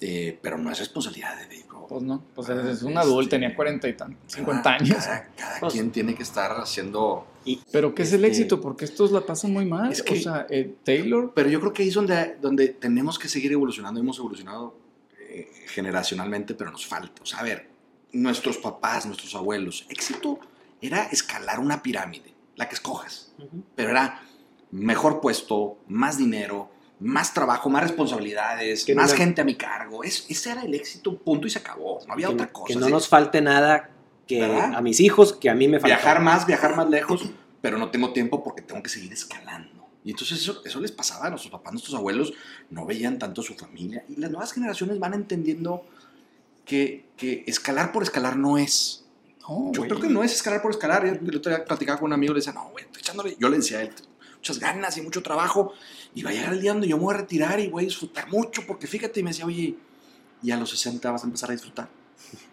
Eh, 0.00 0.38
pero 0.40 0.56
no 0.56 0.70
es 0.70 0.78
responsabilidad 0.78 1.36
de 1.36 1.42
Dave 1.44 1.64
Grohl. 1.68 1.86
Pues 1.88 2.02
no, 2.02 2.22
pues 2.34 2.48
Ah, 2.48 2.54
es 2.70 2.82
un 2.82 2.92
este, 2.92 2.98
adulto, 3.00 3.30
tenía 3.30 3.54
40 3.54 3.88
y 3.88 3.92
tan, 3.94 4.16
50 4.26 4.62
Cada- 4.62 4.76
años. 4.76 4.96
Cada, 5.04 5.28
cada 5.36 5.60
Pues- 5.60 5.72
quien 5.74 5.90
tiene 5.90 6.14
que 6.14 6.22
estar 6.22 6.52
haciendo... 6.52 7.26
Pero 7.72 7.94
¿qué 7.94 8.02
es 8.02 8.12
el 8.12 8.24
Este- 8.24 8.28
éxito? 8.38 8.60
Porque 8.60 8.84
estos 8.86 9.12
la 9.12 9.20
pasan 9.26 9.52
muy 9.52 9.66
mal. 9.66 9.92
Es 9.92 10.02
que- 10.02 10.14
o 10.18 10.22
sea, 10.22 10.46
eh, 10.48 10.74
Taylor, 10.84 11.32
Pero 11.34 11.50
yo 11.50 11.60
creo 11.60 11.72
que 11.72 11.82
ahí 11.82 11.88
es 11.88 11.94
donde, 11.94 12.36
donde 12.40 12.68
tenemos 12.68 13.18
que 13.18 13.28
seguir 13.28 13.52
evolucionando. 13.52 14.00
Hemos 14.00 14.18
evolucionado 14.18 14.78
eh, 15.32 15.48
generacionalmente, 15.68 16.54
pero 16.54 16.70
nos 16.72 16.84
falta. 16.86 17.22
O 17.22 17.26
sea, 17.26 17.38
a 17.40 17.42
ver, 17.44 17.68
nuestros 18.12 18.58
papás, 18.58 19.06
nuestros 19.06 19.34
abuelos. 19.36 19.86
Éxito 19.88 20.38
era 20.82 21.04
escalar 21.04 21.60
una 21.60 21.82
pirámide, 21.82 22.32
la 22.56 22.68
que 22.68 22.74
escojas. 22.74 23.32
Ujú. 23.38 23.62
Pero 23.76 23.90
era 23.90 24.22
mejor 24.72 25.20
puesto, 25.20 25.78
más 25.88 26.16
dinero, 26.18 26.70
más 27.00 27.32
trabajo, 27.34 27.68
más 27.70 27.82
responsabilidades, 27.82 28.84
Que 28.84 28.94
no 28.94 29.02
más 29.02 29.14
gente 29.14 29.40
a 29.40 29.44
mi 29.44 29.54
cargo. 29.56 30.04
Es- 30.04 30.26
ese 30.28 30.50
era 30.52 30.62
el 30.62 30.74
éxito, 30.74 31.16
punto, 31.18 31.46
y 31.46 31.50
se 31.50 31.58
acabó. 31.58 31.98
No 32.06 32.12
había 32.12 32.28
que, 32.28 32.34
otra 32.34 32.52
cosa. 32.52 32.66
que 32.68 32.76
no 32.78 32.86
Sí, 32.86 32.92
nos 32.92 33.08
falte 33.08 33.40
nada 33.40 33.90
que 34.26 34.40
¿Verdad? 34.40 34.74
a 34.74 34.80
mis 34.80 35.00
hijos 35.00 35.32
que 35.32 35.48
a 35.50 35.54
mí 35.54 35.66
me 35.66 35.80
falta. 35.80 35.96
viajar 35.96 36.20
más, 36.20 36.46
viajar 36.46 36.76
más 36.76 36.88
lejos, 36.90 37.30
pero 37.60 37.78
no 37.78 37.90
tengo 37.90 38.12
tiempo 38.12 38.44
porque 38.44 38.62
tengo 38.62 38.82
que 38.82 38.88
seguir 38.90 39.12
escalando. 39.12 39.86
Y 40.04 40.10
entonces 40.12 40.38
eso, 40.40 40.62
eso 40.64 40.80
les 40.80 40.92
pasaba 40.92 41.26
a 41.26 41.30
nuestros 41.30 41.50
papás, 41.52 41.72
nuestros 41.72 41.94
abuelos, 41.94 42.32
no 42.70 42.86
veían 42.86 43.18
tanto 43.18 43.40
a 43.40 43.44
su 43.44 43.54
familia. 43.54 44.04
Y 44.08 44.16
las 44.20 44.30
nuevas 44.30 44.52
generaciones 44.52 44.98
van 44.98 45.14
entendiendo 45.14 45.84
que, 46.64 47.06
que 47.16 47.44
escalar 47.46 47.92
por 47.92 48.02
escalar 48.02 48.36
no 48.36 48.56
es. 48.58 49.04
No, 49.40 49.72
Yo 49.72 49.80
güey. 49.80 49.88
creo 49.90 50.00
que 50.00 50.08
no 50.08 50.22
es 50.22 50.32
escalar 50.32 50.62
por 50.62 50.70
escalar. 50.70 51.04
El 51.04 51.36
otro 51.36 51.50
día 51.50 51.64
platicaba 51.64 51.98
con 51.98 52.06
un 52.06 52.12
amigo 52.12 52.32
y 52.32 52.34
le 52.34 52.38
decía, 52.40 52.52
no, 52.52 52.68
güey, 52.70 52.84
estoy 52.84 53.00
echándole. 53.00 53.36
Yo 53.38 53.48
le 53.48 53.56
decía 53.56 53.78
a 53.78 53.82
él, 53.82 53.92
muchas 54.40 54.58
ganas 54.58 54.96
y 54.96 55.02
mucho 55.02 55.22
trabajo. 55.22 55.72
Y 56.14 56.22
va 56.22 56.30
a 56.30 56.32
llegar 56.32 56.52
el 56.54 56.60
día 56.60 56.72
donde 56.72 56.88
yo 56.88 56.96
me 56.96 57.04
voy 57.04 57.14
a 57.14 57.18
retirar 57.18 57.60
y 57.60 57.68
voy 57.68 57.84
a 57.84 57.86
disfrutar 57.86 58.28
mucho. 58.30 58.62
Porque 58.66 58.86
fíjate, 58.86 59.20
y 59.20 59.22
me 59.22 59.30
decía, 59.30 59.46
oye, 59.46 59.74
y 60.42 60.50
a 60.50 60.56
los 60.56 60.70
60 60.70 61.10
vas 61.10 61.22
a 61.22 61.26
empezar 61.26 61.50
a 61.50 61.52
disfrutar. 61.52 61.88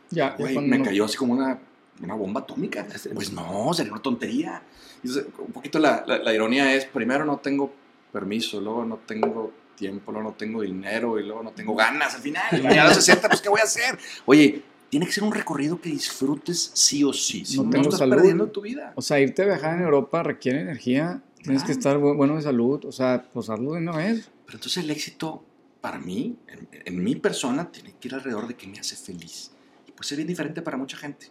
Ya, 0.09 0.35
Güey, 0.37 0.57
me 0.59 0.77
no- 0.77 0.85
cayó 0.85 1.05
así 1.05 1.17
como 1.17 1.33
una, 1.33 1.59
una 2.01 2.13
bomba 2.13 2.41
atómica. 2.41 2.85
Pues 3.13 3.31
no, 3.31 3.73
sería 3.73 3.91
una 3.93 4.01
tontería. 4.01 4.61
Y 5.03 5.07
entonces, 5.07 5.31
un 5.39 5.51
poquito 5.53 5.79
la, 5.79 6.03
la- 6.05 6.19
la 6.19 6.33
ironía 6.33 6.73
es, 6.73 6.85
primero 6.85 7.23
no 7.25 7.37
tengo 7.37 7.73
permiso, 8.11 8.59
luego 8.61 8.83
no 8.85 8.97
tengo 9.05 9.51
tiempo, 9.75 10.11
luego 10.11 10.29
no 10.29 10.35
tengo 10.35 10.61
dinero 10.61 11.19
y 11.19 11.23
luego 11.23 11.43
no 11.43 11.51
tengo 11.51 11.75
ganas 11.75 12.15
al 12.15 12.21
final. 12.21 12.45
Y 12.61 12.77
a 12.77 12.85
los 12.85 12.95
60, 13.05 13.29
pues 13.29 13.41
¿qué 13.41 13.49
voy 13.49 13.59
a 13.61 13.63
hacer? 13.63 13.97
Oye, 14.25 14.61
tiene 14.89 15.05
que 15.05 15.11
ser 15.11 15.23
un 15.23 15.33
recorrido 15.33 15.79
que 15.79 15.89
disfrutes 15.89 16.71
sí 16.73 17.03
o 17.03 17.11
sí. 17.13 17.45
Si 17.45 17.57
No 17.57 17.63
no, 17.63 17.69
tengo 17.69 17.83
estás 17.85 17.99
salud. 17.99 18.15
perdiendo 18.15 18.47
tu 18.47 18.61
vida. 18.61 18.93
O 18.95 19.01
sea, 19.01 19.19
irte 19.19 19.43
a 19.43 19.45
viajar 19.45 19.75
en 19.75 19.83
Europa 19.83 20.23
requiere 20.23 20.61
energía. 20.61 21.21
Tienes 21.47 21.63
que 21.63 21.73
Claro. 21.75 21.79
estar 21.79 21.97
bu- 21.99 22.15
bueno 22.15 22.35
de 22.35 22.41
salud. 22.41 22.85
O 22.85 22.91
sea, 22.91 23.27
pues 23.33 23.49
hazlo 23.49 23.73
de 23.73 23.79
una 23.79 23.95
vez. 23.97 24.29
Pero 24.45 24.57
entonces 24.57 24.83
el 24.83 24.89
éxito, 24.91 25.43
para 25.81 25.99
mí, 25.99 26.35
en, 26.47 26.67
en 26.85 27.03
mi 27.03 27.15
persona, 27.15 27.71
tiene 27.71 27.93
que 27.99 28.07
ir 28.07 28.13
alrededor 28.15 28.47
de 28.47 28.55
qué 28.55 28.67
me 28.67 28.79
hace 28.79 28.95
feliz. 28.95 29.51
Y 29.87 29.91
puede 29.91 30.07
ser 30.07 30.17
bien 30.17 30.27
diferente 30.27 30.61
para 30.61 30.77
mucha 30.77 30.97
gente. 30.97 31.27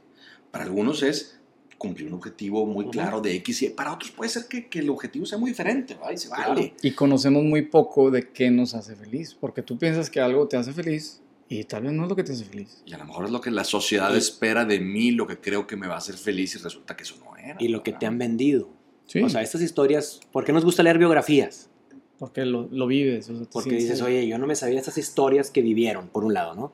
Para 0.50 0.64
algunos 0.64 1.02
es 1.02 1.38
cumplir 1.78 2.08
un 2.08 2.14
objetivo 2.14 2.64
muy 2.64 2.88
claro 2.88 3.20
de 3.20 3.34
X 3.34 3.60
y 3.62 3.68
para 3.68 3.92
otros 3.92 4.10
puede 4.10 4.30
ser 4.30 4.46
que, 4.48 4.66
que 4.66 4.78
el 4.78 4.88
objetivo 4.88 5.26
sea 5.26 5.36
muy 5.36 5.50
diferente, 5.50 5.94
¿verdad? 5.94 6.12
Y 6.12 6.16
se 6.16 6.28
Claro. 6.28 6.54
vale. 6.54 6.74
Y 6.80 6.92
conocemos 6.92 7.44
muy 7.44 7.62
poco 7.62 8.10
de 8.10 8.30
qué 8.30 8.50
nos 8.50 8.74
hace 8.74 8.96
feliz. 8.96 9.34
Porque 9.38 9.60
tú 9.62 9.76
piensas 9.78 10.08
que 10.08 10.18
algo 10.20 10.48
te 10.48 10.56
hace 10.56 10.72
feliz 10.72 11.20
y 11.50 11.64
tal 11.64 11.82
vez 11.82 11.92
no 11.92 12.04
es 12.04 12.08
lo 12.08 12.16
que 12.16 12.24
te 12.24 12.32
hace 12.32 12.44
feliz. 12.46 12.82
Y 12.86 12.94
a 12.94 12.98
lo 12.98 13.04
mejor 13.04 13.26
es 13.26 13.30
lo 13.30 13.42
que 13.42 13.50
la 13.50 13.64
sociedad 13.64 14.14
Y- 14.14 14.16
espera 14.18 14.64
de 14.64 14.80
mí, 14.80 15.10
lo 15.10 15.26
que 15.26 15.38
creo 15.38 15.66
que 15.66 15.76
me 15.76 15.86
va 15.86 15.96
a 15.96 15.98
hacer 15.98 16.16
feliz 16.16 16.54
y 16.54 16.58
resulta 16.58 16.96
que 16.96 17.02
eso 17.02 17.16
no 17.22 17.36
era. 17.36 17.56
Y 17.58 17.68
lo 17.68 17.82
que 17.82 17.90
¿verdad? 17.90 18.00
te 18.00 18.06
han 18.06 18.16
vendido. 18.18 18.70
Sí, 19.06 19.22
O 19.22 19.28
sea, 19.28 19.42
estas 19.42 19.60
historias, 19.62 20.20
¿por 20.32 20.44
qué 20.44 20.52
nos 20.52 20.64
gusta 20.64 20.82
leer 20.82 20.98
biografías? 20.98 21.70
porque 22.18 22.46
lo, 22.46 22.66
lo 22.70 22.86
vives. 22.86 23.28
o 23.28 23.36
sea, 23.36 23.46
Porque 23.52 23.68
sientes- 23.70 23.88
dices, 23.90 24.02
oye, 24.02 24.26
yo 24.26 24.38
no 24.38 24.46
me 24.46 24.54
sabía 24.56 24.78
estas 24.78 24.96
historias 24.96 25.50
que 25.50 25.60
vivieron, 25.60 26.08
por 26.08 26.24
un 26.24 26.32
lado, 26.32 26.54
¿no? 26.54 26.72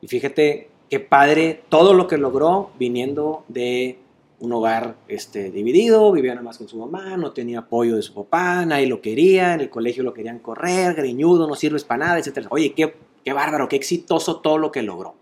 Y 0.00 0.08
fíjate 0.08 0.68
qué 0.88 0.98
padre 0.98 1.62
todo 1.68 1.94
lo 1.94 2.08
que 2.08 2.18
logró 2.18 2.70
viniendo 2.76 3.44
de 3.46 3.98
un 4.40 4.52
hogar 4.52 4.96
este, 5.06 5.52
dividido, 5.52 6.10
vivía 6.10 6.32
nada 6.34 6.42
más 6.44 6.58
con 6.58 6.66
su 6.66 6.76
mamá, 6.76 7.16
no 7.16 7.30
tenía 7.32 7.60
apoyo 7.60 7.94
de 7.94 8.02
su 8.02 8.14
papá, 8.14 8.66
nadie 8.66 8.88
lo 8.88 9.00
quería, 9.00 9.54
en 9.54 9.60
el 9.60 9.70
colegio 9.70 10.02
lo 10.02 10.12
querían 10.12 10.40
correr, 10.40 10.94
greñudo, 10.94 11.46
no 11.46 11.54
sirves 11.54 11.84
para 11.84 12.06
nada, 12.06 12.18
etc. 12.18 12.48
Oye, 12.50 12.72
qué, 12.72 12.92
qué 13.24 13.32
bárbaro, 13.32 13.68
qué 13.68 13.76
exitoso 13.76 14.40
todo 14.40 14.58
lo 14.58 14.72
que 14.72 14.82
logró. 14.82 15.14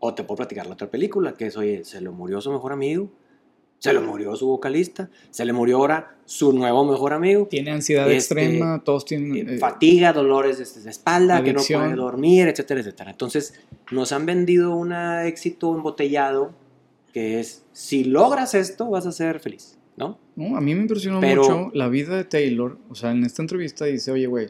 O 0.00 0.14
te 0.14 0.24
puedo 0.24 0.38
platicar 0.38 0.66
la 0.66 0.72
otra 0.72 0.90
película, 0.90 1.34
que 1.34 1.46
es, 1.46 1.56
oye, 1.56 1.84
se 1.84 2.00
le 2.00 2.10
murió 2.10 2.40
su 2.40 2.50
mejor 2.50 2.72
amigo, 2.72 3.08
se 3.78 3.92
le 3.92 4.00
murió 4.00 4.34
su 4.36 4.46
vocalista, 4.46 5.10
se 5.30 5.44
le 5.44 5.52
murió 5.52 5.76
ahora 5.78 6.16
su 6.24 6.52
nuevo 6.54 6.84
mejor 6.90 7.12
amigo, 7.12 7.46
Tiene 7.50 7.70
ansiedad 7.70 8.10
Este, 8.10 8.34
extrema, 8.42 8.82
todos 8.82 9.04
tienen... 9.04 9.48
eh, 9.48 9.58
fatiga, 9.58 10.12
dolores 10.12 10.58
de 10.84 10.90
espalda, 10.90 11.42
que 11.44 11.50
adicción. 11.50 11.80
no 11.82 11.86
puede 11.88 11.96
dormir, 12.00 12.48
etcétera, 12.48 12.80
etcétera. 12.80 13.10
Entonces, 13.10 13.60
nos 13.92 14.12
han 14.12 14.24
vendido 14.24 14.74
un 14.74 14.92
éxito 14.92 15.74
embotellado 15.74 16.52
que 17.12 17.40
es, 17.40 17.62
si 17.72 18.04
logras 18.04 18.54
esto, 18.54 18.88
vas 18.90 19.06
a 19.06 19.12
ser 19.12 19.38
feliz, 19.40 19.78
¿no? 19.96 20.18
No, 20.34 20.56
a 20.56 20.60
mí 20.60 20.74
me 20.74 20.80
impresionó 20.80 21.20
Pero- 21.20 21.42
mucho 21.42 21.70
la 21.74 21.88
vida 21.88 22.16
de 22.16 22.24
Taylor. 22.24 22.78
O 22.88 22.94
sea, 22.94 23.10
en 23.12 23.22
esta 23.24 23.42
entrevista 23.42 23.84
dice, 23.84 24.10
oye, 24.10 24.26
güey, 24.26 24.48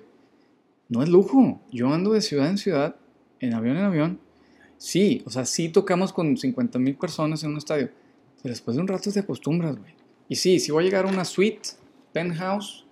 no 0.88 1.02
es 1.02 1.08
lujo. 1.08 1.60
Yo 1.72 1.88
ando 1.88 2.12
de 2.12 2.20
ciudad 2.22 2.48
en 2.48 2.56
ciudad, 2.56 2.96
en 3.40 3.52
avión 3.52 3.76
en 3.76 3.84
avión. 3.84 4.20
Sí, 4.78 5.22
o 5.26 5.30
sea, 5.30 5.44
sí 5.44 5.68
tocamos 5.70 6.12
con 6.12 6.36
50 6.36 6.78
mil 6.78 6.94
personas 6.96 7.42
en 7.42 7.50
un 7.50 7.58
estadio. 7.58 7.90
Después 8.44 8.76
de 8.76 8.82
un 8.82 8.88
rato 8.88 9.10
te 9.10 9.20
acostumbras, 9.20 9.76
güey. 9.78 9.94
Y 10.28 10.36
sí, 10.36 10.58
sí 10.60 10.70
voy 10.70 10.84
a 10.84 10.86
llegar 10.86 11.06
a 11.06 11.08
una 11.08 11.24
suite, 11.24 11.70
penthouse 12.12 12.84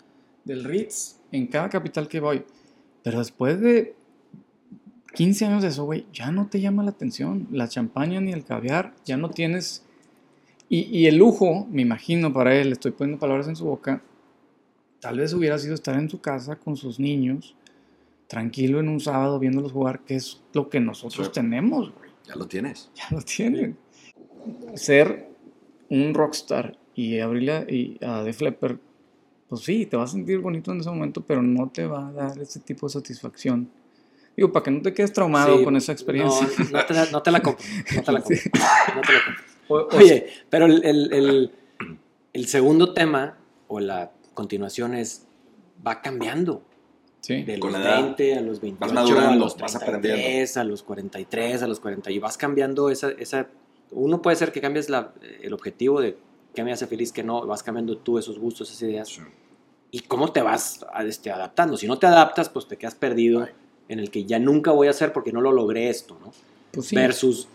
del 0.44 0.64
Ritz 0.64 1.16
en 1.30 1.46
cada 1.46 1.68
capital 1.68 2.09
que 2.09 2.20
voy. 2.20 2.44
Pero 3.03 3.18
después 3.18 3.61
de 3.61 3.94
15 5.14 5.46
años 5.46 5.62
de 5.62 5.68
eso, 5.68 5.84
güey, 5.84 6.07
ya 6.12 6.30
no 6.30 6.48
te 6.48 6.61
llama 6.61 6.82
la 6.82 6.90
atención. 6.90 7.46
La 7.50 7.68
champaña 7.68 8.20
ni 8.20 8.32
el 8.32 8.44
caviar, 8.44 8.94
ya 9.05 9.16
no 9.16 9.30
tienes 9.30 9.84
y, 10.68 10.84
y 10.84 11.07
el 11.07 11.16
lujo, 11.16 11.66
me 11.70 11.82
imagino 11.82 12.32
para 12.32 12.55
él, 12.57 12.72
estoy 12.72 12.92
poniendo 12.92 13.20
palabras 13.20 13.46
en 13.46 13.57
su 13.57 13.66
boca, 13.66 14.03
tal 15.00 15.18
vez 15.18 15.34
hubiera 15.34 15.59
sido 15.59 15.74
estar 15.74 15.98
en 15.98 16.09
su 16.09 16.22
casa 16.22 16.57
con 16.57 16.76
sus 16.78 16.98
niños, 16.98 17.55
tranquilo 18.26 18.80
en 18.80 18.88
un 18.88 18.98
sábado 18.98 19.38
viéndolos 19.38 19.72
jugar, 19.72 20.00
que 20.00 20.14
es 20.14 20.40
lo 20.55 20.70
que 20.70 20.80
nosotros 20.80 21.26
Sí. 21.26 21.32
tenemos, 21.34 21.92
güey. 21.92 22.11
Ya 22.26 22.36
lo 22.36 22.46
tienes. 22.46 22.90
Ya 22.94 23.05
lo 23.11 23.20
tienen. 23.20 23.76
Ser 24.74 25.28
un 25.95 26.14
rockstar 26.14 26.76
y 26.95 27.18
abrirle 27.20 27.66
y 27.68 27.99
a 28.05 28.22
Def 28.22 28.40
Leppard, 28.40 28.76
pues 29.49 29.62
sí, 29.62 29.86
te 29.86 29.97
vas 29.97 30.11
a 30.11 30.12
sentir 30.14 30.38
bonito 30.38 30.72
en 30.72 30.80
ese 30.80 30.88
momento, 30.90 31.20
pero 31.22 31.43
no 31.43 31.68
te 31.68 31.86
va 31.86 32.09
a 32.09 32.12
dar 32.12 32.38
ese 32.38 32.61
tipo 32.61 32.86
de 32.86 32.93
satisfacción. 32.95 33.68
Digo, 34.36 34.51
para 34.51 34.64
que 34.64 34.70
no 34.70 34.80
te 34.80 34.95
quedes 34.95 35.12
traumado 35.12 35.59
Sí, 35.59 35.64
con 35.64 35.76
esa 35.76 35.93
experiencia. 35.93 36.49
No, 36.59 36.78
no 36.78 36.86
te, 36.86 36.95
la- 36.95 37.07
no 37.11 37.22
te 37.22 37.30
la 37.30 37.40
compro. 37.40 37.64
No 37.95 38.03
te 38.03 38.12
la 38.12 38.20
compro. 38.22 38.36
Sí. 38.38 38.51
no 38.95 39.01
te 39.03 39.12
la 39.12 39.24
compro. 39.24 39.45
O- 39.68 39.74
o- 39.76 39.97
Oye, 39.99 40.26
pero 40.49 40.64
el, 40.66 40.82
el- 40.84 41.12
el- 41.12 41.51
el 42.32 42.47
segundo 42.47 42.95
tema, 42.95 43.36
o 43.68 43.78
la 43.80 44.11
continuación 44.32 44.95
es, 44.95 45.26
va 45.86 46.01
cambiando. 46.01 46.62
sí. 47.20 47.43
De 47.43 47.59
Con 47.59 47.72
los 47.72 47.80
la 47.82 47.86
edad. 47.90 48.03
20 48.05 48.34
a 48.36 48.40
los 48.40 48.61
28, 48.62 48.95
madurando, 48.95 49.30
a 49.30 49.36
los 49.36 49.57
vas 49.59 49.78
33, 49.78 50.57
a 50.57 50.64
los 50.64 50.82
43, 50.82 51.62
a 51.62 51.66
los 51.66 51.78
40, 51.80 52.11
y 52.11 52.18
vas 52.18 52.38
cambiando 52.38 52.88
esa, 52.88 53.11
esa... 53.11 53.49
Uno 53.93 54.22
puede 54.22 54.36
ser 54.36 54.53
que 54.53 54.61
cambies 54.61 54.88
la- 54.88 55.12
el 55.43 55.53
objetivo 55.53 56.01
de 56.01 56.16
qué 56.55 56.64
me 56.64 56.72
hace 56.72 56.86
feliz, 56.86 57.12
qué 57.12 57.22
no, 57.22 57.47
vas 57.47 57.62
cambiando 57.62 57.97
tú 57.99 58.18
esos 58.18 58.38
gustos, 58.38 58.68
esas 58.70 58.82
ideas, 58.82 59.20
y 59.90 60.01
cómo 60.01 60.32
te 60.32 60.43
vas 60.43 60.84
a- 60.93 61.05
este, 61.05 61.30
adaptando. 61.30 61.76
Si 61.76 61.86
no 61.86 61.99
te 61.99 62.07
adaptas, 62.07 62.49
pues 62.49 62.66
te 62.66 62.76
quedas 62.76 62.95
perdido 62.95 63.47
en 63.88 63.99
el 63.99 64.11
que 64.11 64.24
ya 64.24 64.38
nunca 64.38 64.70
voy 64.70 64.86
a 64.88 64.90
hacer 64.90 65.12
porque 65.12 65.32
no 65.32 65.40
lo 65.40 65.53
logré 65.53 65.88
esto, 65.90 66.16
¿no? 66.20 66.32
Pues 66.72 66.86
sí. 66.86 66.97
Versus 66.97 67.49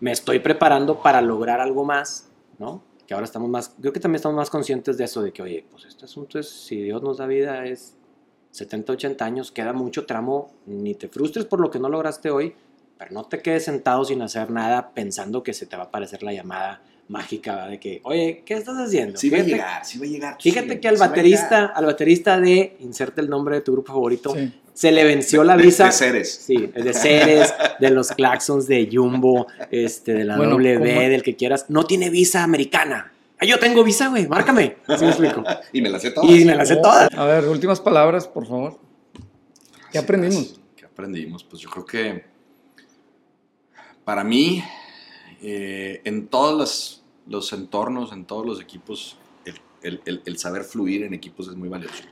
me 0.00 0.10
estoy 0.12 0.40
preparando 0.40 1.00
para 1.00 1.20
lograr 1.22 1.60
algo 1.60 1.84
más, 1.84 2.28
¿no? 2.58 2.82
Que 3.06 3.14
ahora 3.14 3.24
estamos 3.24 3.48
más, 3.48 3.74
creo 3.80 3.92
que 3.92 4.00
también 4.00 4.16
estamos 4.16 4.36
más 4.36 4.50
conscientes 4.50 4.96
de 4.96 5.04
eso, 5.04 5.22
de 5.22 5.32
que, 5.32 5.42
oye, 5.42 5.64
pues 5.70 5.84
este 5.84 6.06
asunto 6.06 6.38
es, 6.38 6.48
si 6.48 6.76
Dios 6.82 7.02
nos 7.02 7.18
da 7.18 7.26
vida, 7.26 7.64
es 7.66 7.94
70, 8.50 8.92
80 8.94 9.24
años, 9.24 9.52
queda 9.52 9.72
mucho 9.72 10.06
tramo, 10.06 10.52
ni 10.66 10.94
te 10.94 11.08
frustres 11.08 11.44
por 11.44 11.60
lo 11.60 11.70
que 11.70 11.78
no 11.78 11.88
lograste 11.88 12.30
hoy, 12.30 12.54
pero 12.98 13.12
no 13.12 13.24
te 13.24 13.40
quedes 13.40 13.64
sentado 13.64 14.04
sin 14.04 14.22
hacer 14.22 14.50
nada 14.50 14.90
pensando 14.94 15.42
que 15.42 15.52
se 15.52 15.66
te 15.66 15.76
va 15.76 15.84
a 15.84 15.86
aparecer 15.86 16.22
la 16.22 16.32
llamada 16.32 16.82
mágica 17.08 17.54
¿verdad? 17.54 17.68
de 17.70 17.80
que, 17.80 18.00
oye, 18.04 18.42
¿qué 18.46 18.54
estás 18.54 18.76
haciendo? 18.78 19.18
Sí 19.18 19.28
va 19.28 19.38
a 19.38 19.42
llegar, 19.42 19.84
sí 19.84 19.98
va 19.98 20.04
a 20.06 20.08
llegar. 20.08 20.36
Fíjate 20.40 20.72
sí, 20.74 20.78
que 20.80 20.88
al 20.88 20.94
sí 20.96 21.00
baterista, 21.00 21.66
al 21.66 21.84
baterista 21.86 22.40
de, 22.40 22.76
inserte 22.80 23.20
el 23.20 23.28
nombre 23.28 23.56
de 23.56 23.60
tu 23.62 23.72
grupo 23.72 23.92
favorito, 23.92 24.34
Sí. 24.34 24.52
se 24.72 24.90
le 24.90 25.04
venció 25.04 25.44
la 25.44 25.56
De- 25.56 25.64
visa. 25.64 25.86
de 25.86 25.92
Ceres. 25.92 26.34
Sí, 26.34 26.56
de 26.74 26.94
Ceres, 26.94 27.52
de 27.78 27.90
los 27.90 28.08
Claxons, 28.12 28.66
de 28.66 28.88
Jumbo, 28.90 29.46
este, 29.70 30.14
de 30.14 30.24
la 30.24 30.36
Bueno, 30.36 30.52
W, 30.52 30.78
¿cómo? 30.78 31.00
del 31.00 31.22
que 31.22 31.36
quieras. 31.36 31.66
No 31.68 31.84
tiene 31.84 32.08
visa 32.08 32.42
americana. 32.42 33.12
Ah, 33.38 33.44
yo 33.44 33.58
tengo 33.58 33.84
visa, 33.84 34.08
güey, 34.08 34.26
márcame. 34.26 34.76
Así 34.86 35.04
me 35.04 35.10
explico. 35.10 35.44
Y 35.74 35.82
me 35.82 35.90
la 35.90 35.98
sé 35.98 36.10
todas. 36.12 36.30
Y 36.30 36.44
me 36.46 36.54
la 36.54 36.64
sé 36.64 36.76
todas. 36.76 37.12
A 37.12 37.24
ver, 37.26 37.44
últimas 37.48 37.80
palabras, 37.80 38.26
por 38.28 38.46
favor. 38.46 38.78
¿Qué 39.92 39.98
aprendimos? 39.98 40.46
pues, 40.46 40.60
¿Qué 40.76 40.86
aprendimos? 40.86 41.44
Pues 41.44 41.60
yo 41.60 41.68
creo 41.68 41.84
que 41.84 42.24
para 44.04 44.24
mí, 44.24 44.62
eh, 45.42 46.00
en 46.04 46.28
todos 46.28 47.02
los, 47.26 47.52
entornos, 47.52 48.12
en 48.12 48.24
todos 48.24 48.46
los 48.46 48.60
equipos, 48.60 49.16
el 49.82 50.38
saber 50.38 50.64
fluir 50.64 51.02
en 51.02 51.12
equipos 51.12 51.48
es 51.48 51.54
muy 51.56 51.68
valioso. 51.68 52.04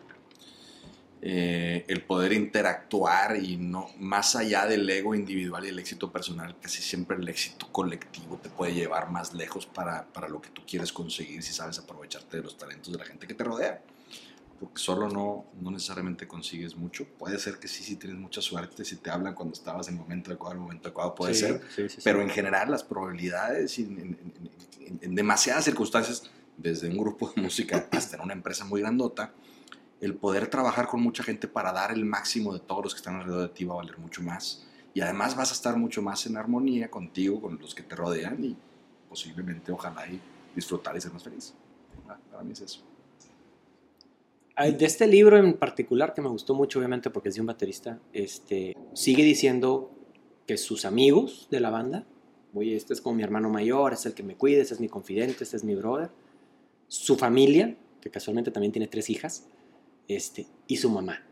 Eh, 1.24 1.84
el 1.86 2.03
poder 2.03 2.32
interactuar 2.32 3.36
y 3.36 3.57
no 3.57 3.86
más 4.01 4.34
allá 4.34 4.66
del 4.66 4.90
ego 4.90 5.14
individual 5.14 5.64
y 5.64 5.68
el 5.68 5.78
éxito 5.78 6.11
personal, 6.11 6.57
casi 6.61 6.82
siempre 6.82 7.16
el 7.16 7.28
éxito 7.28 7.68
colectivo 7.70 8.40
te 8.43 8.51
puede 8.51 8.74
llevar 8.74 9.09
más 9.09 9.32
lejos 9.32 9.64
para, 9.64 10.05
para 10.12 10.28
lo 10.28 10.43
que 10.43 10.51
tú 10.51 10.62
quieres 10.66 10.93
conseguir 10.93 11.45
si 11.45 11.53
sabes 11.53 11.78
aprovecharte 11.78 12.38
de 12.38 12.43
los 12.43 12.57
talentos 12.57 12.93
de 12.93 12.99
la 12.99 13.05
gente 13.05 13.28
que 13.28 13.34
te 13.34 13.45
rodea. 13.45 13.80
Porque 14.62 14.80
solo 14.80 15.08
no, 15.08 15.46
no 15.60 15.72
necesariamente 15.72 16.28
consigues 16.28 16.76
mucho. 16.76 17.04
Puede 17.18 17.36
ser 17.40 17.58
que 17.58 17.66
sí, 17.66 17.82
si 17.82 17.96
tienes 17.96 18.16
mucha 18.16 18.40
suerte, 18.40 18.84
si 18.84 18.94
te 18.94 19.10
hablan 19.10 19.34
cuando 19.34 19.54
estabas 19.54 19.88
en 19.88 19.94
el 19.94 20.00
momento 20.00 20.30
adecuado, 20.30 20.52
en 20.52 20.58
el 20.58 20.62
momento 20.62 20.86
adecuado, 20.88 21.16
puede 21.16 21.34
Sí, 21.34 21.40
ser. 21.40 21.60
sí, 21.68 21.82
sí, 21.82 21.88
sí. 21.96 22.00
Pero 22.04 22.22
en 22.22 22.30
general 22.30 22.70
las 22.70 22.84
probabilidades 22.84 23.76
y 23.80 23.82
en, 23.82 23.98
en- 23.98 24.18
en- 24.86 24.98
en- 25.02 25.14
demasiadas 25.16 25.64
circunstancias, 25.64 26.30
desde 26.56 26.88
un 26.88 26.96
grupo 26.96 27.32
de 27.34 27.42
música 27.42 27.88
hasta 27.90 28.14
en 28.16 28.22
una 28.22 28.34
empresa 28.34 28.64
muy 28.64 28.80
grandota, 28.82 29.32
el 30.00 30.14
poder 30.14 30.46
trabajar 30.46 30.86
con 30.86 31.00
mucha 31.02 31.24
gente 31.24 31.48
para 31.48 31.72
dar 31.72 31.90
el 31.90 32.04
máximo 32.04 32.52
de 32.54 32.60
todos 32.60 32.84
los 32.84 32.94
que 32.94 32.98
están 32.98 33.16
alrededor 33.16 33.48
de 33.48 33.54
ti 33.54 33.64
va 33.64 33.74
a 33.74 33.76
valer 33.78 33.98
mucho 33.98 34.22
más. 34.22 34.64
Y 34.94 35.00
además 35.00 35.34
vas 35.34 35.50
a 35.50 35.54
estar 35.54 35.76
mucho 35.76 36.02
más 36.02 36.24
en 36.26 36.36
armonía 36.36 36.88
contigo, 36.88 37.40
con 37.40 37.58
los 37.58 37.74
que 37.74 37.82
te 37.82 37.96
rodean 37.96 38.44
y 38.44 38.56
posiblemente, 39.08 39.72
ojalá, 39.72 40.06
y 40.06 40.20
disfrutar 40.54 40.96
y 40.96 41.00
ser 41.00 41.12
más 41.12 41.24
feliz. 41.24 41.52
Para 42.30 42.44
mí 42.44 42.52
es 42.52 42.60
eso. 42.60 42.80
De 44.70 44.84
este 44.84 45.06
libro 45.06 45.38
en 45.38 45.54
particular, 45.54 46.14
que 46.14 46.22
me 46.22 46.28
gustó 46.28 46.54
mucho, 46.54 46.78
obviamente, 46.78 47.10
porque 47.10 47.30
es 47.30 47.34
de 47.34 47.40
un 47.40 47.48
baterista, 47.48 47.98
este, 48.12 48.76
sigue 48.94 49.24
diciendo 49.24 49.90
que 50.46 50.56
sus 50.56 50.84
amigos 50.84 51.48
de 51.50 51.58
la 51.58 51.70
banda, 51.70 52.06
oye, 52.54 52.76
este 52.76 52.92
es 52.92 53.00
como 53.00 53.16
mi 53.16 53.22
hermano 53.22 53.48
mayor, 53.48 53.92
es 53.92 54.06
el 54.06 54.14
que 54.14 54.22
me 54.22 54.36
cuida, 54.36 54.62
este 54.62 54.74
es 54.74 54.80
mi 54.80 54.88
confidente, 54.88 55.42
este 55.42 55.56
es 55.56 55.64
mi 55.64 55.74
brother, 55.74 56.10
su 56.86 57.16
familia, 57.16 57.76
que 58.00 58.10
casualmente 58.10 58.50
también 58.50 58.72
tiene 58.72 58.86
tres 58.86 59.10
hijas, 59.10 59.46
este, 60.06 60.46
y 60.68 60.76
su 60.76 60.90
mamá. 60.90 61.24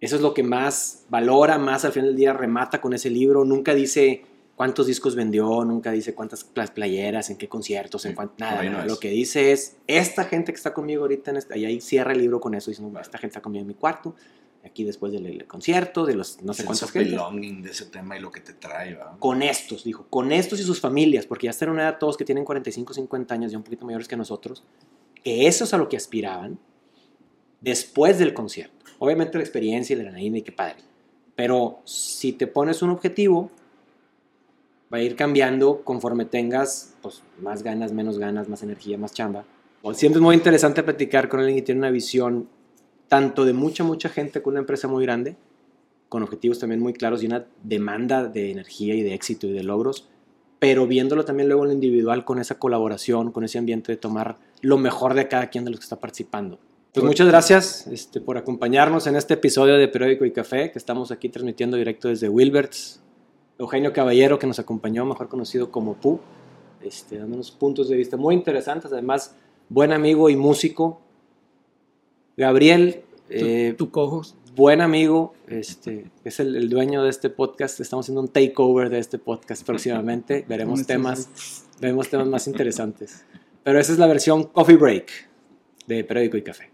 Eso 0.00 0.16
es 0.16 0.22
lo 0.22 0.32
que 0.34 0.42
más 0.42 1.04
valora, 1.10 1.58
más 1.58 1.84
al 1.84 1.92
final 1.92 2.08
del 2.08 2.16
día 2.16 2.32
remata 2.32 2.80
con 2.80 2.94
ese 2.94 3.10
libro. 3.10 3.44
Nunca 3.44 3.74
dice 3.74 4.24
cuántos 4.60 4.86
discos 4.88 5.14
vendió, 5.14 5.64
nunca 5.64 5.90
dice 5.90 6.14
cuántas 6.14 6.44
pla- 6.44 6.66
playeras, 6.66 7.30
en 7.30 7.38
qué 7.38 7.48
conciertos, 7.48 8.04
en 8.04 8.10
Sí, 8.10 8.14
cuán- 8.14 8.28
por 8.28 8.40
nada. 8.40 8.62
no 8.62 8.70
nada. 8.72 8.84
Lo 8.84 8.98
que 8.98 9.08
dice 9.08 9.52
es, 9.52 9.78
esta 9.86 10.24
gente 10.24 10.52
que 10.52 10.56
está 10.56 10.74
conmigo 10.74 11.00
ahorita, 11.04 11.30
en 11.30 11.38
este, 11.38 11.58
y 11.58 11.64
ahí 11.64 11.80
cierra 11.80 12.12
el 12.12 12.18
libro 12.18 12.42
con 12.42 12.54
eso, 12.54 12.70
diciendo, 12.70 13.00
esta 13.00 13.16
gente 13.16 13.28
está 13.32 13.40
conmigo 13.40 13.62
en 13.62 13.68
mi 13.68 13.72
cuarto, 13.72 14.14
aquí 14.62 14.84
después 14.84 15.12
del 15.12 15.24
el 15.24 15.46
concierto, 15.46 16.04
de 16.04 16.14
los 16.14 16.42
no 16.42 16.52
sé 16.52 16.66
cuántas 16.66 16.82
of 16.82 16.90
gentes. 16.90 17.10
belonging 17.12 17.62
de 17.62 17.70
ese 17.70 17.86
tema 17.86 18.18
y 18.18 18.20
lo 18.20 18.30
que 18.30 18.40
te 18.42 18.52
trae, 18.52 18.96
¿va? 18.96 19.16
Con 19.18 19.40
estos, 19.42 19.82
dijo, 19.82 20.04
con 20.10 20.30
estos 20.30 20.60
y 20.60 20.62
sus 20.62 20.78
familias, 20.78 21.24
porque 21.24 21.46
ya 21.46 21.52
están 21.52 21.70
en 21.70 21.76
una 21.76 21.84
edad 21.84 21.96
todos 21.98 22.18
que 22.18 22.26
tienen 22.26 22.44
45, 22.44 22.92
50 22.92 23.32
años, 23.34 23.52
ya 23.52 23.56
un 23.56 23.64
poquito 23.64 23.86
mayores 23.86 24.08
que 24.08 24.16
nosotros, 24.18 24.62
que 25.24 25.46
eso 25.46 25.64
es 25.64 25.72
a 25.72 25.78
lo 25.78 25.88
que 25.88 25.96
aspiraban 25.96 26.58
después 27.62 28.18
del 28.18 28.34
concierto. 28.34 28.84
Obviamente 28.98 29.38
la 29.38 29.42
experiencia 29.44 29.94
y 29.94 29.96
la 29.96 30.02
adrenalina 30.02 30.36
y 30.36 30.42
qué 30.42 30.52
padre. 30.52 30.82
Pero 31.34 31.80
si 31.86 32.34
te 32.34 32.46
pones 32.46 32.82
un 32.82 32.90
objetivo, 32.90 33.50
va 34.92 34.98
a 34.98 35.02
ir 35.02 35.16
cambiando 35.16 35.82
conforme 35.82 36.24
tengas 36.24 36.94
pues, 37.02 37.22
más 37.40 37.62
ganas, 37.62 37.92
menos 37.92 38.18
ganas, 38.18 38.48
más 38.48 38.62
energía, 38.62 38.98
más 38.98 39.12
chamba. 39.12 39.44
Siempre 39.92 40.18
es 40.18 40.22
muy 40.22 40.34
interesante 40.34 40.82
platicar 40.82 41.28
con 41.28 41.40
alguien 41.40 41.56
que 41.56 41.62
tiene 41.62 41.78
una 41.78 41.90
visión 41.90 42.48
tanto 43.08 43.44
de 43.44 43.52
mucha, 43.52 43.82
mucha 43.82 44.08
gente 44.08 44.42
con 44.42 44.52
una 44.52 44.60
empresa 44.60 44.88
muy 44.88 45.04
grande, 45.04 45.36
con 46.08 46.22
objetivos 46.22 46.58
también 46.58 46.80
muy 46.80 46.92
claros 46.92 47.22
y 47.22 47.26
una 47.26 47.46
demanda 47.62 48.26
de 48.26 48.50
energía 48.50 48.94
y 48.94 49.02
de 49.02 49.14
éxito 49.14 49.46
y 49.46 49.52
de 49.52 49.62
logros, 49.62 50.08
pero 50.58 50.86
viéndolo 50.86 51.24
también 51.24 51.48
luego 51.48 51.62
en 51.62 51.68
lo 51.68 51.74
individual 51.74 52.24
con 52.24 52.38
esa 52.38 52.58
colaboración, 52.58 53.32
con 53.32 53.44
ese 53.44 53.58
ambiente 53.58 53.92
de 53.92 53.96
tomar 53.96 54.36
lo 54.60 54.76
mejor 54.76 55.14
de 55.14 55.28
cada 55.28 55.48
quien 55.48 55.64
de 55.64 55.70
los 55.70 55.80
que 55.80 55.84
está 55.84 55.96
participando. 55.98 56.58
Pues 56.92 57.06
muchas 57.06 57.28
gracias 57.28 57.86
este, 57.86 58.20
por 58.20 58.36
acompañarnos 58.36 59.06
en 59.06 59.16
este 59.16 59.34
episodio 59.34 59.76
de 59.76 59.88
Periódico 59.88 60.24
y 60.24 60.32
Café, 60.32 60.70
que 60.72 60.78
estamos 60.78 61.10
aquí 61.10 61.28
transmitiendo 61.28 61.76
directo 61.76 62.08
desde 62.08 62.28
Wilberts. 62.28 63.00
Eugenio 63.60 63.92
Caballero, 63.92 64.38
que 64.38 64.46
nos 64.46 64.58
acompañó, 64.58 65.04
mejor 65.04 65.28
conocido 65.28 65.70
como 65.70 65.92
Pu, 65.92 66.18
este, 66.82 67.18
dándonos 67.18 67.50
puntos 67.50 67.90
de 67.90 67.96
vista 67.96 68.16
muy 68.16 68.34
interesantes, 68.34 68.90
además, 68.90 69.36
buen 69.68 69.92
amigo 69.92 70.30
y 70.30 70.36
músico. 70.36 71.02
Gabriel, 72.38 73.02
eh, 73.28 73.74
tu 73.76 73.90
cojos. 73.90 74.34
buen 74.56 74.80
amigo, 74.80 75.34
este, 75.46 76.10
es 76.24 76.40
el, 76.40 76.56
el 76.56 76.70
dueño 76.70 77.02
de 77.02 77.10
este 77.10 77.28
podcast. 77.28 77.78
Estamos 77.80 78.06
haciendo 78.06 78.22
un 78.22 78.28
takeover 78.28 78.88
de 78.88 78.98
este 78.98 79.18
podcast 79.18 79.66
próximamente. 79.66 80.42
Veremos 80.48 80.86
temas, 80.86 81.66
veremos 81.78 82.08
temas 82.08 82.28
más 82.28 82.46
interesantes. 82.46 83.26
Pero 83.62 83.78
esa 83.78 83.92
es 83.92 83.98
la 83.98 84.06
versión 84.06 84.44
Coffee 84.44 84.76
Break 84.76 85.10
de 85.86 86.02
Periódico 86.02 86.38
y 86.38 86.42
Café. 86.42 86.69